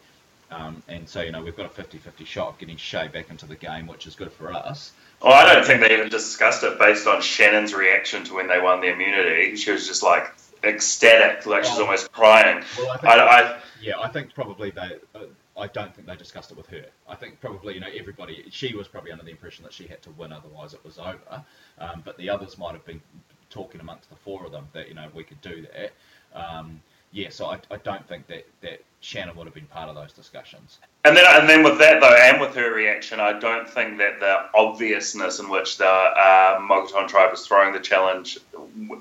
Um, 0.51 0.83
and 0.89 1.09
so, 1.09 1.23
you 1.23 1.33
know, 1.33 1.43
we've 1.43 1.57
got 1.57 1.67
a 1.67 1.83
50-50 1.83 2.25
shot 2.25 2.49
of 2.49 2.59
getting 2.59 2.77
Shay 2.77 3.09
back 3.09 3.31
into 3.31 3.47
the 3.47 3.57
game, 3.57 3.87
which 3.87 4.07
is 4.07 4.15
good 4.15 4.33
for 4.33 4.53
us. 4.53 4.93
Well, 5.23 5.33
I 5.33 5.55
don't 5.55 5.67
think 5.67 5.81
they 5.81 5.93
even 5.95 6.09
discussed 6.09 6.63
it 6.63 6.79
based 6.79 7.07
on 7.07 7.21
Shannon's 7.21 7.75
reaction 7.75 8.23
to 8.25 8.35
when 8.35 8.47
they 8.47 8.61
won 8.61 8.81
the 8.81 8.89
immunity. 8.93 9.57
She 9.57 9.73
was 9.73 9.87
just 9.89 10.03
like 10.03 10.33
ecstatic, 10.63 11.47
like 11.47 11.65
she's 11.65 11.79
Oh. 11.79 11.83
almost 11.85 12.13
crying. 12.13 12.63
Well, 12.79 12.91
I 12.91 12.97
think, 12.99 13.13
I, 13.13 13.19
I, 13.19 13.61
yeah, 13.81 13.99
I 14.01 14.09
think 14.09 14.35
probably 14.35 14.71
they. 14.71 14.99
Uh, 15.15 15.25
I 15.59 15.69
don't 15.69 15.95
think 15.95 16.07
they 16.07 16.17
discussed 16.17 16.51
it 16.51 16.57
with 16.57 16.67
her. 16.67 16.85
I 17.09 17.15
think 17.15 17.41
probably 17.41 17.75
you 17.75 17.81
know 17.81 17.89
everybody. 17.99 18.45
She 18.51 18.75
was 18.75 18.89
probably 18.89 19.11
under 19.13 19.25
the 19.25 19.31
impression 19.31 19.65
that 19.65 19.73
she 19.73 19.87
had 19.87 20.03
to 20.03 20.11
win, 20.11 20.33
otherwise 20.33 20.75
it 20.75 20.85
was 20.85 20.99
over. 20.99 21.45
Um, 21.79 22.03
but 22.05 22.19
the 22.19 22.29
others 22.29 22.59
might 22.59 22.73
have 22.73 22.85
been 22.85 23.01
talking 23.49 23.81
amongst 23.81 24.11
the 24.11 24.17
four 24.17 24.45
of 24.45 24.53
them 24.53 24.69
that 24.75 24.89
you 24.89 24.95
know 24.95 25.09
we 25.15 25.25
could 25.25 25.41
do 25.41 25.67
that. 25.73 25.93
Um, 26.39 26.83
yeah, 27.17 27.31
so 27.31 27.47
I, 27.47 27.59
I 27.71 27.79
don't 27.79 28.07
think 28.07 28.27
that, 28.27 28.47
that 28.61 28.85
Shannon 29.01 29.35
would 29.37 29.47
have 29.47 29.55
been 29.55 29.65
part 29.67 29.89
of 29.89 29.95
those 29.95 30.13
discussions. 30.13 30.79
And 31.07 31.17
then, 31.17 31.25
and 31.27 31.49
then 31.49 31.63
with 31.63 31.79
that 31.79 32.03
though, 32.03 32.15
and 32.15 32.39
with 32.39 32.55
her 32.55 32.75
reaction, 32.75 33.21
I 33.21 33.39
don't 33.39 33.67
think 33.67 33.97
that 33.97 34.21
the 34.21 34.51
obviousness 34.55 35.41
in 35.41 35.49
which 35.49 35.79
the 35.79 35.87
uh, 35.87 36.61
Mogoton 36.61 37.09
tribe 37.09 37.31
was 37.31 37.47
throwing 37.47 37.73
the 37.73 37.81
challenge, 37.81 38.39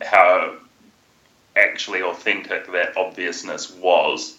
how 0.01 0.55
actually 1.57 2.03
authentic 2.03 2.71
that 2.71 2.95
obviousness 2.95 3.73
was. 3.73 4.37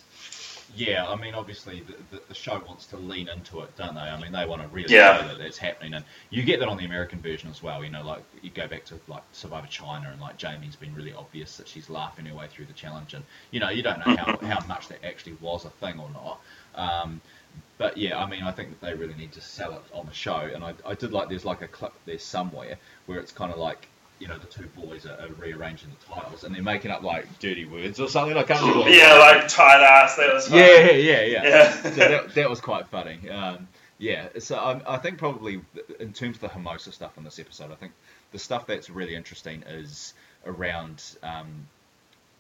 Yeah, 0.77 1.07
I 1.09 1.17
mean, 1.17 1.35
obviously 1.35 1.81
the, 1.81 1.95
the, 2.17 2.23
the 2.29 2.35
show 2.35 2.63
wants 2.67 2.87
to 2.89 2.97
lean 2.99 3.29
into 3.29 3.61
it, 3.63 3.75
don't 3.77 3.95
they? 3.95 4.01
I 4.03 4.21
mean, 4.21 4.33
they 4.33 4.45
want 4.45 4.61
to 4.63 4.69
really 4.69 4.93
Yeah. 4.93 5.17
show 5.17 5.27
that 5.27 5.41
it's 5.41 5.57
happening, 5.59 5.95
and 5.95 6.05
you 6.31 6.43
get 6.43 6.61
that 6.61 6.69
on 6.69 6.77
the 6.77 6.85
American 6.85 7.21
version 7.21 7.51
as 7.51 7.63
well. 7.63 7.83
You 7.83 7.91
know, 7.91 8.05
like 8.05 8.23
you 8.43 8.51
go 8.51 8.67
back 8.69 8.85
to 8.87 9.01
like 9.09 9.23
Survivor 9.33 9.67
China, 9.69 10.11
and 10.11 10.21
like 10.21 10.37
Jamie's 10.37 10.77
been 10.77 10.95
really 10.95 11.15
obvious 11.15 11.57
that 11.57 11.67
she's 11.67 11.89
laughing 11.89 12.27
her 12.27 12.35
way 12.35 12.47
through 12.49 12.67
the 12.67 12.75
challenge, 12.75 13.15
and 13.15 13.25
you 13.51 13.61
know, 13.61 13.71
you 13.71 13.83
don't 13.83 13.99
know 14.07 14.15
how, 14.17 14.37
how 14.47 14.61
much 14.67 14.89
that 14.89 15.05
actually 15.05 15.35
was 15.41 15.65
a 15.65 15.71
thing 15.71 15.99
or 15.99 16.11
not. 16.11 16.41
Um, 16.75 17.21
but 17.79 17.97
yeah, 17.97 18.19
I 18.19 18.27
mean, 18.29 18.43
I 18.43 18.53
think 18.53 18.71
that 18.71 18.81
they 18.87 18.95
really 18.95 19.15
need 19.15 19.33
to 19.33 19.41
sell 19.41 19.73
it 19.73 19.83
on 19.95 20.07
the 20.07 20.13
show, 20.15 20.51
and 20.55 20.63
I, 20.63 20.75
I 20.85 20.95
did 20.95 21.13
like 21.13 21.29
there's 21.29 21.45
like 21.47 21.63
a 21.63 21.69
clip 21.69 21.93
there 22.05 22.19
somewhere 22.19 22.79
where 23.07 23.19
it's 23.19 23.33
kind 23.33 23.53
of 23.53 23.59
like. 23.59 23.89
You 24.19 24.29
know, 24.29 24.39
the 24.39 24.47
two 24.47 24.67
boys 24.75 25.05
are, 25.07 25.19
are 25.21 25.29
rearranging 25.39 25.91
the 25.91 26.15
titles 26.15 26.45
and 26.45 26.55
they're 26.55 26.63
making 26.63 26.91
up 26.91 27.03
like 27.03 27.39
dirty 27.39 27.65
words 27.67 28.01
or 28.01 28.09
something. 28.09 28.37
I 28.37 28.43
can't 28.45 28.61
remember. 28.61 28.81
what 28.85 28.91
it 28.91 28.97
Yeah, 28.99 29.15
like 29.15 29.47
tight 29.49 29.83
ass. 29.83 30.17
That 30.17 30.33
was 30.33 30.49
funny. 30.49 30.63
Yeah, 30.63 30.91
yeah, 30.93 31.23
yeah. 31.23 31.43
Yeah. 31.45 31.71
so 31.83 31.91
that, 31.91 32.35
that 32.35 32.49
was 32.51 32.61
quite 32.61 32.87
funny. 32.89 33.29
Um, 33.29 33.69
yeah, 33.99 34.29
so 34.39 34.57
I, 34.57 34.95
I 34.95 34.97
think 34.99 35.19
probably 35.19 35.61
in 36.01 36.13
terms 36.13 36.37
of 36.37 36.41
the 36.41 36.49
Hermosa 36.49 36.93
stuff 36.93 37.17
in 37.19 37.25
this 37.25 37.39
episode, 37.39 37.71
I 37.73 37.75
think 37.77 37.93
the 38.33 38.39
stuff 38.39 38.67
that's 38.67 38.89
really 38.91 39.15
interesting 39.15 39.63
is 39.65 40.15
around 40.47 41.03
um, 41.23 41.67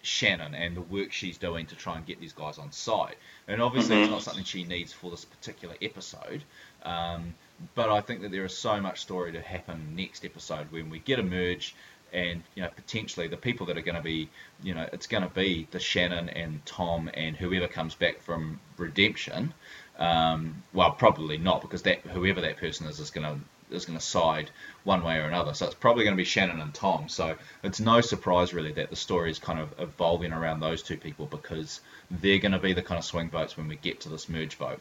Shannon 0.02 0.54
and 0.54 0.76
the 0.76 0.82
work 0.82 1.12
she's 1.12 1.36
doing 1.38 1.66
to 1.66 1.74
try 1.74 1.96
and 1.96 2.06
get 2.06 2.20
these 2.20 2.32
guys 2.32 2.58
on 2.58 2.72
side. 2.72 3.16
And 3.48 3.60
obviously, 3.60 3.98
it's 4.00 4.08
Mhm. 4.08 4.12
not 4.12 4.22
something 4.22 4.44
she 4.44 4.64
needs 4.64 4.92
for 4.92 5.10
this 5.10 5.24
particular 5.24 5.74
episode. 5.82 6.42
Um, 6.84 7.34
but 7.74 7.90
I 7.90 8.00
think 8.00 8.22
that 8.22 8.30
there 8.30 8.44
is 8.44 8.56
so 8.56 8.80
much 8.80 9.00
story 9.00 9.32
to 9.32 9.40
happen 9.40 9.94
next 9.96 10.24
episode 10.24 10.70
when 10.70 10.90
we 10.90 10.98
get 10.98 11.18
a 11.18 11.22
merge, 11.22 11.74
and 12.12 12.42
you 12.54 12.62
know 12.62 12.70
potentially 12.74 13.28
the 13.28 13.36
people 13.36 13.66
that 13.66 13.76
are 13.76 13.82
going 13.82 13.96
to 13.96 14.02
be, 14.02 14.28
you 14.62 14.74
know, 14.74 14.88
it's 14.92 15.06
going 15.06 15.22
to 15.22 15.28
be 15.28 15.66
the 15.70 15.80
Shannon 15.80 16.28
and 16.28 16.64
Tom 16.66 17.10
and 17.14 17.36
whoever 17.36 17.68
comes 17.68 17.94
back 17.94 18.20
from 18.20 18.60
Redemption. 18.76 19.54
Um, 19.98 20.62
well, 20.72 20.92
probably 20.92 21.38
not 21.38 21.62
because 21.62 21.82
that 21.82 22.00
whoever 22.00 22.40
that 22.42 22.58
person 22.58 22.86
is 22.86 23.00
is 23.00 23.10
going 23.10 23.26
to 23.26 23.40
is 23.74 23.84
going 23.84 23.98
to 23.98 24.04
side 24.04 24.50
one 24.84 25.02
way 25.02 25.16
or 25.16 25.24
another. 25.24 25.54
So 25.54 25.66
it's 25.66 25.74
probably 25.74 26.04
going 26.04 26.16
to 26.16 26.20
be 26.20 26.24
Shannon 26.24 26.60
and 26.60 26.72
Tom. 26.72 27.08
So 27.08 27.36
it's 27.62 27.80
no 27.80 28.00
surprise 28.00 28.54
really 28.54 28.72
that 28.72 28.90
the 28.90 28.96
story 28.96 29.30
is 29.30 29.38
kind 29.38 29.58
of 29.58 29.74
evolving 29.78 30.32
around 30.32 30.60
those 30.60 30.82
two 30.82 30.96
people 30.96 31.26
because 31.26 31.80
they're 32.10 32.38
going 32.38 32.52
to 32.52 32.58
be 32.58 32.74
the 32.74 32.82
kind 32.82 32.98
of 32.98 33.04
swing 33.04 33.28
votes 33.30 33.56
when 33.56 33.66
we 33.68 33.76
get 33.76 34.00
to 34.02 34.08
this 34.08 34.28
merge 34.28 34.54
vote. 34.54 34.80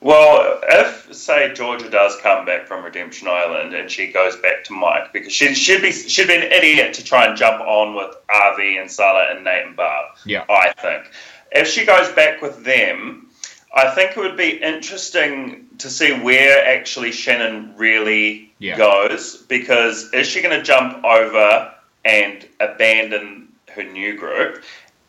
Well, 0.00 0.60
if 0.62 1.14
say 1.14 1.52
Georgia 1.52 1.90
does 1.90 2.16
come 2.22 2.46
back 2.46 2.66
from 2.66 2.82
Redemption 2.84 3.28
Island 3.28 3.74
and 3.74 3.90
she 3.90 4.10
goes 4.10 4.34
back 4.36 4.64
to 4.64 4.72
Mike 4.72 5.12
because 5.12 5.32
she 5.32 5.54
should 5.54 5.82
be 5.82 5.92
she'd 5.92 6.26
be 6.28 6.36
an 6.36 6.42
idiot 6.50 6.94
to 6.94 7.04
try 7.04 7.26
and 7.26 7.36
jump 7.36 7.60
on 7.60 7.94
with 7.94 8.16
Avi 8.32 8.78
and 8.78 8.90
Salah 8.90 9.26
and 9.30 9.44
Nate 9.44 9.66
and 9.66 9.76
Barb. 9.76 10.16
Yeah. 10.24 10.44
I 10.48 10.72
think 10.80 11.04
if 11.52 11.68
she 11.68 11.84
goes 11.84 12.10
back 12.12 12.40
with 12.40 12.64
them, 12.64 13.26
I 13.74 13.90
think 13.90 14.16
it 14.16 14.20
would 14.20 14.38
be 14.38 14.62
interesting 14.62 15.66
to 15.78 15.90
see 15.90 16.12
where 16.18 16.64
actually 16.66 17.12
Shannon 17.12 17.74
really 17.76 18.52
Yeah. 18.58 18.78
goes 18.78 19.36
because 19.36 20.10
is 20.14 20.26
she 20.26 20.40
going 20.40 20.58
to 20.58 20.64
jump 20.64 21.04
over 21.04 21.74
and 22.06 22.46
abandon 22.58 23.48
her 23.74 23.82
new 23.82 24.16
group? 24.16 24.62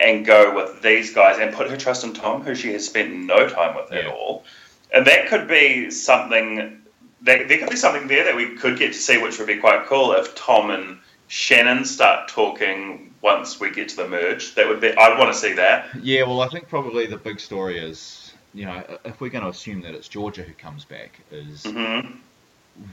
And 0.03 0.25
go 0.25 0.55
with 0.55 0.81
these 0.81 1.13
guys 1.13 1.37
and 1.37 1.53
put 1.53 1.69
her 1.69 1.77
trust 1.77 2.03
in 2.03 2.13
Tom, 2.13 2.41
who 2.41 2.55
she 2.55 2.73
has 2.73 2.83
spent 2.83 3.13
no 3.13 3.47
time 3.47 3.75
with 3.75 3.91
at 3.91 4.07
all. 4.07 4.43
And 4.91 5.05
that 5.07 5.27
could 5.27 5.47
be 5.47 5.89
something 5.91 6.81
that 7.23 7.47
there 7.47 7.57
could 7.59 7.69
be 7.69 7.75
something 7.75 8.07
there 8.07 8.23
that 8.25 8.35
we 8.35 8.55
could 8.55 8.77
get 8.77 8.93
to 8.93 8.99
see, 8.99 9.21
which 9.21 9.37
would 9.37 9.47
be 9.47 9.57
quite 9.57 9.85
cool 9.85 10.13
if 10.13 10.33
Tom 10.35 10.71
and 10.71 10.97
Shannon 11.27 11.85
start 11.85 12.27
talking 12.27 13.13
once 13.21 13.59
we 13.59 13.71
get 13.71 13.89
to 13.89 13.95
the 13.97 14.07
merge. 14.07 14.55
That 14.55 14.67
would 14.67 14.81
be 14.81 14.93
I'd 14.93 15.17
want 15.17 15.31
to 15.31 15.39
see 15.39 15.53
that. 15.53 15.87
Yeah, 16.01 16.23
well, 16.23 16.41
I 16.41 16.47
think 16.47 16.67
probably 16.67 17.05
the 17.05 17.17
big 17.17 17.39
story 17.39 17.77
is, 17.77 18.33
you 18.53 18.65
know, 18.65 18.83
if 19.05 19.21
we're 19.21 19.29
going 19.29 19.43
to 19.43 19.49
assume 19.49 19.81
that 19.81 19.93
it's 19.93 20.07
Georgia 20.07 20.41
who 20.43 20.53
comes 20.53 20.83
back, 20.83 21.19
is 21.31 21.63
hmm 21.63 22.17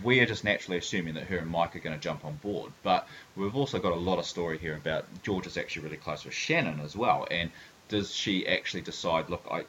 we're 0.03 0.27
just 0.27 0.45
naturally 0.45 0.79
assuming 0.79 1.15
that 1.15 1.25
her 1.25 1.39
and 1.39 1.49
Mike 1.49 1.77
are 1.77 1.81
going 1.81 1.95
to 1.95 2.01
jump 2.01 2.25
on 2.25 2.35
board. 2.37 2.73
But 2.83 3.09
we've 3.37 3.55
also 3.55 3.79
got 3.79 3.93
a 3.93 3.97
lot 3.97 4.19
of 4.19 4.27
story 4.27 4.59
here 4.59 4.77
about 4.77 5.07
Georgia's 5.23 5.57
actually 5.57 5.85
really 5.85 5.97
close 5.97 6.25
with 6.25 6.35
Shannon 6.35 6.81
as 6.81 6.97
well. 6.97 7.27
And 7.31 7.51
does 7.89 8.15
she 8.15 8.47
actually 8.47 8.83
decide, 8.83 9.31
look, 9.31 9.47
I, 9.51 9.65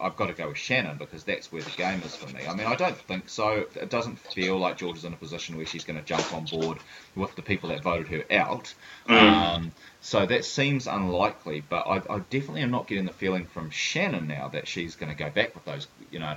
I've 0.00 0.16
got 0.16 0.26
to 0.26 0.32
go 0.34 0.48
with 0.48 0.58
Shannon 0.58 0.98
because 0.98 1.24
that's 1.24 1.50
where 1.50 1.62
the 1.62 1.70
game 1.70 2.02
is 2.02 2.14
for 2.14 2.32
me? 2.34 2.46
I 2.46 2.54
mean, 2.54 2.66
I 2.66 2.74
don't 2.74 2.96
think 2.96 3.28
so. 3.28 3.66
It 3.74 3.88
doesn't 3.88 4.18
feel 4.18 4.58
like 4.58 4.76
George 4.76 4.98
is 4.98 5.04
in 5.04 5.12
a 5.12 5.16
position 5.16 5.56
where 5.56 5.66
she's 5.66 5.84
going 5.84 5.98
to 5.98 6.04
jump 6.04 6.32
on 6.34 6.44
board 6.44 6.78
with 7.14 7.34
the 7.34 7.42
people 7.42 7.70
that 7.70 7.82
voted 7.82 8.08
her 8.08 8.24
out. 8.36 8.74
Mm. 9.08 9.32
Um, 9.32 9.72
so 10.00 10.26
that 10.26 10.44
seems 10.44 10.86
unlikely, 10.86 11.62
but 11.68 11.86
I, 11.86 11.96
I 12.14 12.18
definitely 12.30 12.62
am 12.62 12.70
not 12.70 12.86
getting 12.86 13.06
the 13.06 13.12
feeling 13.12 13.46
from 13.46 13.70
Shannon 13.70 14.28
now 14.28 14.48
that 14.48 14.68
she's 14.68 14.96
going 14.96 15.10
to 15.10 15.18
go 15.18 15.30
back 15.30 15.54
with 15.54 15.64
those, 15.64 15.86
you 16.10 16.18
know, 16.18 16.36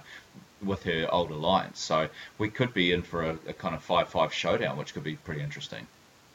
with 0.63 0.83
her 0.83 1.07
old 1.11 1.31
alliance. 1.31 1.79
So 1.79 2.09
we 2.37 2.49
could 2.49 2.73
be 2.73 2.93
in 2.93 3.01
for 3.01 3.23
a, 3.23 3.37
a 3.47 3.53
kind 3.53 3.75
of 3.75 3.83
five-five 3.83 4.33
showdown, 4.33 4.77
which 4.77 4.93
could 4.93 5.03
be 5.03 5.15
pretty 5.15 5.41
interesting. 5.41 5.85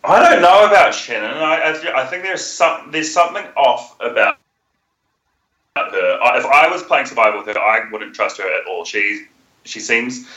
I 0.05 0.29
don't 0.29 0.43
know 0.43 0.67
about 0.67 0.95
Shannon. 0.95 1.31
I, 1.31 1.73
I, 1.73 2.03
I 2.03 2.07
think 2.07 2.25
there's 2.25 2.45
some 2.45 2.91
there's 2.91 3.11
something 3.11 3.47
off 3.57 3.97
about 4.01 4.37
her. 5.77 5.91
If 6.23 6.45
I 6.47 6.69
was 6.71 6.83
playing 6.83 7.07
survival 7.07 7.41
with 7.45 7.55
her, 7.55 7.61
I 7.61 7.91
wouldn't 7.91 8.15
trust 8.15 8.39
her 8.39 8.45
at 8.45 8.67
all. 8.67 8.85
She 8.85 9.27
she 9.65 9.81
seems. 9.81 10.29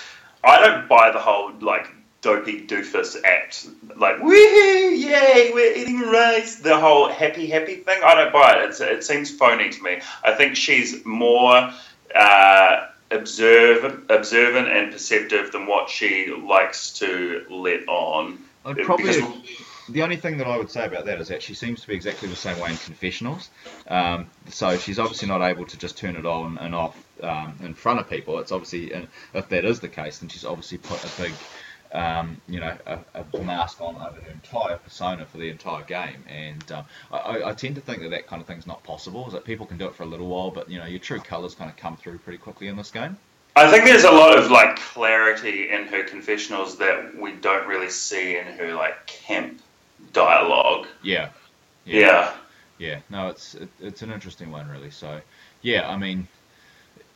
I 0.43 0.59
don't 0.65 0.88
buy 0.88 1.11
the 1.11 1.19
whole 1.19 1.51
like 1.59 1.88
dopey 2.21 2.65
doofus 2.65 3.15
act. 3.23 3.67
Like 3.95 4.17
woohoo, 4.17 4.97
yay, 4.97 5.51
we're 5.53 5.75
eating 5.75 6.01
rice. 6.01 6.57
The 6.57 6.80
whole 6.80 7.09
happy 7.09 7.47
happy 7.47 7.75
thing. 7.75 8.01
I 8.03 8.15
don't 8.15 8.34
buy 8.34 8.57
it. 8.57 8.69
It's, 8.69 8.80
it 8.82 9.03
seems 9.03 9.30
phony 9.36 9.69
to 9.69 9.84
me. 9.84 10.01
I 10.23 10.34
think 10.34 10.55
she's 10.55 11.05
more. 11.05 11.71
Uh, 12.15 12.88
observant, 13.11 14.09
observant 14.09 14.67
and 14.67 14.91
perceptive 14.91 15.51
than 15.51 15.65
what 15.65 15.89
she 15.89 16.34
likes 16.34 16.91
to 16.91 17.45
let 17.49 17.88
on. 17.88 18.38
I'd 18.65 18.78
probably 18.78 19.13
Because- 19.13 19.66
the 19.89 20.03
only 20.03 20.17
thing 20.17 20.38
that 20.38 20.47
I 20.47 20.57
would 20.57 20.69
say 20.69 20.85
about 20.85 21.05
that 21.05 21.19
is 21.21 21.29
that 21.29 21.41
she 21.41 21.53
seems 21.53 21.81
to 21.81 21.88
be 21.88 21.95
exactly 21.95 22.27
the 22.27 22.35
same 22.35 22.59
way 22.59 22.71
in 22.71 22.77
confessionals. 22.77 23.49
Um, 23.88 24.29
so 24.49 24.77
she's 24.77 24.99
obviously 24.99 25.27
not 25.27 25.41
able 25.41 25.65
to 25.65 25.77
just 25.77 25.97
turn 25.97 26.15
it 26.15 26.25
on 26.25 26.57
and 26.57 26.75
off 26.75 26.97
um, 27.23 27.55
in 27.61 27.73
front 27.73 27.99
of 27.99 28.09
people. 28.09 28.39
It's 28.39 28.51
obviously, 28.51 28.91
if 29.33 29.49
that 29.49 29.65
is 29.65 29.79
the 29.79 29.88
case, 29.88 30.19
then 30.19 30.29
she's 30.29 30.45
obviously 30.45 30.77
put 30.77 31.03
a 31.03 31.21
big, 31.21 31.33
um, 31.93 32.41
you 32.47 32.59
know, 32.59 32.75
a, 32.85 32.99
a 33.15 33.43
mask 33.43 33.81
on 33.81 33.95
over 33.95 34.19
her 34.19 34.31
entire 34.31 34.77
persona 34.77 35.25
for 35.25 35.38
the 35.38 35.49
entire 35.49 35.83
game. 35.83 36.23
And 36.27 36.71
um, 36.71 36.85
I- 37.11 37.43
I, 37.45 37.53
tend 37.53 37.75
to 37.75 37.81
think 37.81 38.01
that 38.01 38.09
that 38.09 38.27
kind 38.27 38.41
of 38.41 38.47
thing's 38.47 38.67
not 38.67 38.83
possible. 38.83 39.27
Is 39.27 39.33
that 39.33 39.45
people 39.45 39.65
can 39.65 39.77
do 39.77 39.85
it 39.85 39.95
for 39.95 40.03
a 40.03 40.07
little 40.07 40.27
while, 40.27 40.51
but 40.51 40.69
you 40.69 40.79
know, 40.79 40.85
your 40.85 40.99
true 40.99 41.19
colours 41.19 41.55
kind 41.55 41.69
of 41.69 41.77
come 41.77 41.97
through 41.97 42.19
pretty 42.19 42.39
quickly 42.39 42.67
in 42.67 42.75
this 42.75 42.91
game. 42.91 43.17
I 43.55 43.71
think 43.71 43.85
there's 43.85 44.03
a 44.03 44.11
lot 44.11 44.38
of 44.38 44.51
like 44.51 44.75
clarity 44.75 45.71
in 45.71 45.88
her 45.88 46.03
confessionals 46.03 46.77
that 46.77 47.19
we 47.19 47.31
don't 47.31 47.65
really 47.67 47.89
see 47.89 48.38
in 48.38 48.45
her 48.45 48.75
like 48.75 49.07
camp 49.07 49.61
dialogue. 50.14 50.88
Yeah. 51.03 51.30
Yeah. 51.86 52.34
Yeah, 52.78 52.99
no, 53.10 53.30
it's 53.30 53.55
it, 53.55 53.70
it's 53.80 54.01
an 54.01 54.12
interesting 54.12 54.51
one, 54.51 54.70
really. 54.70 54.91
So, 54.91 55.22
yeah, 55.62 55.89
I 55.89 55.97
mean, 55.97 56.28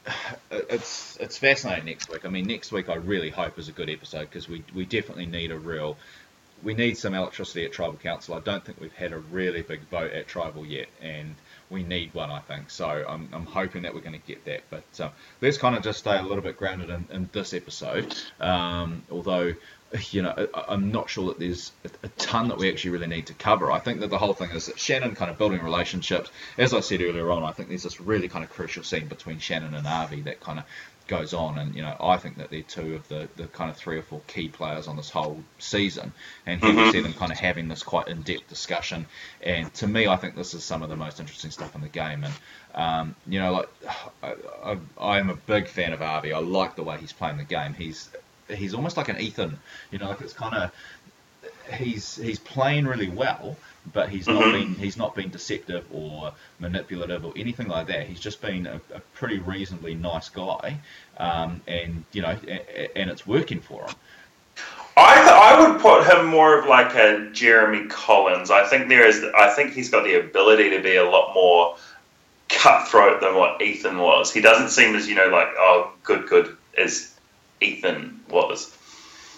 it's 0.51 1.17
it's 1.19 1.37
fascinating 1.37 1.85
next 1.85 2.09
week. 2.09 2.25
I 2.25 2.29
mean, 2.29 2.47
next 2.47 2.71
week 2.71 2.89
I 2.89 2.95
really 2.95 3.29
hope 3.29 3.59
is 3.59 3.67
a 3.69 3.71
good 3.71 3.89
episode 3.89 4.21
because 4.21 4.49
we 4.49 4.63
we 4.73 4.85
definitely 4.85 5.27
need 5.27 5.51
a 5.51 5.57
real 5.57 5.97
we 6.63 6.73
need 6.73 6.97
some 6.97 7.13
electricity 7.13 7.65
at 7.65 7.71
tribal 7.71 7.97
council. 7.97 8.35
I 8.35 8.39
don't 8.39 8.63
think 8.63 8.79
we've 8.79 8.93
had 8.93 9.13
a 9.13 9.17
really 9.17 9.61
big 9.61 9.81
vote 9.89 10.11
at 10.11 10.27
tribal 10.27 10.65
yet, 10.65 10.87
and 11.01 11.35
we 11.69 11.83
need 11.83 12.13
one, 12.13 12.29
I 12.29 12.39
think. 12.39 12.69
So 12.69 12.87
I'm, 12.87 13.29
I'm 13.33 13.45
hoping 13.45 13.83
that 13.83 13.93
we're 13.93 14.01
going 14.01 14.19
to 14.19 14.27
get 14.27 14.45
that. 14.45 14.61
But 14.69 14.83
uh, 14.99 15.09
let's 15.41 15.57
kind 15.57 15.75
of 15.75 15.83
just 15.83 15.99
stay 15.99 16.17
a 16.17 16.21
little 16.21 16.43
bit 16.43 16.57
grounded 16.57 16.89
in, 16.89 17.07
in 17.11 17.29
this 17.31 17.53
episode. 17.53 18.15
Um, 18.39 19.03
although 19.09 19.53
you 20.11 20.21
know, 20.21 20.47
I- 20.53 20.65
I'm 20.69 20.91
not 20.91 21.09
sure 21.09 21.27
that 21.27 21.39
there's 21.39 21.71
a- 21.85 22.05
a 22.05 22.09
ton 22.09 22.47
that 22.49 22.57
we 22.57 22.69
actually 22.69 22.91
really 22.91 23.07
need 23.07 23.27
to 23.27 23.33
cover. 23.33 23.71
I 23.71 23.79
think 23.79 23.99
that 24.01 24.09
the 24.09 24.17
whole 24.17 24.33
thing 24.33 24.51
is 24.51 24.67
that 24.67 24.79
Shannon 24.79 25.15
kind 25.15 25.29
of 25.29 25.37
building 25.37 25.61
relationships. 25.61 26.29
As 26.57 26.73
I 26.73 26.79
said 26.79 27.01
earlier 27.01 27.29
on, 27.31 27.43
I 27.43 27.51
think 27.51 27.69
there's 27.69 27.83
this 27.83 27.99
really 27.99 28.27
kind 28.27 28.43
of 28.43 28.49
crucial 28.49 28.83
scene 28.83 29.07
between 29.07 29.39
Shannon 29.39 29.73
and 29.73 29.85
Avi 29.87 30.21
that 30.21 30.39
kind 30.39 30.59
of 30.59 30.65
goes 31.07 31.33
on, 31.33 31.57
and 31.57 31.75
you 31.75 31.81
know, 31.81 31.93
I 31.99 32.15
think 32.17 32.37
that 32.37 32.49
they're 32.51 32.61
two 32.61 32.95
of 32.95 33.05
the, 33.09 33.27
the 33.35 33.47
kind 33.47 33.69
of 33.69 33.75
three 33.75 33.97
or 33.97 34.01
four 34.01 34.21
key 34.27 34.47
players 34.47 34.87
on 34.87 34.95
this 34.95 35.09
whole 35.09 35.43
season, 35.59 36.13
and 36.45 36.63
here 36.63 36.73
we 36.73 36.89
see 36.91 37.01
them 37.01 37.13
kind 37.13 37.33
of 37.33 37.37
having 37.37 37.67
this 37.67 37.83
quite 37.83 38.07
in-depth 38.07 38.47
discussion. 38.47 39.07
And 39.41 39.73
to 39.73 39.87
me, 39.87 40.07
I 40.07 40.15
think 40.15 40.35
this 40.35 40.53
is 40.53 40.63
some 40.63 40.83
of 40.83 40.89
the 40.89 40.95
most 40.95 41.19
interesting 41.19 41.51
stuff 41.51 41.75
in 41.75 41.81
the 41.81 41.89
game. 41.89 42.23
And 42.23 42.33
um, 42.75 43.15
you 43.27 43.39
know, 43.39 43.51
like 43.51 43.69
I, 44.23 44.35
I, 44.63 44.77
I'm 45.17 45.29
a 45.29 45.35
big 45.35 45.67
fan 45.67 45.91
of 45.91 46.01
Avi. 46.01 46.31
I 46.31 46.39
like 46.39 46.75
the 46.77 46.83
way 46.83 46.97
he's 46.97 47.11
playing 47.11 47.37
the 47.37 47.43
game. 47.43 47.73
He's 47.73 48.09
he's 48.53 48.73
almost 48.73 48.97
like 48.97 49.09
an 49.09 49.19
Ethan. 49.19 49.57
You 49.91 49.99
know, 49.99 50.09
like 50.09 50.21
it's 50.21 50.33
kind 50.33 50.55
of 50.55 50.71
he's 51.73 52.15
he's 52.15 52.39
playing 52.39 52.85
really 52.85 53.09
well, 53.09 53.55
but 53.93 54.09
he's 54.09 54.27
not 54.27 54.43
Mhm. 54.43 54.51
been 54.51 54.75
he's 54.75 54.97
not 54.97 55.15
been 55.15 55.29
deceptive 55.29 55.85
or 55.91 56.33
manipulative 56.59 57.25
or 57.25 57.33
anything 57.35 57.67
like 57.67 57.87
that. 57.87 58.07
He's 58.07 58.19
just 58.19 58.41
been 58.41 58.67
a, 58.67 58.81
a 58.93 58.99
pretty 59.15 59.39
reasonably 59.39 59.95
nice 59.95 60.29
guy, 60.29 60.77
um, 61.17 61.61
and 61.67 62.03
you 62.11 62.21
know, 62.21 62.35
a, 62.47 62.97
and 62.97 63.09
it's 63.09 63.25
working 63.25 63.59
for 63.61 63.83
him. 63.87 63.95
I 64.97 65.15
th- 65.15 65.27
I 65.27 65.69
would 65.71 65.81
put 65.81 66.05
him 66.05 66.25
more 66.27 66.59
of 66.59 66.65
like 66.67 66.93
a 66.95 67.29
Jeremy 67.31 67.87
Collins. 67.87 68.51
I 68.51 68.65
think 68.65 68.89
there 68.89 69.07
is. 69.07 69.23
I 69.35 69.49
think 69.49 69.73
he's 69.73 69.89
got 69.89 70.03
the 70.03 70.19
ability 70.19 70.71
to 70.71 70.81
be 70.81 70.97
a 70.97 71.09
lot 71.09 71.33
more 71.33 71.77
cutthroat 72.49 73.21
than 73.21 73.35
what 73.35 73.61
Ethan 73.61 73.97
was. 73.97 74.33
He 74.33 74.41
doesn't 74.41 74.69
seem 74.69 74.95
as 74.95 75.07
you 75.07 75.15
know 75.15 75.29
like 75.29 75.47
oh 75.57 75.91
good 76.03 76.27
good 76.27 76.57
as 76.77 77.13
Ethan 77.61 78.19
was. 78.29 78.75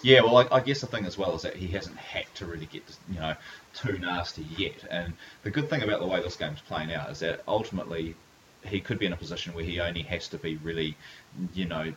Yeah, 0.01 0.21
well, 0.21 0.37
I, 0.37 0.57
I 0.57 0.59
guess 0.59 0.81
the 0.81 0.87
thing 0.87 1.05
as 1.05 1.17
well 1.17 1.35
is 1.35 1.43
that 1.43 1.55
he 1.55 1.67
hasn't 1.67 1.97
had 1.97 2.25
to 2.35 2.45
really 2.45 2.65
get 2.65 2.83
you 3.09 3.19
know 3.19 3.35
too 3.73 3.97
nasty 3.99 4.45
yet. 4.57 4.83
And 4.89 5.13
the 5.43 5.49
good 5.49 5.69
thing 5.69 5.81
about 5.81 6.01
the 6.01 6.07
way 6.07 6.21
this 6.21 6.35
game's 6.35 6.59
playing 6.61 6.93
out 6.93 7.09
is 7.09 7.19
that 7.19 7.41
ultimately 7.47 8.15
he 8.65 8.79
could 8.81 8.99
be 8.99 9.05
in 9.05 9.13
a 9.13 9.17
position 9.17 9.53
where 9.53 9.63
he 9.63 9.79
only 9.79 10.03
has 10.03 10.27
to 10.29 10.37
be 10.37 10.57
really, 10.57 10.95
you 11.53 11.65
know, 11.65 11.93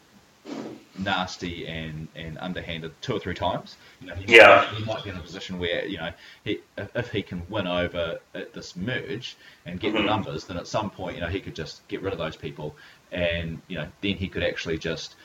nasty 0.98 1.66
and, 1.66 2.08
and 2.14 2.38
underhanded 2.38 2.92
two 3.02 3.14
or 3.14 3.18
three 3.18 3.34
times. 3.34 3.76
You 4.00 4.08
know, 4.08 4.14
he, 4.14 4.36
Yeah. 4.36 4.56
might, 4.56 4.68
he 4.68 4.84
might 4.84 5.04
be 5.04 5.10
in 5.10 5.16
a 5.16 5.20
position 5.20 5.58
where 5.58 5.84
you 5.86 5.98
know 5.98 6.12
he, 6.44 6.60
if 6.94 7.10
he 7.10 7.22
can 7.22 7.42
win 7.48 7.66
over 7.66 8.18
at 8.34 8.52
this 8.52 8.76
merge 8.76 9.36
and 9.66 9.80
get 9.80 9.92
the 9.92 10.00
Mhm. 10.00 10.06
numbers, 10.06 10.44
then 10.44 10.56
at 10.56 10.66
some 10.66 10.90
point 10.90 11.16
you 11.16 11.20
know 11.22 11.28
he 11.28 11.40
could 11.40 11.56
just 11.56 11.86
get 11.88 12.02
rid 12.02 12.12
of 12.12 12.18
those 12.18 12.36
people, 12.36 12.76
and 13.12 13.60
you 13.68 13.76
know 13.78 13.88
then 14.00 14.16
he 14.16 14.28
could 14.28 14.42
actually 14.44 14.78
just 14.78 15.16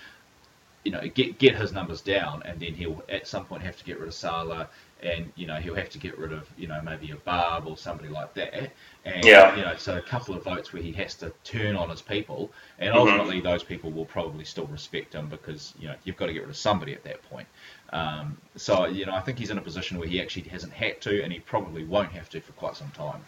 you 0.84 0.92
know, 0.92 1.02
get 1.14 1.38
get 1.38 1.56
his 1.56 1.72
numbers 1.72 2.02
down, 2.02 2.42
and 2.44 2.60
then 2.60 2.74
he'll 2.74 3.04
at 3.10 3.28
some 3.28 3.46
point 3.46 3.64
have 3.64 3.78
to 3.78 3.84
get 3.84 4.00
rid 4.00 4.08
of 4.08 4.14
Salah, 4.14 4.68
and 5.04 5.32
you 5.36 5.48
know 5.48 5.56
he'll 5.56 5.76
have 5.76 5.90
to 5.92 5.98
get 6.00 6.18
rid 6.18 6.32
of 6.32 6.48
you 6.58 6.68
know 6.68 6.82
maybe 6.82 7.12
a 7.12 7.16
Barb 7.18 7.68
or 7.68 7.78
somebody 7.78 8.10
like 8.10 8.34
that, 8.36 8.72
and 9.06 9.24
Yeah. 9.26 9.56
you 9.56 9.62
know 9.62 9.76
so 9.78 9.98
a 9.98 10.02
couple 10.02 10.36
of 10.36 10.44
votes 10.44 10.74
where 10.74 10.82
he 10.82 10.92
has 10.94 11.16
to 11.16 11.32
turn 11.44 11.76
on 11.76 11.90
his 11.90 12.02
people, 12.02 12.52
and 12.80 12.94
Mhm. 12.94 12.98
ultimately 12.98 13.42
those 13.42 13.64
people 13.64 13.92
will 13.92 14.06
probably 14.06 14.46
still 14.46 14.66
respect 14.68 15.14
him 15.14 15.28
because 15.28 15.74
you 15.80 15.88
know 15.88 15.96
you've 16.04 16.18
got 16.18 16.28
to 16.28 16.34
get 16.34 16.42
rid 16.42 16.50
of 16.50 16.58
somebody 16.58 16.94
at 16.94 17.04
that 17.04 17.22
point. 17.30 17.48
Um, 17.94 18.38
so 18.56 18.86
you 18.86 19.06
know 19.06 19.14
I 19.14 19.22
think 19.22 19.38
he's 19.38 19.50
in 19.52 19.58
a 19.58 19.62
position 19.62 20.00
where 20.00 20.08
he 20.08 20.22
actually 20.22 20.50
hasn't 20.50 20.74
had 20.74 21.00
to, 21.02 21.22
and 21.24 21.32
he 21.32 21.40
probably 21.40 21.84
won't 21.84 22.12
have 22.12 22.30
to 22.30 22.42
for 22.42 22.54
quite 22.54 22.76
some 22.76 22.90
time. 22.92 23.24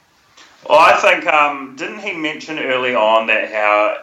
Well, 0.68 0.80
I 0.80 0.93
think 0.97 1.28
um, 1.28 1.76
didn't 1.76 1.99
he 1.99 2.14
mention 2.14 2.58
early 2.58 2.95
on 2.95 3.28
that 3.28 3.51
how 3.51 3.97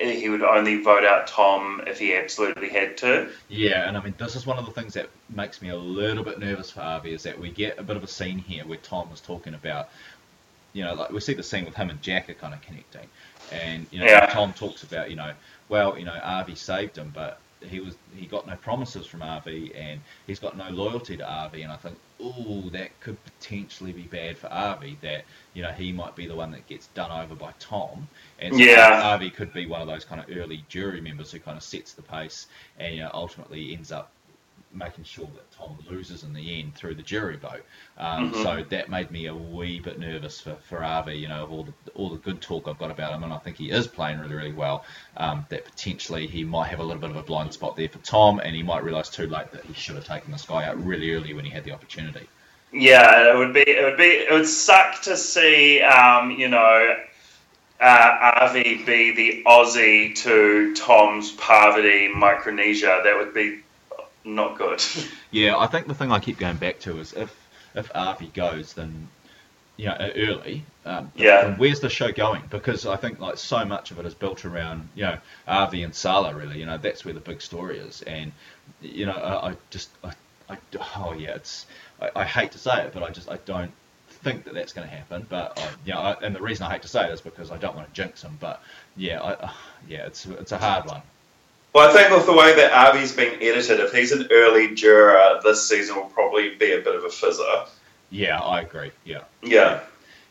he 0.00 0.28
would 0.28 0.42
only 0.42 0.82
vote 0.82 1.04
out 1.04 1.26
Tom 1.26 1.82
if 1.86 1.98
he 1.98 2.14
absolutely 2.14 2.68
had 2.68 2.96
to? 2.98 3.28
Yeah, 3.48 3.88
and 3.88 3.96
I 3.96 4.02
mean, 4.02 4.14
this 4.18 4.34
is 4.34 4.46
one 4.46 4.58
of 4.58 4.66
the 4.66 4.72
things 4.72 4.94
that 4.94 5.08
makes 5.30 5.62
me 5.62 5.68
a 5.68 5.76
little 5.76 6.24
bit 6.24 6.38
nervous 6.38 6.70
for 6.70 6.80
Avi 6.80 7.12
is 7.12 7.22
that 7.22 7.38
we 7.38 7.50
get 7.50 7.78
a 7.78 7.82
bit 7.82 7.96
of 7.96 8.02
a 8.02 8.08
scene 8.08 8.38
here 8.38 8.66
where 8.66 8.78
Tom 8.78 9.08
is 9.12 9.20
talking 9.20 9.54
about, 9.54 9.88
you 10.72 10.82
know, 10.84 10.94
like 10.94 11.10
we 11.10 11.20
see 11.20 11.34
the 11.34 11.42
scene 11.42 11.64
with 11.64 11.74
him 11.74 11.90
and 11.90 12.02
Jack 12.02 12.28
are 12.28 12.34
kind 12.34 12.52
of 12.52 12.60
connecting, 12.62 13.08
and 13.52 13.86
you 13.90 14.00
know, 14.00 14.06
Yeah. 14.06 14.26
Tom 14.26 14.52
talks 14.52 14.82
about, 14.82 15.08
you 15.10 15.16
know, 15.16 15.32
well, 15.68 15.96
you 15.98 16.04
know, 16.04 16.18
Avi 16.22 16.54
saved 16.56 16.98
him, 16.98 17.12
but 17.14 17.38
he 17.60 17.80
was 17.80 17.94
he 18.16 18.26
got 18.26 18.46
no 18.46 18.56
promises 18.56 19.06
from 19.06 19.22
Avi, 19.22 19.72
and 19.74 20.00
he's 20.26 20.38
got 20.38 20.56
no 20.56 20.68
loyalty 20.70 21.16
to 21.16 21.28
Avi, 21.28 21.62
and 21.62 21.72
I 21.72 21.76
think, 21.76 21.96
oh, 22.20 22.68
that 22.72 22.98
could 23.00 23.16
potentially 23.24 23.92
be 23.92 24.02
bad 24.02 24.38
for 24.38 24.52
Avi. 24.52 24.98
That 25.02 25.24
you 25.54 25.62
know 25.62 25.70
he 25.72 25.92
might 25.92 26.16
be 26.16 26.26
the 26.26 26.34
one 26.34 26.50
that 26.52 26.66
gets 26.66 26.88
done 26.88 27.10
over 27.10 27.34
by 27.34 27.52
Tom, 27.58 28.08
and 28.38 28.54
so 28.54 28.60
Yeah. 28.60 29.02
Avi 29.04 29.30
could 29.30 29.52
be 29.52 29.66
one 29.66 29.80
of 29.80 29.86
those 29.86 30.04
kind 30.04 30.20
of 30.20 30.26
early 30.36 30.64
jury 30.68 31.00
members 31.00 31.32
who 31.32 31.38
kind 31.38 31.56
of 31.56 31.62
sets 31.62 31.92
the 31.92 32.02
pace, 32.02 32.46
and 32.78 32.94
you 32.94 33.02
know, 33.02 33.10
ultimately 33.12 33.72
ends 33.74 33.92
up 33.92 34.10
making 34.76 35.04
sure 35.04 35.28
that 35.34 35.50
Tom 35.50 35.78
loses 35.90 36.22
in 36.22 36.32
the 36.32 36.60
end 36.60 36.74
through 36.74 36.94
the 36.94 37.02
jury 37.02 37.36
vote. 37.36 37.64
Um, 37.98 38.32
Mhm. 38.32 38.42
So 38.42 38.64
that 38.68 38.88
made 38.90 39.10
me 39.10 39.26
a 39.26 39.34
wee 39.34 39.80
bit 39.80 39.98
nervous 39.98 40.40
for, 40.40 40.56
for 40.68 40.84
Avi, 40.84 41.14
you 41.14 41.28
know, 41.28 41.42
of 41.42 41.52
all 41.52 41.64
the, 41.64 41.72
all 41.94 42.10
the 42.10 42.18
good 42.18 42.40
talk 42.40 42.68
I've 42.68 42.78
got 42.78 42.90
about 42.90 43.12
him, 43.12 43.24
and 43.24 43.32
I 43.32 43.38
think 43.38 43.56
he 43.56 43.70
is 43.70 43.86
playing 43.86 44.18
really, 44.20 44.34
really 44.34 44.52
well. 44.52 44.84
Um, 45.16 45.46
that 45.48 45.64
potentially 45.64 46.26
he 46.26 46.44
might 46.44 46.68
have 46.68 46.80
a 46.80 46.84
little 46.84 47.00
bit 47.00 47.10
of 47.10 47.16
a 47.16 47.22
blind 47.22 47.52
spot 47.52 47.76
there 47.76 47.88
for 47.88 47.98
Tom, 47.98 48.40
and 48.40 48.54
he 48.54 48.62
might 48.62 48.84
realise 48.84 49.08
too 49.08 49.26
late 49.26 49.50
that 49.52 49.64
he 49.64 49.72
should 49.74 49.96
have 49.96 50.04
taken 50.06 50.30
this 50.32 50.44
guy 50.44 50.64
out 50.64 50.84
really 50.84 51.12
early 51.14 51.32
when 51.34 51.44
he 51.44 51.50
had 51.50 51.64
the 51.64 51.72
opportunity. 51.72 52.28
Yeah, 52.72 53.32
it 53.32 53.36
would 53.36 53.54
be. 53.54 53.60
It 53.60 53.84
would 53.84 53.96
be. 53.96 54.04
It 54.04 54.32
would 54.32 54.46
suck 54.46 55.02
to 55.02 55.16
see, 55.16 55.80
um, 55.80 56.32
you 56.32 56.48
know, 56.48 56.96
uh, 57.80 58.32
Avi 58.40 58.82
be 58.84 59.14
the 59.14 59.44
Ozzy 59.46 60.14
to 60.16 60.74
Tom's 60.74 61.30
Parvati 61.32 62.08
Micronesia. 62.08 63.02
That 63.04 63.16
would 63.16 63.34
be 63.34 63.60
not 64.26 64.58
good. 64.58 64.82
Yeah, 65.30 65.56
I 65.58 65.66
think 65.66 65.86
the 65.86 65.94
thing 65.94 66.12
I 66.12 66.18
keep 66.18 66.38
going 66.38 66.56
back 66.56 66.80
to 66.80 66.98
is 66.98 67.12
if 67.12 67.34
if 67.74 67.90
Avi 67.94 68.28
goes, 68.28 68.72
then 68.72 69.08
you 69.76 69.86
know 69.86 69.96
early. 70.16 70.64
Um, 70.84 71.12
Yeah. 71.14 71.42
Then 71.42 71.56
where's 71.58 71.80
the 71.80 71.90
show 71.90 72.10
going? 72.12 72.42
Because 72.48 72.86
I 72.86 72.96
think 72.96 73.20
like 73.20 73.36
so 73.36 73.64
much 73.64 73.90
of 73.90 73.98
it 73.98 74.06
is 74.06 74.14
built 74.14 74.44
around 74.44 74.88
you 74.94 75.04
know 75.04 75.18
Avi 75.46 75.82
and 75.82 75.94
Salah. 75.94 76.34
Really, 76.34 76.58
you 76.58 76.66
know 76.66 76.78
that's 76.78 77.04
where 77.04 77.14
the 77.14 77.20
big 77.20 77.42
story 77.42 77.78
is. 77.78 78.02
And 78.02 78.32
you 78.80 79.06
know 79.06 79.12
I, 79.12 79.50
I 79.50 79.56
just 79.70 79.90
I, 80.02 80.12
I 80.48 80.58
oh 80.96 81.14
yeah, 81.18 81.34
it's 81.34 81.66
I, 82.00 82.10
I 82.16 82.24
hate 82.24 82.52
to 82.52 82.58
say 82.58 82.84
it, 82.84 82.92
but 82.94 83.02
I 83.02 83.10
just 83.10 83.30
I 83.30 83.36
don't 83.44 83.72
think 84.08 84.44
that 84.44 84.54
that's 84.54 84.72
going 84.72 84.88
to 84.88 84.94
happen. 84.94 85.26
But 85.28 85.58
I, 85.58 85.68
you 85.84 85.92
know, 85.92 86.00
I, 86.00 86.12
and 86.22 86.34
the 86.34 86.40
reason 86.40 86.66
I 86.66 86.72
hate 86.72 86.82
to 86.82 86.88
say 86.88 87.06
it 87.08 87.12
is 87.12 87.20
because 87.20 87.50
I 87.50 87.58
don't 87.58 87.76
want 87.76 87.88
to 87.88 87.94
jinx 87.94 88.22
him. 88.22 88.36
But 88.40 88.62
yeah, 88.96 89.20
I, 89.20 89.32
uh, 89.32 89.52
yeah, 89.88 90.06
it's 90.06 90.26
it's 90.26 90.52
a 90.52 90.58
hard 90.58 90.86
one. 90.86 91.02
Well, 91.76 91.90
I 91.90 91.92
think 91.92 92.08
with 92.10 92.24
the 92.24 92.32
way 92.32 92.56
that 92.56 92.72
Avi's 92.72 93.12
been 93.12 93.34
edited, 93.42 93.80
if 93.80 93.92
he's 93.92 94.10
an 94.10 94.28
early 94.30 94.74
juror, 94.74 95.40
this 95.44 95.68
season 95.68 95.96
will 95.96 96.06
probably 96.06 96.54
be 96.54 96.72
a 96.72 96.80
bit 96.80 96.94
of 96.94 97.04
a 97.04 97.08
fizzer. 97.08 97.68
Yeah, 98.08 98.40
I 98.40 98.62
agree. 98.62 98.92
Yeah. 99.04 99.24
Yeah. 99.42 99.80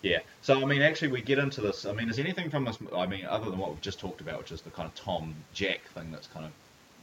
Yeah. 0.02 0.22
So 0.42 0.60
I 0.60 0.66
mean, 0.66 0.82
actually, 0.82 1.10
we 1.10 1.22
get 1.22 1.38
into 1.38 1.62
this. 1.62 1.86
I 1.86 1.92
mean, 1.92 2.10
is 2.10 2.18
anything 2.18 2.50
from 2.50 2.66
this? 2.66 2.80
I 2.96 3.06
mean, 3.06 3.28
other 3.28 3.52
than 3.52 3.60
what 3.60 3.70
we've 3.70 3.82
just 3.82 4.00
talked 4.00 4.22
about, 4.22 4.40
which 4.40 4.52
is 4.52 4.62
the 4.62 4.72
kind 4.72 4.88
of 4.88 4.96
Tom 4.96 5.36
Jack 5.54 5.82
thing 5.94 6.12
that's 6.12 6.26
kind 6.26 6.48
of 6.48 6.52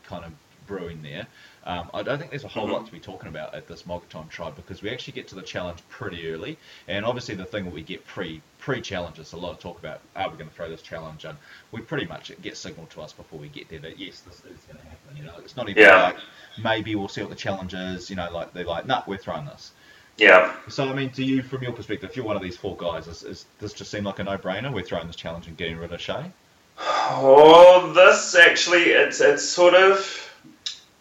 kind 0.03 0.25
of 0.25 0.33
brewing 0.67 1.03
there. 1.03 1.27
Um, 1.65 1.91
I 1.95 2.03
don't 2.03 2.19
think 2.19 2.31
there's 2.31 2.45
a 2.45 2.49
whole 2.49 2.69
lot 2.69 2.87
to 2.87 2.93
be 2.93 2.99
talking 2.99 3.29
about 3.29 3.55
at 3.55 3.69
this 3.69 3.83
Mogoton 3.83 4.29
tribe 4.29 4.57
because 4.57 4.83
we 4.83 4.91
actually 4.91 5.13
get 5.13 5.29
to 5.29 5.35
the 5.35 5.43
challenge 5.43 5.79
pretty 5.89 6.29
early, 6.33 6.59
and 6.89 7.05
obviously 7.05 7.35
the 7.37 7.45
thing 7.45 7.65
that 7.65 7.73
we 7.73 7.83
get 7.83 8.05
pre 8.07 8.43
pre 8.59 8.81
challenge 8.81 9.19
is 9.19 9.33
a 9.33 9.37
lot 9.37 9.53
of 9.53 9.59
talk 9.61 9.79
about 9.79 10.01
are 10.17 10.29
we 10.29 10.37
going 10.37 10.49
to 10.51 10.55
throw 10.57 10.69
this 10.69 10.83
challenge, 10.83 11.25
and 11.25 11.39
we 11.71 11.81
pretty 11.81 12.07
much 12.07 12.33
get 12.43 12.57
signaled 12.57 12.91
to 12.91 13.01
us 13.01 13.13
before 13.13 13.39
we 13.39 13.49
get 13.49 13.69
there 13.69 13.79
that 13.81 13.99
yes, 13.99 14.21
this 14.21 14.37
is 14.37 14.65
going 14.67 14.79
to 14.79 14.85
happen. 14.85 15.17
You 15.17 15.25
know, 15.25 15.35
it's 15.39 15.57
not 15.57 15.69
even 15.69 15.83
Yeah. 15.83 16.03
like 16.03 16.17
maybe 16.63 16.95
we'll 16.97 17.09
see 17.09 17.21
what 17.21 17.31
the 17.31 17.37
challenge 17.37 17.75
is. 17.75 18.11
You 18.11 18.17
know, 18.17 18.29
like 18.33 18.53
they're 18.53 18.65
like, 18.65 18.87
nah, 18.87 19.03
we're 19.07 19.19
throwing 19.19 19.47
this. 19.47 19.73
Yeah. 20.19 20.55
So, 20.69 20.89
I 20.89 20.93
mean, 20.95 21.11
to 21.11 21.25
you, 21.25 21.43
from 21.43 21.63
your 21.63 21.73
perspective, 21.73 22.11
if 22.11 22.17
you're 22.17 22.25
one 22.27 22.37
of 22.37 22.43
these 22.43 22.57
four 22.57 22.77
guys, 22.77 23.07
is, 23.07 23.23
is 23.23 23.47
this 23.61 23.73
just 23.73 23.91
seem 23.91 24.05
like 24.05 24.19
a 24.19 24.25
no-brainer? 24.25 24.71
We're 24.73 24.83
throwing 24.83 25.07
this 25.07 25.17
challenge 25.17 25.47
and 25.47 25.57
getting 25.57 25.79
rid 25.79 25.91
of 25.93 26.01
Shay. 26.01 26.31
Oh, 26.79 27.93
this 27.95 28.35
actually, 28.35 28.91
it's 28.91 29.21
it's 29.21 29.43
sort 29.49 29.75
of. 29.75 30.32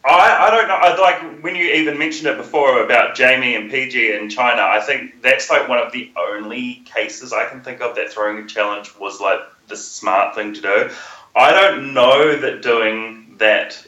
I, 0.04 0.48
I 0.48 0.52
don't 0.52 0.68
know. 0.68 0.76
I 0.76 1.00
like 1.00 1.44
when 1.44 1.56
you 1.56 1.66
even 1.66 1.98
mentioned 1.98 2.28
it 2.28 2.38
before 2.38 2.84
about 2.84 3.16
Jamie 3.16 3.56
and 3.56 3.72
Peih-Gee 3.72 4.14
in 4.14 4.30
China. 4.30 4.62
I 4.64 4.80
think 4.80 5.22
that's 5.22 5.50
like 5.50 5.70
one 5.70 5.78
of 5.78 5.92
the 5.92 6.12
only 6.18 6.84
cases 6.86 7.34
I 7.34 7.46
can 7.46 7.62
think 7.62 7.82
of 7.82 7.96
that 7.96 8.12
throwing 8.12 8.40
a 8.40 8.48
challenge 8.48 8.96
was 9.00 9.22
like 9.22 9.40
the 9.68 9.78
smart 9.78 10.34
thing 10.34 10.54
to 10.56 10.62
do. 10.62 10.90
I 11.36 11.52
don't 11.52 11.94
know 11.94 12.36
that 12.36 12.62
doing 12.62 13.36
that 13.38 13.86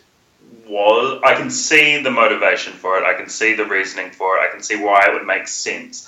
was. 0.67 1.19
I 1.23 1.33
can 1.35 1.49
see 1.49 2.01
the 2.01 2.11
motivation 2.11 2.73
for 2.73 2.97
it. 2.97 3.03
I 3.03 3.15
can 3.15 3.27
see 3.27 3.55
the 3.55 3.65
reasoning 3.65 4.11
for 4.11 4.37
it. 4.37 4.41
I 4.47 4.51
can 4.51 4.61
see 4.61 4.75
why 4.75 5.05
it 5.07 5.13
would 5.13 5.25
make 5.25 5.47
sense. 5.47 6.07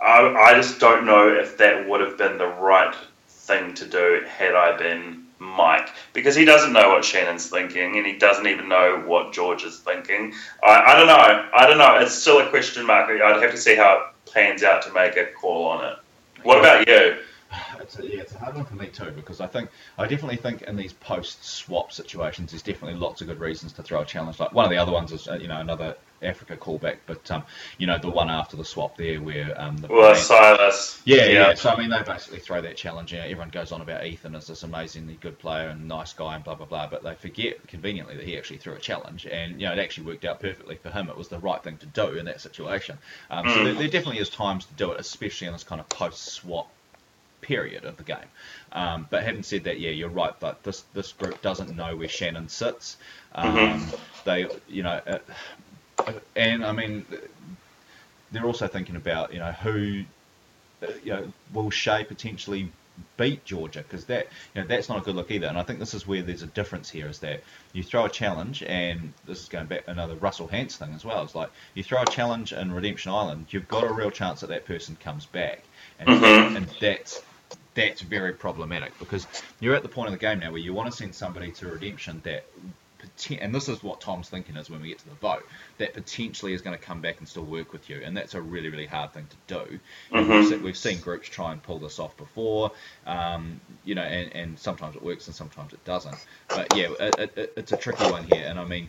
I, 0.00 0.28
I 0.28 0.54
just 0.54 0.78
don't 0.78 1.06
know 1.06 1.28
if 1.28 1.56
that 1.58 1.88
would 1.88 2.00
have 2.00 2.18
been 2.18 2.38
the 2.38 2.46
right 2.46 2.94
thing 3.28 3.74
to 3.74 3.86
do 3.86 4.24
had 4.28 4.54
I 4.54 4.76
been 4.76 5.27
Mike, 5.38 5.90
because 6.12 6.34
he 6.34 6.44
doesn't 6.44 6.72
know 6.72 6.90
what 6.90 7.04
Shannon's 7.04 7.48
thinking, 7.48 7.96
and 7.96 8.06
he 8.06 8.16
doesn't 8.16 8.46
even 8.46 8.68
know 8.68 9.02
what 9.06 9.32
George 9.32 9.64
is 9.64 9.78
thinking. 9.78 10.34
I, 10.62 10.92
I 10.92 10.96
don't 10.96 11.06
know. 11.06 11.48
I 11.54 11.66
don't 11.66 11.78
know. 11.78 11.98
It's 11.98 12.14
still 12.14 12.40
a 12.40 12.48
question 12.48 12.86
mark. 12.86 13.08
I'd 13.10 13.42
have 13.42 13.50
to 13.50 13.56
see 13.56 13.76
how 13.76 13.98
it 13.98 14.32
pans 14.32 14.62
out 14.62 14.82
to 14.82 14.92
make 14.92 15.16
a 15.16 15.26
call 15.26 15.66
on 15.66 15.84
it. 15.84 15.98
What 16.42 16.58
about 16.58 16.86
you? 16.88 17.18
It's 17.80 17.98
a, 17.98 18.06
yeah, 18.06 18.20
it's 18.20 18.34
a 18.34 18.38
hard 18.38 18.54
one 18.54 18.66
for 18.66 18.74
me 18.74 18.88
too 18.88 19.10
because 19.12 19.40
I 19.40 19.46
think 19.46 19.70
I 19.96 20.06
definitely 20.06 20.36
think 20.36 20.60
in 20.60 20.76
these 20.76 20.92
post-swap 20.92 21.90
situations, 21.90 22.50
there's 22.50 22.62
definitely 22.62 23.00
lots 23.00 23.22
of 23.22 23.28
good 23.28 23.40
reasons 23.40 23.72
to 23.74 23.82
throw 23.82 24.02
a 24.02 24.04
challenge. 24.04 24.38
Like 24.38 24.52
one 24.52 24.66
of 24.66 24.70
the 24.70 24.76
other 24.76 24.92
ones 24.92 25.12
is 25.12 25.26
uh, 25.26 25.38
you 25.40 25.48
know 25.48 25.58
another 25.58 25.96
Africa 26.22 26.56
callback, 26.56 26.98
but 27.06 27.30
um, 27.30 27.44
you 27.78 27.86
know 27.86 27.98
the 27.98 28.10
one 28.10 28.30
after 28.30 28.56
the 28.56 28.64
swap 28.64 28.96
there 28.96 29.20
where 29.20 29.60
um, 29.60 29.76
the 29.76 29.88
Well, 29.88 30.14
Silas. 30.14 31.00
yeah, 31.04 31.26
yeah, 31.26 31.54
So 31.54 31.70
I 31.70 31.76
mean, 31.76 31.90
they 31.90 32.02
basically 32.02 32.40
throw 32.40 32.60
that 32.60 32.76
challenge. 32.76 33.14
Everyone 33.14 33.50
goes 33.50 33.72
on 33.72 33.80
about 33.80 34.04
Ethan 34.04 34.34
as 34.34 34.46
this 34.46 34.62
amazingly 34.62 35.14
good 35.20 35.38
player 35.38 35.68
and 35.68 35.86
nice 35.88 36.12
guy 36.12 36.34
and 36.34 36.44
blah 36.44 36.54
blah 36.54 36.66
blah, 36.66 36.86
but 36.88 37.02
they 37.02 37.14
forget 37.14 37.66
conveniently 37.68 38.16
that 38.16 38.24
he 38.24 38.36
actually 38.36 38.58
threw 38.58 38.74
a 38.74 38.78
challenge, 38.78 39.26
and 39.26 39.60
you 39.60 39.66
know 39.66 39.72
it 39.72 39.78
actually 39.78 40.06
worked 40.06 40.24
out 40.24 40.40
perfectly 40.40 40.76
for 40.76 40.90
him. 40.90 41.08
It 41.08 41.16
was 41.16 41.28
the 41.28 41.38
right 41.38 41.62
thing 41.62 41.76
to 41.78 41.86
do 41.86 42.18
in 42.18 42.24
that 42.26 42.40
situation. 42.40 42.98
Um, 43.30 43.48
So 43.48 43.64
there, 43.64 43.74
there 43.74 43.88
definitely 43.88 44.20
is 44.20 44.30
times 44.30 44.64
to 44.66 44.74
do 44.74 44.92
it, 44.92 45.00
especially 45.00 45.46
in 45.46 45.52
this 45.52 45.64
kind 45.64 45.80
of 45.80 45.88
post-swap 45.88 46.70
period 47.40 47.84
of 47.84 47.96
the 47.96 48.02
game. 48.02 48.28
Um, 48.72 49.06
but 49.10 49.22
having 49.22 49.42
said 49.42 49.64
that, 49.64 49.78
yeah, 49.80 49.90
you're 49.90 50.08
right. 50.08 50.34
But 50.40 50.62
this 50.64 50.82
this 50.94 51.12
group 51.12 51.40
doesn't 51.42 51.74
know 51.74 51.96
where 51.96 52.08
Shannon 52.08 52.48
sits. 52.48 52.96
Um, 53.34 53.92
They, 54.24 54.46
you 54.68 54.82
know, 54.82 55.00
uh, 55.06 55.18
and 56.36 56.64
I 56.64 56.72
mean, 56.72 57.06
they're 58.32 58.44
also 58.44 58.66
thinking 58.66 58.96
about 58.96 59.32
you 59.32 59.38
know 59.38 59.52
who, 59.52 59.72
you 59.72 60.06
know, 61.04 61.32
will 61.52 61.70
Shay 61.70 62.04
potentially 62.04 62.70
beat 63.16 63.44
Georgia 63.44 63.80
because 63.80 64.06
that 64.06 64.26
you 64.54 64.60
know 64.60 64.66
that's 64.66 64.88
not 64.88 64.98
a 64.98 65.00
good 65.00 65.14
look 65.14 65.30
either. 65.30 65.46
And 65.46 65.58
I 65.58 65.62
think 65.62 65.78
this 65.78 65.94
is 65.94 66.06
where 66.06 66.22
there's 66.22 66.42
a 66.42 66.46
difference 66.48 66.90
here 66.90 67.08
is 67.08 67.20
that 67.20 67.42
you 67.72 67.82
throw 67.82 68.04
a 68.04 68.08
challenge, 68.08 68.62
and 68.62 69.12
this 69.26 69.42
is 69.42 69.48
going 69.48 69.66
back 69.66 69.84
another 69.86 70.14
Russell 70.14 70.48
Hantz 70.48 70.76
thing 70.76 70.92
as 70.94 71.04
well. 71.04 71.22
It's 71.22 71.34
like 71.34 71.50
you 71.74 71.82
throw 71.82 72.02
a 72.02 72.06
challenge 72.06 72.52
in 72.52 72.72
Redemption 72.72 73.12
Island, 73.12 73.46
you've 73.50 73.68
got 73.68 73.84
a 73.84 73.92
real 73.92 74.10
chance 74.10 74.40
that 74.40 74.48
that 74.48 74.66
person 74.66 74.96
comes 74.96 75.26
back, 75.26 75.62
and 75.98 76.08
mm-hmm. 76.08 76.56
and 76.56 76.66
that's 76.80 77.22
that's 77.74 78.00
very 78.00 78.32
problematic 78.32 78.98
because 78.98 79.26
you're 79.60 79.74
at 79.74 79.82
the 79.82 79.88
point 79.88 80.08
of 80.08 80.12
the 80.12 80.18
game 80.18 80.40
now 80.40 80.50
where 80.50 80.60
you 80.60 80.74
want 80.74 80.90
to 80.90 80.96
send 80.96 81.14
somebody 81.14 81.52
to 81.52 81.68
redemption 81.68 82.20
that 82.24 82.44
poten- 83.16 83.38
and 83.40 83.54
this 83.54 83.68
is 83.68 83.82
what 83.82 84.00
Tom's 84.00 84.28
thinking 84.28 84.56
is 84.56 84.70
when 84.70 84.80
we 84.80 84.88
get 84.88 84.98
to 84.98 85.08
the 85.08 85.14
vote 85.16 85.44
that 85.78 85.94
potentially 85.94 86.52
is 86.52 86.62
going 86.62 86.76
to 86.76 86.82
come 86.82 87.00
back 87.00 87.18
and 87.18 87.28
still 87.28 87.44
work 87.44 87.72
with 87.72 87.88
you 87.88 88.00
and 88.04 88.16
that's 88.16 88.34
a 88.34 88.40
really 88.40 88.68
really 88.68 88.86
hard 88.86 89.12
thing 89.12 89.26
to 89.26 89.54
do. 89.54 89.78
And 90.12 90.28
we've, 90.28 90.62
we've 90.62 90.76
seen 90.76 91.00
groups 91.00 91.28
try 91.28 91.52
and 91.52 91.62
pull 91.62 91.78
this 91.78 91.98
off 91.98 92.16
before 92.16 92.72
um, 93.06 93.60
you 93.84 93.94
know 93.94 94.02
and, 94.02 94.34
and 94.34 94.58
sometimes 94.58 94.96
it 94.96 95.02
works 95.02 95.26
and 95.26 95.34
sometimes 95.34 95.72
it 95.72 95.84
doesn't. 95.84 96.16
But 96.48 96.76
yeah 96.76 96.88
it, 96.98 97.32
it, 97.36 97.52
it's 97.56 97.72
a 97.72 97.76
tricky 97.76 98.10
one 98.10 98.24
here 98.24 98.44
and 98.46 98.58
I 98.58 98.64
mean 98.64 98.88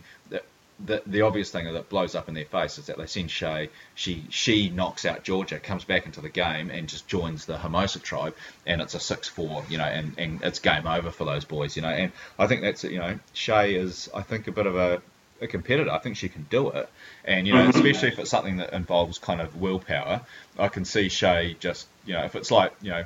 the, 0.84 1.02
the, 1.06 1.22
obvious 1.22 1.50
thing 1.50 1.72
that 1.72 1.88
blows 1.88 2.14
up 2.14 2.28
in 2.28 2.34
their 2.34 2.44
face 2.44 2.78
is 2.78 2.86
that 2.86 2.98
they 2.98 3.06
send 3.06 3.30
Shay, 3.30 3.68
she 3.94 4.24
she 4.30 4.70
knocks 4.70 5.04
out 5.04 5.24
Georgia, 5.24 5.58
comes 5.58 5.84
back 5.84 6.06
into 6.06 6.20
the 6.20 6.28
game 6.28 6.70
and 6.70 6.88
just 6.88 7.06
joins 7.06 7.46
the 7.46 7.58
Hermosa 7.58 7.98
tribe, 7.98 8.34
and 8.66 8.80
it's 8.80 8.94
a 8.94 9.00
six 9.00 9.28
four, 9.28 9.64
you 9.68 9.78
know, 9.78 9.84
and, 9.84 10.14
and 10.18 10.42
it's 10.42 10.58
game 10.58 10.86
over 10.86 11.10
for 11.10 11.24
those 11.24 11.44
boys, 11.44 11.76
you 11.76 11.82
know, 11.82 11.88
and 11.88 12.12
I 12.38 12.46
think 12.46 12.62
that's 12.62 12.84
you 12.84 12.98
know 12.98 13.18
Shay 13.32 13.74
is 13.74 14.08
I 14.14 14.22
think 14.22 14.48
a 14.48 14.52
bit 14.52 14.66
of 14.66 14.76
a, 14.76 15.02
a 15.40 15.46
competitor. 15.46 15.90
I 15.90 15.98
think 15.98 16.16
she 16.16 16.28
can 16.28 16.46
do 16.50 16.70
it, 16.70 16.88
and 17.24 17.46
you 17.46 17.52
know, 17.52 17.68
especially 17.68 18.08
if 18.08 18.18
it's 18.18 18.30
something 18.30 18.56
that 18.58 18.72
involves 18.72 19.18
kind 19.18 19.40
of 19.40 19.60
willpower, 19.60 20.22
I 20.58 20.68
can 20.68 20.84
see 20.84 21.08
Shay 21.08 21.56
just 21.60 21.86
you 22.06 22.14
know 22.14 22.24
if 22.24 22.34
it's 22.36 22.50
like 22.50 22.72
you 22.82 22.90
know 22.90 23.04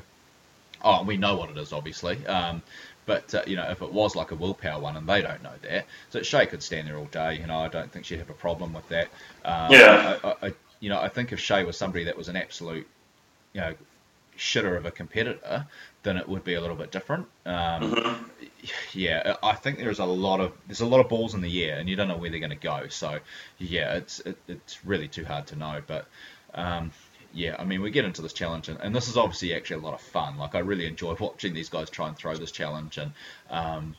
oh, 0.84 1.02
we 1.02 1.16
know 1.16 1.36
what 1.36 1.50
it 1.50 1.56
is, 1.56 1.72
obviously. 1.72 2.24
Um, 2.26 2.62
but 3.06 3.34
uh, 3.34 3.42
you 3.46 3.56
know, 3.56 3.68
if 3.70 3.82
it 3.82 3.92
was 3.92 4.16
like 4.16 4.30
a 4.30 4.34
willpower 4.34 4.80
one, 4.80 4.96
and 4.96 5.08
they 5.08 5.22
don't 5.22 5.42
know 5.42 5.52
that, 5.62 5.86
so 6.10 6.22
Shay 6.22 6.46
could 6.46 6.62
stand 6.62 6.88
there 6.88 6.96
all 6.96 7.06
day. 7.06 7.38
You 7.38 7.46
know, 7.46 7.58
I 7.58 7.68
don't 7.68 7.90
think 7.90 8.04
she'd 8.04 8.18
have 8.18 8.30
a 8.30 8.34
problem 8.34 8.72
with 8.72 8.88
that. 8.88 9.08
Um, 9.44 9.70
Yeah. 9.70 10.18
I, 10.24 10.34
I, 10.46 10.52
you 10.80 10.88
know, 10.90 11.00
I 11.00 11.08
think 11.08 11.32
if 11.32 11.40
Shay 11.40 11.64
was 11.64 11.76
somebody 11.76 12.04
that 12.04 12.16
was 12.16 12.28
an 12.28 12.36
absolute, 12.36 12.86
you 13.52 13.60
know, 13.60 13.74
shitter 14.38 14.76
of 14.76 14.84
a 14.86 14.90
competitor, 14.90 15.66
then 16.02 16.16
it 16.16 16.28
would 16.28 16.44
be 16.44 16.54
a 16.54 16.60
little 16.60 16.76
bit 16.76 16.90
different. 16.90 17.26
Um, 17.46 18.30
Yeah, 18.92 19.36
I 19.42 19.54
think 19.54 19.78
there's 19.78 19.98
a 19.98 20.04
lot 20.04 20.40
of 20.40 20.52
there's 20.66 20.80
a 20.80 20.86
lot 20.86 21.00
of 21.00 21.08
balls 21.08 21.34
in 21.34 21.40
the 21.40 21.64
air, 21.64 21.78
and 21.78 21.88
you 21.88 21.96
don't 21.96 22.08
know 22.08 22.16
where 22.16 22.30
they're 22.30 22.40
going 22.40 22.50
to 22.50 22.56
go. 22.56 22.88
So, 22.88 23.18
yeah, 23.58 23.94
it's 23.94 24.20
it, 24.20 24.36
it's 24.48 24.84
really 24.84 25.08
too 25.08 25.24
hard 25.24 25.46
to 25.48 25.56
know. 25.56 25.82
But 25.86 26.06
um, 26.54 26.90
yeah, 27.34 27.56
I 27.58 27.64
mean, 27.64 27.82
we 27.82 27.90
get 27.90 28.04
into 28.04 28.22
this 28.22 28.32
challenge, 28.32 28.68
and, 28.68 28.80
and 28.80 28.94
this 28.94 29.08
is 29.08 29.16
obviously 29.16 29.54
actually 29.54 29.82
a 29.82 29.84
lot 29.84 29.94
of 29.94 30.00
fun. 30.00 30.38
Like, 30.38 30.54
I 30.54 30.60
really 30.60 30.86
enjoy 30.86 31.16
watching 31.18 31.52
these 31.52 31.68
guys 31.68 31.90
try 31.90 32.08
and 32.08 32.16
throw 32.16 32.34
this 32.36 32.52
challenge, 32.52 32.98
and 32.98 33.12
um, 33.50 33.96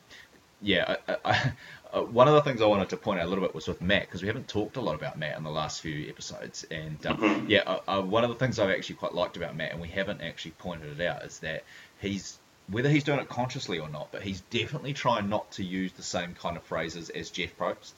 yeah, 0.61 0.95
I, 1.07 1.15
I, 1.25 1.51
uh, 1.93 2.01
one 2.01 2.27
of 2.27 2.33
the 2.33 2.41
things 2.41 2.61
I 2.61 2.65
wanted 2.65 2.89
to 2.89 2.97
point 2.97 3.19
out 3.19 3.25
a 3.25 3.29
little 3.29 3.43
bit 3.43 3.53
was 3.53 3.67
with 3.67 3.81
Matt 3.81 4.03
because 4.03 4.21
we 4.21 4.27
haven't 4.27 4.47
talked 4.47 4.77
a 4.77 4.81
lot 4.81 4.95
about 4.95 5.17
Matt 5.17 5.38
in 5.38 5.43
the 5.43 5.51
last 5.51 5.81
few 5.81 6.09
episodes, 6.09 6.65
and 6.71 7.05
um, 7.05 7.45
yeah, 7.49 7.63
uh, 7.65 7.79
uh, 7.88 8.01
one 8.01 8.23
of 8.23 8.29
the 8.29 8.36
things 8.36 8.57
I've 8.57 8.69
actually 8.69 8.95
quite 8.95 9.13
liked 9.13 9.38
about 9.38 9.55
Matt, 9.55 9.71
and 9.71 9.81
we 9.81 9.89
haven't 9.89 10.21
actually 10.21 10.51
pointed 10.51 10.99
it 10.99 11.05
out, 11.05 11.23
is 11.23 11.39
that 11.39 11.63
he's 11.99 12.38
whether 12.67 12.89
he's 12.89 13.03
doing 13.03 13.19
it 13.19 13.29
consciously 13.29 13.79
or 13.79 13.89
not, 13.89 14.11
but 14.11 14.23
he's 14.23 14.41
definitely 14.49 14.93
trying 14.93 15.29
not 15.29 15.51
to 15.51 15.63
use 15.63 15.91
the 15.93 16.03
same 16.03 16.33
kind 16.33 16.57
of 16.57 16.63
phrases 16.63 17.09
as 17.09 17.29
Jeff 17.29 17.55
Probst. 17.57 17.93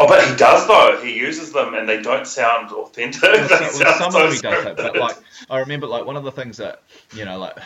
Oh, 0.00 0.08
but 0.08 0.26
he 0.28 0.34
does 0.36 0.66
though. 0.66 1.00
He 1.02 1.16
uses 1.16 1.52
them, 1.52 1.74
and 1.74 1.88
they 1.88 2.02
don't 2.02 2.26
sound 2.26 2.72
authentic. 2.72 3.22
Well, 3.22 3.48
so- 3.70 3.84
well, 3.84 3.98
some 3.98 4.06
of 4.16 4.22
them 4.22 4.32
he 4.32 4.38
does 4.40 4.76
but 4.76 4.96
like 4.96 5.16
I 5.48 5.58
remember, 5.60 5.86
like 5.86 6.04
one 6.04 6.16
of 6.16 6.24
the 6.24 6.32
things 6.32 6.56
that 6.56 6.82
you 7.14 7.24
know, 7.24 7.38
like 7.38 7.56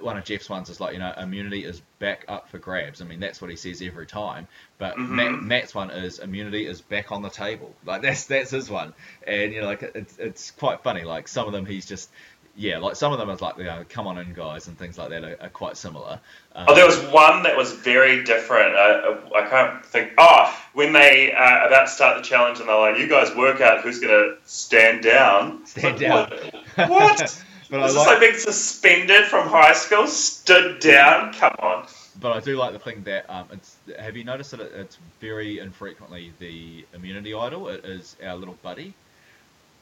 one 0.00 0.16
of 0.18 0.24
Jeff's 0.24 0.48
ones 0.48 0.68
is 0.70 0.80
like 0.80 0.92
you 0.94 0.98
know, 0.98 1.12
immunity 1.18 1.64
is 1.64 1.80
back 1.98 2.24
up 2.28 2.48
for 2.48 2.58
grabs. 2.58 3.02
I 3.02 3.04
mean, 3.04 3.20
that's 3.20 3.40
what 3.42 3.50
he 3.50 3.56
says 3.56 3.82
every 3.82 4.06
time. 4.06 4.46
But 4.78 4.96
Mm-hmm. 4.96 5.16
Matt, 5.16 5.42
Matt's 5.42 5.74
one 5.74 5.90
is 5.90 6.18
immunity 6.18 6.66
is 6.66 6.80
back 6.80 7.12
on 7.12 7.22
the 7.22 7.30
table. 7.30 7.74
Like 7.84 8.02
that's 8.02 8.24
that's 8.24 8.50
his 8.50 8.70
one, 8.70 8.94
and 9.26 9.52
you 9.52 9.60
know, 9.60 9.66
like 9.66 9.82
it's 9.82 10.18
it's 10.18 10.50
quite 10.52 10.82
funny. 10.82 11.02
Like 11.04 11.28
some 11.28 11.46
of 11.46 11.52
them, 11.52 11.66
he's 11.66 11.84
just. 11.86 12.08
Yeah, 12.56 12.78
like 12.78 12.96
some 12.96 13.12
of 13.12 13.18
them 13.18 13.30
is 13.30 13.40
like, 13.40 13.56
you 13.58 13.64
know, 13.64 13.84
come 13.88 14.06
on 14.06 14.18
in, 14.18 14.34
guys, 14.34 14.68
and 14.68 14.76
things 14.78 14.98
like 14.98 15.08
that 15.10 15.24
are, 15.24 15.36
are 15.40 15.48
quite 15.48 15.76
similar. 15.76 16.20
Um, 16.54 16.66
Oh, 16.68 16.74
there 16.74 16.84
was 16.84 16.98
one 17.06 17.42
that 17.44 17.56
was 17.56 17.72
very 17.72 18.22
different. 18.24 18.74
I, 18.76 19.16
I 19.36 19.46
can't 19.48 19.86
think. 19.86 20.12
Oh, 20.18 20.54
when 20.74 20.92
they 20.92 21.32
uh, 21.32 21.66
about 21.68 21.86
to 21.86 21.88
start 21.90 22.16
the 22.16 22.22
challenge 22.22 22.58
and 22.60 22.68
they're 22.68 22.76
like, 22.78 22.98
"You 22.98 23.08
guys 23.08 23.34
work 23.36 23.60
out 23.60 23.82
who's 23.82 23.98
going 24.00 24.12
to 24.12 24.36
stand 24.44 25.02
down." 25.02 25.64
Stand 25.64 26.00
Like, 26.00 26.30
down. 26.76 26.88
What? 26.88 26.90
what? 26.90 27.44
But 27.70 27.82
I 27.82 27.86
Is 27.86 27.92
this 27.94 27.98
like- 28.00 28.06
like 28.08 28.20
being 28.20 28.34
suspended 28.34 29.26
from 29.26 29.46
high 29.48 29.74
school? 29.74 30.08
Stood 30.08 30.80
down? 30.80 31.32
Come 31.34 31.54
on. 31.60 31.86
But 32.18 32.32
I 32.32 32.40
do 32.40 32.56
like 32.56 32.72
the 32.72 32.80
thing 32.80 33.04
that 33.04 33.30
um, 33.30 33.46
it's. 33.52 33.76
Have 33.96 34.16
you 34.16 34.24
noticed 34.24 34.50
that 34.50 34.58
it, 34.58 34.72
it's 34.74 34.98
very 35.20 35.60
infrequently 35.60 36.32
the 36.40 36.84
immunity 36.94 37.32
idol? 37.32 37.68
It 37.68 37.84
is 37.84 38.16
our 38.24 38.34
little 38.34 38.58
buddy, 38.64 38.92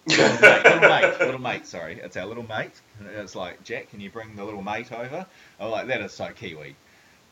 little 0.09 0.41
mate, 0.41 0.65
little 0.65 0.81
mate, 0.81 1.21
little 1.21 1.41
mate. 1.41 1.67
Sorry, 1.67 2.01
it's 2.03 2.17
our 2.17 2.27
little 2.27 2.47
mate. 2.47 2.73
It's 3.17 3.35
like 3.35 3.63
Jack, 3.65 3.91
can 3.91 4.01
you 4.01 4.11
bring 4.11 4.37
the 4.37 4.45
little 4.45 4.63
mate 4.63 4.91
over? 4.93 5.27
I'm 5.61 5.71
like 5.71 5.87
that 5.89 6.01
is 6.01 6.13
so 6.13 6.31
Kiwi. 6.33 6.75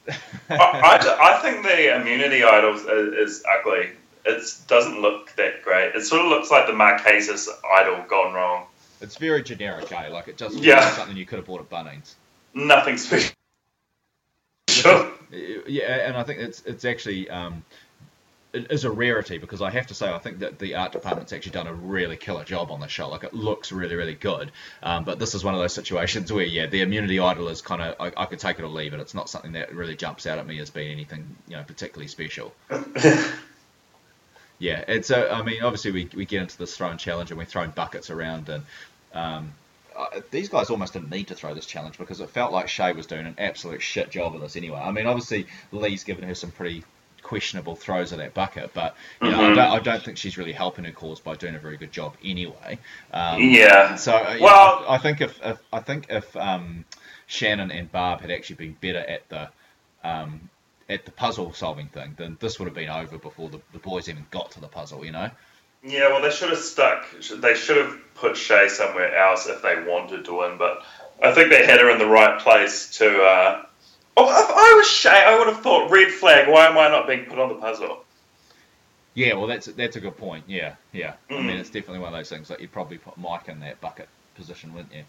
I, 0.09 0.14
I, 0.51 1.35
I 1.39 1.43
think 1.43 1.64
the 1.64 1.97
immunity 2.01 2.45
idol 2.45 2.74
is, 2.74 2.83
is 2.85 3.45
ugly. 3.59 3.91
It 4.24 4.43
doesn't 4.68 5.01
look 5.01 5.33
that 5.37 5.62
great. 5.62 5.95
It 5.95 6.03
sort 6.05 6.22
of 6.22 6.29
looks 6.29 6.51
like 6.51 6.66
the 6.66 6.72
Marquesas 6.72 7.49
idol 7.79 8.05
gone 8.09 8.35
wrong. 8.35 8.66
It's 9.01 9.16
very 9.16 9.43
generic, 9.43 9.91
eh? 9.93 10.09
Like 10.09 10.29
it 10.29 10.37
just 10.37 10.55
looks 10.55 10.66
Yeah. 10.66 10.81
like 10.81 10.95
something 10.95 11.16
you 11.16 11.27
could 11.27 11.39
have 11.39 11.47
bought 11.47 11.61
at 11.61 11.68
Bunnings. 11.70 12.14
Nothing 12.55 12.97
special. 12.99 13.33
Sure. 14.68 15.11
Yeah, 15.31 16.07
and 16.07 16.16
I 16.16 16.22
think 16.22 16.41
it's 16.41 16.62
it's 16.66 16.85
actually 16.85 17.29
um, 17.31 17.64
it 18.57 18.72
is 18.72 18.84
a 18.84 18.90
rarity 18.90 19.38
because 19.38 19.62
I 19.62 19.70
have 19.70 19.86
to 19.88 19.94
say 19.94 20.11
I 20.12 20.18
think 20.18 20.40
that 20.40 20.59
the 20.59 20.74
art 20.74 20.92
department's 20.92 21.32
actually 21.32 21.52
done 21.52 21.66
a 21.66 21.74
really 21.74 22.16
killer 22.16 22.44
job 22.44 22.70
on 22.70 22.80
the 22.80 22.88
show. 22.88 23.09
Like 23.09 23.24
it 23.24 23.34
looks 23.34 23.72
really 23.72 23.96
really 23.96 24.14
good, 24.14 24.50
um, 24.82 25.04
but 25.04 25.18
this 25.18 25.34
is 25.34 25.44
one 25.44 25.54
of 25.54 25.61
those 25.61 25.74
situations 25.74 26.32
where 26.32 26.44
yeah, 26.44 26.66
the 26.66 26.82
immunity 26.82 27.18
idol 27.18 27.48
is 27.48 27.61
kind 27.62 27.82
of 27.82 27.94
I, 28.00 28.22
I 28.22 28.26
could 28.26 28.38
take 28.38 28.59
it 28.59 28.62
or 28.62 28.68
leave 28.68 28.94
it. 28.94 29.00
It's 29.00 29.14
not 29.14 29.28
something 29.28 29.52
that 29.52 29.74
really 29.74 29.96
jumps 29.96 30.26
out 30.26 30.38
at 30.38 30.46
me 30.46 30.59
as 30.59 30.70
being 30.70 30.90
anything 30.90 31.36
you 31.48 31.57
know 31.57 31.62
particularly 31.62 32.09
special. 32.09 32.52
Yeah, 34.59 34.84
it's 34.88 35.11
a, 35.11 35.30
I 35.32 35.42
mean, 35.42 35.62
obviously 35.62 35.90
we, 35.90 36.09
we 36.14 36.24
get 36.24 36.42
into 36.42 36.57
this 36.57 36.76
throwing 36.76 36.96
challenge 36.96 37.30
and 37.30 37.38
we're 37.38 37.44
throwing 37.44 37.70
buckets 37.70 38.09
around 38.09 38.48
and 38.48 38.64
um, 39.12 39.52
uh, 39.94 40.20
these 40.30 40.48
guys 40.48 40.70
almost 40.70 40.92
didn't 40.92 41.11
need 41.11 41.28
to 41.28 41.34
throw 41.34 41.54
this 41.54 41.66
challenge 41.66 41.98
because 41.98 42.20
it 42.20 42.30
felt 42.30 42.52
like 42.52 42.68
Shay 42.68 42.92
was 42.92 43.07
doing 43.07 43.26
an 43.26 43.34
absolute 43.38 43.82
shit 43.82 44.11
job 44.11 44.34
of 44.34 44.40
this 44.40 44.57
anyway. 44.57 44.78
I 44.78 44.92
mean, 44.92 45.07
obviously 45.07 45.46
Lee's 45.72 46.04
given 46.04 46.24
her 46.24 46.34
some 46.34 46.50
pretty 46.50 46.84
questionable 47.27 47.74
throws 47.74 48.12
of 48.12 48.18
that 48.18 48.33
bucket, 48.35 48.70
but 48.72 48.95
you 49.20 49.29
know, 49.33 49.51
I, 49.51 49.55
don't, 49.55 49.59
I 49.59 49.79
don't 49.81 50.01
think 50.01 50.16
she's 50.16 50.39
really 50.39 50.53
helping 50.53 50.85
her 50.85 50.93
cause 50.93 51.18
by 51.18 51.35
doing 51.35 51.57
a 51.57 51.59
very 51.59 51.77
good 51.77 51.91
job 51.91 52.16
anyway. 52.22 52.79
Um, 53.12 53.43
Yeah. 53.43 53.97
so 53.97 54.12
uh, 54.14 54.37
Well- 54.41 54.85
I, 54.89 54.95
I 54.95 54.98
think 54.98 55.20
if, 55.20 55.40
if 55.44 55.59
I 55.73 55.81
think 55.81 56.07
if 56.09 56.36
um, 56.36 56.85
Shannon 57.27 57.73
and 57.73 57.90
Barb 57.90 58.20
had 58.20 58.31
actually 58.31 58.57
been 58.57 58.77
better 58.81 59.01
at 59.01 59.28
the 59.28 59.48
um, 60.05 60.48
at 60.89 61.05
the 61.05 61.11
puzzle 61.11 61.53
solving 61.53 61.89
thing, 61.89 62.15
then 62.16 62.36
this 62.39 62.61
would 62.61 62.66
have 62.66 62.74
been 62.77 62.90
over 62.90 63.19
before 63.19 63.48
the, 63.48 63.61
the 63.73 63.81
boys 63.81 64.09
even 64.09 64.24
got 64.31 64.53
to 64.53 64.61
the 64.61 64.69
puzzle. 64.69 65.05
You 65.05 65.11
know? 65.11 65.28
Yeah, 65.82 66.11
well, 66.11 66.23
they 66.23 66.31
should 66.31 66.51
have 66.51 66.61
stuck. 66.61 67.07
They 67.39 67.55
should 67.55 67.78
have 67.78 67.98
put 68.15 68.36
Shay 68.36 68.69
somewhere 68.69 69.16
else 69.16 69.48
if 69.48 69.62
they 69.62 69.82
wanted 69.82 70.27
to 70.27 70.39
win. 70.39 70.59
But 70.59 70.85
I 71.20 71.32
think 71.32 71.51
they 71.51 71.66
had 71.66 71.81
her 71.81 71.90
in 71.90 71.98
the 71.98 72.07
right 72.07 72.40
place 72.40 72.98
to. 72.98 73.20
Uh... 73.20 73.62
Oh, 74.16 74.24
if 74.28 74.51
I 74.51 74.74
was 74.76 74.86
Shay, 74.88 75.09
I 75.24 75.38
would 75.38 75.47
have 75.48 75.62
thought 75.62 75.90
red 75.90 76.10
flag. 76.10 76.48
Why 76.48 76.66
am 76.66 76.76
I 76.78 76.88
not 76.88 77.06
being 77.06 77.24
put 77.26 77.38
on 77.38 77.48
the 77.48 77.55
puzzle? 77.55 78.05
Yeah, 79.14 79.34
well, 79.34 79.47
that's 79.47 79.66
that's 79.66 79.97
a 79.97 80.01
good 80.01 80.16
point. 80.16 80.44
Yeah, 80.48 80.76
yeah. 80.93 81.16
I 81.34 81.40
Mm. 81.40 81.47
mean, 81.47 81.56
it's 81.59 81.70
definitely 81.70 82.01
one 82.01 82.12
of 82.12 82.18
those 82.18 82.28
things 82.28 82.48
that 82.48 82.60
you'd 82.60 82.72
probably 82.72 82.98
put 82.98 83.16
Mike 83.16 83.48
in 83.48 83.60
that 83.60 83.80
bucket 83.80 84.09
position, 84.34 84.72
wouldn't 84.74 84.94
you? 84.94 85.05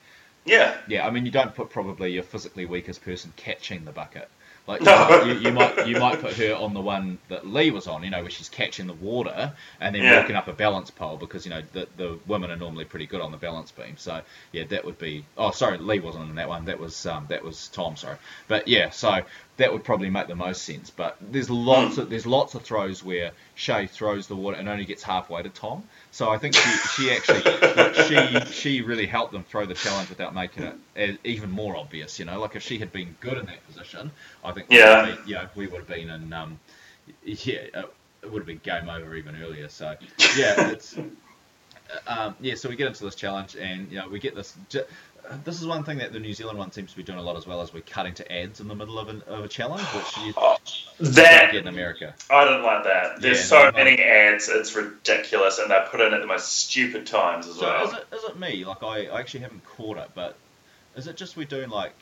Yeah, 0.46 0.78
Yeah, 0.88 1.06
I 1.08 1.12
mean, 1.12 1.26
you 1.26 1.32
don't 1.32 1.56
put 1.56 1.70
probably 1.70 2.14
your 2.14 2.24
physically 2.24 2.66
weakest 2.66 3.04
person 3.04 3.34
catching 3.36 3.86
the 3.86 3.92
bucket. 3.92 4.30
Like 4.68 4.82
you, 4.82 4.86
might, 4.88 5.24
you, 5.26 5.34
you 5.36 5.52
might 5.54 5.88
you 5.88 5.96
might 6.00 6.20
put 6.20 6.34
her 6.34 6.54
on 6.56 6.74
the 6.74 6.82
one 6.82 7.20
that 7.30 7.48
Lee 7.48 7.72
was 7.72 7.88
on, 7.88 8.04
you 8.04 8.10
know, 8.10 8.22
where 8.22 8.30
she's 8.30 8.50
catching 8.50 8.88
the 8.88 8.94
water 8.94 9.54
and 9.80 9.96
then 9.96 10.04
Yeah. 10.04 10.20
walking 10.22 10.36
up 10.36 10.48
a 10.50 10.54
balance 10.54 10.92
pole 10.92 11.18
because 11.18 11.46
you 11.46 11.52
know 11.52 11.64
the 11.74 11.88
the 11.98 12.20
women 12.28 12.52
are 12.52 12.58
normally 12.58 12.86
pretty 12.86 13.08
good 13.08 13.22
on 13.22 13.32
the 13.32 13.38
balance 13.38 13.72
beam. 13.72 13.96
So 13.98 14.22
yeah, 14.52 14.66
that 14.66 14.86
would 14.86 15.00
be. 15.00 15.26
Oh, 15.38 15.52
sorry, 15.52 15.78
Lee 15.78 16.00
wasn't 16.00 16.30
in 16.30 16.36
that 16.36 16.50
one. 16.50 16.66
That 16.66 16.80
was 16.80 17.06
um, 17.06 17.28
that 17.30 17.44
was 17.44 17.70
Tom. 17.70 17.96
Sorry, 17.96 18.18
but 18.48 18.68
yeah, 18.68 18.90
so 18.90 19.22
that 19.58 19.74
would 19.74 19.84
probably 19.84 20.10
make 20.10 20.28
the 20.28 20.36
most 20.36 20.64
sense. 20.64 20.90
But 20.90 21.18
there's 21.22 21.50
lots 21.50 21.98
of 21.98 22.10
there's 22.10 22.26
lots 22.26 22.56
of 22.56 22.64
throws 22.64 23.04
where 23.04 23.34
Shay 23.56 23.88
throws 23.88 24.28
the 24.28 24.36
water 24.36 24.58
and 24.58 24.70
only 24.70 24.86
gets 24.86 25.04
halfway 25.04 25.44
to 25.44 25.50
Tom. 25.50 25.84
So 26.12 26.30
I 26.30 26.38
think 26.38 26.56
she, 26.56 26.82
she 26.86 27.12
actually 27.12 27.48
she 27.92 28.46
she 28.52 28.82
really 28.82 29.08
helped 29.08 29.34
them 29.34 29.44
throw 29.44 29.66
the 29.66 29.74
challenge 29.76 30.10
without 30.10 30.34
making 30.34 30.64
it 30.96 31.20
even 31.24 31.52
more 31.52 31.76
obvious. 31.76 32.20
You 32.20 32.26
know, 32.26 32.40
like 32.40 32.56
if 32.56 32.64
she 32.64 32.80
had 32.80 32.92
been 32.92 33.18
good 33.20 33.38
in 33.38 33.46
that 33.48 33.66
position, 33.66 34.12
I 34.44 34.52
think 34.54 34.68
Yeah. 34.70 35.02
would 35.02 35.20
you 35.26 35.36
know, 35.36 35.48
we 35.56 35.68
would 35.68 35.80
have 35.80 35.88
been 35.88 36.10
in 36.10 36.34
um, 36.34 36.60
yeah, 37.24 37.68
it 38.24 38.32
would 38.32 38.40
have 38.40 38.48
been 38.48 38.60
game 38.60 38.90
over 38.90 39.16
even 39.16 39.36
earlier. 39.42 39.70
So 39.70 39.96
yeah, 40.32 40.60
it's 40.66 40.98
um, 42.08 42.36
yeah. 42.42 42.56
So 42.56 42.70
we 42.70 42.76
get 42.76 42.88
into 42.88 43.04
this 43.04 43.16
challenge, 43.16 43.56
and 43.56 43.90
you 43.92 43.98
know, 44.00 44.10
we 44.10 44.20
get 44.20 44.36
this. 44.36 44.56
This 45.44 45.60
is 45.62 45.68
one 45.68 45.84
thing 45.84 45.98
that 46.00 46.14
the 46.14 46.20
New 46.20 46.34
Zealand 46.34 46.58
one 46.58 46.72
seems 46.72 46.92
to 46.92 46.98
be 46.98 47.04
doing 47.04 47.20
a 47.20 47.22
lot 47.22 47.36
as 47.38 47.46
well, 47.46 47.62
as 47.62 47.74
we're 47.74 47.82
cutting 47.82 48.14
to 48.16 48.32
ads 48.32 48.62
in 48.62 48.68
the 48.68 48.76
middle 48.76 48.98
of, 48.98 49.10
an, 49.10 49.22
of 49.28 49.44
a 49.44 49.48
challenge, 49.50 49.94
which 49.94 50.18
you 50.18 50.34
Oh, 50.38 50.58
don't 51.30 51.50
that 51.50 51.52
get 51.52 51.62
in 51.62 51.68
America. 51.68 52.16
I 52.30 52.46
don't 52.46 52.64
like 52.64 52.86
that. 52.86 53.22
There's 53.22 53.40
Yeah, 53.40 53.44
so 53.44 53.72
no, 53.72 53.72
many 53.72 54.00
ads, 54.02 54.50
it's 54.50 54.76
ridiculous, 54.76 55.60
and 55.60 55.70
they're 55.72 55.88
put 55.92 56.02
in 56.02 56.14
at 56.14 56.22
the 56.22 56.28
most 56.28 56.50
stupid 56.52 57.08
times 57.08 57.48
as 57.48 57.60
So 57.60 57.66
well. 57.66 57.84
is 57.84 57.94
it 57.94 58.08
is 58.14 58.24
it 58.24 58.38
me? 58.38 58.66
Like 58.66 58.84
I, 58.84 59.08
I 59.08 59.20
actually 59.20 59.42
haven't 59.42 59.66
caught 59.66 59.98
it, 59.98 60.10
but 60.16 60.38
is 60.96 61.08
it 61.08 61.18
just 61.18 61.38
we're 61.38 61.46
doing 61.46 61.70
like 61.70 61.94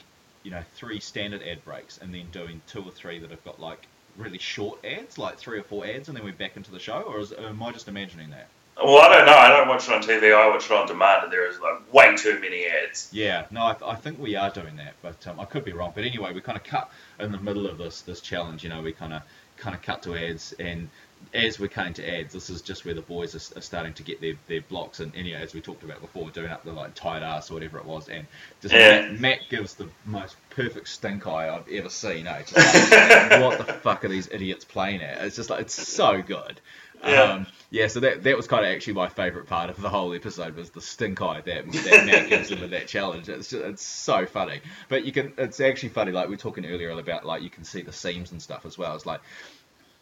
you 0.43 0.51
know 0.51 0.63
three 0.75 0.99
standard 0.99 1.41
ad 1.43 1.63
breaks 1.63 1.97
and 1.97 2.13
then 2.13 2.29
doing 2.31 2.61
two 2.67 2.83
or 2.83 2.91
three 2.91 3.19
that 3.19 3.31
have 3.31 3.43
got 3.43 3.59
like 3.59 3.87
really 4.15 4.37
short 4.39 4.83
ads, 4.85 5.17
like 5.17 5.37
three 5.37 5.59
or 5.59 5.63
four 5.63 5.85
ads, 5.85 6.07
and 6.07 6.17
then 6.17 6.23
we're 6.23 6.33
back 6.33 6.57
into 6.57 6.71
the 6.71 6.79
show, 6.79 7.01
or 7.01 7.19
is, 7.19 7.33
am 7.33 7.61
I 7.63 7.71
just 7.71 7.87
imagining 7.87 8.31
that? 8.31 8.47
Well, 8.77 8.97
I 8.99 9.15
don't 9.15 9.25
know. 9.25 9.33
I 9.33 9.47
don't 9.49 9.67
watch 9.69 9.87
it 9.87 9.93
on 9.93 10.01
TV. 10.01 10.35
I 10.35 10.49
watch 10.49 10.65
it 10.65 10.71
on 10.71 10.85
demand, 10.87 11.23
and 11.23 11.31
there 11.31 11.49
is 11.49 11.59
like 11.61 11.93
way 11.93 12.15
too 12.15 12.39
many 12.41 12.65
ads. 12.65 13.09
Yeah, 13.11 13.45
no, 13.49 13.67
I, 13.67 13.73
th- 13.73 13.89
I 13.89 13.95
think 13.95 14.19
we 14.19 14.35
are 14.35 14.49
doing 14.49 14.75
that, 14.75 14.95
but 15.01 15.25
um, 15.27 15.39
I 15.39 15.45
could 15.45 15.63
be 15.63 15.71
wrong. 15.71 15.93
But 15.95 16.03
anyway, 16.03 16.33
we 16.33 16.41
kind 16.41 16.57
of 16.57 16.63
cut 16.65 16.91
in 17.19 17.31
the 17.31 17.39
middle 17.39 17.67
of 17.67 17.77
this 17.77 18.01
this 18.01 18.19
challenge. 18.19 18.63
You 18.63 18.69
know, 18.69 18.81
we 18.81 18.91
kind 18.91 19.13
of 19.13 19.21
kind 19.57 19.73
of 19.75 19.81
cut 19.81 20.03
to 20.03 20.15
ads, 20.15 20.53
and 20.59 20.89
as 21.33 21.59
we're 21.59 21.67
cutting 21.69 21.93
to 21.93 22.19
ads, 22.19 22.33
this 22.33 22.49
is 22.49 22.61
just 22.61 22.85
where 22.85 22.93
the 22.93 23.01
boys 23.01 23.33
are, 23.33 23.57
are 23.57 23.61
starting 23.61 23.93
to 23.93 24.03
get 24.03 24.19
their, 24.21 24.33
their 24.47 24.61
blocks. 24.61 24.99
And, 24.99 25.13
you 25.15 25.35
as 25.35 25.53
we 25.53 25.61
talked 25.61 25.83
about 25.83 26.01
before, 26.01 26.29
doing 26.29 26.49
up 26.49 26.63
the 26.65 26.73
like 26.73 26.93
tight 26.95 27.23
ass 27.23 27.49
or 27.49 27.55
whatever 27.55 27.77
it 27.77 27.85
was, 27.85 28.09
and 28.09 28.27
just 28.61 28.73
Yeah. 28.73 29.03
Matt, 29.07 29.21
Matt 29.21 29.39
gives 29.49 29.75
the 29.75 29.87
most 30.05 30.35
perfect 30.49 30.89
stink 30.89 31.25
eye 31.27 31.49
I've 31.49 31.67
ever 31.69 31.89
seen. 31.89 32.27
Eh? 32.27 32.31
Like, 32.31 32.51
what 33.41 33.65
the 33.65 33.73
fuck 33.81 34.03
are 34.05 34.09
these 34.09 34.27
idiots 34.31 34.65
playing 34.65 35.01
at? 35.01 35.23
It's 35.23 35.37
just 35.37 35.49
like 35.49 35.61
it's 35.61 35.73
so 35.87 36.21
good. 36.21 36.59
Yeah. 37.05 37.21
Um, 37.21 37.47
yeah, 37.71 37.87
so 37.87 37.99
that 37.99 38.23
that 38.23 38.37
was 38.37 38.47
kind 38.47 38.65
of 38.65 38.71
actually 38.71 38.93
my 38.93 39.09
favourite 39.09 39.47
part 39.47 39.69
of 39.69 39.81
the 39.81 39.89
whole 39.89 40.13
episode 40.13 40.55
was 40.55 40.69
the 40.69 40.81
stink 40.81 41.21
eye 41.21 41.41
that, 41.41 41.71
that 41.71 42.05
Matt 42.05 42.29
gives 42.29 42.49
him 42.49 42.61
with 42.61 42.71
that 42.71 42.87
challenge. 42.87 43.27
It's 43.29 43.49
just, 43.49 43.63
it's 43.65 43.83
so 43.83 44.25
funny, 44.25 44.61
but 44.89 45.03
you 45.05 45.11
can 45.11 45.33
it's 45.37 45.59
actually 45.59 45.89
funny. 45.89 46.11
Like 46.11 46.27
we 46.27 46.35
were 46.35 46.39
talking 46.41 46.65
earlier 46.65 46.91
about 46.91 47.25
like 47.25 47.41
you 47.41 47.49
can 47.49 47.63
see 47.63 47.81
the 47.81 47.91
seams 47.93 48.31
and 48.31 48.41
stuff 48.41 48.65
as 48.65 48.77
well. 48.77 48.95
It's 48.95 49.05
like 49.05 49.21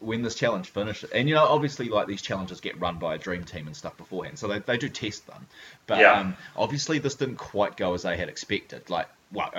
when 0.00 0.22
this 0.22 0.34
challenge 0.34 0.68
finishes, 0.70 1.10
and 1.10 1.28
you 1.28 1.34
know 1.34 1.44
obviously 1.44 1.88
like 1.88 2.06
these 2.06 2.22
challenges 2.22 2.60
get 2.60 2.78
run 2.80 2.98
by 2.98 3.14
a 3.14 3.18
dream 3.18 3.44
team 3.44 3.66
and 3.66 3.76
stuff 3.76 3.96
beforehand, 3.96 4.38
so 4.38 4.46
they, 4.48 4.58
they 4.60 4.76
do 4.78 4.88
test 4.88 5.26
them. 5.26 5.46
But 5.86 5.98
Yeah. 6.00 6.20
um, 6.20 6.36
obviously 6.56 6.98
this 6.98 7.14
didn't 7.14 7.36
quite 7.36 7.76
go 7.76 7.94
as 7.94 8.02
they 8.02 8.16
had 8.16 8.28
expected. 8.28 8.88
Like 8.90 9.08
well, 9.32 9.50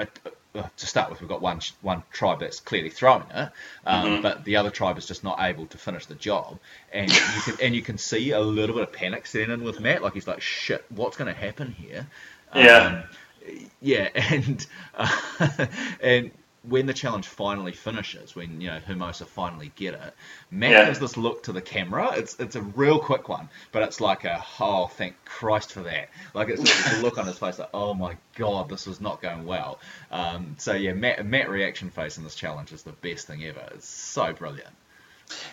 to 0.77 0.88
start 0.88 1.10
with, 1.10 1.22
we've 1.22 1.30
got 1.30 1.41
one 1.41 1.60
one 1.82 2.03
tribe 2.11 2.40
that's 2.40 2.60
clearly 2.60 2.90
throwing 2.90 3.30
it, 3.34 3.49
um, 3.86 4.06
Mhm. 4.06 4.22
but 4.22 4.44
the 4.45 4.56
other 4.57 4.69
tribe 4.69 4.98
is 4.98 5.06
just 5.06 5.23
not 5.23 5.38
able 5.41 5.65
to 5.68 5.77
finish 5.77 6.06
the 6.06 6.15
job, 6.15 6.60
and 6.91 7.11
you 7.11 7.41
can 7.44 7.57
and 7.61 7.76
you 7.76 7.82
can 7.82 7.98
see 7.98 8.32
a 8.32 8.40
little 8.40 8.76
bit 8.76 8.84
of 8.84 8.94
panic 8.94 9.26
setting 9.27 9.52
in 9.52 9.64
with 9.64 9.80
Matt. 9.80 10.02
Like 10.02 10.14
he's 10.14 10.27
like, 10.27 10.41
"Shit, 10.41 10.86
what's 10.90 11.18
going 11.18 11.34
to 11.34 11.40
happen 11.40 11.72
here?" 11.72 12.07
Yeah. 12.53 12.86
Um, 12.88 13.03
yeah, 13.82 14.10
and 14.15 14.65
uh, 14.95 15.68
and 16.02 16.32
when 16.67 16.85
the 16.85 16.93
challenge 16.93 17.27
finally 17.27 17.71
finishes, 17.73 18.35
when 18.35 18.61
you 18.61 18.67
know 18.67 18.79
Hermosa 18.79 19.25
finally 19.25 19.71
get 19.75 19.93
it, 19.95 20.13
Matt 20.51 20.71
Yeah. 20.71 20.83
gives 20.83 20.99
this 20.99 21.17
look 21.17 21.43
to 21.43 21.51
the 21.53 21.61
camera. 21.61 22.13
It's 22.15 22.35
it's 22.39 22.55
a 22.55 22.61
real 22.61 22.99
quick 22.99 23.29
one, 23.29 23.49
but 23.71 23.83
it's 23.83 24.01
like 24.01 24.23
a 24.25 24.43
oh 24.59 24.87
thank 24.87 25.15
Christ 25.25 25.73
for 25.73 25.83
that. 25.83 26.09
Like 26.33 26.49
it's 26.49 26.63
just 26.63 26.85
a 26.85 26.95
look 26.95 27.17
on 27.17 27.27
his 27.27 27.37
face 27.37 27.59
like 27.59 27.69
oh 27.73 27.93
my 27.93 28.17
god 28.35 28.69
this 28.69 28.85
was 28.87 29.01
not 29.01 29.21
going 29.21 29.45
well. 29.45 29.79
Um, 30.11 30.55
so 30.59 30.73
yeah, 30.73 30.93
Matt 30.93 31.25
Matt 31.25 31.49
reaction 31.49 31.89
face 31.89 32.17
in 32.17 32.23
this 32.23 32.35
challenge 32.35 32.71
is 32.73 32.83
the 32.83 32.93
best 32.93 33.27
thing 33.27 33.43
ever. 33.45 33.67
It's 33.73 33.87
so 33.87 34.33
brilliant. 34.33 34.75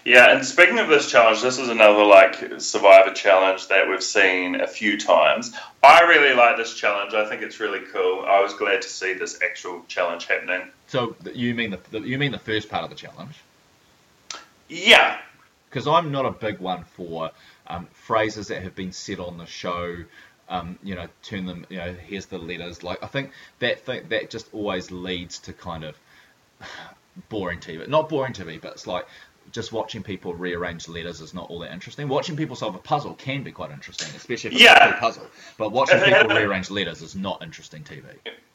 Yeah, 0.05 0.35
and 0.35 0.45
speaking 0.45 0.79
of 0.79 0.89
this 0.89 1.11
challenge, 1.11 1.43
this 1.43 1.59
is 1.59 1.69
another 1.69 2.05
like 2.05 2.61
survivor 2.61 3.13
challenge 3.13 3.69
that 3.69 3.89
we've 3.89 4.03
seen 4.03 4.61
a 4.61 4.67
few 4.67 4.99
times. 4.99 5.53
I 5.83 6.03
really 6.03 6.35
like 6.35 6.57
this 6.57 6.75
challenge. 6.75 7.15
I 7.15 7.29
think 7.29 7.43
it's 7.43 7.61
really 7.61 7.81
cool. 7.93 8.25
I 8.27 8.41
was 8.41 8.53
glad 8.55 8.83
to 8.83 8.89
see 8.89 9.15
this 9.15 9.41
actual 9.43 9.85
challenge 9.89 10.27
happening. 10.27 10.69
So 10.89 11.17
you 11.35 11.55
mean 11.55 11.77
the, 11.91 12.01
you 12.01 12.19
mean 12.19 12.33
the 12.33 12.39
first 12.39 12.69
part 12.69 12.85
of 12.85 12.91
the 12.91 12.97
challenge? 12.97 13.37
Yeah, 14.69 15.19
because 15.69 15.87
I'm 15.87 16.11
not 16.11 16.27
a 16.27 16.31
big 16.31 16.59
one 16.59 16.85
for 16.97 17.31
um, 17.67 17.89
phrases 17.93 18.49
that 18.49 18.63
have 18.63 18.75
been 18.75 18.93
said 18.93 19.21
on 19.21 19.39
the 19.39 19.47
show. 19.47 19.97
Um, 20.49 20.79
you 20.83 20.95
know, 20.95 21.07
turn 21.23 21.47
them. 21.47 21.65
You 21.71 21.79
know, 21.79 21.95
here's 21.95 22.27
the 22.27 22.39
letters. 22.39 22.83
Like 22.83 23.03
I 23.03 23.07
think 23.07 23.31
that 23.61 23.81
thing 23.87 24.09
that 24.09 24.31
just 24.31 24.53
always 24.53 24.91
leads 24.91 25.39
to 25.41 25.53
kind 25.53 25.85
of 25.85 25.97
boring 27.29 27.61
TV. 27.61 27.89
Not 27.89 28.09
boring 28.09 28.33
TV, 28.33 28.61
but 28.61 28.73
it's 28.73 28.87
like 28.87 29.07
just 29.51 29.73
watching 29.73 30.03
people 30.03 30.35
rearrange 30.35 30.89
letters 30.89 31.21
is 31.21 31.35
not 31.35 31.51
all 31.51 31.59
that 31.61 31.73
interesting. 31.73 32.09
Watching 32.09 32.37
people 32.37 32.57
solve 32.57 32.75
a 32.75 32.79
puzzle 32.79 33.15
can 33.15 33.43
be 33.43 33.53
quite 33.53 33.71
interesting, 33.71 34.09
especially 34.17 34.49
if 34.49 34.55
it's 34.55 34.63
Yeah. 34.63 34.97
a 34.97 35.01
puzzle. 35.01 35.27
But 35.59 35.73
watching 35.73 35.99
people 36.05 36.29
rearrange 36.29 36.71
letters 36.71 37.03
is 37.03 37.15
not 37.15 37.43
interesting 37.43 37.83
TV. 37.83 38.05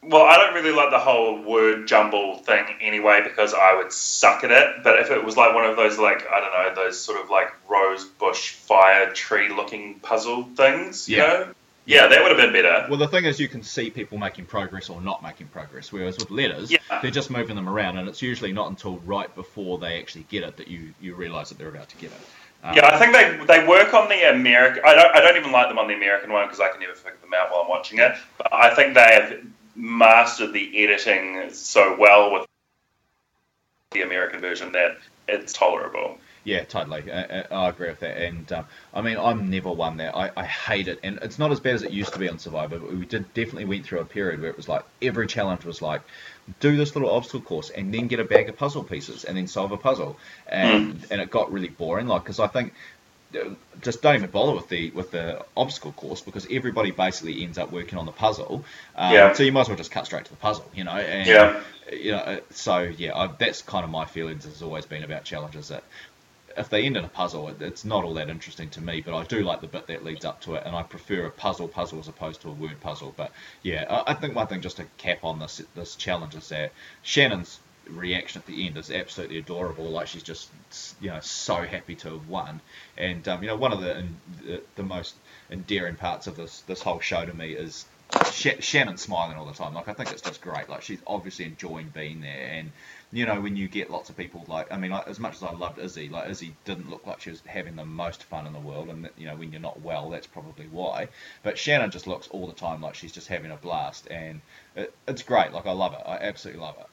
Well, 0.02 0.22
I 0.22 0.36
don't 0.36 0.54
really 0.54 0.72
like 0.74 0.90
the 0.90 0.98
whole 0.98 1.42
word 1.42 1.86
jumble 1.86 2.38
thing 2.38 2.64
anyway 2.80 3.20
because 3.22 3.52
I 3.52 3.74
would 3.76 3.92
suck 3.92 4.44
at 4.44 4.50
it. 4.50 4.82
But 4.82 5.00
if 5.00 5.10
it 5.10 5.22
was 5.24 5.36
like 5.36 5.54
one 5.54 5.64
of 5.64 5.76
those, 5.76 5.98
like, 5.98 6.26
I 6.30 6.40
don't 6.40 6.52
know, 6.76 6.82
those 6.84 6.98
sort 7.00 7.20
of 7.20 7.30
like 7.30 7.48
rose 7.68 8.04
bush 8.04 8.50
fire 8.52 9.12
tree 9.12 9.48
looking 9.48 10.00
puzzle 10.00 10.44
things, 10.56 11.08
you 11.08 11.18
Yeah. 11.18 11.26
know? 11.26 11.54
Yeah, 11.88 12.06
that 12.06 12.22
would 12.22 12.30
have 12.30 12.36
been 12.36 12.52
better. 12.52 12.86
Well, 12.90 12.98
the 12.98 13.08
thing 13.08 13.24
is, 13.24 13.40
you 13.40 13.48
can 13.48 13.62
see 13.62 13.88
people 13.88 14.18
making 14.18 14.44
progress 14.44 14.90
or 14.90 15.00
not 15.00 15.22
making 15.22 15.46
progress. 15.46 15.90
Whereas 15.90 16.18
with 16.18 16.30
letters, 16.30 16.70
Yeah. 16.70 16.78
they're 17.00 17.10
just 17.10 17.30
moving 17.30 17.56
them 17.56 17.66
around, 17.66 17.96
and 17.96 18.06
it's 18.06 18.20
usually 18.20 18.52
not 18.52 18.68
until 18.68 18.98
right 18.98 19.34
before 19.34 19.78
they 19.78 19.98
actually 19.98 20.26
get 20.28 20.42
it 20.44 20.58
that 20.58 20.68
you, 20.68 20.92
you 21.00 21.14
realise 21.14 21.48
that 21.48 21.56
they're 21.56 21.68
about 21.70 21.88
to 21.88 21.96
get 21.96 22.10
it. 22.10 22.20
Um, 22.62 22.74
Yeah, 22.74 22.86
I 22.88 22.98
think 22.98 23.14
they 23.14 23.42
they 23.46 23.66
work 23.66 23.94
on 23.94 24.08
the 24.10 24.28
American. 24.30 24.82
I 24.84 24.94
don't 24.94 25.16
I 25.16 25.20
don't 25.20 25.36
even 25.38 25.50
like 25.52 25.68
them 25.68 25.78
on 25.78 25.86
the 25.88 25.94
American 25.94 26.30
one 26.30 26.44
because 26.46 26.60
I 26.60 26.68
can 26.68 26.80
never 26.80 26.94
figure 26.94 27.16
them 27.22 27.32
out 27.32 27.50
while 27.50 27.62
I'm 27.62 27.68
watching 27.68 28.00
it. 28.00 28.12
But 28.36 28.52
I 28.52 28.74
think 28.74 28.94
they 28.94 29.00
have 29.00 29.38
mastered 29.76 30.52
the 30.52 30.84
editing 30.84 31.50
so 31.54 31.96
well 31.98 32.32
with 32.32 32.46
the 33.92 34.02
American 34.02 34.40
version 34.40 34.72
that 34.72 34.98
it's 35.28 35.52
tolerable. 35.54 36.18
Yeah, 36.44 36.64
totally. 36.64 37.10
I, 37.12 37.22
I 37.22 37.44
I 37.50 37.68
agree 37.68 37.88
with 37.88 38.00
that. 38.00 38.16
And 38.16 38.50
um, 38.52 38.64
I 38.94 39.02
mean, 39.02 39.16
I'm 39.18 39.50
never 39.50 39.70
one 39.70 39.98
that 39.98 40.16
I, 40.16 40.30
I 40.36 40.44
hate 40.44 40.88
it, 40.88 41.00
and 41.02 41.18
it's 41.22 41.38
not 41.38 41.52
as 41.52 41.60
bad 41.60 41.74
as 41.74 41.82
it 41.82 41.90
used 41.90 42.12
to 42.14 42.18
be 42.18 42.28
on 42.28 42.38
Survivor. 42.38 42.78
But 42.78 42.92
we 42.92 43.04
did 43.06 43.32
definitely 43.34 43.66
went 43.66 43.84
through 43.86 44.00
a 44.00 44.04
period 44.04 44.40
where 44.40 44.50
it 44.50 44.56
was 44.56 44.68
like 44.68 44.84
every 45.02 45.26
challenge 45.26 45.64
was 45.64 45.82
like, 45.82 46.02
do 46.60 46.76
this 46.76 46.94
little 46.96 47.10
obstacle 47.10 47.40
course, 47.40 47.70
and 47.70 47.92
then 47.92 48.06
get 48.06 48.20
a 48.20 48.24
bag 48.24 48.48
of 48.48 48.56
puzzle 48.56 48.84
pieces, 48.84 49.24
and 49.24 49.36
then 49.36 49.46
solve 49.46 49.72
a 49.72 49.76
puzzle, 49.76 50.16
and 50.46 51.04
and 51.10 51.20
it 51.20 51.30
got 51.30 51.52
really 51.52 51.68
boring. 51.68 52.06
Like, 52.06 52.22
because 52.22 52.40
I 52.40 52.46
think 52.46 52.72
uh, 53.34 53.50
just 53.82 54.00
don't 54.00 54.14
even 54.14 54.30
bother 54.30 54.52
with 54.52 54.68
the 54.68 54.90
with 54.90 55.10
the 55.10 55.44
obstacle 55.56 55.92
course 55.92 56.22
because 56.22 56.46
everybody 56.50 56.90
basically 56.90 57.42
ends 57.44 57.58
up 57.58 57.70
working 57.70 57.98
on 57.98 58.06
the 58.06 58.12
puzzle. 58.12 58.64
Um, 58.96 59.12
Yeah. 59.12 59.32
So 59.34 59.42
you 59.42 59.52
might 59.52 59.62
as 59.62 59.68
well 59.68 59.76
just 59.76 59.90
cut 59.90 60.06
straight 60.06 60.24
to 60.24 60.30
the 60.30 60.36
puzzle, 60.36 60.70
you 60.74 60.84
know. 60.84 60.92
And, 60.92 61.26
Yeah. 61.26 61.60
You 61.92 62.12
know, 62.12 62.18
uh, 62.18 62.40
so 62.50 62.80
yeah, 62.80 63.16
I, 63.16 63.28
that's 63.38 63.62
kind 63.62 63.82
of 63.84 63.90
my 63.90 64.04
feelings. 64.04 64.44
Has 64.44 64.60
always 64.62 64.84
been 64.86 65.04
about 65.04 65.24
challenges 65.24 65.68
that 65.68 65.84
if 66.58 66.68
they 66.68 66.84
end 66.84 66.96
in 66.96 67.04
a 67.04 67.08
puzzle, 67.08 67.48
it, 67.48 67.62
it's 67.62 67.84
not 67.84 68.04
all 68.04 68.14
that 68.14 68.28
interesting 68.28 68.70
to 68.70 68.80
me. 68.80 69.00
But 69.00 69.14
I 69.14 69.24
do 69.24 69.42
like 69.42 69.60
the 69.60 69.66
bit 69.66 69.86
that 69.86 70.04
leads 70.04 70.24
up 70.24 70.40
to 70.42 70.54
it, 70.54 70.64
and 70.66 70.74
I 70.74 70.82
prefer 70.82 71.26
a 71.26 71.30
puzzle 71.30 71.68
puzzle 71.68 71.98
as 72.00 72.08
opposed 72.08 72.42
to 72.42 72.48
a 72.48 72.52
word 72.52 72.80
puzzle. 72.80 73.14
But 73.16 73.32
yeah, 73.62 73.84
I, 73.88 74.12
I 74.12 74.14
think 74.14 74.34
one 74.34 74.46
thing 74.46 74.60
just 74.60 74.76
to 74.78 74.86
cap 74.98 75.18
on 75.22 75.38
this 75.38 75.62
this 75.74 75.96
challenge 75.96 76.34
is 76.34 76.48
that 76.48 76.72
Shannon's 77.02 77.60
reaction 77.88 78.40
at 78.40 78.46
the 78.46 78.66
end 78.66 78.76
is 78.76 78.90
absolutely 78.90 79.38
adorable. 79.38 79.84
Like 79.90 80.08
she's 80.08 80.22
just 80.22 80.50
you 81.00 81.10
know 81.10 81.20
so 81.20 81.56
happy 81.56 81.94
to 81.96 82.12
have 82.14 82.28
won, 82.28 82.60
and 82.96 83.26
um, 83.28 83.42
you 83.42 83.48
know 83.48 83.56
one 83.56 83.72
of 83.72 83.80
the 83.80 84.04
the, 84.44 84.62
the 84.76 84.82
most 84.82 85.14
endearing 85.50 85.96
parts 85.96 86.26
of 86.26 86.36
this 86.36 86.60
this 86.62 86.82
whole 86.82 87.00
show 87.00 87.24
to 87.24 87.34
me 87.34 87.52
is. 87.52 87.86
Sh- 88.32 88.60
Shannon 88.60 88.96
smiling 88.96 89.36
all 89.36 89.44
the 89.44 89.52
time. 89.52 89.74
Like 89.74 89.86
I 89.86 89.92
think 89.92 90.10
it's 90.10 90.22
just 90.22 90.40
great. 90.40 90.70
Like 90.70 90.80
she's 90.80 90.98
obviously 91.06 91.44
enjoying 91.44 91.90
being 91.90 92.22
there, 92.22 92.52
and 92.52 92.72
you 93.10 93.24
know 93.24 93.40
when 93.40 93.56
you 93.56 93.68
get 93.68 93.90
lots 93.90 94.10
of 94.10 94.16
people 94.16 94.44
like 94.48 94.70
I 94.70 94.76
mean, 94.76 94.90
like, 94.90 95.08
as 95.08 95.18
much 95.18 95.36
as 95.36 95.42
I 95.42 95.52
loved 95.52 95.78
Izzy, 95.78 96.08
like 96.08 96.28
Izzy 96.28 96.54
didn't 96.64 96.90
look 96.90 97.06
like 97.06 97.20
she 97.20 97.30
was 97.30 97.42
having 97.46 97.76
the 97.76 97.84
most 97.84 98.24
fun 98.24 98.46
in 98.46 98.52
the 98.52 98.58
world, 98.58 98.88
and 98.88 99.08
you 99.16 99.26
know 99.26 99.36
when 99.36 99.50
you're 99.52 99.60
not 99.60 99.80
well, 99.80 100.10
that's 100.10 100.26
probably 100.26 100.66
why. 100.66 101.08
But 101.42 101.56
Shannon 101.56 101.90
just 101.90 102.06
looks 102.06 102.28
all 102.28 102.46
the 102.46 102.52
time 102.52 102.82
like 102.82 102.94
she's 102.94 103.12
just 103.12 103.28
having 103.28 103.50
a 103.50 103.56
blast, 103.56 104.08
and 104.10 104.40
it, 104.76 104.94
it's 105.06 105.22
great. 105.22 105.52
Like 105.52 105.66
I 105.66 105.72
love 105.72 105.94
it. 105.94 106.02
I 106.04 106.16
absolutely 106.16 106.62
love 106.62 106.76
it. 106.78 106.86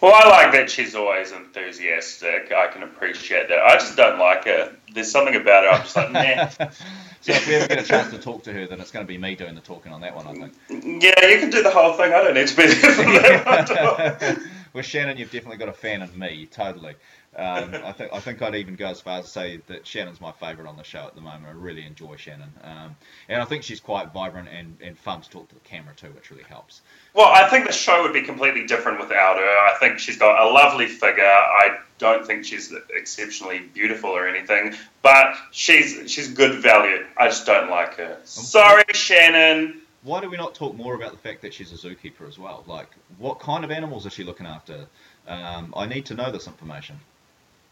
Well, 0.00 0.12
I 0.14 0.28
like 0.28 0.52
that 0.52 0.70
she's 0.70 0.94
always 0.94 1.32
enthusiastic. 1.32 2.52
I 2.52 2.68
can 2.68 2.82
appreciate 2.82 3.48
that. 3.48 3.58
I 3.58 3.74
just 3.74 3.96
don't 3.96 4.18
like 4.18 4.44
her. 4.44 4.74
There's 4.92 5.10
something 5.10 5.34
about 5.34 5.64
her. 5.64 5.70
I'm 5.70 5.82
just 5.82 5.96
like, 5.96 6.12
nah. 6.12 6.48
so 7.20 7.32
if 7.32 7.46
we 7.46 7.54
ever 7.54 7.68
get 7.68 7.80
a 7.80 7.86
chance 7.86 8.10
to 8.10 8.18
talk 8.18 8.42
to 8.44 8.52
her, 8.52 8.66
then 8.66 8.80
it's 8.80 8.90
going 8.90 9.04
to 9.04 9.08
be 9.08 9.18
me 9.18 9.34
doing 9.34 9.54
the 9.54 9.60
talking 9.60 9.92
on 9.92 10.00
that 10.02 10.14
one, 10.14 10.26
I 10.26 10.34
think. 10.34 11.02
Yeah, 11.02 11.26
you 11.26 11.38
can 11.40 11.50
do 11.50 11.62
the 11.62 11.70
whole 11.70 11.94
thing. 11.94 12.12
I 12.12 12.22
don't 12.22 12.34
need 12.34 12.48
to 12.48 12.56
be 12.56 12.66
there 12.66 12.92
for 12.92 13.02
that 13.02 14.38
With 14.76 14.84
Shannon, 14.84 15.16
you've 15.16 15.30
definitely 15.30 15.56
got 15.56 15.70
a 15.70 15.72
fan 15.72 16.02
of 16.02 16.18
me, 16.18 16.44
totally. 16.44 16.96
Um, 17.34 17.74
I 17.82 17.92
think 17.92 18.12
I 18.12 18.20
think 18.20 18.42
I'd 18.42 18.56
even 18.56 18.74
go 18.74 18.88
as 18.88 19.00
far 19.00 19.20
as 19.20 19.24
to 19.24 19.30
say 19.30 19.60
that 19.68 19.86
Shannon's 19.86 20.20
my 20.20 20.32
favourite 20.32 20.68
on 20.68 20.76
the 20.76 20.84
show 20.84 21.06
at 21.06 21.14
the 21.14 21.22
moment. 21.22 21.46
I 21.46 21.52
really 21.52 21.86
enjoy 21.86 22.16
Shannon, 22.16 22.52
um, 22.62 22.94
and 23.30 23.40
I 23.40 23.46
think 23.46 23.62
she's 23.62 23.80
quite 23.80 24.12
vibrant 24.12 24.50
and, 24.50 24.76
and 24.82 24.98
fun 24.98 25.22
to 25.22 25.30
talk 25.30 25.48
to 25.48 25.54
the 25.54 25.62
camera 25.62 25.94
too, 25.96 26.08
which 26.08 26.30
really 26.30 26.42
helps. 26.42 26.82
Well, 27.14 27.26
I 27.26 27.48
think 27.48 27.66
the 27.66 27.72
show 27.72 28.02
would 28.02 28.12
be 28.12 28.20
completely 28.20 28.66
different 28.66 29.00
without 29.00 29.38
her. 29.38 29.44
I 29.44 29.78
think 29.80 29.98
she's 29.98 30.18
got 30.18 30.46
a 30.46 30.52
lovely 30.52 30.88
figure. 30.88 31.24
I 31.24 31.78
don't 31.96 32.26
think 32.26 32.44
she's 32.44 32.70
exceptionally 32.94 33.60
beautiful 33.72 34.10
or 34.10 34.28
anything, 34.28 34.74
but 35.00 35.36
she's 35.52 36.10
she's 36.10 36.28
good 36.28 36.60
value. 36.62 37.06
I 37.16 37.28
just 37.28 37.46
don't 37.46 37.70
like 37.70 37.94
her. 37.94 38.18
Sorry, 38.24 38.84
Shannon. 38.92 39.80
Why 40.06 40.20
do 40.20 40.30
we 40.30 40.36
not 40.36 40.54
talk 40.54 40.76
more 40.76 40.94
about 40.94 41.10
the 41.10 41.18
fact 41.18 41.42
that 41.42 41.52
she's 41.52 41.72
a 41.72 41.74
zookeeper 41.74 42.28
as 42.28 42.38
well? 42.38 42.62
Like, 42.68 42.86
what 43.18 43.40
kind 43.40 43.64
of 43.64 43.72
animals 43.72 44.06
is 44.06 44.12
she 44.12 44.22
looking 44.22 44.46
after? 44.46 44.86
Um, 45.26 45.74
I 45.76 45.86
need 45.86 46.06
to 46.06 46.14
know 46.14 46.30
this 46.30 46.46
information. 46.46 47.00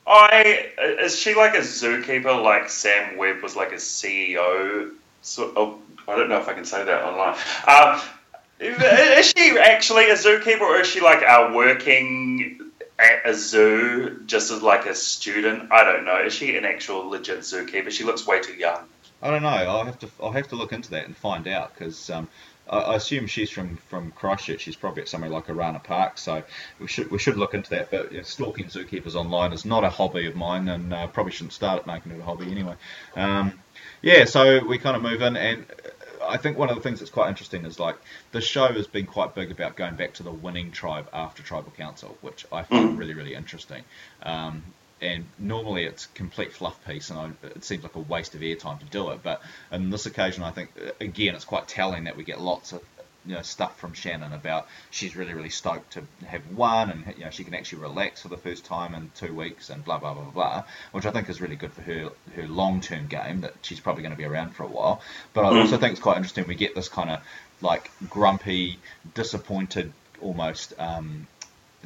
I 0.05 0.73
is 0.98 1.16
she 1.16 1.36
like 1.36 1.55
a 1.55 1.61
zookeeper 1.61 2.43
like 2.43 2.69
Sam 2.69 3.19
Webb 3.19 3.40
was 3.40 3.55
like 3.55 3.70
a 3.70 3.77
CEO? 3.77 4.90
So 5.23 5.52
oh, 5.55 5.78
I 6.09 6.16
don't 6.16 6.28
know 6.28 6.39
if 6.39 6.48
I 6.48 6.55
can 6.55 6.65
say 6.65 6.85
that 6.85 7.05
online. 7.05 7.36
Um, 7.69 8.01
is 8.59 9.27
she 9.27 9.56
actually 9.56 10.11
a 10.11 10.15
zookeeper, 10.15 10.62
or 10.62 10.81
is 10.81 10.89
she 10.89 11.01
like 11.01 11.23
working 11.55 12.73
at 12.98 13.24
a 13.24 13.35
zoo 13.35 14.20
just 14.27 14.51
as 14.51 14.61
like 14.61 14.86
a 14.86 14.94
student? 14.97 15.70
I 15.70 15.85
don't 15.85 16.05
know. 16.05 16.19
Is 16.24 16.35
she 16.35 16.56
an 16.56 16.65
actual 16.65 17.09
legit 17.09 17.40
zookeeper? 17.40 17.93
She 17.93 18.02
looks 18.02 18.27
way 18.27 18.40
too 18.40 18.55
young. 18.55 18.89
I 19.25 19.31
don't 19.31 19.43
know. 19.43 19.49
I'll 19.49 19.87
have 19.87 19.99
to 20.01 20.09
I'll 20.23 20.33
have 20.33 20.49
to 20.49 20.57
look 20.57 20.75
into 20.75 20.91
that 20.91 21.07
and 21.07 21.17
find 21.17 21.49
out 21.49 21.75
because 21.75 22.11
um, 22.11 22.29
I 22.69 22.95
assume 22.95 23.27
she's 23.27 23.49
from, 23.49 23.77
from 23.89 24.11
Christchurch. 24.13 24.61
She's 24.61 24.77
probably 24.77 25.03
at 25.03 25.09
somewhere 25.09 25.31
like 25.31 25.47
Orana 25.47 25.83
Park, 25.83 26.19
so 26.19 26.43
we 26.79 26.89
should 26.89 27.11
we 27.11 27.19
should 27.19 27.39
look 27.39 27.55
into 27.55 27.71
that. 27.71 27.91
But 27.91 28.27
stalking 28.27 28.67
zookeepers 28.67 29.15
online 29.15 29.55
is 29.55 29.65
not 29.65 29.83
a 29.83 29.89
hobby 29.89 30.27
of 30.27 30.37
mine, 30.37 30.69
and 30.69 30.93
uh, 30.93 31.07
probably 31.07 31.33
shouldn't 31.33 31.55
start 31.55 31.81
at 31.81 31.87
making 31.87 32.13
it 32.13 32.21
a 32.21 32.23
hobby 32.23 32.51
anyway. 32.51 32.75
Um, 33.17 33.59
yeah, 34.03 34.27
so 34.27 34.63
we 34.63 34.77
kind 34.77 34.95
of 34.95 35.03
move 35.03 35.23
in, 35.23 35.39
and 35.39 35.65
I 36.23 36.37
think 36.37 36.59
one 36.59 36.69
of 36.69 36.77
the 36.77 36.83
things 36.83 36.99
that's 36.99 37.11
quite 37.11 37.31
interesting 37.31 37.65
is 37.65 37.81
like 37.81 37.97
the 38.33 38.43
show 38.43 38.73
has 38.75 38.87
been 38.87 39.07
quite 39.07 39.35
big 39.35 39.51
about 39.51 39.75
going 39.75 39.97
back 39.97 40.13
to 40.15 40.23
the 40.23 40.33
winning 40.33 40.71
tribe 40.71 41.09
after 41.15 41.43
tribal 41.43 41.73
council, 41.73 42.17
which 42.21 42.45
I 42.53 42.63
find 42.63 42.91
mm. 42.91 42.99
really 42.99 43.15
really 43.15 43.35
interesting. 43.35 43.85
Um, 44.23 44.65
and 45.05 45.27
normally 45.39 45.85
it's 45.85 46.07
complete 46.07 46.53
fluff 46.53 46.83
piece, 46.87 47.11
and 47.11 47.19
I, 47.19 47.31
it 47.47 47.63
seems 47.63 47.83
like 47.83 47.95
a 47.95 48.01
waste 48.01 48.35
of 48.35 48.41
airtime 48.41 48.79
to 48.81 48.87
do 48.87 49.11
it. 49.11 49.21
But 49.23 49.43
on 49.71 49.91
this 49.91 50.07
occasion, 50.07 50.43
I 50.43 50.51
think 50.51 50.71
again 51.01 51.35
it's 51.35 51.45
quite 51.45 51.69
telling 51.69 52.05
that 52.05 52.17
we 52.17 52.25
get 52.25 52.41
lots 52.41 52.73
of 52.73 52.83
you 53.27 53.35
know 53.35 53.43
stuff 53.43 53.79
from 53.79 53.93
Shannon 53.93 54.33
about 54.33 54.67
she's 54.91 55.15
really 55.15 55.35
really 55.35 55.51
stoked 55.51 55.93
to 55.93 56.03
have 56.27 56.43
won, 56.53 56.91
and 56.91 57.15
you 57.19 57.25
know 57.25 57.31
she 57.31 57.45
can 57.45 57.55
actually 57.55 57.83
relax 57.83 58.23
for 58.23 58.29
the 58.29 58.37
first 58.37 58.65
time 58.65 58.95
in 58.95 59.11
two 59.15 59.35
weeks, 59.35 59.69
and 59.69 59.85
blah 59.85 59.99
blah 59.99 60.15
blah 60.15 60.31
blah, 60.31 60.65
which 60.93 61.05
I 61.05 61.11
think 61.11 61.29
is 61.29 61.41
really 61.41 61.57
good 61.57 61.73
for 61.73 61.83
her 61.83 62.11
her 62.35 62.49
long 62.49 62.81
term 62.81 63.07
game 63.07 63.43
that 63.43 63.55
she's 63.63 63.81
probably 63.81 64.03
going 64.03 64.15
to 64.15 64.19
be 64.19 64.25
around 64.25 64.57
for 64.57 64.65
a 64.65 64.69
while. 64.69 65.03
But 65.35 65.45
I 65.45 65.61
also 65.61 65.77
think 65.77 65.93
it's 65.93 66.01
quite 66.03 66.17
interesting 66.17 66.47
we 66.49 66.55
get 66.55 66.75
this 66.75 66.89
kind 66.89 67.11
of 67.11 67.21
like 67.61 67.91
grumpy, 68.09 68.79
disappointed, 69.15 69.93
almost. 70.21 70.73
Um, 70.79 71.27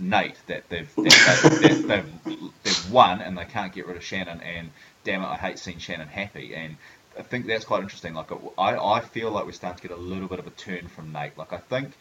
Nate 0.01 0.36
that 0.47 0.69
they've 0.69 0.95
that 0.97 1.59
they've, 1.61 1.86
they've, 1.89 1.89
they've 2.24 2.53
won 2.90 3.20
and 3.20 3.36
they 3.36 3.44
can't 3.44 3.73
get 3.73 3.86
rid 3.86 3.97
of 3.97 4.05
Shannon 4.05 4.40
and 4.40 4.70
damn 5.05 5.23
it 5.23 5.27
I 5.27 5.36
hate 5.36 5.59
seeing 5.59 5.78
Shannon 5.78 6.09
happy 6.09 6.55
and 6.55 6.77
I 7.19 7.23
think 7.23 7.47
that's 7.47 7.65
quite 7.65 7.82
interesting 7.82 8.15
like 8.15 8.31
I, 8.59 8.77
I 8.77 9.01
feel 9.01 9.31
like 9.31 9.47
we're 9.47 9.52
starting 9.52 9.81
to 9.81 9.89
get 9.89 9.97
a 9.97 10.01
little 10.01 10.28
bit 10.28 10.39
of 10.39 10.47
a 10.47 10.51
turn 10.51 10.89
from 10.89 11.12
Nate 11.12 11.36
like 11.36 11.52
I 11.52 11.59
think 11.59 11.93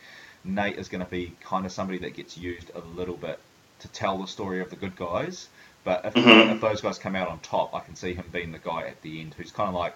Nate 0.43 0.77
is 0.77 0.87
going 0.87 1.03
to 1.03 1.09
be 1.09 1.33
kind 1.41 1.65
of 1.65 1.71
somebody 1.71 1.99
that 1.99 2.15
gets 2.15 2.37
used 2.37 2.71
a 2.75 2.79
little 2.79 3.17
bit 3.17 3.39
to 3.79 3.87
tell 3.89 4.17
the 4.17 4.27
story 4.27 4.61
of 4.61 4.69
the 4.69 4.75
good 4.75 4.95
guys 4.95 5.49
but 5.83 6.05
if, 6.05 6.13
mm-hmm. 6.13 6.51
if 6.51 6.61
those 6.61 6.81
guys 6.81 6.97
come 6.97 7.15
out 7.15 7.27
on 7.27 7.39
top 7.39 7.73
I 7.73 7.79
can 7.79 7.95
see 7.95 8.13
him 8.13 8.25
being 8.31 8.51
the 8.51 8.59
guy 8.59 8.87
at 8.87 9.01
the 9.01 9.21
end 9.21 9.33
who's 9.35 9.51
kind 9.51 9.69
of 9.69 9.75
like 9.75 9.95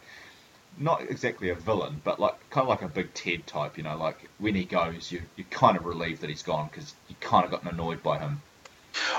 not 0.77 1.01
exactly 1.01 1.49
a 1.49 1.55
villain, 1.55 2.01
but 2.03 2.19
like 2.19 2.35
kind 2.49 2.63
of 2.63 2.69
like 2.69 2.81
a 2.81 2.87
big 2.87 3.13
Ted 3.13 3.45
type. 3.47 3.77
You 3.77 3.83
know, 3.83 3.97
like 3.97 4.29
when 4.39 4.55
he 4.55 4.63
goes, 4.63 5.11
you 5.11 5.21
you're 5.35 5.45
kind 5.49 5.77
of 5.77 5.85
relieved 5.85 6.21
that 6.21 6.29
he's 6.29 6.43
gone 6.43 6.69
because 6.71 6.93
you 7.07 7.15
kind 7.19 7.45
of 7.45 7.51
gotten 7.51 7.69
annoyed 7.69 8.01
by 8.03 8.19
him. 8.19 8.41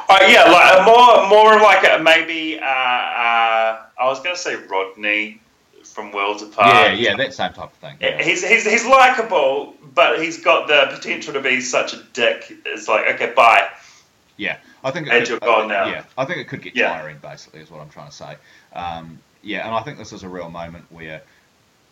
Oh 0.09 0.27
yeah, 0.27 0.45
like 0.45 0.85
more 0.87 1.29
more 1.29 1.61
like 1.61 1.85
a, 1.85 2.03
maybe 2.03 2.59
uh, 2.59 2.65
uh, 2.65 3.83
I 3.99 4.05
was 4.05 4.21
going 4.21 4.35
to 4.35 4.41
say 4.41 4.57
Rodney 4.57 5.41
from 5.85 6.13
Worlds 6.13 6.43
Apart. 6.43 6.75
Yeah, 6.75 6.93
yeah, 6.93 7.17
that 7.17 7.35
same 7.35 7.53
type 7.53 7.73
of 7.73 7.79
thing. 7.79 7.97
Yeah. 8.01 8.23
He's 8.23 8.47
he's 8.47 8.65
he's 8.65 8.87
likable, 8.87 9.75
but 9.95 10.21
he's 10.21 10.43
got 10.43 10.69
the 10.69 10.95
potential 10.95 11.33
to 11.35 11.41
be 11.41 11.61
such 11.61 11.95
a 11.95 12.03
dick. 12.13 12.53
It's 12.67 12.89
like 12.89 13.15
okay, 13.15 13.33
bye. 13.35 13.69
Yeah, 14.37 14.59
I 14.83 14.91
think. 14.91 15.09
It 15.09 15.29
could, 15.29 15.43
uh, 15.43 15.67
now. 15.67 15.87
Yeah, 15.87 16.05
I 16.17 16.25
think 16.25 16.39
it 16.39 16.49
could 16.49 16.63
get 16.63 16.75
yeah. 16.75 16.93
tiring. 16.93 17.19
Basically, 17.19 17.61
is 17.61 17.71
what 17.71 17.81
I'm 17.81 17.91
trying 17.91 18.11
to 18.11 18.15
say. 18.15 18.37
Um, 18.73 19.19
yeah, 19.43 19.67
and 19.67 19.75
I 19.75 19.83
think 19.83 19.99
this 19.99 20.13
is 20.13 20.23
a 20.23 20.29
real 20.29 20.51
moment 20.51 20.85
where 20.91 21.23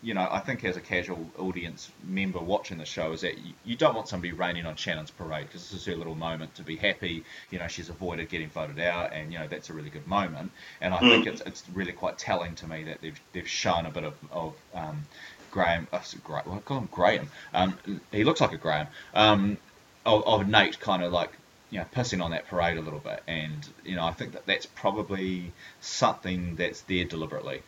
you 0.03 0.13
know, 0.13 0.27
I 0.29 0.39
think 0.39 0.63
as 0.65 0.77
a 0.77 0.81
casual 0.81 1.29
audience 1.37 1.91
member 2.03 2.39
watching 2.39 2.77
the 2.77 2.85
show, 2.85 3.11
is 3.13 3.21
that 3.21 3.37
you, 3.37 3.53
you 3.63 3.75
don't 3.75 3.93
want 3.93 4.07
somebody 4.07 4.33
raining 4.33 4.65
on 4.65 4.75
Shannon's 4.75 5.11
parade 5.11 5.47
because 5.47 5.69
this 5.69 5.81
is 5.81 5.85
her 5.85 5.95
little 5.95 6.15
moment 6.15 6.55
to 6.55 6.63
be 6.63 6.75
happy. 6.75 7.23
You 7.51 7.59
know, 7.59 7.67
she's 7.67 7.89
avoided 7.89 8.29
getting 8.29 8.49
voted 8.49 8.79
out, 8.79 9.13
and 9.13 9.31
you 9.31 9.39
know 9.39 9.47
that's 9.47 9.69
a 9.69 9.73
really 9.73 9.89
good 9.89 10.07
moment. 10.07 10.51
And 10.81 10.93
I 10.93 10.97
mm. 10.97 11.09
think 11.09 11.27
it's 11.27 11.41
it's 11.41 11.63
really 11.73 11.93
quite 11.93 12.17
telling 12.17 12.55
to 12.55 12.67
me 12.67 12.83
that 12.85 13.01
they've 13.01 13.19
they've 13.33 13.47
shown 13.47 13.85
a 13.85 13.91
bit 13.91 14.03
of 14.03 14.15
of 14.31 14.53
um, 14.73 15.03
Graham. 15.51 15.87
Uh, 15.91 15.99
great, 16.23 16.45
well, 16.47 16.55
I 16.55 16.59
call 16.59 16.79
him 16.79 16.89
Graham. 16.91 17.29
Um, 17.53 18.01
he 18.11 18.23
looks 18.23 18.41
like 18.41 18.53
a 18.53 18.57
Graham. 18.57 18.87
Um, 19.13 19.57
of, 20.03 20.25
of 20.25 20.47
Nate 20.47 20.79
kind 20.79 21.03
of 21.03 21.11
like 21.11 21.31
you 21.69 21.79
know, 21.79 21.85
pissing 21.95 22.23
on 22.23 22.31
that 22.31 22.47
parade 22.47 22.77
a 22.77 22.81
little 22.81 22.99
bit. 22.99 23.23
And, 23.27 23.67
you 23.85 23.95
know, 23.95 24.05
I 24.05 24.11
think 24.11 24.33
that 24.33 24.45
that's 24.45 24.65
probably 24.65 25.53
something 25.79 26.55
that's 26.57 26.81
there 26.81 27.05
deliberately. 27.05 27.63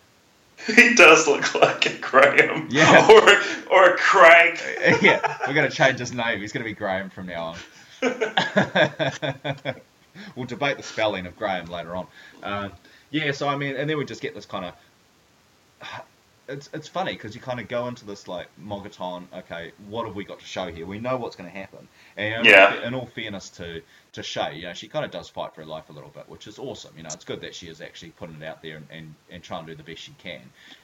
He 0.75 0.95
does 0.95 1.27
look 1.27 1.53
like 1.55 1.85
a 1.85 1.97
Graham. 1.97 2.67
Yeah. 2.71 3.07
Or, 3.09 3.75
or 3.75 3.89
a 3.93 3.97
Craig. 3.97 4.59
yeah, 5.01 5.37
we're 5.45 5.53
going 5.53 5.69
to 5.69 5.75
change 5.75 5.99
his 5.99 6.13
name. 6.13 6.39
He's 6.39 6.53
going 6.53 6.63
to 6.63 6.69
be 6.69 6.75
Graham 6.75 7.09
from 7.09 7.27
now 7.27 7.55
on. 7.55 7.57
we'll 10.35 10.45
debate 10.45 10.77
the 10.77 10.83
spelling 10.83 11.25
of 11.25 11.35
Graham 11.37 11.65
later 11.65 11.95
on. 11.95 12.07
Um, 12.43 12.71
yeah, 13.11 13.31
so 13.31 13.47
I 13.47 13.57
mean, 13.57 13.75
and 13.75 13.89
then 13.89 13.97
we 13.97 14.05
just 14.05 14.21
get 14.21 14.35
this 14.35 14.45
kind 14.45 14.65
of. 14.65 14.73
It's 16.47 16.69
it's 16.73 16.87
funny 16.87 17.13
because 17.13 17.35
you 17.35 17.41
kind 17.41 17.59
of 17.59 17.67
go 17.67 17.87
into 17.87 18.05
this 18.05 18.27
like 18.27 18.47
Mogoton. 18.61 19.25
Okay, 19.33 19.71
what 19.87 20.05
have 20.05 20.15
we 20.15 20.23
got 20.23 20.39
to 20.39 20.45
show 20.45 20.71
here? 20.71 20.85
We 20.85 20.99
know 20.99 21.17
what's 21.17 21.35
going 21.35 21.49
to 21.49 21.57
happen. 21.57 21.87
And 22.17 22.45
yeah. 22.45 22.85
in 22.85 22.93
all 22.93 23.05
fairness 23.05 23.49
to 23.51 23.81
to 24.13 24.21
Shay, 24.21 24.57
you 24.57 24.63
know, 24.63 24.73
she 24.73 24.87
kind 24.87 25.03
of 25.03 25.09
does 25.09 25.27
fight 25.27 25.55
for 25.55 25.61
her 25.61 25.67
life 25.67 25.89
a 25.89 25.91
little 25.91 26.09
bit, 26.09 26.29
which 26.29 26.45
is 26.45 26.59
awesome. 26.59 26.93
You 26.95 27.03
know, 27.03 27.09
it's 27.11 27.25
good 27.25 27.41
that 27.41 27.55
she 27.55 27.67
is 27.67 27.81
actually 27.81 28.11
putting 28.11 28.41
it 28.41 28.45
out 28.45 28.61
there 28.61 28.77
and, 28.77 28.87
and, 28.91 29.15
and 29.31 29.41
trying 29.43 29.65
to 29.65 29.71
do 29.71 29.75
the 29.75 29.83
best 29.83 30.03
she 30.03 30.13
can. 30.19 30.41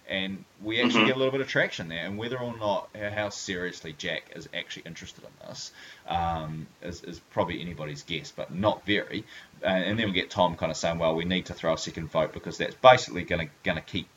And 0.08 0.44
we 0.64 0.82
actually 0.82 1.02
mm-hmm. 1.02 1.08
get 1.08 1.16
a 1.16 1.20
little 1.20 1.32
bit 1.32 1.42
of 1.42 1.48
traction 1.48 1.90
there. 1.90 2.06
And 2.06 2.18
whether 2.18 2.40
or 2.40 2.58
not 2.58 2.90
how 2.96 3.30
seriously 3.30 3.94
Jack 3.96 4.32
is 4.36 4.50
actually 4.52 4.84
interested 4.88 5.24
in 5.24 5.48
this 5.48 5.72
um, 6.08 6.66
is, 6.82 7.04
is 7.04 7.20
probably 7.32 7.62
anybody's 7.62 8.02
guess, 8.02 8.32
but 8.32 8.54
not 8.54 8.84
very. 8.86 9.24
And, 9.62 9.84
and 9.84 10.00
then 10.00 10.08
we 10.08 10.14
get 10.14 10.32
Tom 10.32 10.56
kind 10.56 10.72
of 10.72 10.78
saying, 10.78 10.98
well, 10.98 11.14
we 11.14 11.26
need 11.26 11.46
to 11.46 11.54
throw 11.54 11.74
a 11.74 11.78
second 11.78 12.10
vote 12.10 12.34
because 12.34 12.58
that's 12.58 12.76
basically 12.76 13.24
going 13.24 13.48
to 13.48 13.54
going 13.64 13.78
to 13.78 13.84
keep 13.84 14.08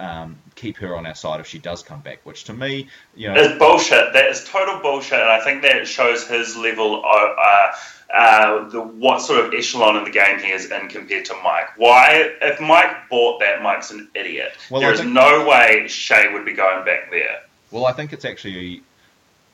um, 0.00 0.38
keep 0.54 0.78
her 0.78 0.96
on 0.96 1.06
our 1.06 1.14
side 1.14 1.40
if 1.40 1.46
she 1.46 1.58
does 1.58 1.82
come 1.82 2.00
back. 2.00 2.20
Which 2.24 2.44
to 2.44 2.54
me, 2.54 2.88
you 3.14 3.28
know, 3.28 3.40
is 3.40 3.58
bullshit. 3.58 4.12
That 4.14 4.26
is 4.30 4.44
total 4.44 4.80
bullshit, 4.80 5.20
and 5.20 5.28
I 5.28 5.40
think 5.44 5.62
that 5.62 5.86
shows 5.86 6.26
his 6.26 6.56
level 6.56 6.96
of. 6.96 7.36
Uh, 7.38 7.72
uh, 8.12 8.68
the 8.70 8.80
what 8.80 9.20
sort 9.20 9.44
of 9.44 9.54
echelon 9.54 9.96
in 9.96 10.02
the 10.02 10.10
game 10.10 10.40
he 10.40 10.50
is 10.50 10.68
in 10.68 10.88
compared 10.88 11.24
to 11.26 11.34
Mike. 11.44 11.78
Why, 11.78 12.32
if 12.42 12.60
Mike 12.60 13.08
bought 13.08 13.38
that, 13.38 13.62
Mike's 13.62 13.92
an 13.92 14.08
idiot. 14.16 14.52
Well, 14.68 14.80
there 14.80 14.92
is 14.92 15.04
no 15.04 15.46
way 15.46 15.86
Shay 15.86 16.32
would 16.32 16.44
be 16.44 16.52
going 16.52 16.84
back 16.84 17.12
there. 17.12 17.42
Well, 17.70 17.86
I 17.86 17.92
think 17.92 18.12
it's 18.12 18.24
actually, 18.24 18.82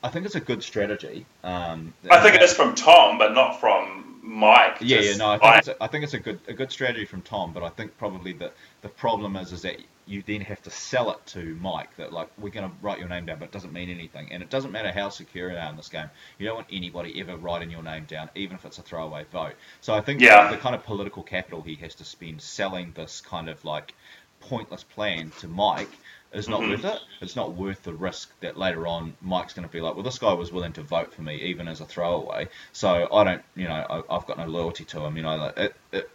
I 0.03 0.09
think 0.09 0.25
it's 0.25 0.33
a 0.33 0.39
good 0.39 0.63
strategy. 0.63 1.27
Um, 1.43 1.93
I 2.09 2.19
think 2.19 2.33
it 2.33 2.41
is 2.41 2.51
from 2.51 2.73
Tom, 2.73 3.19
but 3.19 3.35
not 3.35 3.59
from 3.59 4.21
Mike. 4.23 4.77
Yeah, 4.81 5.01
yeah, 5.01 5.17
no, 5.17 5.29
I 5.29 5.37
think, 5.37 5.57
it's 5.57 5.67
a, 5.67 5.83
I 5.83 5.87
think 5.87 6.03
it's 6.03 6.13
a 6.15 6.19
good 6.19 6.39
a 6.47 6.53
good 6.53 6.71
strategy 6.71 7.05
from 7.05 7.21
Tom, 7.21 7.53
but 7.53 7.63
I 7.63 7.69
think 7.69 7.97
probably 7.97 8.33
the 8.33 8.51
the 8.81 8.89
problem 8.89 9.35
is 9.35 9.51
is 9.51 9.61
that 9.61 9.77
you 10.07 10.23
then 10.25 10.41
have 10.41 10.61
to 10.63 10.71
sell 10.71 11.11
it 11.11 11.25
to 11.27 11.55
Mike 11.61 11.95
that 11.97 12.13
like 12.13 12.29
we're 12.37 12.49
going 12.51 12.69
to 12.69 12.75
write 12.81 12.99
your 12.99 13.09
name 13.09 13.25
down, 13.25 13.39
but 13.39 13.45
it 13.45 13.51
doesn't 13.51 13.73
mean 13.73 13.89
anything. 13.89 14.31
And 14.31 14.41
it 14.41 14.49
doesn't 14.49 14.71
matter 14.71 14.91
how 14.91 15.09
secure 15.09 15.51
you 15.51 15.57
are 15.57 15.69
in 15.69 15.75
this 15.75 15.89
game. 15.89 16.09
You 16.37 16.45
don't 16.47 16.55
want 16.55 16.67
anybody 16.71 17.19
ever 17.21 17.37
writing 17.37 17.69
your 17.69 17.83
name 17.83 18.05
down, 18.05 18.29
even 18.35 18.55
if 18.55 18.65
it's 18.65 18.77
a 18.77 18.81
throwaway 18.81 19.25
vote. 19.31 19.55
So 19.81 19.93
I 19.93 20.01
think 20.01 20.21
yeah. 20.21 20.49
the 20.49 20.57
kind 20.57 20.75
of 20.75 20.83
political 20.83 21.23
capital 21.23 21.61
he 21.61 21.75
has 21.75 21.95
to 21.95 22.05
spend 22.05 22.41
selling 22.41 22.93
this 22.93 23.21
kind 23.21 23.49
of 23.49 23.63
like 23.65 23.93
pointless 24.39 24.83
plan 24.83 25.31
to 25.39 25.47
Mike 25.47 25.89
is 26.33 26.47
not 26.49 26.61
Mhm. 26.61 26.69
worth 26.69 26.85
it. 26.85 26.99
It's 27.21 27.35
not 27.35 27.53
worth 27.53 27.83
the 27.83 27.93
risk 27.93 28.37
that 28.41 28.57
later 28.57 28.85
on 28.87 29.15
Mike's 29.21 29.53
going 29.53 29.67
to 29.67 29.71
be 29.71 29.81
like, 29.81 29.95
well, 29.95 30.03
this 30.03 30.19
guy 30.19 30.33
was 30.33 30.51
willing 30.51 30.73
to 30.73 30.83
vote 30.83 31.13
for 31.13 31.21
me 31.21 31.35
even 31.43 31.67
as 31.67 31.79
a 31.81 31.85
throwaway, 31.85 32.49
so 32.73 33.07
I 33.13 33.23
don't, 33.23 33.43
you 33.55 33.67
know, 33.67 33.85
I, 34.09 34.15
I've 34.15 34.25
got 34.27 34.37
no 34.37 34.45
loyalty 34.45 34.85
to 34.85 34.99
him. 35.05 35.15
You 35.17 35.23
know, 35.23 35.35
like, 35.37 35.57
it, 35.57 35.75
it, 35.91 36.09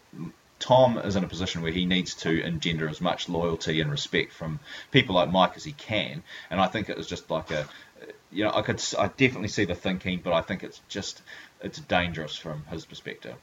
Tom 0.62 0.97
is 0.97 1.16
in 1.16 1.24
a 1.24 1.28
position 1.28 1.60
where 1.60 1.72
he 1.72 1.84
needs 1.84 2.14
to 2.14 2.40
engender 2.44 2.89
as 2.89 3.01
much 3.01 3.28
loyalty 3.28 3.80
and 3.80 3.90
respect 3.90 4.32
from 4.32 4.60
people 4.93 5.16
like 5.16 5.30
Mike 5.30 5.56
as 5.56 5.64
he 5.64 5.72
can, 5.72 6.22
and 6.51 6.60
I 6.60 6.68
think 6.68 6.89
it 6.89 6.97
was 6.97 7.09
just 7.09 7.28
like 7.30 7.51
a, 7.51 7.66
you 8.30 8.44
know, 8.44 8.52
I 8.55 8.62
could, 8.62 8.80
I 8.97 9.09
definitely 9.09 9.48
see 9.48 9.64
the 9.64 9.74
thinking, 9.74 10.20
but 10.22 10.32
I 10.32 10.40
think 10.40 10.62
it's 10.62 10.80
just, 10.89 11.20
it's 11.62 11.80
dangerous 11.80 12.36
from 12.36 12.64
his 12.70 12.84
perspective. 12.84 13.34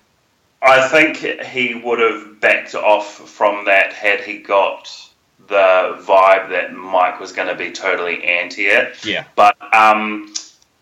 I 0.62 0.88
think 0.88 1.18
he 1.18 1.76
would 1.76 2.00
have 2.00 2.40
backed 2.40 2.74
off 2.74 3.08
from 3.30 3.66
that 3.66 3.92
had 3.92 4.22
he 4.22 4.40
got 4.40 4.90
the 5.48 5.98
vibe 6.02 6.50
that 6.50 6.74
Mike 6.74 7.20
was 7.20 7.34
going 7.34 7.50
to 7.50 7.56
be 7.56 7.72
totally 7.72 8.24
anti 8.24 8.68
it. 8.68 9.06
Yeah. 9.06 9.26
But 9.36 9.58
um, 9.74 10.34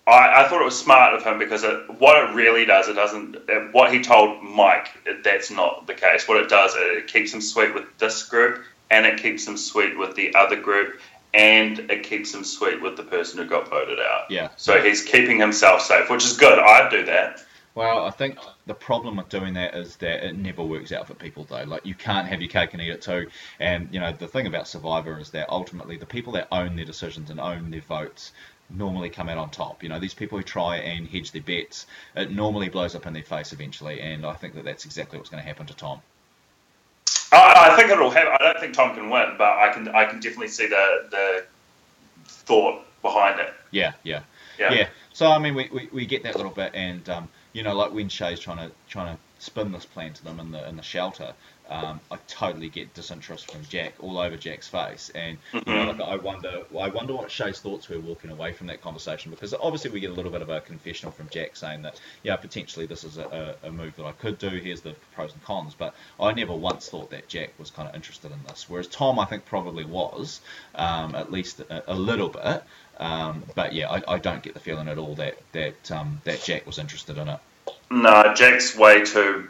I, 0.07 0.43
I 0.43 0.47
thought 0.47 0.61
it 0.61 0.65
was 0.65 0.79
smart 0.79 1.13
of 1.13 1.23
him 1.23 1.37
because 1.37 1.63
it, 1.63 1.99
what 1.99 2.29
it 2.29 2.33
really 2.33 2.65
does, 2.65 2.87
it 2.87 2.93
doesn't. 2.93 3.35
uh, 3.35 3.67
What 3.73 3.91
he 3.91 4.01
told 4.01 4.41
Mike, 4.41 4.87
that's 5.23 5.51
not 5.51 5.85
the 5.85 5.93
case. 5.93 6.27
What 6.27 6.41
it 6.41 6.49
does, 6.49 6.73
it 6.75 7.07
keeps 7.07 7.33
him 7.33 7.41
sweet 7.41 7.73
with 7.73 7.85
this 7.97 8.23
group, 8.23 8.63
and 8.89 9.05
it 9.05 9.21
keeps 9.21 9.45
him 9.45 9.57
sweet 9.57 9.97
with 9.97 10.15
the 10.15 10.33
other 10.35 10.55
group, 10.55 10.99
and 11.33 11.77
it 11.91 12.03
keeps 12.03 12.33
him 12.33 12.45
sweet 12.45 12.81
with 12.81 12.95
the 12.95 13.03
person 13.03 13.37
who 13.37 13.45
got 13.49 13.69
voted 13.69 13.99
out. 13.99 14.31
Yeah. 14.31 14.49
So 14.55 14.81
he's 14.81 15.03
keeping 15.03 15.39
himself 15.39 15.81
safe, 15.81 16.09
which 16.09 16.23
is 16.23 16.37
good. 16.37 16.57
I'd 16.57 16.89
do 16.89 17.05
that. 17.05 17.43
Well, 17.75 18.05
I 18.05 18.09
think 18.09 18.39
the 18.65 18.73
problem 18.73 19.17
with 19.17 19.29
doing 19.29 19.53
that 19.53 19.75
is 19.75 19.97
that 19.97 20.25
it 20.25 20.35
never 20.35 20.63
works 20.63 20.91
out 20.91 21.05
for 21.05 21.13
people, 21.13 21.43
though. 21.43 21.63
Like, 21.63 21.85
you 21.85 21.93
can't 21.93 22.27
have 22.27 22.41
your 22.41 22.49
cake 22.49 22.73
and 22.73 22.81
eat 22.81 22.89
it 22.89 23.03
too. 23.03 23.27
And, 23.59 23.87
you 23.91 23.99
know, 23.99 24.11
the 24.11 24.27
thing 24.27 24.47
about 24.47 24.67
Survivor 24.67 25.19
is 25.19 25.29
that 25.31 25.49
ultimately 25.49 25.95
the 25.95 26.07
people 26.07 26.33
that 26.33 26.47
own 26.51 26.75
their 26.75 26.85
decisions 26.85 27.29
and 27.29 27.39
own 27.39 27.69
their 27.69 27.81
votes 27.81 28.31
normally 28.69 29.09
come 29.09 29.29
out 29.29 29.37
on 29.37 29.49
top. 29.49 29.83
You 29.83 29.89
know, 29.89 29.99
these 29.99 30.13
people 30.13 30.37
who 30.37 30.43
try 30.43 30.77
and 30.77 31.07
hedge 31.07 31.31
their 31.31 31.41
bets, 31.41 31.85
it 32.15 32.31
normally 32.31 32.69
blows 32.69 32.95
up 32.95 33.05
in 33.05 33.13
their 33.13 33.23
face 33.23 33.53
eventually. 33.53 34.01
And 34.01 34.25
I 34.25 34.33
think 34.33 34.55
that 34.55 34.65
that's 34.65 34.85
exactly 34.85 35.17
what's 35.17 35.29
going 35.29 35.41
to 35.41 35.47
happen 35.47 35.65
to 35.67 35.73
Tom. 35.75 36.01
I, 37.31 37.71
I 37.71 37.75
think 37.75 37.91
it'll 37.91 38.09
happen. 38.09 38.33
I 38.39 38.43
don't 38.43 38.59
think 38.59 38.73
Tom 38.73 38.95
can 38.95 39.09
win, 39.09 39.35
but 39.37 39.57
I 39.57 39.71
can. 39.73 39.89
I 39.89 40.05
can 40.05 40.19
definitely 40.19 40.47
see 40.47 40.67
the 40.67 41.07
the 41.11 41.45
thought 42.25 42.85
behind 43.01 43.39
it. 43.39 43.53
Yeah, 43.71 43.93
yeah. 44.03 44.21
Yeah. 44.57 44.73
Yeah. 44.73 44.87
So 45.13 45.27
I 45.27 45.39
mean, 45.39 45.55
we, 45.55 45.69
we, 45.71 45.89
we 45.91 46.05
get 46.05 46.23
that 46.23 46.35
little 46.35 46.51
bit, 46.51 46.71
and 46.73 47.07
um, 47.09 47.29
you 47.53 47.63
know, 47.63 47.75
like 47.75 47.93
when 47.93 48.09
Shay's 48.09 48.39
trying 48.39 48.57
to 48.57 48.71
trying 48.87 49.15
to 49.15 49.21
spin 49.39 49.71
this 49.71 49.85
plan 49.85 50.13
to 50.13 50.23
them 50.23 50.39
in 50.39 50.51
the 50.51 50.67
in 50.67 50.77
the 50.77 50.83
shelter, 50.83 51.33
um, 51.69 51.99
I 52.11 52.17
totally 52.27 52.69
get 52.69 52.93
disinterest 52.93 53.45
from 53.51 53.61
Jack 53.69 53.93
all 53.99 54.17
over 54.17 54.37
Jack's 54.37 54.67
face, 54.67 55.09
and 55.13 55.37
you 55.53 55.61
know, 55.73 55.85
Mhm. 55.85 55.99
like 55.99 56.01
I 56.09 56.15
wonder, 56.15 56.63
I 56.79 56.89
wonder 56.89 57.13
what 57.15 57.31
Shay's 57.31 57.59
thoughts 57.59 57.89
were 57.89 57.99
walking 57.99 58.31
away 58.31 58.53
from 58.53 58.67
that 58.67 58.81
conversation 58.81 59.31
because 59.31 59.53
obviously 59.53 59.91
we 59.91 59.99
get 59.99 60.11
a 60.11 60.13
little 60.13 60.31
bit 60.31 60.41
of 60.41 60.49
a 60.49 60.61
confessional 60.61 61.11
from 61.11 61.29
Jack 61.29 61.55
saying 61.55 61.81
that 61.83 61.99
yeah, 62.23 62.35
potentially 62.35 62.85
this 62.85 63.03
is 63.03 63.17
a, 63.17 63.55
a, 63.63 63.67
a 63.67 63.71
move 63.71 63.95
that 63.97 64.05
I 64.05 64.11
could 64.13 64.37
do. 64.39 64.49
Here's 64.49 64.81
the 64.81 64.95
pros 65.13 65.33
and 65.33 65.43
cons, 65.43 65.73
but 65.77 65.93
I 66.19 66.31
never 66.33 66.53
once 66.53 66.89
thought 66.89 67.09
that 67.11 67.27
Jack 67.27 67.49
was 67.59 67.71
kind 67.71 67.87
of 67.89 67.95
interested 67.95 68.31
in 68.31 68.39
this, 68.47 68.65
whereas 68.69 68.87
Tom 68.87 69.19
I 69.19 69.25
think 69.25 69.45
probably 69.45 69.83
was, 69.85 70.39
um, 70.75 71.15
at 71.15 71.31
least 71.31 71.59
a, 71.59 71.91
a 71.91 71.95
little 71.95 72.29
bit. 72.29 72.63
Um, 72.99 73.43
but 73.55 73.73
yeah, 73.73 73.89
I, 73.91 74.15
I 74.15 74.17
don't 74.17 74.41
get 74.41 74.53
the 74.55 74.59
feeling 74.59 74.87
at 74.87 74.97
all 74.97 75.15
that 75.15 75.37
that 75.51 75.91
um, 75.91 76.19
that 76.23 76.41
Jack 76.43 76.65
was 76.65 76.79
interested 76.79 77.17
in 77.17 77.27
it. 77.27 77.39
No, 77.89 78.33
Jack's 78.33 78.75
way 78.75 79.03
too 79.03 79.47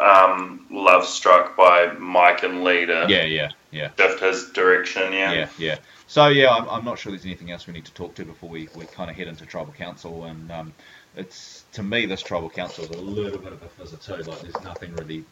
um, 0.00 0.66
love 0.70 1.04
struck 1.04 1.56
by 1.56 1.92
Mike 1.98 2.42
and 2.42 2.64
to 2.64 3.06
Yeah, 3.08 3.24
yeah, 3.24 3.50
yeah, 3.70 3.90
shift 3.98 4.20
his 4.20 4.50
direction. 4.50 5.12
Yeah. 5.12 5.32
yeah, 5.32 5.48
yeah. 5.58 5.76
So 6.06 6.28
yeah, 6.28 6.50
I'm, 6.50 6.68
I'm 6.68 6.84
not 6.84 6.98
sure 6.98 7.12
there's 7.12 7.24
anything 7.24 7.50
else 7.50 7.66
we 7.66 7.72
need 7.72 7.84
to 7.84 7.94
talk 7.94 8.14
to 8.16 8.24
before 8.24 8.48
we, 8.48 8.68
we 8.74 8.84
kind 8.86 9.10
of 9.10 9.16
head 9.16 9.28
into 9.28 9.46
tribal 9.46 9.72
council. 9.72 10.24
And 10.24 10.50
um, 10.50 10.72
it's 11.16 11.64
to 11.72 11.82
me 11.82 12.06
this 12.06 12.22
tribal 12.22 12.50
council 12.50 12.84
is 12.84 12.90
a 12.90 13.00
little 13.00 13.38
bit 13.38 13.52
of 13.52 13.62
a 13.62 13.66
fizzer 13.66 14.02
too. 14.02 14.28
Like 14.30 14.40
there's 14.40 14.60
nothing 14.64 14.94
really 14.96 15.24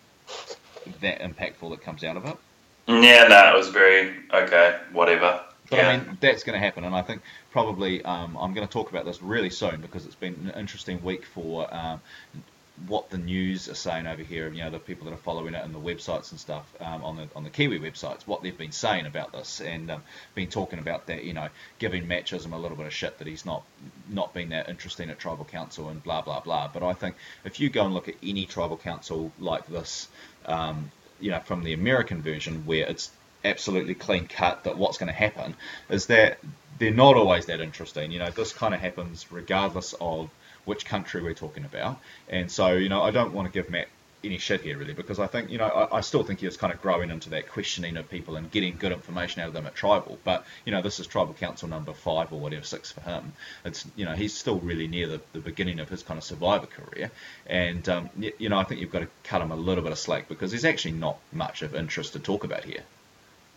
that 1.00 1.20
impactful 1.20 1.70
that 1.70 1.80
comes 1.82 2.04
out 2.04 2.16
of 2.16 2.26
it. 2.26 2.36
Yeah, 2.86 3.26
no, 3.28 3.54
it 3.54 3.56
was 3.56 3.68
very 3.68 4.14
okay. 4.32 4.78
Whatever. 4.92 5.42
But 5.70 5.76
yeah. 5.76 5.88
I 5.88 5.96
mean, 5.98 6.18
that's 6.20 6.44
going 6.44 6.58
to 6.58 6.64
happen, 6.64 6.84
and 6.84 6.94
I 6.94 7.02
think 7.02 7.22
probably 7.50 8.02
um, 8.04 8.36
I'm 8.38 8.54
going 8.54 8.66
to 8.66 8.72
talk 8.72 8.90
about 8.90 9.04
this 9.04 9.22
really 9.22 9.50
soon 9.50 9.80
because 9.80 10.06
it's 10.06 10.14
been 10.14 10.50
an 10.52 10.58
interesting 10.58 11.02
week 11.02 11.26
for 11.26 11.72
um, 11.74 12.00
what 12.86 13.10
the 13.10 13.18
news 13.18 13.68
are 13.68 13.74
saying 13.74 14.06
over 14.06 14.22
here. 14.22 14.46
And 14.46 14.56
you 14.56 14.62
know, 14.62 14.70
the 14.70 14.78
people 14.78 15.06
that 15.06 15.14
are 15.14 15.18
following 15.18 15.54
it 15.54 15.64
and 15.64 15.74
the 15.74 15.80
websites 15.80 16.30
and 16.30 16.40
stuff 16.40 16.72
um, 16.80 17.04
on 17.04 17.16
the 17.16 17.28
on 17.34 17.44
the 17.44 17.50
Kiwi 17.50 17.80
websites, 17.80 18.22
what 18.26 18.42
they've 18.42 18.56
been 18.56 18.72
saying 18.72 19.06
about 19.06 19.32
this, 19.32 19.60
and 19.60 19.90
um, 19.90 20.02
been 20.34 20.48
talking 20.48 20.78
about 20.78 21.06
that. 21.06 21.24
You 21.24 21.34
know, 21.34 21.48
giving 21.78 22.08
Matt 22.08 22.26
Chisholm 22.26 22.52
a 22.52 22.58
little 22.58 22.76
bit 22.76 22.86
of 22.86 22.92
shit 22.92 23.18
that 23.18 23.26
he's 23.26 23.44
not 23.44 23.62
not 24.08 24.32
been 24.32 24.50
that 24.50 24.68
interesting 24.68 25.10
at 25.10 25.18
tribal 25.18 25.44
council 25.44 25.88
and 25.88 26.02
blah 26.02 26.22
blah 26.22 26.40
blah. 26.40 26.68
But 26.72 26.82
I 26.82 26.94
think 26.94 27.16
if 27.44 27.60
you 27.60 27.68
go 27.68 27.84
and 27.84 27.94
look 27.94 28.08
at 28.08 28.14
any 28.22 28.46
tribal 28.46 28.76
council 28.76 29.32
like 29.38 29.66
this, 29.66 30.08
um, 30.46 30.90
you 31.20 31.30
know, 31.30 31.40
from 31.40 31.64
the 31.64 31.72
American 31.72 32.22
version 32.22 32.64
where 32.64 32.86
it's 32.86 33.10
absolutely 33.44 33.94
clean 33.94 34.26
cut 34.26 34.64
that 34.64 34.76
what's 34.76 34.98
going 34.98 35.08
to 35.08 35.12
happen 35.12 35.54
is 35.88 36.06
that 36.06 36.38
they're 36.78 36.90
not 36.92 37.16
always 37.16 37.46
that 37.46 37.60
interesting. 37.60 38.10
You 38.10 38.18
know, 38.18 38.30
this 38.30 38.52
kind 38.52 38.74
of 38.74 38.80
happens 38.80 39.30
regardless 39.30 39.94
of 40.00 40.30
which 40.64 40.84
country 40.84 41.22
we're 41.22 41.34
talking 41.34 41.64
about. 41.64 41.98
And 42.28 42.50
so, 42.50 42.72
you 42.72 42.88
know, 42.88 43.02
I 43.02 43.10
don't 43.10 43.32
want 43.32 43.46
to 43.46 43.52
give 43.52 43.70
Matt 43.70 43.88
any 44.24 44.38
shit 44.38 44.60
here 44.60 44.76
really 44.76 44.94
because 44.94 45.20
I 45.20 45.28
think, 45.28 45.50
you 45.50 45.58
know, 45.58 45.66
I, 45.66 45.98
I 45.98 46.00
still 46.00 46.24
think 46.24 46.40
he 46.40 46.46
was 46.46 46.56
kind 46.56 46.72
of 46.72 46.82
growing 46.82 47.10
into 47.10 47.30
that 47.30 47.48
questioning 47.48 47.96
of 47.96 48.10
people 48.10 48.36
and 48.36 48.50
getting 48.50 48.76
good 48.76 48.92
information 48.92 49.42
out 49.42 49.48
of 49.48 49.54
them 49.54 49.66
at 49.66 49.74
tribal. 49.74 50.18
But, 50.24 50.44
you 50.64 50.72
know, 50.72 50.82
this 50.82 50.98
is 51.00 51.06
tribal 51.06 51.34
council 51.34 51.68
number 51.68 51.92
five 51.92 52.32
or 52.32 52.40
whatever, 52.40 52.64
six 52.64 52.90
for 52.90 53.00
him. 53.00 53.32
It's, 53.64 53.86
you 53.96 54.04
know, 54.04 54.12
he's 54.12 54.34
still 54.34 54.58
really 54.58 54.88
near 54.88 55.06
the, 55.06 55.20
the 55.32 55.40
beginning 55.40 55.78
of 55.80 55.88
his 55.88 56.02
kind 56.02 56.18
of 56.18 56.24
survivor 56.24 56.66
career. 56.66 57.10
And, 57.46 57.88
um, 57.88 58.10
you 58.16 58.48
know, 58.48 58.58
I 58.58 58.64
think 58.64 58.80
you've 58.80 58.92
got 58.92 59.00
to 59.00 59.08
cut 59.24 59.40
him 59.40 59.52
a 59.52 59.56
little 59.56 59.82
bit 59.82 59.92
of 59.92 59.98
slack 59.98 60.28
because 60.28 60.50
there's 60.50 60.64
actually 60.64 60.92
not 60.92 61.18
much 61.32 61.62
of 61.62 61.74
interest 61.74 62.12
to 62.14 62.18
talk 62.18 62.44
about 62.44 62.64
here. 62.64 62.82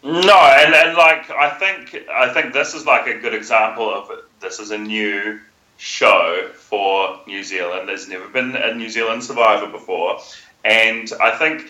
No, 0.04 0.36
and, 0.36 0.74
and 0.74 0.98
like 0.98 1.30
I 1.30 1.50
think 1.50 2.08
I 2.12 2.34
think 2.34 2.54
this 2.54 2.74
is 2.74 2.86
like 2.86 3.08
a 3.08 3.20
good 3.20 3.36
example 3.36 3.94
of 3.94 4.10
this 4.40 4.60
is 4.60 4.72
a 4.72 4.78
new 4.78 5.40
show 5.78 6.50
for 6.56 7.20
New 7.28 7.44
Zealand. 7.44 7.88
There's 7.88 8.08
never 8.08 8.28
been 8.28 8.56
a 8.56 8.74
New 8.74 8.90
Zealand 8.90 9.24
Survivor 9.24 9.68
before, 9.68 10.20
and 10.66 11.12
I 11.22 11.38
think 11.38 11.68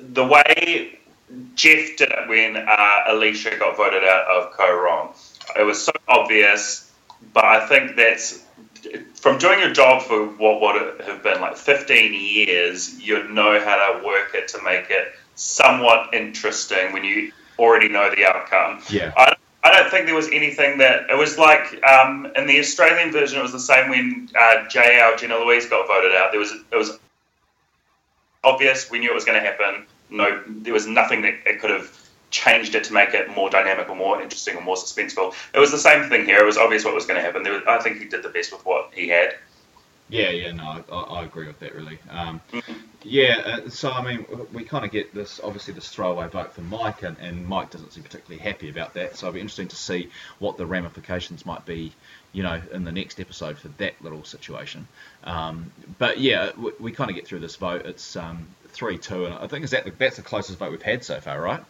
the 0.00 0.24
way 0.24 1.00
Jeff 1.54 1.96
did 1.98 2.10
it 2.10 2.28
when 2.28 2.56
uh, 2.56 3.00
Alicia 3.08 3.58
got 3.58 3.76
voted 3.76 4.04
out 4.04 4.24
of 4.24 4.52
Kaôh 4.52 4.70
Rōng, 4.70 5.58
it 5.58 5.62
was 5.62 5.82
so 5.82 5.92
obvious. 6.08 6.90
But 7.34 7.44
I 7.44 7.66
think 7.66 7.96
that's 7.96 8.42
from 9.14 9.36
doing 9.36 9.60
your 9.60 9.72
job 9.72 10.02
for 10.02 10.24
what 10.24 10.60
would 10.62 11.00
have 11.02 11.22
been 11.22 11.42
like 11.42 11.56
15 11.56 12.14
years, 12.14 12.98
you'd 12.98 13.30
know 13.30 13.60
how 13.60 13.92
to 13.92 14.06
work 14.06 14.34
it 14.34 14.48
to 14.48 14.62
make 14.62 14.88
it 14.88 15.12
somewhat 15.34 16.14
interesting 16.14 16.92
when 16.92 17.04
you 17.04 17.32
already 17.60 17.88
know 17.88 18.10
the 18.14 18.24
outcome. 18.24 18.82
Yeah. 18.88 19.12
I, 19.16 19.34
I 19.62 19.72
don't 19.72 19.90
think 19.90 20.06
there 20.06 20.14
was 20.14 20.28
anything 20.28 20.78
that 20.78 21.10
it 21.10 21.16
was 21.16 21.36
like 21.36 21.82
um, 21.84 22.32
in 22.34 22.46
the 22.46 22.58
Australian 22.58 23.12
version. 23.12 23.38
It 23.38 23.42
was 23.42 23.52
the 23.52 23.60
same 23.60 23.90
when 23.90 24.28
uh, 24.34 24.64
JL 24.68 25.18
Jenna 25.18 25.36
Louise 25.36 25.66
got 25.66 25.86
voted 25.86 26.14
out. 26.14 26.32
There 26.32 26.40
was 26.40 26.52
it 26.52 26.76
was 26.76 26.98
obvious. 28.42 28.90
We 28.90 28.98
knew 28.98 29.10
it 29.10 29.14
was 29.14 29.24
going 29.24 29.40
to 29.40 29.46
happen. 29.46 29.86
No, 30.08 30.42
there 30.46 30.72
was 30.72 30.86
nothing 30.86 31.22
that 31.22 31.34
it 31.46 31.60
could 31.60 31.70
have 31.70 31.94
changed 32.30 32.74
it 32.74 32.84
to 32.84 32.92
make 32.92 33.12
it 33.12 33.28
more 33.28 33.50
dynamic 33.50 33.88
or 33.88 33.96
more 33.96 34.22
interesting 34.22 34.56
or 34.56 34.62
more 34.62 34.76
suspenseful. 34.76 35.34
It 35.52 35.58
was 35.58 35.70
the 35.70 35.78
same 35.78 36.08
thing 36.08 36.24
here. 36.24 36.38
It 36.38 36.46
was 36.46 36.56
obvious 36.56 36.84
what 36.84 36.94
was 36.94 37.04
going 37.04 37.20
to 37.20 37.22
happen. 37.22 37.42
There 37.42 37.52
was, 37.52 37.62
I 37.68 37.78
think 37.78 37.98
he 37.98 38.06
did 38.06 38.22
the 38.22 38.28
best 38.28 38.52
with 38.52 38.64
what 38.64 38.92
he 38.94 39.08
had. 39.08 39.34
Yeah, 40.10 40.30
yeah, 40.30 40.52
no, 40.52 40.84
I, 40.90 40.96
I 40.96 41.24
agree 41.24 41.46
with 41.46 41.60
that 41.60 41.74
really. 41.74 41.98
Um, 42.10 42.40
Mhm. 42.52 42.74
yeah, 43.04 43.36
uh, 43.64 43.70
so 43.70 43.90
I 43.90 44.02
mean, 44.02 44.26
we 44.52 44.64
kind 44.64 44.84
of 44.84 44.90
get 44.90 45.14
this 45.14 45.40
obviously 45.42 45.72
this 45.74 45.88
throwaway 45.88 46.28
vote 46.28 46.52
for 46.52 46.62
Mike, 46.62 47.02
and, 47.02 47.16
and 47.18 47.46
Mike 47.46 47.70
doesn't 47.70 47.92
seem 47.92 48.02
particularly 48.02 48.42
happy 48.42 48.68
about 48.70 48.94
that. 48.94 49.16
So 49.16 49.26
it'll 49.26 49.34
be 49.34 49.40
interesting 49.40 49.68
to 49.68 49.76
see 49.76 50.10
what 50.38 50.56
the 50.56 50.66
ramifications 50.66 51.46
might 51.46 51.64
be, 51.64 51.92
you 52.32 52.42
know, 52.42 52.60
in 52.72 52.84
the 52.84 52.92
next 52.92 53.20
episode 53.20 53.56
for 53.58 53.68
that 53.68 53.94
little 54.02 54.24
situation. 54.24 54.86
Um, 55.24 55.70
but 55.98 56.18
yeah, 56.18 56.50
we, 56.58 56.72
we 56.80 56.92
kind 56.92 57.08
of 57.10 57.16
get 57.16 57.26
through 57.26 57.40
this 57.40 57.56
vote. 57.56 57.86
It's 57.86 58.16
um, 58.16 58.46
three 58.68 58.98
two, 58.98 59.26
and 59.26 59.34
I 59.34 59.46
think 59.46 59.64
is 59.64 59.70
that 59.70 59.84
the, 59.84 59.92
that's 59.92 60.16
the 60.16 60.22
closest 60.22 60.58
vote 60.58 60.72
we've 60.72 60.82
had 60.82 61.04
so 61.04 61.20
far, 61.20 61.40
right? 61.40 61.62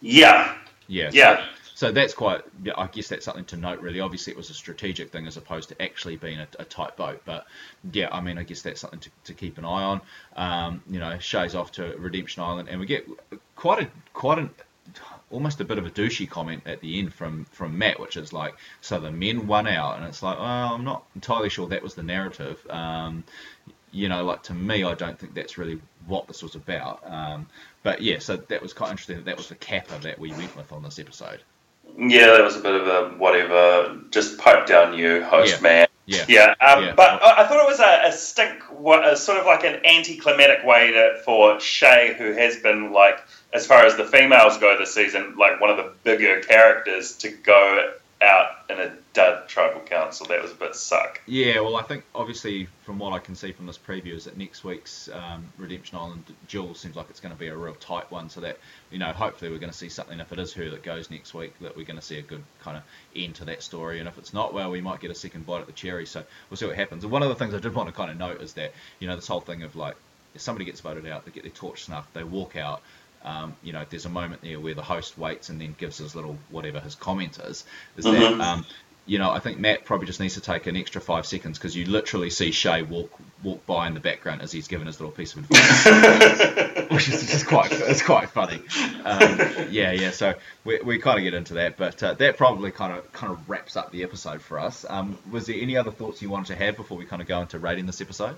Yeah, 0.00 0.54
Yeah. 0.88 1.10
yeah. 1.12 1.36
so 1.36 1.44
that's 1.90 2.14
quite, 2.14 2.42
I 2.76 2.86
guess 2.86 3.08
that's 3.08 3.24
something 3.24 3.44
to 3.46 3.56
note, 3.56 3.80
really. 3.80 4.00
Obviously, 4.00 4.32
it 4.32 4.36
was 4.36 4.50
a 4.50 4.54
strategic 4.54 5.10
thing 5.10 5.26
as 5.26 5.36
opposed 5.36 5.70
to 5.70 5.82
actually 5.82 6.16
being 6.16 6.38
a, 6.38 6.46
a 6.58 6.64
tight 6.64 6.96
boat. 6.96 7.22
But 7.24 7.46
yeah, 7.92 8.08
I 8.12 8.20
mean, 8.20 8.38
I 8.38 8.42
guess 8.42 8.62
that's 8.62 8.80
something 8.80 9.00
to, 9.00 9.10
to 9.24 9.34
keep 9.34 9.58
an 9.58 9.64
eye 9.64 9.82
on. 9.82 10.00
Um, 10.36 10.82
you 10.88 11.00
know, 11.00 11.18
Shay's 11.18 11.54
off 11.54 11.72
to 11.72 11.96
Redemption 11.96 12.42
Island, 12.42 12.68
and 12.68 12.78
we 12.78 12.86
get 12.86 13.06
quite 13.56 13.82
a 13.82 13.90
quite 14.12 14.38
an 14.38 14.50
almost 15.30 15.60
a 15.60 15.64
bit 15.64 15.78
of 15.78 15.86
a 15.86 15.90
douchey 15.90 16.28
comment 16.28 16.62
at 16.66 16.80
the 16.80 16.98
end 16.98 17.12
from 17.14 17.46
from 17.46 17.78
Matt, 17.78 17.98
which 17.98 18.16
is 18.16 18.32
like, 18.32 18.54
so 18.80 19.00
the 19.00 19.10
men 19.10 19.46
won 19.46 19.66
out, 19.66 19.96
and 19.96 20.04
it's 20.04 20.22
like, 20.22 20.38
well, 20.38 20.74
I'm 20.74 20.84
not 20.84 21.04
entirely 21.14 21.48
sure 21.48 21.68
that 21.68 21.82
was 21.82 21.94
the 21.94 22.02
narrative. 22.02 22.64
Um, 22.68 23.24
you 23.90 24.08
know, 24.08 24.24
like 24.24 24.42
to 24.44 24.54
me, 24.54 24.84
I 24.84 24.94
don't 24.94 25.18
think 25.18 25.34
that's 25.34 25.58
really 25.58 25.80
what 26.06 26.26
this 26.26 26.42
was 26.42 26.54
about. 26.54 27.02
Um, 27.04 27.46
but 27.82 28.00
yeah, 28.00 28.18
so 28.18 28.36
that 28.36 28.62
was 28.62 28.72
quite 28.72 28.90
interesting. 28.90 29.16
That 29.16 29.24
that 29.26 29.36
was 29.36 29.48
the 29.48 29.54
capper 29.54 29.98
that 29.98 30.18
we 30.18 30.30
went 30.32 30.56
with 30.56 30.72
on 30.72 30.82
this 30.82 30.98
episode. 30.98 31.42
Yeah, 31.96 32.26
that 32.32 32.42
was 32.42 32.56
a 32.56 32.60
bit 32.60 32.74
of 32.74 32.86
a 32.86 33.08
whatever, 33.18 33.96
just 34.10 34.38
pipe 34.38 34.66
down 34.66 34.94
you, 34.94 35.22
host 35.24 35.56
Yeah. 35.56 35.60
man. 35.62 35.86
Yeah. 36.06 36.24
Yeah, 36.28 36.54
um, 36.60 36.84
Yeah. 36.84 36.94
but 36.96 37.22
I 37.22 37.42
I 37.42 37.46
thought 37.46 37.62
it 37.62 37.68
was 37.68 37.78
a, 37.80 38.08
a 38.08 38.12
stink, 38.12 38.60
a 38.70 39.16
sort 39.16 39.38
of 39.38 39.46
like 39.46 39.64
an 39.64 39.80
anticlimactic 39.86 40.64
way 40.66 40.90
to, 40.92 41.20
for 41.24 41.60
Shay, 41.60 42.14
who 42.18 42.32
has 42.32 42.56
been 42.56 42.92
like, 42.92 43.18
as 43.52 43.66
far 43.66 43.84
as 43.86 43.96
the 43.96 44.04
females 44.04 44.58
go 44.58 44.76
this 44.78 44.92
season, 44.94 45.34
like 45.38 45.60
one 45.60 45.70
of 45.70 45.76
the 45.76 45.92
bigger 46.02 46.40
characters, 46.40 47.12
to 47.18 47.28
go 47.30 47.92
out 48.22 48.70
in 48.70 48.78
a 48.78 48.92
dud 49.12 49.48
tribal 49.48 49.80
council. 49.80 50.26
That 50.26 50.42
was 50.42 50.52
a 50.52 50.54
bit 50.54 50.74
suck. 50.74 51.20
Yeah, 51.26 51.60
well, 51.60 51.76
I 51.76 51.82
think 51.82 52.04
obviously 52.14 52.68
from 52.84 52.98
what 52.98 53.12
I 53.12 53.18
can 53.18 53.34
see 53.34 53.52
from 53.52 53.66
this 53.66 53.78
preview 53.78 54.14
is 54.14 54.24
that 54.24 54.36
next 54.36 54.64
week's 54.64 55.08
um, 55.12 55.52
Redemption 55.58 55.98
Island 55.98 56.24
duel 56.48 56.74
seems 56.74 56.96
like 56.96 57.10
it's 57.10 57.20
going 57.20 57.34
to 57.34 57.38
be 57.38 57.48
a 57.48 57.56
real 57.56 57.74
tight 57.74 58.10
one. 58.10 58.28
So 58.28 58.40
that 58.40 58.58
you 58.90 58.98
know, 58.98 59.12
hopefully 59.12 59.50
we're 59.50 59.58
going 59.58 59.72
to 59.72 59.76
see 59.76 59.88
something. 59.88 60.18
If 60.20 60.32
it 60.32 60.38
is 60.38 60.52
her 60.54 60.70
that 60.70 60.82
goes 60.82 61.10
next 61.10 61.34
week, 61.34 61.58
that 61.60 61.76
we're 61.76 61.86
going 61.86 61.98
to 61.98 62.04
see 62.04 62.18
a 62.18 62.22
good 62.22 62.42
kind 62.60 62.76
of 62.76 62.82
end 63.14 63.34
to 63.36 63.44
that 63.46 63.62
story. 63.62 63.98
And 63.98 64.08
if 64.08 64.16
it's 64.18 64.32
not, 64.32 64.54
well, 64.54 64.70
we 64.70 64.80
might 64.80 65.00
get 65.00 65.10
a 65.10 65.14
second 65.14 65.46
bite 65.46 65.60
at 65.60 65.66
the 65.66 65.72
cherry. 65.72 66.06
So 66.06 66.22
we'll 66.48 66.56
see 66.56 66.66
what 66.66 66.76
happens. 66.76 67.02
And 67.04 67.12
one 67.12 67.22
of 67.22 67.28
the 67.28 67.34
things 67.34 67.54
I 67.54 67.58
did 67.58 67.74
want 67.74 67.88
to 67.88 67.94
kind 67.94 68.10
of 68.10 68.16
note 68.16 68.40
is 68.40 68.54
that 68.54 68.72
you 69.00 69.08
know 69.08 69.16
this 69.16 69.26
whole 69.26 69.40
thing 69.40 69.62
of 69.62 69.76
like 69.76 69.96
if 70.34 70.40
somebody 70.40 70.64
gets 70.64 70.80
voted 70.80 71.06
out, 71.06 71.24
they 71.24 71.30
get 71.30 71.42
their 71.42 71.52
torch 71.52 71.84
snuffed, 71.84 72.14
they 72.14 72.24
walk 72.24 72.56
out. 72.56 72.82
Um, 73.24 73.54
you 73.62 73.72
know, 73.72 73.84
there's 73.88 74.04
a 74.06 74.10
moment 74.10 74.42
there 74.42 74.58
where 74.60 74.74
the 74.74 74.82
host 74.82 75.16
waits 75.18 75.48
and 75.48 75.60
then 75.60 75.74
gives 75.78 75.98
his 75.98 76.14
little 76.14 76.36
whatever 76.50 76.80
his 76.80 76.94
comment 76.94 77.38
is. 77.38 77.64
Is 77.96 78.04
that 78.04 78.14
Mhm. 78.14 78.40
um, 78.40 78.66
you 79.04 79.18
know, 79.18 79.30
I 79.32 79.40
think 79.40 79.58
Matt 79.58 79.84
probably 79.84 80.06
just 80.06 80.20
needs 80.20 80.34
to 80.34 80.40
take 80.40 80.68
an 80.68 80.76
extra 80.76 81.00
five 81.00 81.26
seconds 81.26 81.58
because 81.58 81.74
you 81.74 81.86
literally 81.86 82.30
see 82.30 82.52
Shay 82.52 82.82
walk 82.82 83.10
walk 83.42 83.66
by 83.66 83.88
in 83.88 83.94
the 83.94 84.00
background 84.00 84.42
as 84.42 84.52
he's 84.52 84.68
given 84.68 84.86
his 84.86 85.00
little 85.00 85.10
piece 85.12 85.34
of 85.34 85.40
advice, 85.40 85.86
which 86.92 87.08
is 87.08 87.28
just 87.28 87.48
quite 87.48 87.72
it's 87.72 88.00
quite 88.02 88.30
funny. 88.30 88.60
Um, 89.04 89.38
yeah, 89.70 89.90
yeah. 89.90 90.10
So 90.12 90.34
we, 90.64 90.80
we 90.84 90.98
kind 90.98 91.18
of 91.18 91.24
get 91.24 91.34
into 91.34 91.54
that, 91.54 91.76
but 91.76 92.00
uh, 92.00 92.14
that 92.14 92.36
probably 92.36 92.70
kind 92.70 92.92
of 92.96 93.12
kind 93.12 93.32
of 93.32 93.50
wraps 93.50 93.76
up 93.76 93.90
the 93.90 94.04
episode 94.04 94.40
for 94.40 94.60
us. 94.60 94.86
Um, 94.88 95.18
was 95.32 95.46
there 95.46 95.56
any 95.60 95.76
other 95.76 95.90
thoughts 95.90 96.22
you 96.22 96.30
wanted 96.30 96.56
to 96.56 96.64
have 96.64 96.76
before 96.76 96.96
we 96.96 97.04
kind 97.04 97.20
of 97.20 97.26
go 97.26 97.40
into 97.40 97.58
rating 97.58 97.86
this 97.86 98.00
episode? 98.00 98.36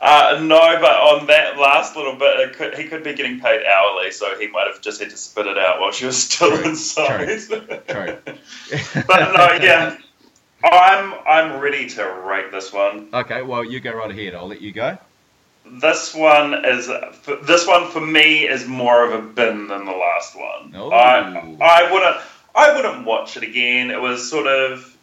Uh, 0.00 0.38
no, 0.42 0.78
but 0.80 0.92
on 0.92 1.26
that 1.26 1.58
last 1.58 1.96
little 1.96 2.14
bit, 2.14 2.38
it 2.38 2.52
could, 2.54 2.78
he 2.78 2.84
could 2.84 3.02
be 3.02 3.14
getting 3.14 3.40
paid 3.40 3.66
hourly, 3.66 4.12
so 4.12 4.38
he 4.38 4.46
might 4.46 4.68
have 4.68 4.80
just 4.80 5.00
had 5.00 5.10
to 5.10 5.16
spit 5.16 5.46
it 5.46 5.58
out 5.58 5.80
while 5.80 5.90
she 5.90 6.06
was 6.06 6.22
still 6.22 6.56
True, 6.56 6.68
inside. 6.68 7.26
True. 7.88 8.16
but 9.08 9.32
no, 9.32 9.58
yeah, 9.60 9.96
I'm 10.62 11.14
I'm 11.26 11.60
ready 11.60 11.88
to 11.90 12.04
rate 12.04 12.52
this 12.52 12.72
one. 12.72 13.08
Okay, 13.12 13.42
well 13.42 13.64
you 13.64 13.80
go 13.80 13.92
right 13.92 14.10
ahead. 14.10 14.34
I'll 14.34 14.48
let 14.48 14.60
you 14.60 14.72
go. 14.72 14.98
This 15.66 16.14
one 16.14 16.64
is 16.64 16.86
this 17.42 17.66
one 17.66 17.90
for 17.90 18.00
me 18.00 18.48
is 18.48 18.66
more 18.66 19.04
of 19.04 19.12
a 19.12 19.26
bin 19.26 19.66
than 19.66 19.84
the 19.84 19.92
last 19.92 20.36
one. 20.36 20.74
I 20.74 21.56
I 21.60 21.92
wouldn't 21.92 22.16
I 22.54 22.74
wouldn't 22.74 23.04
watch 23.04 23.36
it 23.36 23.42
again. 23.42 23.90
It 23.90 24.00
was 24.00 24.28
sort 24.28 24.46
of 24.46 24.96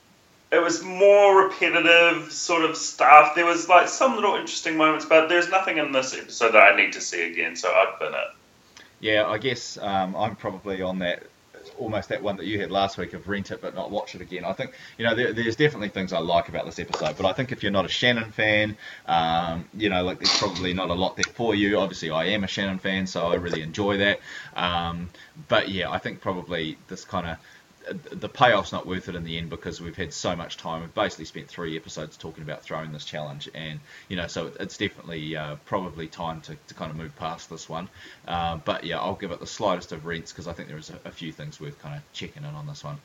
it 0.56 0.64
was 0.64 0.82
more 0.84 1.46
repetitive 1.46 2.32
sort 2.32 2.64
of 2.64 2.78
stuff. 2.78 3.36
There 3.36 3.46
was 3.46 3.68
like 3.68 3.88
some 3.88 4.16
little 4.16 4.36
interesting 4.36 4.78
moments, 4.78 5.06
but 5.06 5.28
there's 5.28 5.50
nothing 5.50 5.78
in 5.78 5.92
this 5.92 6.14
episode 6.14 6.54
that 6.54 6.74
I 6.74 6.76
need 6.76 6.94
to 6.94 7.02
see 7.02 7.30
again. 7.30 7.56
So 7.56 7.70
I'd 7.70 7.96
bin 8.00 8.14
it. 8.14 8.28
Yeah, 9.02 9.28
I 9.28 9.38
guess 9.38 9.78
um, 9.78 10.16
I'm 10.16 10.36
probably 10.36 10.82
on 10.82 11.00
that 11.00 11.24
almost 11.78 12.10
that 12.10 12.22
one 12.22 12.38
that 12.38 12.46
you 12.46 12.60
had 12.60 12.72
last 12.72 12.98
week 12.98 13.14
of 13.14 13.28
rent 13.28 13.52
it 13.52 13.62
but 13.62 13.76
not 13.76 13.92
watch 13.92 14.16
it 14.16 14.22
again. 14.22 14.46
I 14.46 14.54
think 14.54 14.74
you 14.98 15.06
know 15.06 15.16
there, 15.16 15.34
there's 15.34 15.56
definitely 15.56 15.90
things 15.90 16.14
I 16.14 16.20
like 16.20 16.48
about 16.48 16.66
this 16.66 16.80
episode, 16.80 17.18
but 17.18 17.26
I 17.26 17.34
think 17.34 17.52
if 17.52 17.64
you're 17.64 17.72
not 17.72 17.86
a 17.86 17.90
Shannon 17.90 18.32
fan, 18.32 18.78
um, 19.08 19.66
you 19.74 19.90
know 19.90 20.04
like 20.04 20.20
there's 20.20 20.38
probably 20.38 20.74
not 20.74 20.90
a 20.90 20.94
lot 20.94 21.16
there 21.16 21.32
for 21.34 21.56
you. 21.56 21.80
Obviously, 21.80 22.10
I 22.10 22.26
am 22.26 22.44
a 22.44 22.48
Shannon 22.48 22.80
fan, 22.80 23.08
so 23.08 23.28
I 23.28 23.36
really 23.36 23.62
enjoy 23.62 23.98
that. 23.98 24.20
Um, 24.56 25.10
but 25.48 25.70
yeah, 25.70 25.90
I 25.92 25.98
think 25.98 26.22
probably 26.22 26.78
this 26.88 27.04
kind 27.04 27.28
of 27.28 27.38
the 28.12 28.30
payoff's 28.30 28.72
not 28.72 28.86
worth 28.86 29.10
it 29.10 29.16
in 29.16 29.24
the 29.24 29.38
end 29.38 29.50
because 29.50 29.80
we've 29.82 29.96
had 29.96 30.14
so 30.14 30.36
much 30.36 30.58
time. 30.58 30.82
We've 30.82 30.94
basically 30.94 31.26
spent 31.26 31.48
three 31.48 31.76
episodes 31.76 32.18
talking 32.18 32.44
about 32.44 32.64
throwing 32.64 32.92
this 32.92 33.06
challenge, 33.06 33.50
and 33.54 33.80
you 34.08 34.18
know, 34.18 34.28
so 34.28 34.52
it's 34.60 34.78
definitely 34.78 35.36
uh, 35.36 35.56
probably 35.66 36.08
time 36.08 36.42
to, 36.42 36.56
to 36.68 36.74
kind 36.74 36.92
of 36.92 36.98
move 36.98 37.16
past 37.18 37.50
this 37.50 37.70
one. 37.70 37.90
Uh, 38.28 38.58
but 38.58 38.84
yeah, 38.84 39.00
I'll 39.00 39.16
give 39.16 39.32
it 39.32 39.40
the 39.40 39.48
slightest 39.48 39.92
of 39.92 40.06
rents 40.06 40.32
because 40.32 40.48
I 40.48 40.54
think 40.54 40.70
there 40.70 40.78
is 40.78 40.90
a, 40.90 41.10
a 41.10 41.12
few 41.12 41.32
things 41.32 41.60
worth 41.60 41.80
kind 41.82 41.96
of 41.96 42.02
checking 42.14 42.44
in 42.44 42.56
on 42.56 42.68
this 42.68 42.84
one. 42.84 42.98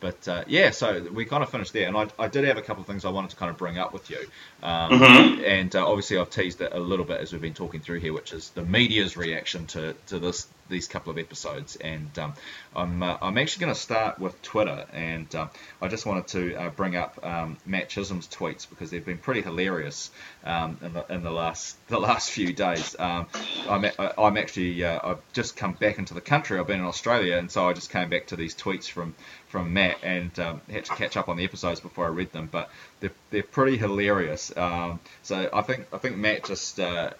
But 0.00 0.28
uh, 0.28 0.44
yeah, 0.46 0.70
so 0.70 1.08
we 1.12 1.24
kind 1.24 1.42
of 1.42 1.50
finished 1.50 1.72
there, 1.72 1.88
and 1.88 1.96
I, 1.96 2.06
I 2.20 2.28
did 2.28 2.44
have 2.44 2.56
a 2.56 2.62
couple 2.62 2.82
of 2.82 2.86
things 2.86 3.04
I 3.04 3.10
wanted 3.10 3.30
to 3.30 3.36
kind 3.36 3.50
of 3.50 3.56
bring 3.56 3.78
up 3.78 3.92
with 3.92 4.08
you. 4.10 4.20
Um, 4.62 4.92
Mhm. 4.92 5.44
And 5.44 5.74
uh, 5.74 5.84
obviously, 5.88 6.18
I've 6.18 6.30
teased 6.30 6.60
it 6.60 6.72
a 6.72 6.78
little 6.78 7.04
bit 7.04 7.20
as 7.20 7.32
we've 7.32 7.42
been 7.42 7.54
talking 7.54 7.80
through 7.80 7.98
here, 7.98 8.12
which 8.12 8.32
is 8.32 8.50
the 8.50 8.62
media's 8.62 9.16
reaction 9.16 9.66
to, 9.68 9.94
to 10.06 10.20
this 10.20 10.46
these 10.68 10.88
couple 10.88 11.10
of 11.10 11.18
episodes. 11.18 11.76
And 11.76 12.16
um, 12.18 12.34
I'm 12.74 13.02
uh, 13.02 13.16
I'm 13.20 13.38
actually 13.38 13.66
going 13.66 13.74
to 13.74 13.80
start 13.80 14.18
with 14.18 14.40
Twitter, 14.42 14.86
and 14.92 15.32
um, 15.34 15.50
I 15.80 15.88
just 15.88 16.06
wanted 16.06 16.28
to 16.28 16.54
uh, 16.54 16.70
bring 16.70 16.96
up 16.96 17.24
um, 17.24 17.56
Matt 17.66 17.88
Chisholm's 17.88 18.28
tweets 18.28 18.68
because 18.68 18.90
they've 18.90 19.04
been 19.04 19.18
pretty 19.18 19.42
hilarious 19.42 20.10
um, 20.44 20.78
in, 20.82 20.92
the, 20.92 21.06
in 21.12 21.22
the 21.22 21.30
last 21.30 21.76
the 21.88 21.98
last 21.98 22.30
few 22.30 22.52
days. 22.52 22.96
Um, 22.98 23.26
I'm 23.68 23.86
I'm 24.16 24.36
actually 24.36 24.84
uh, 24.84 25.00
I've 25.02 25.32
just 25.32 25.56
come 25.56 25.72
back 25.72 25.98
into 25.98 26.14
the 26.14 26.20
country. 26.20 26.58
I've 26.58 26.66
been 26.66 26.80
in 26.80 26.86
Australia, 26.86 27.36
and 27.36 27.50
so 27.50 27.68
I 27.68 27.72
just 27.72 27.90
came 27.90 28.08
back 28.08 28.28
to 28.28 28.36
these 28.36 28.54
tweets 28.54 28.88
from 28.88 29.14
from 29.48 29.72
Matt 29.72 29.96
and 30.02 30.38
um, 30.38 30.60
had 30.70 30.84
to 30.84 30.94
catch 30.94 31.16
up 31.16 31.28
on 31.28 31.36
the 31.36 31.44
episodes 31.44 31.80
before 31.80 32.06
I 32.06 32.08
read 32.08 32.32
them. 32.32 32.48
But 32.50 32.70
they're, 33.00 33.12
they're 33.30 33.42
pretty 33.42 33.76
hilarious. 33.76 34.56
Um, 34.56 35.00
so 35.22 35.48
I 35.52 35.62
think 35.62 35.86
I 35.92 35.98
think 35.98 36.16
Matt 36.16 36.44
just 36.44 36.80
uh, 36.80 37.10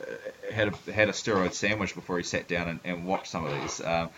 had 0.53 0.69
a, 0.69 0.93
had 0.93 1.09
a 1.09 1.13
steroid 1.13 1.53
sandwich 1.53 1.95
before 1.95 2.19
he 2.19 2.25
sat 2.25 2.49
down 2.49 2.69
and, 2.69 2.81
and 2.85 3.07
watched 3.07 3.29
some 3.29 3.45
of 3.47 3.61
these. 3.61 3.81
Um, 3.81 4.11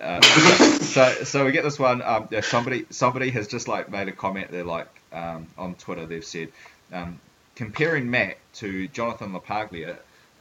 uh, 0.00 0.20
so 0.80 1.08
so 1.24 1.44
we 1.44 1.52
get 1.52 1.64
this 1.64 1.78
one. 1.78 2.02
Um, 2.02 2.28
yeah, 2.30 2.40
somebody 2.40 2.86
somebody 2.90 3.30
has 3.30 3.48
just 3.48 3.68
like 3.68 3.90
made 3.90 4.08
a 4.08 4.12
comment. 4.12 4.50
They're 4.50 4.64
like 4.64 4.88
um, 5.12 5.46
on 5.58 5.74
Twitter. 5.74 6.06
They've 6.06 6.24
said 6.24 6.48
um, 6.92 7.20
comparing 7.54 8.10
Matt 8.10 8.38
to 8.54 8.88
Jonathan 8.88 9.32
LaPaglia. 9.32 9.96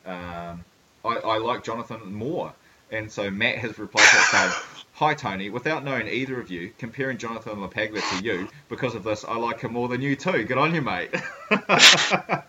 Um, 0.05 0.63
I, 1.03 1.15
I 1.15 1.37
like 1.37 1.63
Jonathan 1.63 2.13
more. 2.13 2.53
And 2.91 3.11
so 3.11 3.29
Matt 3.29 3.59
has 3.59 3.77
replied 3.77 4.03
that 4.03 4.27
saying, 4.31 4.78
Hi 4.99 5.13
Tony, 5.13 5.49
without 5.49 5.85
knowing 5.85 6.09
either 6.09 6.41
of 6.41 6.51
you, 6.51 6.73
comparing 6.77 7.17
Jonathan 7.17 7.59
LaPaglia 7.59 8.01
to 8.17 8.21
you, 8.21 8.49
because 8.67 8.95
of 8.95 9.03
this, 9.05 9.23
I 9.23 9.37
like 9.37 9.61
him 9.61 9.71
more 9.71 9.87
than 9.87 10.01
you 10.01 10.17
too. 10.17 10.43
Good 10.43 10.57
on 10.57 10.75
you, 10.75 10.81
mate. 10.81 11.11
I 11.49 12.43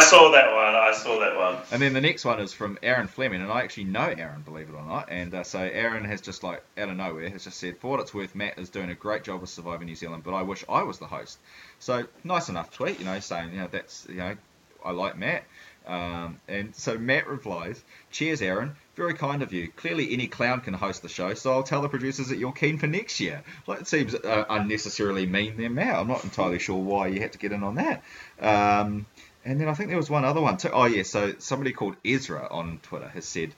saw 0.00 0.30
that 0.30 0.50
one. 0.50 0.74
I 0.74 0.92
saw 0.94 1.20
that 1.20 1.36
one. 1.36 1.58
And 1.72 1.82
then 1.82 1.92
the 1.92 2.00
next 2.00 2.24
one 2.24 2.40
is 2.40 2.54
from 2.54 2.78
Aaron 2.82 3.06
Fleming, 3.06 3.42
and 3.42 3.52
I 3.52 3.60
actually 3.60 3.84
know 3.84 4.06
Aaron, 4.06 4.40
believe 4.40 4.70
it 4.70 4.74
or 4.74 4.82
not. 4.82 5.10
And 5.10 5.34
uh, 5.34 5.44
so 5.44 5.58
Aaron 5.58 6.06
has 6.06 6.22
just 6.22 6.42
like 6.42 6.62
out 6.78 6.88
of 6.88 6.96
nowhere 6.96 7.28
has 7.28 7.44
just 7.44 7.58
said, 7.58 7.76
for 7.76 7.90
what 7.90 8.00
it's 8.00 8.14
worth, 8.14 8.34
Matt 8.34 8.58
is 8.58 8.70
doing 8.70 8.88
a 8.88 8.94
great 8.94 9.22
job 9.22 9.42
with 9.42 9.50
Surviving 9.50 9.88
New 9.88 9.96
Zealand, 9.96 10.22
but 10.24 10.32
I 10.32 10.40
wish 10.40 10.64
I 10.70 10.84
was 10.84 11.00
the 11.00 11.06
host. 11.06 11.38
So 11.80 12.06
nice 12.24 12.48
enough 12.48 12.70
tweet, 12.70 12.98
you 12.98 13.04
know, 13.04 13.20
saying 13.20 13.52
you 13.52 13.58
know 13.58 13.68
that's 13.70 14.06
you 14.08 14.14
know 14.14 14.36
I 14.82 14.92
like 14.92 15.18
Matt. 15.18 15.44
Um, 15.86 16.40
and 16.48 16.74
so 16.74 16.96
Matt 16.96 17.26
replies, 17.26 17.82
"Cheers, 18.10 18.40
Aaron. 18.40 18.76
Very 19.00 19.14
kind 19.14 19.40
of 19.40 19.50
you. 19.54 19.68
Clearly, 19.68 20.12
any 20.12 20.26
clown 20.26 20.60
can 20.60 20.74
host 20.74 21.00
the 21.00 21.08
show, 21.08 21.32
so 21.32 21.54
I'll 21.54 21.62
tell 21.62 21.80
the 21.80 21.88
producers 21.88 22.28
that 22.28 22.36
you're 22.36 22.52
keen 22.52 22.76
for 22.76 22.86
next 22.86 23.18
year." 23.18 23.42
Like 23.66 23.80
it 23.80 23.88
seems 23.88 24.14
uh, 24.14 24.44
unnecessarily 24.50 25.24
mean 25.24 25.56
there, 25.56 25.70
Matt. 25.70 25.94
I'm 25.94 26.06
not 26.06 26.22
entirely 26.22 26.58
sure 26.58 26.76
why 26.76 27.06
you 27.06 27.18
had 27.18 27.32
to 27.32 27.38
get 27.38 27.50
in 27.50 27.62
on 27.62 27.76
that. 27.76 28.02
Um, 28.38 29.06
and 29.42 29.58
then 29.58 29.68
I 29.68 29.72
think 29.72 29.88
there 29.88 29.96
was 29.96 30.10
one 30.10 30.26
other 30.26 30.42
one 30.42 30.58
too. 30.58 30.68
Oh 30.70 30.84
yeah, 30.84 31.04
so 31.04 31.32
somebody 31.38 31.72
called 31.72 31.96
Ezra 32.04 32.46
on 32.50 32.78
Twitter 32.82 33.08
has 33.08 33.24
said 33.24 33.54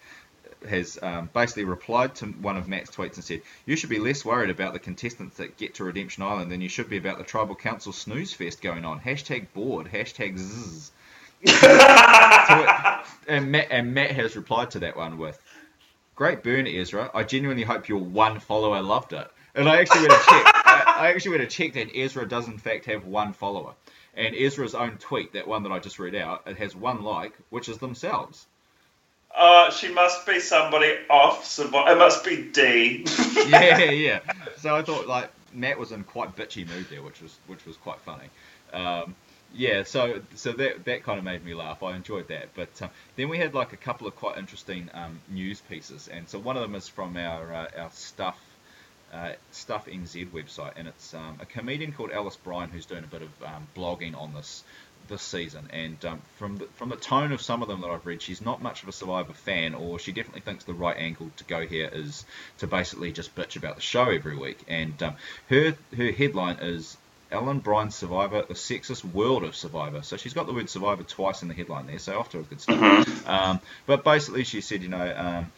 has 0.69 0.97
um, 1.02 1.28
basically 1.35 1.64
replied 1.64 2.14
to 2.14 2.27
one 2.27 2.56
of 2.56 2.69
Matt's 2.69 2.93
tweets 2.93 3.16
and 3.16 3.24
said, 3.24 3.43
"You 3.66 3.74
should 3.74 3.90
be 3.90 3.98
less 3.98 4.24
worried 4.24 4.51
about 4.51 4.74
the 4.74 4.78
contestants 4.78 5.39
that 5.39 5.56
get 5.56 5.74
to 5.74 5.85
Redemption 5.85 6.23
Island 6.23 6.52
than 6.52 6.60
you 6.60 6.69
should 6.69 6.89
be 6.89 6.98
about 6.98 7.19
the 7.19 7.24
tribal 7.24 7.56
council 7.56 7.93
snooze 7.93 8.32
fest 8.32 8.62
going 8.62 8.85
on." 8.85 9.01
Hashtag 9.01 9.48
bored. 9.52 9.89
Hashtag 9.90 10.39
zzz. 10.39 10.93
So 12.48 13.02
and 13.28 13.52
Matt 13.52 13.69
and 13.70 13.94
Matt 13.94 14.10
has 14.10 14.35
replied 14.35 14.73
to 14.73 14.81
that 14.81 14.97
one 14.97 15.16
with, 15.16 15.40
"Great 16.16 16.43
burn, 16.43 16.66
Ezra. 16.66 17.10
I 17.14 17.23
genuinely 17.23 17.62
hope 17.62 17.89
your 17.89 18.01
one 18.01 18.40
follower 18.40 18.82
loved 18.82 19.12
it." 19.12 19.28
And 19.55 19.69
I 19.69 19.77
actually 19.81 20.09
went 20.09 20.12
to 20.12 20.27
check. 20.28 20.47
I 20.66 20.94
I 20.97 21.09
actually 21.09 21.39
went 21.39 21.48
to 21.51 21.56
check 21.56 21.74
that 21.74 21.97
Ezra 21.97 22.28
does 22.28 22.48
in 22.48 22.59
fact 22.59 22.86
have 22.86 23.06
one 23.06 23.32
follower. 23.32 23.74
And 24.14 24.35
Ezra's 24.35 24.74
own 24.74 24.98
tweet, 24.98 25.32
that 25.32 25.48
one 25.48 25.62
that 25.62 25.73
I 25.73 25.78
just 25.78 25.98
read 25.98 26.14
out, 26.14 26.43
it 26.47 26.59
has 26.59 26.77
one 26.77 27.02
like, 27.02 27.32
which 27.51 27.69
is 27.69 27.78
themselves. 27.78 28.47
Uh, 29.35 29.70
she 29.70 29.89
must 29.89 30.27
be 30.27 30.39
somebody 30.40 30.94
off. 31.09 31.47
Survive. 31.47 31.97
It 31.97 31.98
must 31.98 32.23
be 32.24 32.51
D. 32.52 33.06
yeah, 33.48 33.78
yeah. 33.90 34.20
So 34.59 34.77
I 34.77 34.82
thought 34.82 35.06
like 35.06 35.31
Matt 35.55 35.78
was 35.78 35.93
in 35.93 36.05
quite 36.05 36.36
bitchy 36.36 36.69
mood 36.69 36.86
there, 36.90 37.02
which 37.02 37.23
was 37.23 37.36
which 37.47 37.64
was 37.64 37.77
quite 37.78 37.98
funny. 38.01 38.28
Um, 38.73 39.14
yeah, 39.54 39.82
so 39.82 40.20
so 40.34 40.52
that 40.52 40.84
that 40.84 41.02
kind 41.02 41.18
of 41.18 41.24
made 41.24 41.44
me 41.44 41.54
laugh. 41.54 41.82
I 41.82 41.94
enjoyed 41.94 42.28
that. 42.28 42.48
But 42.54 42.80
um, 42.82 42.90
then 43.16 43.28
we 43.28 43.38
had 43.38 43.54
like 43.54 43.72
a 43.72 43.76
couple 43.76 44.06
of 44.06 44.16
quite 44.16 44.38
interesting 44.38 44.90
um, 44.94 45.20
news 45.28 45.60
pieces, 45.60 46.08
and 46.08 46.28
so 46.28 46.38
one 46.38 46.56
of 46.56 46.62
them 46.62 46.74
is 46.74 46.88
from 46.88 47.16
our 47.16 47.52
uh, 47.52 47.68
our 47.76 47.90
stuff 47.92 48.38
uh, 49.12 49.32
Stuff 49.50 49.86
NZ 49.86 50.30
website, 50.30 50.72
and 50.76 50.88
it's 50.88 51.12
um, 51.12 51.38
a 51.40 51.46
comedian 51.46 51.92
called 51.92 52.12
Alice 52.12 52.36
Brine 52.36 52.70
who's 52.70 52.86
doing 52.86 53.04
a 53.04 53.06
bit 53.06 53.22
of 53.22 53.30
um, 53.44 53.68
blogging 53.76 54.16
on 54.16 54.32
this 54.32 54.64
this 55.08 55.20
season. 55.20 55.68
And 55.70 56.02
um, 56.04 56.22
from 56.38 56.56
the, 56.56 56.66
from 56.76 56.88
the 56.88 56.96
tone 56.96 57.32
of 57.32 57.42
some 57.42 57.60
of 57.60 57.68
them 57.68 57.82
that 57.82 57.90
I've 57.90 58.06
read, 58.06 58.22
she's 58.22 58.40
not 58.40 58.62
much 58.62 58.82
of 58.82 58.88
a 58.88 58.92
Survivor 58.92 59.34
fan, 59.34 59.74
or 59.74 59.98
she 59.98 60.12
definitely 60.12 60.40
thinks 60.40 60.64
the 60.64 60.72
right 60.72 60.96
angle 60.96 61.30
to 61.36 61.44
go 61.44 61.66
here 61.66 61.90
is 61.92 62.24
to 62.58 62.66
basically 62.66 63.12
just 63.12 63.34
bitch 63.34 63.56
about 63.56 63.74
the 63.74 63.82
show 63.82 64.04
every 64.08 64.36
week. 64.36 64.60
And 64.66 65.00
um, 65.02 65.16
her 65.50 65.76
her 65.94 66.12
headline 66.12 66.56
is 66.62 66.96
Ellen 67.32 67.59
Brine 67.59 67.90
Survivor, 67.90 68.42
the 68.42 68.54
sexist 68.54 69.04
world 69.04 69.42
of 69.42 69.56
Survivor. 69.56 70.02
So 70.02 70.16
she's 70.16 70.34
got 70.34 70.46
the 70.46 70.52
word 70.52 70.70
Survivor 70.70 71.02
twice 71.02 71.42
in 71.42 71.48
the 71.48 71.54
headline 71.54 71.86
there, 71.86 71.98
so 71.98 72.18
off 72.18 72.30
to 72.30 72.40
a 72.40 72.42
good 72.42 72.60
start. 72.60 72.78
Mm-hmm. 72.78 73.28
Um, 73.28 73.60
but 73.86 74.04
basically, 74.04 74.44
she 74.44 74.60
said, 74.60 74.82
you 74.82 74.88
know, 74.88 75.14
um, 75.16 75.52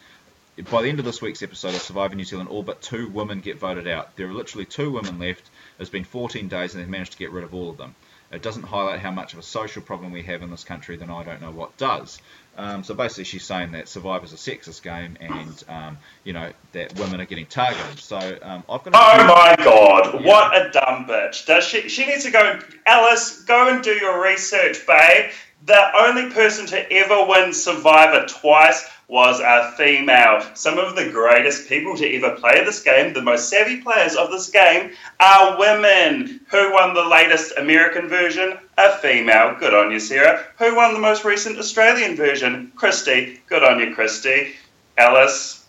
by 0.70 0.82
the 0.82 0.88
end 0.88 1.01
of 1.01 1.05
this 1.05 1.20
week's 1.20 1.42
episode 1.42 1.74
of 1.74 1.82
Survivor 1.82 2.14
New 2.14 2.24
Zealand, 2.24 2.48
all 2.48 2.62
but 2.62 2.80
two 2.80 3.09
women 3.09 3.40
get 3.40 3.59
voted 3.59 3.88
out. 3.88 4.16
There 4.16 4.28
are 4.28 4.32
literally 4.32 4.64
two 4.64 4.90
women 4.92 5.18
left. 5.18 5.51
It's 5.78 5.90
been 5.90 6.05
14 6.05 6.46
days, 6.48 6.74
and 6.74 6.82
they've 6.82 6.88
managed 6.88 7.12
to 7.12 7.18
get 7.18 7.32
rid 7.32 7.44
of 7.44 7.52
all 7.52 7.70
of 7.70 7.76
them. 7.76 7.94
It 8.30 8.42
doesn't 8.42 8.64
highlight 8.64 9.01
how 9.01 9.10
much 9.10 9.32
of 9.32 9.38
a 9.38 9.42
social 9.42 9.82
problem 9.82 10.12
we 10.12 10.22
have 10.22 10.42
in 10.42 10.51
this 10.51 10.64
country, 10.64 10.96
then 10.96 11.10
I 11.10 11.22
don't 11.24 11.40
know 11.40 11.51
what 11.51 11.76
does. 11.76 12.20
Um, 12.56 12.85
so 12.85 12.94
basically, 12.94 13.24
she's 13.24 13.44
saying 13.44 13.72
that 13.72 13.89
Survivor's 13.89 14.32
a 14.32 14.36
sexist 14.36 14.82
game, 14.82 15.16
and 15.20 15.64
um, 15.68 15.98
you 16.22 16.32
know 16.32 16.52
that 16.72 16.98
women 16.98 17.20
are 17.20 17.26
getting 17.26 17.47
targeted. 17.47 17.98
So 17.98 18.16
um, 18.43 18.62
I've 18.68 18.85
got. 18.85 18.93
Oh 18.94 19.26
my 19.26 19.56
god! 19.64 20.14
Yeah. 20.14 20.26
What 20.26 20.55
a 20.56 20.70
dumb 20.70 21.06
bitch! 21.06 21.47
Does 21.47 21.64
she? 21.64 21.89
She 21.89 22.06
needs 22.06 22.24
to 22.24 22.31
go. 22.31 22.60
Alice, 22.86 23.43
go 23.43 23.68
and 23.74 23.82
do 23.82 23.93
your 23.93 24.22
research, 24.22 24.86
babe. 24.86 25.32
The 25.66 25.97
only 25.98 26.31
person 26.31 26.66
to 26.66 26.93
ever 26.93 27.26
win 27.26 27.55
Survivor 27.55 28.26
twice 28.26 28.86
was 29.09 29.40
a 29.40 29.72
female. 29.76 30.44
Some 30.55 30.78
of 30.78 30.94
the 30.94 31.10
greatest 31.10 31.68
people 31.68 31.97
to 31.97 32.16
ever 32.16 32.36
play 32.36 32.64
this 32.64 32.82
game, 32.82 33.12
the 33.12 33.22
most 33.22 33.48
savvy 33.48 33.81
players 33.81 34.14
of 34.14 34.31
this 34.31 34.51
game, 34.51 34.93
are 35.20 35.59
women. 35.59 36.40
Who 36.51 36.72
won 36.72 36.94
the 36.94 37.05
latest 37.05 37.55
American 37.56 38.09
version? 38.09 38.59
A 38.76 38.90
female. 38.98 39.56
Good 39.59 39.72
on 39.72 39.90
you, 39.90 40.01
Sarah. 40.01 40.44
Who 40.59 40.74
won 40.74 40.94
the 40.94 41.01
most 41.01 41.24
recent 41.24 41.59
Australian 41.59 42.16
version? 42.16 42.72
Kristie. 42.76 43.38
Good 43.46 43.62
on 43.62 43.78
you, 43.78 43.94
Kristie. 43.94 44.52
Alice, 44.98 45.64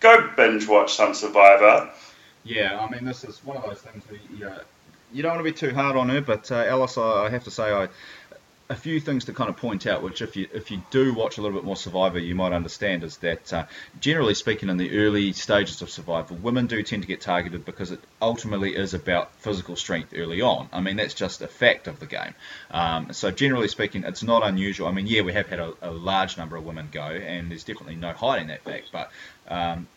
go 0.00 0.28
binge 0.36 0.66
watch 0.66 0.94
some 0.94 1.14
Survivor. 1.14 1.90
Yeah, 2.44 2.80
I 2.80 2.90
mean, 2.90 3.04
this 3.04 3.24
is 3.24 3.44
one 3.44 3.56
of 3.56 3.64
those 3.64 3.80
things 3.80 4.02
where 4.08 4.20
you, 4.36 4.46
uh, 4.46 4.62
you 5.12 5.22
don't 5.22 5.36
want 5.36 5.46
to 5.46 5.52
be 5.52 5.56
too 5.56 5.74
hard 5.74 5.96
on 5.96 6.08
her, 6.08 6.20
but 6.20 6.50
uh, 6.50 6.64
Alice, 6.66 6.98
I, 6.98 7.26
I 7.26 7.30
have 7.30 7.44
to 7.44 7.50
say, 7.50 7.70
I 7.70 7.88
a 8.70 8.74
few 8.74 9.00
things 9.00 9.24
to 9.24 9.32
kind 9.32 9.48
of 9.48 9.56
point 9.56 9.86
out, 9.86 10.02
which 10.02 10.20
if 10.20 10.36
you 10.36 10.46
if 10.52 10.70
you 10.70 10.82
do 10.90 11.14
watch 11.14 11.38
a 11.38 11.42
little 11.42 11.56
bit 11.56 11.64
more 11.64 11.76
Survivor, 11.76 12.18
you 12.18 12.34
might 12.34 12.52
understand, 12.52 13.02
is 13.02 13.16
that 13.18 13.52
uh, 13.52 13.64
generally 13.98 14.34
speaking, 14.34 14.68
in 14.68 14.76
the 14.76 14.98
early 14.98 15.32
stages 15.32 15.80
of 15.80 15.88
Survivor, 15.88 16.34
women 16.34 16.66
do 16.66 16.82
tend 16.82 17.02
to 17.02 17.08
get 17.08 17.20
targeted 17.20 17.64
because 17.64 17.90
it 17.92 18.00
ultimately 18.20 18.76
is 18.76 18.92
about 18.92 19.34
physical 19.36 19.74
strength 19.74 20.12
early 20.14 20.42
on. 20.42 20.68
I 20.72 20.80
mean, 20.80 20.96
that's 20.96 21.14
just 21.14 21.40
a 21.40 21.48
fact 21.48 21.86
of 21.86 21.98
the 21.98 22.06
game. 22.06 22.34
Um, 22.70 23.12
so 23.12 23.30
generally 23.30 23.68
speaking, 23.68 24.04
it's 24.04 24.22
not 24.22 24.42
unusual. 24.46 24.88
I 24.88 24.92
mean, 24.92 25.06
yeah, 25.06 25.22
we 25.22 25.32
have 25.32 25.48
had 25.48 25.60
a, 25.60 25.72
a, 25.80 25.90
large 25.90 26.36
number 26.36 26.56
of 26.56 26.64
women 26.64 26.88
go, 26.92 27.02
and 27.02 27.50
there's 27.50 27.64
definitely 27.64 27.96
no 27.96 28.12
hiding 28.12 28.48
that 28.48 28.62
fact, 28.64 28.90
but 28.92 29.10
um, 29.48 29.88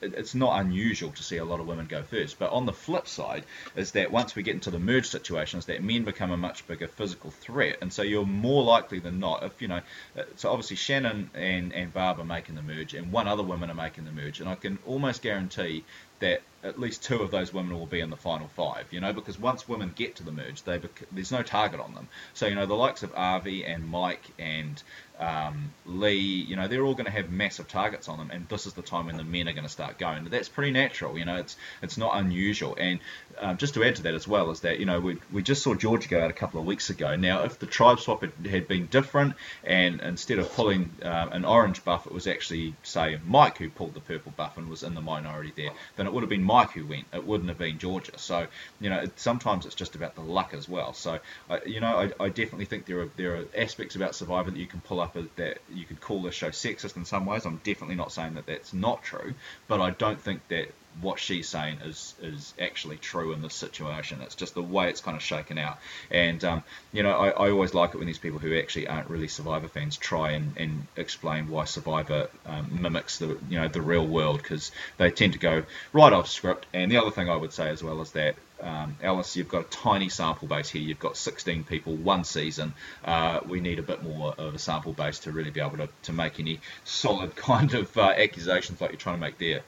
it's 0.00 0.34
not 0.34 0.60
unusual 0.60 1.10
to 1.12 1.22
see 1.22 1.36
a 1.36 1.44
lot 1.44 1.60
of 1.60 1.66
women 1.66 1.86
go 1.86 2.02
first. 2.02 2.38
But 2.38 2.52
on 2.52 2.66
the 2.66 2.72
flip 2.72 3.08
side 3.08 3.44
is 3.74 3.92
that 3.92 4.10
once 4.10 4.34
we 4.34 4.42
get 4.42 4.54
into 4.54 4.70
the 4.70 4.78
merge 4.78 5.06
situations, 5.06 5.66
that 5.66 5.82
men 5.82 6.04
become 6.04 6.30
a 6.30 6.36
much 6.36 6.66
bigger 6.66 6.88
physical 6.88 7.30
threat, 7.30 7.78
and 7.80 7.92
so 7.92 8.02
you're 8.02 8.26
more 8.26 8.62
likely 8.62 8.98
than 8.98 9.18
not, 9.18 9.42
if 9.42 9.60
you 9.62 9.68
know, 9.68 9.80
uh, 10.18 10.22
so 10.36 10.50
obviously 10.50 10.76
Shannon 10.76 11.30
and 11.34 11.72
and 11.72 11.92
Barb 11.92 12.20
are 12.20 12.24
making 12.24 12.54
the 12.54 12.62
merge, 12.62 12.94
and 12.94 13.12
one 13.12 13.28
other 13.28 13.42
woman 13.42 13.70
are 13.70 13.74
making 13.74 14.04
the 14.04 14.12
merge, 14.12 14.40
and 14.40 14.48
I 14.48 14.54
can 14.54 14.78
almost 14.86 15.22
guarantee 15.22 15.84
that 16.20 16.40
at 16.62 16.80
least 16.80 17.04
two 17.04 17.22
of 17.22 17.30
those 17.30 17.52
women 17.52 17.78
will 17.78 17.86
be 17.86 18.00
in 18.00 18.10
the 18.10 18.16
final 18.16 18.48
five, 18.48 18.86
you 18.90 19.00
know, 19.00 19.12
because 19.12 19.38
once 19.38 19.68
women 19.68 19.92
get 19.94 20.16
to 20.16 20.22
the 20.22 20.32
merge, 20.32 20.62
they 20.62 20.78
bec- 20.78 21.04
there's 21.12 21.30
no 21.30 21.42
target 21.42 21.78
on 21.78 21.94
them. 21.94 22.08
So, 22.34 22.46
you 22.46 22.54
know, 22.54 22.66
the 22.66 22.74
likes 22.74 23.02
of 23.02 23.14
Avi 23.14 23.64
and 23.64 23.86
Mike 23.86 24.24
and 24.38 24.82
um, 25.18 25.72
Lee, 25.86 26.14
you 26.14 26.56
know, 26.56 26.68
they're 26.68 26.84
all 26.84 26.94
going 26.94 27.06
to 27.06 27.10
have 27.10 27.30
massive 27.30 27.68
targets 27.68 28.08
on 28.08 28.18
them, 28.18 28.30
and 28.30 28.48
this 28.48 28.66
is 28.66 28.74
the 28.74 28.82
time 28.82 29.06
when 29.06 29.16
the 29.16 29.24
men 29.24 29.48
are 29.48 29.52
going 29.52 29.64
to 29.64 29.70
start 29.70 29.98
going. 29.98 30.24
That's 30.24 30.48
pretty 30.48 30.72
natural, 30.72 31.18
you 31.18 31.24
know, 31.24 31.36
it's 31.36 31.56
it's 31.82 31.96
not 31.96 32.18
unusual. 32.18 32.76
And 32.78 33.00
um, 33.40 33.56
just 33.56 33.74
to 33.74 33.84
add 33.84 33.96
to 33.96 34.02
that 34.02 34.14
as 34.14 34.26
well 34.26 34.50
is 34.50 34.60
that, 34.60 34.78
you 34.78 34.86
know, 34.86 35.00
we, 35.00 35.18
we 35.32 35.42
just 35.42 35.62
saw 35.62 35.74
Georgia 35.74 36.08
go 36.08 36.22
out 36.22 36.30
a 36.30 36.34
couple 36.34 36.60
of 36.60 36.66
weeks 36.66 36.90
ago. 36.90 37.16
Now, 37.16 37.42
if 37.42 37.58
the 37.58 37.66
tribe 37.66 38.00
swap 38.00 38.22
had, 38.22 38.32
had 38.46 38.68
been 38.68 38.86
different, 38.86 39.34
and 39.64 40.00
instead 40.00 40.38
of 40.38 40.52
pulling 40.52 40.90
uh, 41.02 41.28
an 41.32 41.44
orange 41.44 41.84
buff, 41.84 42.06
it 42.06 42.12
was 42.12 42.26
actually, 42.26 42.74
say, 42.82 43.18
Mike 43.26 43.58
who 43.58 43.68
pulled 43.68 43.94
the 43.94 44.00
purple 44.00 44.32
buff 44.36 44.56
and 44.56 44.68
was 44.68 44.82
in 44.82 44.94
the 44.94 45.00
minority 45.00 45.52
there, 45.56 45.70
then 45.96 46.06
it 46.06 46.12
would 46.12 46.22
have 46.22 46.30
been 46.30 46.44
Mike 46.44 46.72
who 46.72 46.86
went. 46.86 47.06
It 47.12 47.26
wouldn't 47.26 47.48
have 47.48 47.58
been 47.58 47.78
Georgia. 47.78 48.18
So, 48.18 48.46
you 48.80 48.90
know, 48.90 49.00
it, 49.00 49.18
sometimes 49.18 49.66
it's 49.66 49.74
just 49.74 49.94
about 49.94 50.14
the 50.14 50.22
luck 50.22 50.54
as 50.54 50.68
well. 50.68 50.92
So, 50.92 51.18
uh, 51.50 51.58
you 51.66 51.80
know, 51.80 52.10
I, 52.20 52.24
I 52.24 52.28
definitely 52.28 52.66
think 52.66 52.86
there 52.86 53.00
are 53.00 53.10
there 53.16 53.36
are 53.36 53.44
aspects 53.56 53.96
about 53.96 54.14
Survivor 54.14 54.50
that 54.50 54.58
you 54.58 54.66
can 54.66 54.80
pull 54.80 55.00
up 55.00 55.16
that 55.36 55.58
you 55.72 55.84
could 55.84 56.00
call 56.00 56.22
this 56.22 56.34
show 56.34 56.50
sexist 56.50 56.96
in 56.96 57.04
some 57.04 57.26
ways. 57.26 57.44
I'm 57.44 57.60
definitely 57.64 57.96
not 57.96 58.12
saying 58.12 58.34
that 58.34 58.46
that's 58.46 58.72
not 58.72 59.02
true, 59.02 59.34
but 59.68 59.80
I 59.80 59.90
don't 59.90 60.20
think 60.20 60.46
that 60.48 60.68
what 61.00 61.18
she's 61.18 61.48
saying 61.48 61.78
is 61.84 62.14
is 62.22 62.54
actually 62.60 62.96
true 62.96 63.32
in 63.32 63.42
this 63.42 63.54
situation. 63.54 64.20
It's 64.22 64.34
just 64.34 64.54
the 64.54 64.62
way 64.62 64.88
it's 64.88 65.00
kind 65.00 65.16
of 65.16 65.22
shaken 65.22 65.58
out. 65.58 65.78
And 66.10 66.42
um, 66.44 66.62
you 66.92 67.02
know, 67.02 67.16
I, 67.16 67.28
I, 67.28 67.50
always 67.50 67.74
like 67.74 67.94
it 67.94 67.98
when 67.98 68.06
these 68.06 68.18
people 68.18 68.38
who 68.38 68.56
actually 68.58 68.88
aren't 68.88 69.10
really 69.10 69.28
Survivor 69.28 69.68
fans 69.68 69.96
try 69.96 70.32
and, 70.32 70.52
and 70.56 70.86
explain 70.96 71.48
why 71.48 71.64
Survivor 71.64 72.28
um, 72.46 72.78
mimics 72.80 73.18
the 73.18 73.38
you 73.48 73.60
know 73.60 73.68
the 73.68 73.82
real 73.82 74.06
world 74.06 74.38
because 74.38 74.72
they 74.96 75.10
tend 75.10 75.34
to 75.34 75.38
go 75.38 75.64
right 75.92 76.12
off 76.12 76.28
script. 76.28 76.66
And 76.72 76.90
the 76.90 76.98
other 76.98 77.10
thing 77.10 77.28
I 77.28 77.36
would 77.36 77.52
say 77.52 77.68
as 77.68 77.82
well 77.82 78.00
is 78.00 78.12
that 78.12 78.36
um, 78.60 78.96
Alice, 79.02 79.36
you've 79.36 79.48
got 79.48 79.66
a 79.66 79.68
tiny 79.68 80.08
sample 80.08 80.48
base 80.48 80.70
here. 80.70 80.80
You've 80.80 80.98
got 80.98 81.16
16 81.16 81.64
people, 81.64 81.94
one 81.94 82.24
season. 82.24 82.72
Uh, 83.04 83.40
we 83.46 83.60
need 83.60 83.78
a 83.78 83.82
bit 83.82 84.02
more 84.02 84.34
of 84.38 84.54
a 84.54 84.58
sample 84.58 84.92
base 84.92 85.20
to 85.20 85.32
really 85.32 85.50
be 85.50 85.60
able 85.60 85.76
to, 85.76 85.88
to 86.04 86.12
make 86.12 86.40
any 86.40 86.60
solid 86.84 87.36
kind 87.36 87.74
of 87.74 87.96
uh, 87.98 88.14
accusations 88.16 88.80
like 88.80 88.92
you're 88.92 88.98
trying 88.98 89.16
to 89.16 89.20
make 89.20 89.38
there. 89.38 89.62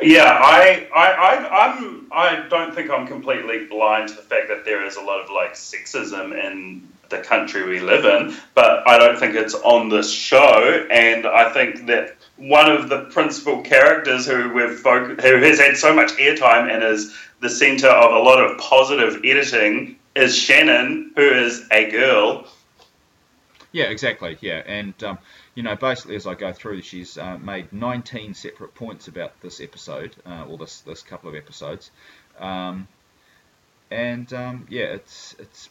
Yeah, 0.00 0.38
I, 0.40 0.86
I, 0.94 1.06
I, 1.12 1.66
I'm, 1.66 2.06
I 2.12 2.48
don't 2.48 2.74
think 2.74 2.90
I'm 2.90 3.06
completely 3.06 3.66
blind 3.66 4.08
to 4.10 4.14
the 4.14 4.22
fact 4.22 4.48
that 4.48 4.64
there 4.64 4.84
is 4.84 4.96
a 4.96 5.00
lot 5.00 5.20
of 5.20 5.30
like 5.30 5.54
sexism 5.54 6.32
in 6.32 6.88
the 7.08 7.18
country 7.18 7.68
we 7.68 7.80
live 7.80 8.04
in, 8.04 8.36
but 8.54 8.86
I 8.86 8.98
don't 8.98 9.18
think 9.18 9.34
it's 9.34 9.54
on 9.54 9.88
this 9.88 10.10
show. 10.10 10.86
And 10.90 11.26
I 11.26 11.52
think 11.52 11.86
that 11.86 12.16
one 12.36 12.70
of 12.70 12.88
the 12.88 13.06
principal 13.06 13.62
characters 13.62 14.26
who 14.26 14.52
we've 14.52 14.78
who 14.82 15.42
has 15.42 15.58
had 15.58 15.76
so 15.76 15.92
much 15.92 16.12
airtime 16.12 16.72
and 16.72 16.84
is 16.84 17.16
the 17.40 17.50
center 17.50 17.88
of 17.88 18.12
a 18.12 18.18
lot 18.18 18.42
of 18.42 18.58
positive 18.58 19.20
editing 19.24 19.96
is 20.14 20.36
Shannon, 20.36 21.12
who 21.16 21.22
is 21.22 21.66
a 21.72 21.90
girl. 21.90 22.46
Yeah, 23.72 23.86
exactly. 23.86 24.38
Yeah, 24.40 24.62
and 24.66 24.94
um, 25.04 25.18
you 25.58 25.64
know, 25.64 25.74
basically 25.74 26.14
as 26.14 26.24
I 26.24 26.34
go 26.34 26.52
through, 26.52 26.82
she's 26.82 27.18
uh, 27.18 27.36
made 27.36 27.72
19 27.72 28.34
separate 28.34 28.76
points 28.76 29.08
about 29.08 29.40
this 29.40 29.60
episode, 29.60 30.14
uh, 30.24 30.44
or 30.44 30.56
this 30.56 30.82
this 30.82 31.02
couple 31.02 31.28
of 31.28 31.34
episodes, 31.34 31.90
um, 32.38 32.86
and 33.90 34.32
um, 34.32 34.68
yeah, 34.70 34.84
it's 34.84 35.34
it's 35.40 35.68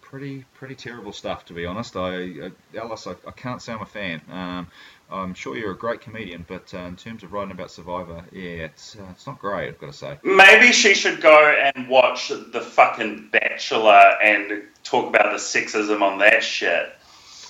pretty 0.00 0.44
pretty 0.54 0.74
terrible 0.74 1.12
stuff 1.12 1.44
to 1.44 1.52
be 1.52 1.66
honest. 1.66 1.94
I, 1.94 2.50
Alice, 2.76 3.06
I, 3.06 3.12
I 3.24 3.30
can't 3.30 3.62
say 3.62 3.72
I'm 3.72 3.82
a 3.82 3.86
fan. 3.86 4.22
Um, 4.28 4.66
I'm 5.08 5.34
sure 5.34 5.56
you're 5.56 5.70
a 5.70 5.78
great 5.78 6.00
comedian, 6.00 6.44
but 6.48 6.74
uh, 6.74 6.78
in 6.78 6.96
terms 6.96 7.22
of 7.22 7.32
writing 7.32 7.52
about 7.52 7.70
Survivor, 7.70 8.24
yeah, 8.32 8.64
it's 8.64 8.96
uh, 8.96 9.06
it's 9.12 9.28
not 9.28 9.38
great. 9.38 9.68
I've 9.68 9.78
got 9.78 9.92
to 9.92 9.96
say. 9.96 10.18
Maybe 10.24 10.72
she 10.72 10.94
should 10.94 11.20
go 11.20 11.46
and 11.46 11.88
watch 11.88 12.30
the 12.30 12.60
fucking 12.60 13.28
Bachelor 13.30 14.16
and 14.20 14.64
talk 14.82 15.10
about 15.10 15.30
the 15.30 15.38
sexism 15.38 16.02
on 16.02 16.18
that 16.18 16.42
shit. 16.42 16.92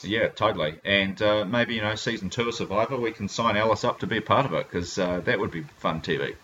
Yeah, 0.05 0.29
totally. 0.29 0.75
And 0.85 1.21
uh, 1.21 1.45
maybe, 1.45 1.75
you 1.75 1.83
know, 1.83 1.95
season 1.95 2.31
two 2.31 2.49
of 2.49 2.55
Survivor, 2.55 2.97
we 2.97 3.13
can 3.13 3.29
sign 3.29 3.57
Alice 3.57 3.85
up 3.85 4.01
to 4.01 4.07
be 4.07 4.19
a 4.19 4.23
part 4.23 4.47
of 4.47 4.53
it 4.55 4.69
because 4.69 4.99
uh, 4.99 5.21
that 5.21 5.39
would 5.39 5.51
be 5.51 5.63
fun 5.79 6.01
TV. 6.01 6.35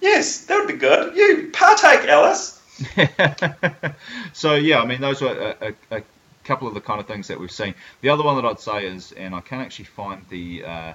Yes, 0.00 0.44
that 0.46 0.58
would 0.58 0.68
be 0.68 0.78
good. 0.78 1.16
You 1.16 1.50
partake, 1.52 2.08
Alice. 2.08 2.60
so, 4.32 4.54
yeah, 4.54 4.80
I 4.80 4.86
mean, 4.86 5.00
those 5.00 5.22
were 5.22 5.56
a, 5.60 5.68
a, 5.90 5.98
a, 5.98 6.02
couple 6.44 6.68
of 6.68 6.74
the 6.74 6.80
kind 6.80 7.00
of 7.00 7.08
things 7.08 7.26
that 7.26 7.40
we've 7.40 7.50
seen. 7.50 7.74
The 8.02 8.10
other 8.10 8.22
one 8.22 8.36
that 8.36 8.44
I'd 8.44 8.60
say 8.60 8.86
is, 8.86 9.10
and 9.12 9.34
I 9.34 9.40
can't 9.40 9.62
actually 9.62 9.86
find 9.86 10.24
the. 10.28 10.64
Uh, 10.64 10.92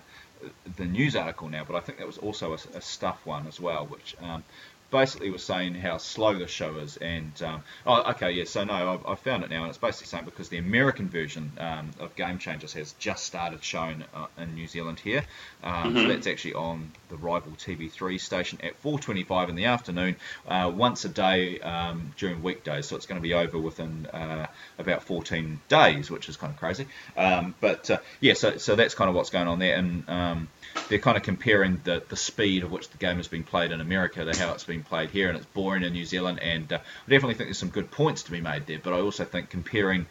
the 0.78 0.86
news 0.86 1.16
article 1.16 1.50
now, 1.50 1.64
but 1.64 1.76
I 1.76 1.82
think 1.82 2.00
that 2.00 2.08
was 2.08 2.18
also 2.18 2.54
a, 2.54 2.58
a 2.76 2.82
stuff 2.82 3.24
one 3.26 3.46
as 3.46 3.60
well, 3.60 3.86
which 3.86 4.16
um, 4.22 4.44
basically 4.92 5.30
was 5.30 5.44
saying 5.44 5.76
how 5.76 5.98
slow 5.98 6.38
the 6.38 6.48
show 6.48 6.78
is, 6.78 6.98
and 6.98 7.32
um, 7.42 7.64
oh, 7.86 8.12
okay, 8.12 8.32
yeah. 8.32 8.44
So 8.44 8.64
no, 8.64 8.74
I've, 8.74 9.06
I 9.06 9.16
found 9.16 9.44
it 9.44 9.50
now, 9.50 9.62
and 9.62 9.70
it's 9.70 9.78
basically 9.78 10.08
saying 10.08 10.26
because 10.26 10.50
the 10.50 10.58
American 10.58 11.08
version 11.10 11.52
um, 11.58 11.92
of 12.00 12.16
Game 12.16 12.38
Changers 12.38 12.74
has 12.74 12.94
just 12.94 13.26
started 13.26 13.64
showing 13.64 14.04
uh, 14.14 14.28
in 14.38 14.54
New 14.54 14.68
Zealand 14.68 15.00
here. 15.00 15.24
Um, 15.64 15.96
So 15.96 16.08
that's 16.08 16.28
actually 16.28 16.54
on 16.56 16.92
the 17.10 17.16
rival 17.18 17.52
TV3 17.54 18.20
station 18.20 18.60
at 18.64 18.82
4:25 18.84 19.50
in 19.50 19.56
the 19.56 19.66
afternoon, 19.66 20.16
uh, 20.48 20.72
once 20.74 21.06
a 21.06 21.10
day 21.10 21.60
um, 21.60 22.14
during 22.18 22.44
weekdays. 22.44 22.88
So 22.88 22.96
it's 22.96 23.06
going 23.06 23.20
to 23.20 23.24
be 23.24 23.34
over 23.34 23.58
within 23.58 24.06
uh, 24.08 24.48
about 24.78 25.04
14 25.04 25.60
days, 25.70 26.12
which 26.12 26.30
is 26.30 26.38
kind 26.38 26.52
of 26.54 26.60
crazy. 26.60 26.88
Um, 27.18 27.56
but 27.62 27.90
uh, 27.90 27.98
yeah, 28.20 28.34
so 28.34 28.58
so 28.58 28.76
that's 28.76 28.96
kind 28.96 29.10
of 29.10 29.16
what's 29.16 29.30
going 29.30 29.48
on 29.48 29.60
there, 29.60 29.76
and 29.78 30.10
um, 30.10 30.50
they're 30.90 31.00
kind 31.00 31.18
of 31.18 31.24
comparing 31.24 31.82
the, 31.84 32.04
the 32.10 32.16
speed 32.16 32.64
of 32.64 32.72
which 32.72 32.90
the 32.90 32.98
game 32.98 33.18
has 33.18 33.28
been 33.28 33.44
played 33.44 33.72
in 33.72 33.82
America 33.82 34.26
to 34.26 34.38
how 34.38 34.54
it's 34.54 34.64
been 34.64 34.84
played 34.84 35.10
here, 35.10 35.30
and 35.30 35.38
it's 35.38 35.46
boring 35.48 35.84
in 35.84 35.94
New 35.94 36.06
Zealand. 36.06 36.40
And 36.40 36.72
uh, 36.72 36.78
I 36.78 37.10
definitely 37.10 37.36
think 37.36 37.48
there's 37.48 37.58
some 37.58 37.70
good 37.70 37.92
points 37.92 38.24
to 38.24 38.32
be 38.32 38.42
made 38.42 38.68
there. 38.68 38.80
But 38.80 38.94
I 38.94 39.00
also 39.00 39.24
think 39.26 39.50
comparing 39.50 40.06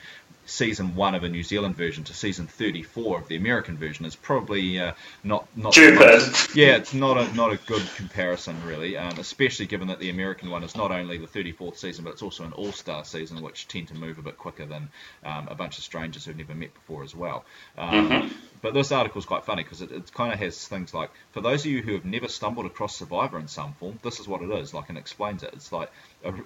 season 0.50 0.96
one 0.96 1.14
of 1.14 1.22
a 1.22 1.28
New 1.28 1.42
Zealand 1.42 1.76
version 1.76 2.04
to 2.04 2.14
season 2.14 2.46
34 2.46 3.20
of 3.20 3.28
the 3.28 3.36
American 3.36 3.76
version 3.76 4.04
is 4.04 4.16
probably 4.16 4.80
uh, 4.80 4.92
not 5.22 5.46
not 5.56 5.72
yeah, 6.54 6.76
it's 6.76 6.92
not 6.92 7.16
a 7.16 7.34
not 7.34 7.52
a 7.52 7.56
good 7.66 7.86
comparison 7.96 8.56
really, 8.64 8.96
um, 8.96 9.18
especially 9.18 9.66
given 9.66 9.88
that 9.88 9.98
the 9.98 10.10
American 10.10 10.50
one 10.50 10.64
is 10.64 10.76
not 10.76 10.90
only 10.90 11.18
the 11.18 11.26
34th 11.26 11.76
season, 11.76 12.04
but 12.04 12.12
it's 12.12 12.22
also 12.22 12.44
an 12.44 12.52
All-Star 12.52 13.04
season, 13.04 13.40
which 13.42 13.68
tend 13.68 13.88
to 13.88 13.94
move 13.94 14.18
a 14.18 14.22
bit 14.22 14.38
quicker 14.38 14.66
than 14.66 14.88
um, 15.24 15.48
a 15.48 15.54
bunch 15.54 15.78
of 15.78 15.84
strangers 15.84 16.24
who've 16.24 16.36
never 16.36 16.54
met 16.54 16.74
before 16.74 17.04
as 17.04 17.14
well. 17.14 17.44
Um, 17.78 18.34
But 18.62 18.74
this 18.74 18.92
article 18.92 19.18
is 19.18 19.24
quite 19.24 19.44
funny 19.44 19.62
because 19.62 19.80
it, 19.80 19.90
it 19.90 20.12
kind 20.12 20.32
of 20.32 20.38
has 20.38 20.68
things 20.68 20.92
like, 20.92 21.10
for 21.32 21.40
those 21.40 21.64
of 21.64 21.72
you 21.72 21.80
who 21.82 21.94
have 21.94 22.04
never 22.04 22.28
stumbled 22.28 22.66
across 22.66 22.94
Survivor 22.94 23.38
in 23.38 23.48
some 23.48 23.72
form, 23.74 23.98
this 24.02 24.20
is 24.20 24.28
what 24.28 24.42
it 24.42 24.50
is, 24.50 24.74
like, 24.74 24.90
and 24.90 24.98
explains 24.98 25.42
it. 25.42 25.50
It's 25.54 25.72
like, 25.72 25.90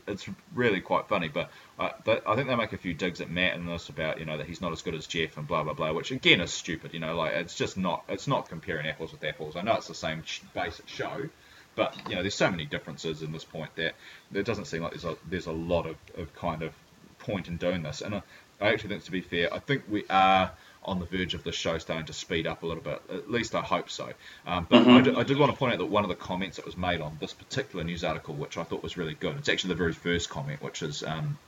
it's 0.07 0.28
really 0.55 0.81
quite 0.81 1.09
funny. 1.09 1.28
But 1.28 1.51
uh, 1.78 1.91
I 2.07 2.36
think 2.36 2.47
they 2.47 2.55
make 2.55 2.73
a 2.73 2.78
few 2.78 2.95
digs 2.95 3.20
at 3.20 3.31
Matt 3.31 3.57
and 3.57 3.69
this 3.69 3.89
about, 3.89 4.20
you 4.20 4.27
know, 4.27 4.39
that 4.39 4.47
he's 4.47 4.61
not 4.61 4.70
as 4.70 4.82
good 4.82 4.95
as 4.95 5.09
Jeff 5.09 5.36
and 5.36 5.47
blah 5.47 5.65
blah 5.65 5.74
blah, 5.74 5.93
which 5.93 6.12
again 6.12 6.41
is 6.41 6.53
stupid. 6.53 6.95
You 6.95 7.01
know, 7.01 7.16
like 7.16 7.32
it's 7.35 7.57
just 7.57 7.77
not, 7.77 8.05
it's 8.09 8.28
not 8.28 8.49
comparing 8.49 8.86
apples 8.86 9.11
with 9.11 9.24
apples. 9.24 9.57
I 9.57 9.62
know 9.62 9.74
it's 9.74 9.89
the 9.89 9.95
same 9.95 10.23
basic 10.55 10.86
show, 10.86 11.28
but 11.74 11.97
you 12.09 12.15
know, 12.15 12.23
there's 12.23 12.36
so 12.36 12.51
many 12.51 12.65
differences 12.65 13.23
in 13.23 13.32
this 13.32 13.45
point 13.45 13.74
that 13.74 13.95
it 14.32 14.47
doesn't 14.47 14.66
seem 14.66 14.82
like 14.82 14.93
there's 14.93 15.05
a 15.05 15.16
there's 15.28 15.47
a 15.47 15.53
lot 15.53 15.86
of, 15.86 15.97
of 16.16 16.32
kind 16.36 16.62
of 16.62 16.73
point 17.19 17.49
in 17.49 17.57
doing 17.57 17.82
this. 17.82 18.03
And 18.03 18.15
I, 18.15 18.23
I 18.61 18.69
actually 18.69 18.91
think, 18.91 19.05
to 19.05 19.11
be 19.11 19.20
fair, 19.20 19.53
I 19.53 19.59
think 19.59 19.82
we 19.89 20.05
are 20.09 20.53
on 20.85 21.01
the 21.01 21.06
verge 21.06 21.35
of 21.35 21.44
the 21.44 21.52
show 21.52 21.78
starting 21.78 22.06
to 22.06 22.12
speed 22.12 22.47
up 22.47 22.62
a 22.62 22.66
little 22.66 22.82
bit. 22.82 23.01
At 23.11 23.31
least 23.31 23.55
I 23.55 23.62
hope 23.62 23.90
so. 23.90 24.12
Um, 24.47 24.66
but 24.69 24.86
I, 24.86 25.01
did, 25.01 25.16
I 25.16 25.23
did 25.23 25.39
want 25.39 25.52
to 25.52 25.59
point 25.59 25.73
out 25.73 25.78
that 25.78 25.86
one 25.86 26.05
of 26.05 26.09
the 26.09 26.15
comments 26.15 26.56
that 26.56 26.66
was 26.66 26.77
made 26.77 27.01
on 27.01 27.16
this 27.20 27.32
particular 27.32 27.85
news 27.85 28.05
article, 28.05 28.35
which 28.35 28.59
I 28.59 28.65
thought 28.65 28.82
was 28.82 28.97
really 28.97 29.15
good, 29.15 29.36
it's 29.36 29.48
actually 29.48 29.69
the 29.69 29.78
very 29.78 29.93
first 29.93 30.31
comment, 30.31 30.62
which 30.62 30.82
is. 30.82 31.02
Um, 31.02 31.39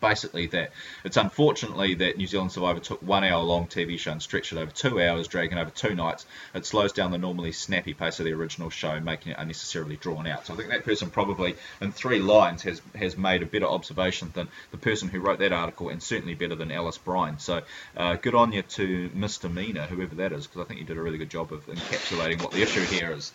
basically 0.00 0.46
that 0.48 0.72
it's 1.04 1.16
unfortunately 1.16 1.94
that 1.94 2.16
New 2.16 2.26
Zealand 2.26 2.52
Survivor 2.52 2.80
took 2.80 3.02
one 3.02 3.24
hour 3.24 3.42
long 3.42 3.66
TV 3.66 3.98
show 3.98 4.12
and 4.12 4.22
stretched 4.22 4.52
it 4.52 4.58
over 4.58 4.70
two 4.70 5.00
hours, 5.00 5.28
dragging 5.28 5.58
over 5.58 5.70
two 5.70 5.94
nights. 5.94 6.26
It 6.54 6.66
slows 6.66 6.92
down 6.92 7.10
the 7.10 7.18
normally 7.18 7.52
snappy 7.52 7.94
pace 7.94 8.18
of 8.18 8.26
the 8.26 8.32
original 8.32 8.70
show, 8.70 9.00
making 9.00 9.32
it 9.32 9.38
unnecessarily 9.38 9.96
drawn 9.96 10.26
out. 10.26 10.46
So 10.46 10.54
I 10.54 10.56
think 10.56 10.70
that 10.70 10.84
person 10.84 11.10
probably 11.10 11.56
in 11.80 11.92
three 11.92 12.18
lines 12.18 12.62
has 12.62 12.80
has 12.94 13.16
made 13.16 13.42
a 13.42 13.46
better 13.46 13.66
observation 13.66 14.30
than 14.34 14.48
the 14.70 14.78
person 14.78 15.08
who 15.08 15.20
wrote 15.20 15.38
that 15.38 15.52
article, 15.52 15.88
and 15.88 16.02
certainly 16.02 16.34
better 16.34 16.54
than 16.54 16.70
Alice 16.70 16.98
Brine. 16.98 17.38
So 17.38 17.62
uh, 17.96 18.16
good 18.16 18.34
on 18.34 18.52
you 18.52 18.62
to 18.62 19.10
Mr. 19.10 19.52
Mina, 19.52 19.86
whoever 19.86 20.14
that 20.16 20.32
is, 20.32 20.46
because 20.46 20.62
I 20.62 20.64
think 20.64 20.80
you 20.80 20.86
did 20.86 20.96
a 20.96 21.02
really 21.02 21.18
good 21.18 21.30
job 21.30 21.52
of 21.52 21.66
encapsulating 21.66 22.42
what 22.42 22.52
the 22.52 22.62
issue 22.62 22.82
here 22.82 23.12
is. 23.12 23.32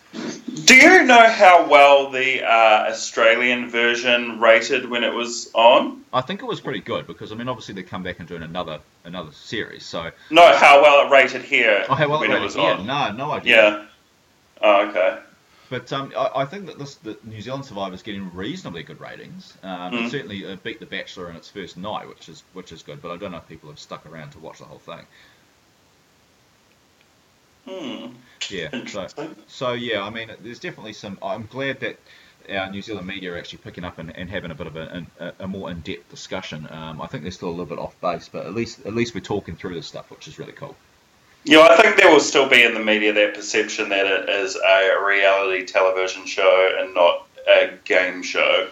Do 0.64 0.74
you 0.74 1.04
know 1.04 1.28
how 1.28 1.68
well 1.68 2.10
the 2.10 2.42
uh, 2.42 2.90
Australian 2.90 3.70
version 3.70 4.40
rated 4.40 4.88
when 4.88 5.04
it 5.04 5.12
was 5.12 5.50
on? 5.54 6.04
I 6.12 6.20
think 6.20 6.42
it 6.42 6.46
was 6.50 6.60
pretty 6.60 6.80
good 6.80 7.06
because 7.06 7.32
I 7.32 7.34
mean 7.36 7.48
obviously 7.48 7.74
they 7.74 7.82
come 7.82 8.02
back 8.02 8.18
and 8.18 8.28
doing 8.28 8.42
another 8.42 8.80
another 9.04 9.32
series. 9.32 9.84
So 9.86 10.10
No, 10.30 10.56
how 10.56 10.82
well 10.82 11.06
it 11.06 11.10
rated 11.10 11.42
here 11.42 11.86
oh, 11.88 11.94
how 11.94 12.08
well 12.08 12.20
when 12.20 12.30
it 12.30 12.34
it 12.34 12.36
rated 12.36 12.44
was 12.44 12.54
here? 12.54 12.72
on. 12.72 12.86
No, 12.86 13.12
no 13.12 13.30
idea. 13.32 13.56
Yeah. 13.56 13.86
Oh, 14.62 14.88
okay. 14.88 15.18
But 15.70 15.92
um, 15.92 16.12
I, 16.16 16.30
I 16.42 16.44
think 16.44 16.66
that 16.66 16.78
this 16.78 16.96
the 16.96 17.16
New 17.24 17.40
Zealand 17.40 17.64
Survivor 17.64 17.94
is 17.94 18.02
getting 18.02 18.34
reasonably 18.34 18.82
good 18.82 19.00
ratings. 19.00 19.56
Um, 19.62 19.94
It 19.94 20.00
Mm. 20.06 20.10
certainly 20.10 20.44
uh, 20.44 20.56
beat 20.64 20.80
The 20.80 20.86
Bachelor 20.86 21.30
in 21.30 21.36
its 21.36 21.48
first 21.48 21.76
night, 21.76 22.08
which 22.08 22.28
is 22.28 22.42
which 22.52 22.72
is 22.72 22.82
good. 22.82 23.00
But 23.00 23.12
I 23.12 23.16
don't 23.16 23.30
know 23.32 23.38
if 23.38 23.48
people 23.48 23.70
have 23.70 23.78
stuck 23.78 24.04
around 24.04 24.30
to 24.32 24.38
watch 24.40 24.58
the 24.58 24.64
whole 24.64 24.80
thing. 24.80 25.06
Hmm. 27.68 28.06
Yeah. 28.48 28.70
So, 28.86 29.06
so 29.46 29.72
yeah, 29.74 30.02
I 30.02 30.10
mean, 30.10 30.30
there's 30.40 30.58
definitely 30.58 30.94
some. 30.94 31.18
I'm 31.22 31.46
glad 31.46 31.80
that 31.80 31.98
our 32.50 32.70
New 32.70 32.82
Zealand 32.82 33.06
media 33.06 33.32
are 33.32 33.38
actually 33.38 33.58
picking 33.58 33.84
up 33.84 33.98
and, 33.98 34.14
and 34.16 34.28
having 34.28 34.50
a 34.50 34.54
bit 34.54 34.66
of 34.66 34.76
a, 34.76 35.06
a, 35.18 35.32
a 35.40 35.48
more 35.48 35.70
in-depth 35.70 36.08
discussion. 36.10 36.66
Um, 36.70 37.00
I 37.00 37.06
think 37.06 37.22
they're 37.22 37.32
still 37.32 37.48
a 37.48 37.50
little 37.50 37.66
bit 37.66 37.78
off 37.78 37.98
base, 38.00 38.28
but 38.28 38.46
at 38.46 38.54
least 38.54 38.86
at 38.86 38.94
least 38.94 39.14
we're 39.14 39.20
talking 39.20 39.56
through 39.56 39.74
this 39.74 39.86
stuff, 39.86 40.10
which 40.10 40.28
is 40.28 40.38
really 40.38 40.52
cool. 40.52 40.76
Yeah, 41.44 41.60
I 41.60 41.80
think 41.80 41.96
there 41.96 42.10
will 42.10 42.20
still 42.20 42.48
be 42.48 42.62
in 42.62 42.74
the 42.74 42.80
media 42.80 43.12
that 43.12 43.34
perception 43.34 43.88
that 43.88 44.06
it 44.06 44.28
is 44.28 44.56
a 44.56 45.02
reality 45.04 45.64
television 45.64 46.26
show 46.26 46.76
and 46.78 46.94
not 46.94 47.26
a 47.48 47.72
game 47.84 48.22
show. 48.22 48.68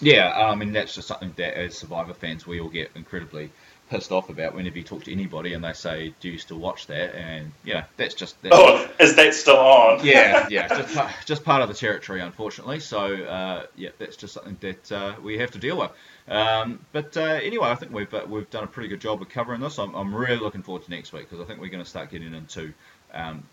Yeah, 0.00 0.32
I 0.34 0.54
mean 0.54 0.72
that's 0.72 0.94
just 0.94 1.08
something 1.08 1.32
that 1.36 1.58
as 1.58 1.76
Survivor 1.76 2.14
fans 2.14 2.46
we 2.46 2.60
all 2.60 2.68
get 2.68 2.90
incredibly 2.94 3.50
pissed 3.88 4.12
off 4.12 4.28
about 4.28 4.54
whenever 4.54 4.76
you 4.76 4.84
talk 4.84 5.04
to 5.04 5.12
anybody 5.12 5.54
and 5.54 5.64
they 5.64 5.72
say, 5.72 6.14
"Do 6.20 6.28
you 6.28 6.38
still 6.38 6.58
watch 6.58 6.86
that?" 6.86 7.14
And 7.14 7.52
yeah, 7.64 7.84
that's 7.96 8.14
just 8.14 8.40
that's, 8.42 8.54
Oh, 8.56 8.88
is 9.00 9.16
that 9.16 9.34
still 9.34 9.56
on? 9.56 10.00
yeah, 10.04 10.46
yeah, 10.50 10.68
just 10.68 10.94
part, 10.94 11.12
just 11.24 11.44
part 11.44 11.62
of 11.62 11.68
the 11.68 11.74
territory, 11.74 12.20
unfortunately. 12.20 12.80
So 12.80 13.14
uh, 13.24 13.66
yeah, 13.76 13.90
that's 13.98 14.16
just 14.16 14.34
something 14.34 14.56
that 14.60 14.92
uh, 14.92 15.14
we 15.22 15.38
have 15.38 15.50
to 15.52 15.58
deal 15.58 15.78
with. 15.78 15.90
Um, 16.28 16.84
but 16.92 17.16
uh, 17.16 17.40
anyway, 17.42 17.68
I 17.68 17.74
think 17.74 17.92
we've 17.92 18.12
uh, 18.12 18.24
we've 18.28 18.50
done 18.50 18.64
a 18.64 18.68
pretty 18.68 18.88
good 18.88 19.00
job 19.00 19.22
of 19.22 19.28
covering 19.28 19.60
this. 19.60 19.78
I'm, 19.78 19.94
I'm 19.94 20.14
really 20.14 20.40
looking 20.40 20.62
forward 20.62 20.84
to 20.84 20.90
next 20.90 21.12
week 21.12 21.28
because 21.28 21.42
I 21.42 21.46
think 21.46 21.60
we're 21.60 21.70
going 21.70 21.84
to 21.84 21.88
start 21.88 22.10
getting 22.10 22.34
into 22.34 22.72
um, 23.14 23.44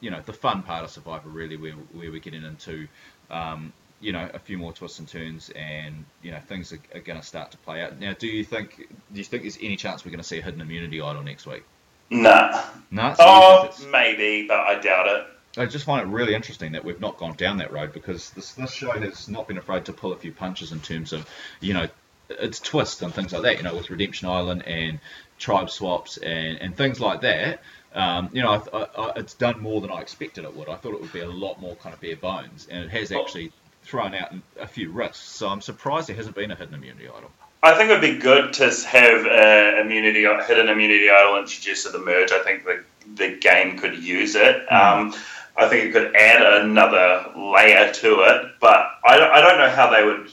you 0.00 0.10
know 0.10 0.20
the 0.24 0.32
fun 0.32 0.62
part 0.62 0.84
of 0.84 0.90
Survivor, 0.90 1.28
really, 1.28 1.56
where 1.56 1.72
where 1.72 2.10
we're 2.10 2.18
getting 2.18 2.44
into 2.44 2.88
um, 3.30 3.72
you 4.04 4.12
know 4.12 4.28
a 4.34 4.38
few 4.38 4.58
more 4.58 4.72
twists 4.72 4.98
and 4.98 5.08
turns, 5.08 5.50
and 5.56 6.04
you 6.22 6.30
know 6.30 6.38
things 6.40 6.72
are, 6.72 6.78
are 6.94 7.00
going 7.00 7.18
to 7.18 7.26
start 7.26 7.50
to 7.52 7.58
play 7.58 7.82
out. 7.82 7.98
Now, 7.98 8.12
do 8.12 8.26
you 8.26 8.44
think 8.44 8.76
do 8.76 9.18
you 9.18 9.24
think 9.24 9.42
there's 9.42 9.58
any 9.60 9.76
chance 9.76 10.04
we're 10.04 10.10
going 10.10 10.20
to 10.20 10.28
see 10.28 10.38
a 10.38 10.42
hidden 10.42 10.60
immunity 10.60 11.00
idol 11.00 11.22
next 11.22 11.46
week? 11.46 11.64
Nah. 12.10 12.62
No. 12.90 13.14
So 13.14 13.24
Oh, 13.26 13.74
maybe, 13.90 14.46
but 14.46 14.60
I 14.60 14.78
doubt 14.78 15.08
it. 15.08 15.26
I 15.56 15.66
just 15.66 15.84
find 15.84 16.06
it 16.06 16.12
really 16.12 16.34
interesting 16.34 16.72
that 16.72 16.84
we've 16.84 17.00
not 17.00 17.16
gone 17.16 17.34
down 17.34 17.58
that 17.58 17.72
road 17.72 17.92
because 17.92 18.30
this 18.30 18.52
this 18.52 18.72
show 18.72 18.90
has 18.90 19.28
not 19.28 19.48
been 19.48 19.58
afraid 19.58 19.86
to 19.86 19.92
pull 19.92 20.12
a 20.12 20.16
few 20.16 20.32
punches 20.32 20.72
in 20.72 20.80
terms 20.80 21.12
of 21.12 21.26
you 21.60 21.72
know 21.72 21.88
its 22.28 22.60
twists 22.60 23.00
and 23.00 23.14
things 23.14 23.32
like 23.32 23.42
that. 23.42 23.56
You 23.56 23.62
know, 23.62 23.74
with 23.74 23.88
Redemption 23.88 24.28
Island 24.28 24.64
and 24.66 25.00
tribe 25.38 25.70
swaps 25.70 26.18
and, 26.18 26.58
and 26.58 26.76
things 26.76 27.00
like 27.00 27.22
that. 27.22 27.62
Um, 27.94 28.28
you 28.32 28.42
know, 28.42 28.50
I, 28.50 28.76
I, 28.76 28.82
I, 28.82 29.12
it's 29.16 29.34
done 29.34 29.60
more 29.60 29.80
than 29.80 29.90
I 29.90 30.00
expected 30.00 30.44
it 30.44 30.56
would. 30.56 30.68
I 30.68 30.74
thought 30.74 30.94
it 30.94 31.00
would 31.00 31.12
be 31.12 31.20
a 31.20 31.30
lot 31.30 31.60
more 31.60 31.76
kind 31.76 31.94
of 31.94 32.00
bare 32.00 32.16
bones, 32.16 32.66
and 32.68 32.82
it 32.84 32.90
has 32.90 33.12
actually 33.12 33.52
thrown 33.84 34.14
out 34.14 34.34
a 34.58 34.66
few 34.66 34.90
risks. 34.90 35.18
So 35.18 35.48
I'm 35.48 35.60
surprised 35.60 36.08
there 36.08 36.16
hasn't 36.16 36.34
been 36.34 36.50
a 36.50 36.56
hidden 36.56 36.74
immunity 36.74 37.06
idol. 37.06 37.30
I 37.62 37.74
think 37.74 37.90
it 37.90 37.94
would 37.94 38.00
be 38.00 38.18
good 38.18 38.52
to 38.54 38.64
have 38.86 39.24
a 39.26 39.80
immunity 39.80 40.22
hidden 40.46 40.68
immunity 40.68 41.08
idol 41.08 41.38
introduced 41.38 41.86
at 41.86 41.92
the 41.92 41.98
merge. 41.98 42.32
I 42.32 42.42
think 42.42 42.64
the 42.64 42.84
the 43.16 43.36
game 43.36 43.78
could 43.78 44.02
use 44.02 44.34
it. 44.34 44.72
Um, 44.72 45.14
I 45.56 45.68
think 45.68 45.84
it 45.84 45.92
could 45.92 46.14
add 46.16 46.64
another 46.64 47.32
layer 47.36 47.92
to 47.92 48.20
it, 48.22 48.52
but 48.60 48.90
I 49.04 49.16
don't, 49.16 49.30
I 49.30 49.40
don't 49.40 49.58
know 49.58 49.70
how 49.70 49.90
they 49.90 50.04
would. 50.04 50.30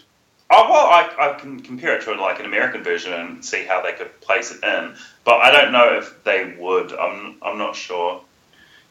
Oh, 0.49 0.69
well, 0.69 0.87
I, 0.87 1.31
I 1.31 1.39
can 1.39 1.61
compare 1.61 1.95
it 1.95 2.03
to 2.03 2.15
like 2.15 2.39
an 2.39 2.45
American 2.45 2.83
version 2.83 3.13
and 3.13 3.45
see 3.45 3.63
how 3.63 3.81
they 3.81 3.93
could 3.93 4.19
place 4.21 4.51
it 4.51 4.63
in, 4.63 4.95
but 5.23 5.35
I 5.35 5.51
don't 5.51 5.71
know 5.71 5.97
if 5.97 6.23
they 6.23 6.55
would. 6.59 6.91
I'm 6.93 7.37
I'm 7.41 7.57
not 7.57 7.75
sure. 7.75 8.21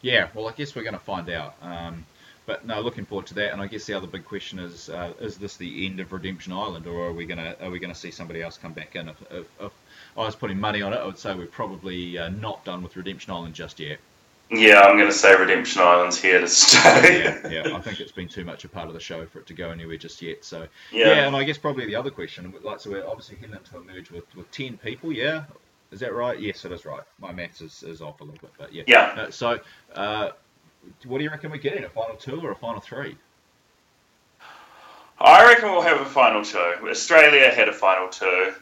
Yeah, 0.01 0.29
well, 0.33 0.47
I 0.47 0.53
guess 0.53 0.75
we're 0.75 0.83
going 0.83 0.93
to 0.93 0.99
find 0.99 1.29
out. 1.29 1.55
Um, 1.61 2.05
but 2.51 2.65
no, 2.65 2.81
looking 2.81 3.05
forward 3.05 3.27
to 3.27 3.33
that. 3.35 3.53
And 3.53 3.61
I 3.61 3.67
guess 3.67 3.85
the 3.85 3.93
other 3.93 4.07
big 4.07 4.25
question 4.25 4.59
is: 4.59 4.89
uh, 4.89 5.13
Is 5.21 5.37
this 5.37 5.55
the 5.55 5.85
end 5.85 6.01
of 6.01 6.11
Redemption 6.11 6.51
Island, 6.51 6.85
or 6.85 7.07
are 7.07 7.13
we 7.13 7.25
going 7.25 7.37
to 7.37 7.63
are 7.63 7.69
we 7.69 7.79
to 7.79 7.95
see 7.95 8.11
somebody 8.11 8.41
else 8.41 8.57
come 8.57 8.73
back 8.73 8.97
in? 8.97 9.07
If, 9.07 9.21
if, 9.31 9.45
if 9.61 9.71
I 10.17 10.25
was 10.25 10.35
putting 10.35 10.59
money 10.59 10.81
on 10.81 10.91
it, 10.91 10.97
I 10.97 11.05
would 11.05 11.17
say 11.17 11.33
we're 11.33 11.45
probably 11.45 12.17
uh, 12.17 12.27
not 12.27 12.65
done 12.65 12.83
with 12.83 12.97
Redemption 12.97 13.31
Island 13.31 13.55
just 13.55 13.79
yet. 13.79 13.99
Yeah, 14.49 14.81
I'm 14.81 14.97
going 14.97 15.09
to 15.09 15.15
say 15.15 15.33
Redemption 15.33 15.81
Island's 15.81 16.21
here 16.21 16.41
to 16.41 16.47
stay. 16.49 17.23
Yeah, 17.23 17.47
yeah. 17.67 17.73
I 17.73 17.79
think 17.79 18.01
it's 18.01 18.11
been 18.11 18.27
too 18.27 18.43
much 18.43 18.65
a 18.65 18.67
part 18.67 18.89
of 18.89 18.93
the 18.93 18.99
show 18.99 19.25
for 19.25 19.39
it 19.39 19.47
to 19.47 19.53
go 19.53 19.69
anywhere 19.69 19.95
just 19.95 20.21
yet. 20.21 20.43
So 20.43 20.67
Yeah. 20.91 21.07
yeah, 21.07 21.27
and 21.27 21.37
I 21.37 21.45
guess 21.45 21.57
probably 21.57 21.85
the 21.85 21.95
other 21.95 22.11
question, 22.11 22.53
like, 22.61 22.81
so 22.81 22.91
we're 22.91 23.07
obviously 23.07 23.37
heading 23.37 23.55
into 23.55 23.77
a 23.77 23.81
merge 23.81 24.11
with, 24.11 24.25
with 24.35 24.51
ten 24.51 24.75
people. 24.75 25.13
Yeah, 25.13 25.45
is 25.91 26.01
that 26.01 26.13
right? 26.13 26.37
Yes, 26.37 26.65
it 26.65 26.73
is 26.73 26.83
right. 26.83 27.03
My 27.17 27.31
maths 27.31 27.61
is, 27.61 27.81
is 27.83 28.01
off 28.01 28.19
a 28.19 28.25
little 28.25 28.41
bit, 28.41 28.51
but 28.57 28.73
yeah. 28.73 28.83
Yeah. 28.87 29.15
Uh, 29.17 29.31
so, 29.31 29.59
uh, 29.95 30.31
what 31.05 31.17
do 31.17 31.23
you 31.23 31.29
reckon 31.29 31.51
we're 31.51 31.57
getting? 31.57 31.83
A 31.83 31.89
final 31.89 32.15
two 32.15 32.39
or 32.41 32.51
a 32.51 32.55
final 32.55 32.79
three? 32.79 33.15
I 35.19 35.45
reckon 35.45 35.71
we'll 35.71 35.81
have 35.81 36.01
a 36.01 36.05
final 36.05 36.43
two. 36.43 36.73
Australia 36.89 37.51
had 37.51 37.69
a 37.69 37.73
final 37.73 38.07
two. 38.09 38.53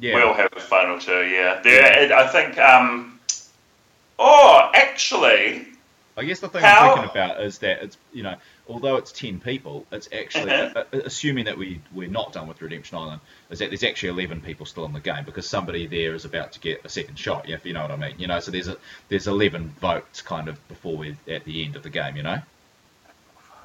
Yeah. 0.00 0.14
We'll 0.14 0.34
have 0.34 0.52
a 0.56 0.60
final 0.60 0.98
two, 0.98 1.26
yeah. 1.26 1.60
There, 1.62 2.12
I 2.12 2.26
think. 2.28 2.58
Um, 2.58 3.20
oh, 4.18 4.70
actually, 4.74 5.66
I 6.16 6.24
guess 6.24 6.40
the 6.40 6.48
thing 6.48 6.62
How- 6.62 6.90
I'm 6.92 6.94
thinking 6.98 7.10
about 7.10 7.42
is 7.42 7.58
that 7.58 7.82
it's 7.82 7.96
you 8.12 8.22
know 8.22 8.34
although 8.68 8.96
it's 8.96 9.10
ten 9.12 9.40
people, 9.40 9.86
it's 9.90 10.08
actually 10.12 10.50
Mhm. 10.52 10.76
uh, 10.76 10.84
uh, 10.92 10.98
assuming 11.04 11.44
that 11.46 11.56
we 11.56 11.80
we're 11.92 12.08
not 12.08 12.32
done 12.32 12.46
with 12.48 12.60
Redemption 12.60 12.98
Island, 12.98 13.20
is 13.50 13.58
that 13.60 13.70
there's 13.70 13.84
actually 13.84 14.10
eleven 14.10 14.40
people 14.40 14.66
still 14.66 14.84
in 14.84 14.92
the 14.92 15.00
game 15.00 15.24
because 15.24 15.46
somebody 15.48 15.86
there 15.86 16.14
is 16.14 16.24
about 16.24 16.52
to 16.52 16.60
get 16.60 16.84
a 16.84 16.88
second 16.88 17.18
shot. 17.18 17.48
If 17.48 17.64
you 17.64 17.72
know 17.72 17.82
what 17.82 17.90
I 17.90 17.96
mean. 17.96 18.14
You 18.18 18.26
know, 18.26 18.40
so 18.40 18.50
there's 18.50 18.68
a 18.68 18.76
there's 19.08 19.26
eleven 19.26 19.68
votes 19.80 20.20
kind 20.22 20.48
of 20.48 20.68
before 20.68 20.96
we're 20.96 21.16
at 21.28 21.44
the 21.44 21.64
end 21.64 21.76
of 21.76 21.82
the 21.82 21.90
game. 21.90 22.16
You 22.16 22.22
know, 22.24 22.38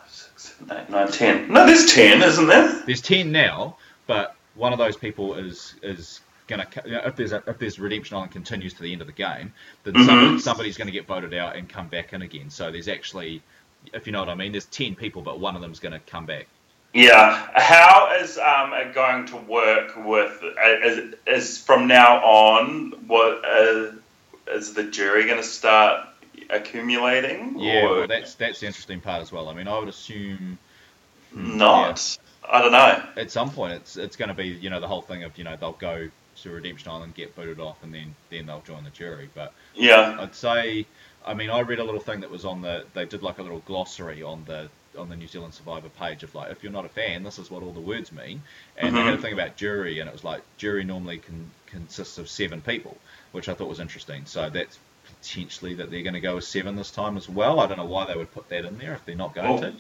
Six, 0.07 0.55
seven, 0.59 0.77
eight, 0.77 0.89
nine, 0.89 1.11
ten. 1.11 1.51
No, 1.51 1.65
there's 1.65 1.91
ten, 1.93 2.21
isn't 2.23 2.47
there? 2.47 2.83
there's 2.85 3.01
ten 3.01 3.31
now, 3.31 3.75
but 4.07 4.35
one 4.53 4.71
of 4.71 4.79
those 4.79 4.95
people 4.95 5.35
is 5.35 5.75
is 5.81 6.21
gonna 6.47 6.67
you 6.85 6.91
know, 6.91 7.01
if 7.05 7.15
there's 7.15 7.31
a, 7.31 7.43
if 7.47 7.57
there's 7.57 7.79
Redemption 7.79 8.17
Island 8.17 8.31
continues 8.31 8.73
to 8.75 8.83
the 8.83 8.91
end 8.91 9.01
of 9.01 9.07
the 9.07 9.13
game, 9.13 9.53
then 9.83 9.95
Mhm. 9.95 10.05
somebody, 10.05 10.39
somebody's 10.39 10.77
going 10.77 10.87
to 10.87 10.91
get 10.93 11.07
voted 11.07 11.33
out 11.33 11.55
and 11.55 11.67
come 11.67 11.87
back 11.87 12.13
in 12.13 12.21
again. 12.21 12.49
So 12.49 12.71
there's 12.71 12.87
actually, 12.87 13.41
if 13.93 14.05
you 14.05 14.13
know 14.13 14.19
what 14.19 14.29
I 14.29 14.35
mean, 14.35 14.51
there's 14.51 14.65
ten 14.65 14.95
people, 14.95 15.21
but 15.21 15.39
one 15.39 15.55
of 15.55 15.61
them's 15.61 15.79
going 15.79 15.93
to 15.93 15.99
come 15.99 16.25
back. 16.25 16.47
Yeah. 16.93 17.47
How 17.55 18.15
is 18.21 18.37
um, 18.37 18.73
it 18.73 18.93
going 18.93 19.25
to 19.27 19.37
work 19.37 19.95
with? 19.97 20.41
uh, 20.43 20.87
Is, 20.87 21.13
is 21.27 21.57
from 21.57 21.87
now 21.87 22.17
on, 22.23 22.91
what 23.07 23.43
uh, 23.43 23.91
is 24.51 24.73
the 24.73 24.83
jury 24.83 25.25
going 25.25 25.41
to 25.41 25.43
start 25.47 26.07
accumulating? 26.49 27.59
Yeah, 27.59 27.85
or 27.85 27.95
well, 27.99 28.07
that's 28.07 28.35
that's 28.35 28.59
the 28.59 28.67
interesting 28.67 29.01
part 29.01 29.21
as 29.21 29.31
well. 29.31 29.49
I 29.49 29.53
mean, 29.53 29.67
I 29.67 29.77
would 29.79 29.89
assume 29.89 30.57
not. 31.33 32.17
I 32.47 32.61
don't 32.61 32.71
know. 32.71 33.03
at 33.17 33.31
some 33.31 33.49
point 33.49 33.73
it's 33.73 33.97
it's 33.97 34.15
going 34.15 34.29
to 34.29 34.35
be 34.35 34.47
you 34.47 34.69
know 34.69 34.79
the 34.79 34.87
whole 34.87 35.01
thing 35.01 35.23
of 35.23 35.37
you 35.37 35.43
know 35.43 35.55
they'll 35.59 35.71
go 35.73 36.09
to 36.45 36.51
Redemption 36.51 36.91
Island, 36.91 37.15
get 37.15 37.35
booted 37.35 37.59
off, 37.59 37.83
and 37.83 37.93
then 37.93 38.15
then 38.29 38.45
they'll 38.47 38.61
join 38.61 38.83
the 38.85 38.89
jury. 38.91 39.29
But 39.33 39.53
Yeah. 39.75 40.17
I'd 40.19 40.35
say, 40.35 40.87
I 41.25 41.33
mean, 41.33 41.49
I 41.49 41.59
read 41.61 41.79
a 41.79 41.83
little 41.83 41.99
thing 42.01 42.21
that 42.21 42.31
was 42.31 42.45
on 42.45 42.61
the 42.61 42.85
they 42.93 43.05
did 43.05 43.23
like 43.23 43.39
a 43.39 43.43
little 43.43 43.59
glossary 43.61 44.23
on 44.23 44.45
the 44.45 44.69
on 44.97 45.09
the 45.09 45.15
New 45.17 45.27
Zealand 45.27 45.53
Survivor 45.53 45.89
page 45.89 46.23
of 46.23 46.33
like 46.35 46.51
if 46.51 46.63
you're 46.63 46.71
not 46.71 46.85
a 46.85 46.89
fan, 46.89 47.23
this 47.23 47.39
is 47.39 47.51
what 47.51 47.63
all 47.63 47.73
the 47.73 47.81
words 47.81 48.11
mean. 48.11 48.43
And 48.77 48.97
they 48.97 49.03
had 49.03 49.13
a 49.13 49.17
Mhm. 49.17 49.21
thing 49.21 49.33
about 49.33 49.57
jury, 49.57 49.99
and 49.99 50.07
it 50.09 50.13
was 50.13 50.23
like 50.23 50.43
jury 50.57 50.83
normally 50.83 51.19
can 51.19 51.53
consists 51.67 52.17
of 52.17 52.29
seven 52.29 52.61
people, 52.61 53.01
which 53.31 53.49
I 53.49 53.53
thought 53.53 53.67
was 53.69 53.79
interesting. 53.81 54.25
So 54.25 54.49
that's 54.49 54.79
potentially 55.03 55.75
that 55.75 55.91
they're 55.91 56.03
going 56.03 56.13
to 56.13 56.21
go 56.21 56.35
with 56.35 56.45
seven 56.45 56.75
this 56.75 56.91
time 56.91 57.17
as 57.17 57.29
well. 57.29 57.59
I 57.59 57.67
don't 57.67 57.77
know 57.77 57.85
why 57.85 58.05
they 58.05 58.15
would 58.15 58.31
put 58.31 58.49
that 58.49 58.65
in 58.65 58.77
there 58.77 58.93
if 58.93 59.05
they're 59.05 59.15
not 59.15 59.35
going 59.35 59.53
Oh. 59.53 59.57
to. 59.57 59.73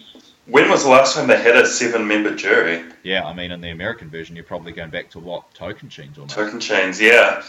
When 0.47 0.69
was 0.69 0.83
the 0.83 0.89
last 0.89 1.15
time 1.15 1.27
they 1.27 1.41
had 1.41 1.55
a 1.55 1.65
seven-member 1.65 2.35
jury? 2.35 2.83
Yeah, 3.03 3.25
I 3.25 3.33
mean, 3.33 3.51
in 3.51 3.61
the 3.61 3.69
American 3.71 4.09
version, 4.09 4.35
you're 4.35 4.45
probably 4.45 4.71
going 4.73 4.91
back 4.91 5.09
to 5.11 5.19
what 5.19 5.51
Tocantins 5.55 6.17
almost. 6.17 6.35
Tocantins. 6.37 6.99
Yeah. 6.99 7.43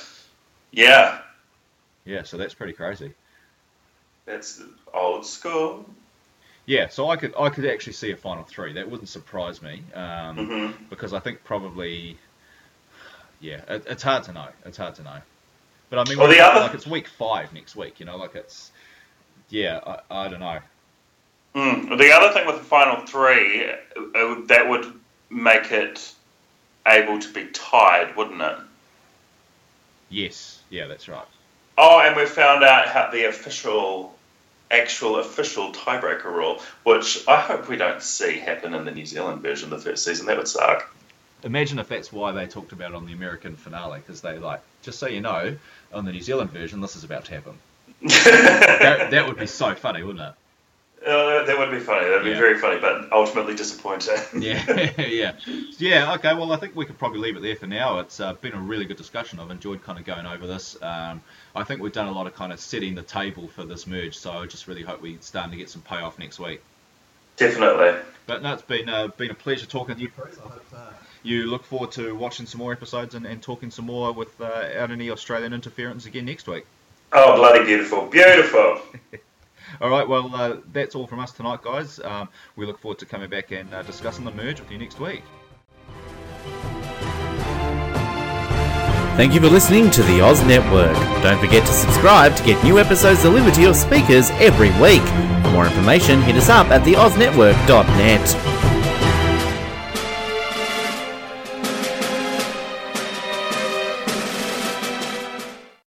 Yeah. 0.73 1.20
Yeah, 2.06 2.23
so 2.23 2.36
that's 2.36 2.55
pretty 2.55 2.73
crazy. 2.73 3.12
That's 4.24 4.62
old 4.94 5.27
school. 5.27 5.85
Yeah, 6.64 6.89
so 6.89 7.10
I 7.10 7.16
could 7.16 7.32
I 7.39 7.48
could 7.48 7.64
actually 7.66 7.93
see 7.93 8.10
a 8.10 8.16
final 8.16 8.43
three. 8.43 8.73
That 8.73 8.90
wouldn't 8.90 9.09
surprise 9.09 9.62
me 9.62 9.82
um, 9.94 10.36
hmm 10.36 10.85
because 10.90 11.12
I 11.12 11.20
think 11.20 11.44
probably, 11.44 12.18
yeah, 13.40 13.60
it, 13.68 13.85
it's 13.89 14.02
hard 14.02 14.24
to 14.24 14.32
know. 14.32 14.48
It's 14.64 14.77
hard 14.77 14.97
to 14.97 15.02
know. 15.05 15.18
But 15.90 16.01
I 16.01 16.05
mean, 16.10 16.18
Well, 16.18 16.28
the 16.28 16.40
other- 16.40 16.60
like 16.60 16.74
it's 16.74 16.86
week 16.86 17.06
five 17.06 17.52
next 17.52 17.77
week. 17.77 18.01
You 18.01 18.06
know, 18.06 18.16
like 18.16 18.35
it's 18.35 18.73
yeah, 19.48 19.78
I, 20.10 20.24
I 20.24 20.28
don't 20.28 20.40
know. 20.40 20.59
Mm. 21.56 21.96
The 21.98 22.12
other 22.12 22.32
thing 22.34 22.46
with 22.46 22.58
the 22.58 22.64
final 22.64 23.04
three, 23.06 23.66
would- 24.14 24.48
that 24.48 24.68
would 24.68 24.92
make 25.30 25.72
it 25.72 26.12
able 26.86 27.18
to 27.18 27.32
be 27.32 27.46
tied, 27.46 28.14
wouldn't 28.14 28.40
it? 28.42 28.58
Yes, 30.10 30.60
yeah, 30.70 30.86
that's 30.86 31.08
right. 31.08 31.24
Oh, 31.78 32.00
and 32.00 32.14
we 32.14 32.26
found 32.26 32.62
out 32.62 32.88
how 32.88 33.10
the 33.10 33.24
official, 33.24 34.14
actual 34.70 35.18
official 35.18 35.72
tiebreaker 35.72 36.26
rule, 36.26 36.62
which 36.84 37.26
I 37.26 37.40
hope 37.40 37.68
we 37.68 37.76
don't 37.76 38.02
see 38.02 38.38
happen 38.38 38.74
in 38.74 38.84
the 38.84 38.92
New 38.92 39.06
Zealand 39.06 39.42
version 39.42 39.72
of 39.72 39.82
the 39.82 39.90
first 39.90 40.04
season. 40.04 40.26
That 40.26 40.36
would 40.36 40.48
suck. 40.48 40.92
Imagine 41.42 41.78
if 41.78 41.88
that's 41.88 42.12
why 42.12 42.32
they 42.32 42.46
talked 42.46 42.72
about 42.72 42.92
it 42.92 42.94
on 42.94 43.06
the 43.06 43.12
American 43.12 43.56
finale 43.56 44.00
because 44.00 44.20
they 44.20 44.38
like 44.38 44.60
just 44.82 44.98
so 44.98 45.06
you 45.06 45.20
know 45.20 45.56
on 45.92 46.04
the 46.04 46.12
New 46.12 46.22
Zealand 46.22 46.50
version 46.50 46.80
this 46.80 46.96
is 46.96 47.04
about 47.04 47.24
to 47.26 47.34
happen. 47.34 47.58
That, 48.02 49.10
that 49.10 49.26
would 49.26 49.38
be 49.38 49.46
so 49.46 49.74
funny, 49.74 50.02
wouldn't 50.02 50.24
it? 50.28 50.34
Uh, 51.06 51.44
that 51.44 51.56
would 51.56 51.70
be 51.70 51.78
funny. 51.78 52.04
That'd 52.08 52.24
be 52.24 52.30
Yeah. 52.30 52.36
very 52.38 52.58
funny, 52.58 52.80
but 52.80 53.12
ultimately 53.12 53.54
disappointing. 53.54 54.16
Yeah, 54.42 54.90
yeah, 55.00 55.32
yeah. 55.78 56.14
Okay, 56.14 56.34
well, 56.34 56.50
I 56.52 56.56
think 56.56 56.74
we 56.74 56.84
could 56.84 56.98
probably 56.98 57.20
leave 57.20 57.36
it 57.36 57.42
there 57.42 57.54
for 57.54 57.68
now. 57.68 58.00
It's 58.00 58.18
uh, 58.18 58.32
been 58.34 58.54
a 58.54 58.58
really 58.60 58.84
good 58.86 58.96
discussion. 58.96 59.38
I've 59.38 59.50
enjoyed 59.52 59.82
kind 59.84 59.98
of 60.00 60.04
going 60.04 60.26
over 60.26 60.46
this. 60.48 60.76
Um, 60.82 61.22
I 61.54 61.62
think 61.62 61.80
we've 61.80 61.92
done 61.92 62.08
a 62.08 62.12
lot 62.12 62.26
of 62.26 62.34
kind 62.34 62.52
of 62.52 62.58
setting 62.58 62.96
the 62.96 63.02
table 63.02 63.46
for 63.46 63.64
this 63.64 63.86
merge, 63.86 64.16
so 64.18 64.32
I 64.32 64.46
just 64.46 64.66
really 64.66 64.82
hope 64.82 65.00
we're 65.00 65.16
starting 65.20 65.52
to 65.52 65.56
get 65.56 65.70
some 65.70 65.82
payoff 65.82 66.18
next 66.18 66.40
week. 66.40 66.60
Definitely. 67.36 67.94
But 68.26 68.42
no, 68.42 68.54
it's 68.54 68.62
been 68.62 68.88
uh, 68.88 69.06
been 69.08 69.30
a 69.30 69.34
pleasure 69.34 69.66
talking 69.66 69.94
to 69.94 70.00
you, 70.00 70.08
Chris. 70.08 70.36
I 70.38 70.48
hope 70.48 70.64
uh, 70.74 70.90
you 71.22 71.46
look 71.46 71.64
forward 71.64 71.92
to 71.92 72.16
watching 72.16 72.46
some 72.46 72.58
more 72.58 72.72
episodes 72.72 73.14
and, 73.14 73.26
and 73.26 73.40
talking 73.40 73.70
some 73.70 73.86
more 73.86 74.12
with 74.12 74.40
uh, 74.40 74.68
out 74.76 74.90
any 74.90 75.10
Australian 75.10 75.52
interference 75.52 76.06
again 76.06 76.24
next 76.24 76.48
week. 76.48 76.66
Oh, 77.12 77.36
bloody 77.36 77.64
beautiful. 77.64 78.06
Beautiful. 78.06 78.80
All 79.81 79.90
right, 79.90 80.09
well, 80.09 80.35
uh, 80.35 80.57
that's 80.73 80.94
all 80.94 81.07
from 81.07 81.20
us 81.20 81.32
tonight, 81.32 81.62
guys. 81.62 82.01
Um, 82.01 82.28
we 82.57 82.66
look 82.66 82.78
forward 82.78 82.98
to 82.98 83.07
coming 83.07 83.28
back 83.28 83.53
and 83.53 83.73
uh, 83.73 83.82
discussing 83.82 84.24
the 84.24 84.31
merge 84.32 84.61
with 84.61 84.70
you 84.70 84.78
next 84.78 84.98
week. 85.01 85.23
Thank 89.16 89.32
you 89.32 89.40
for 89.40 89.48
listening 89.48 89.90
to 89.93 90.03
the 90.03 90.20
Oz 90.20 90.44
Network. 90.44 90.94
Don't 91.23 91.40
forget 91.40 91.66
to 91.66 91.73
subscribe 91.73 92.36
to 92.36 92.44
get 92.44 92.62
new 92.62 92.78
episodes 92.78 93.23
delivered 93.23 93.55
to 93.55 93.62
your 93.62 93.73
speakers 93.73 94.31
every 94.32 94.69
week. 94.78 95.03
For 95.43 95.51
more 95.53 95.66
information, 95.66 96.20
hit 96.20 96.36
us 96.36 96.51
up 96.51 96.66
at 96.69 96.82
theoznetwork.net. 96.82 98.55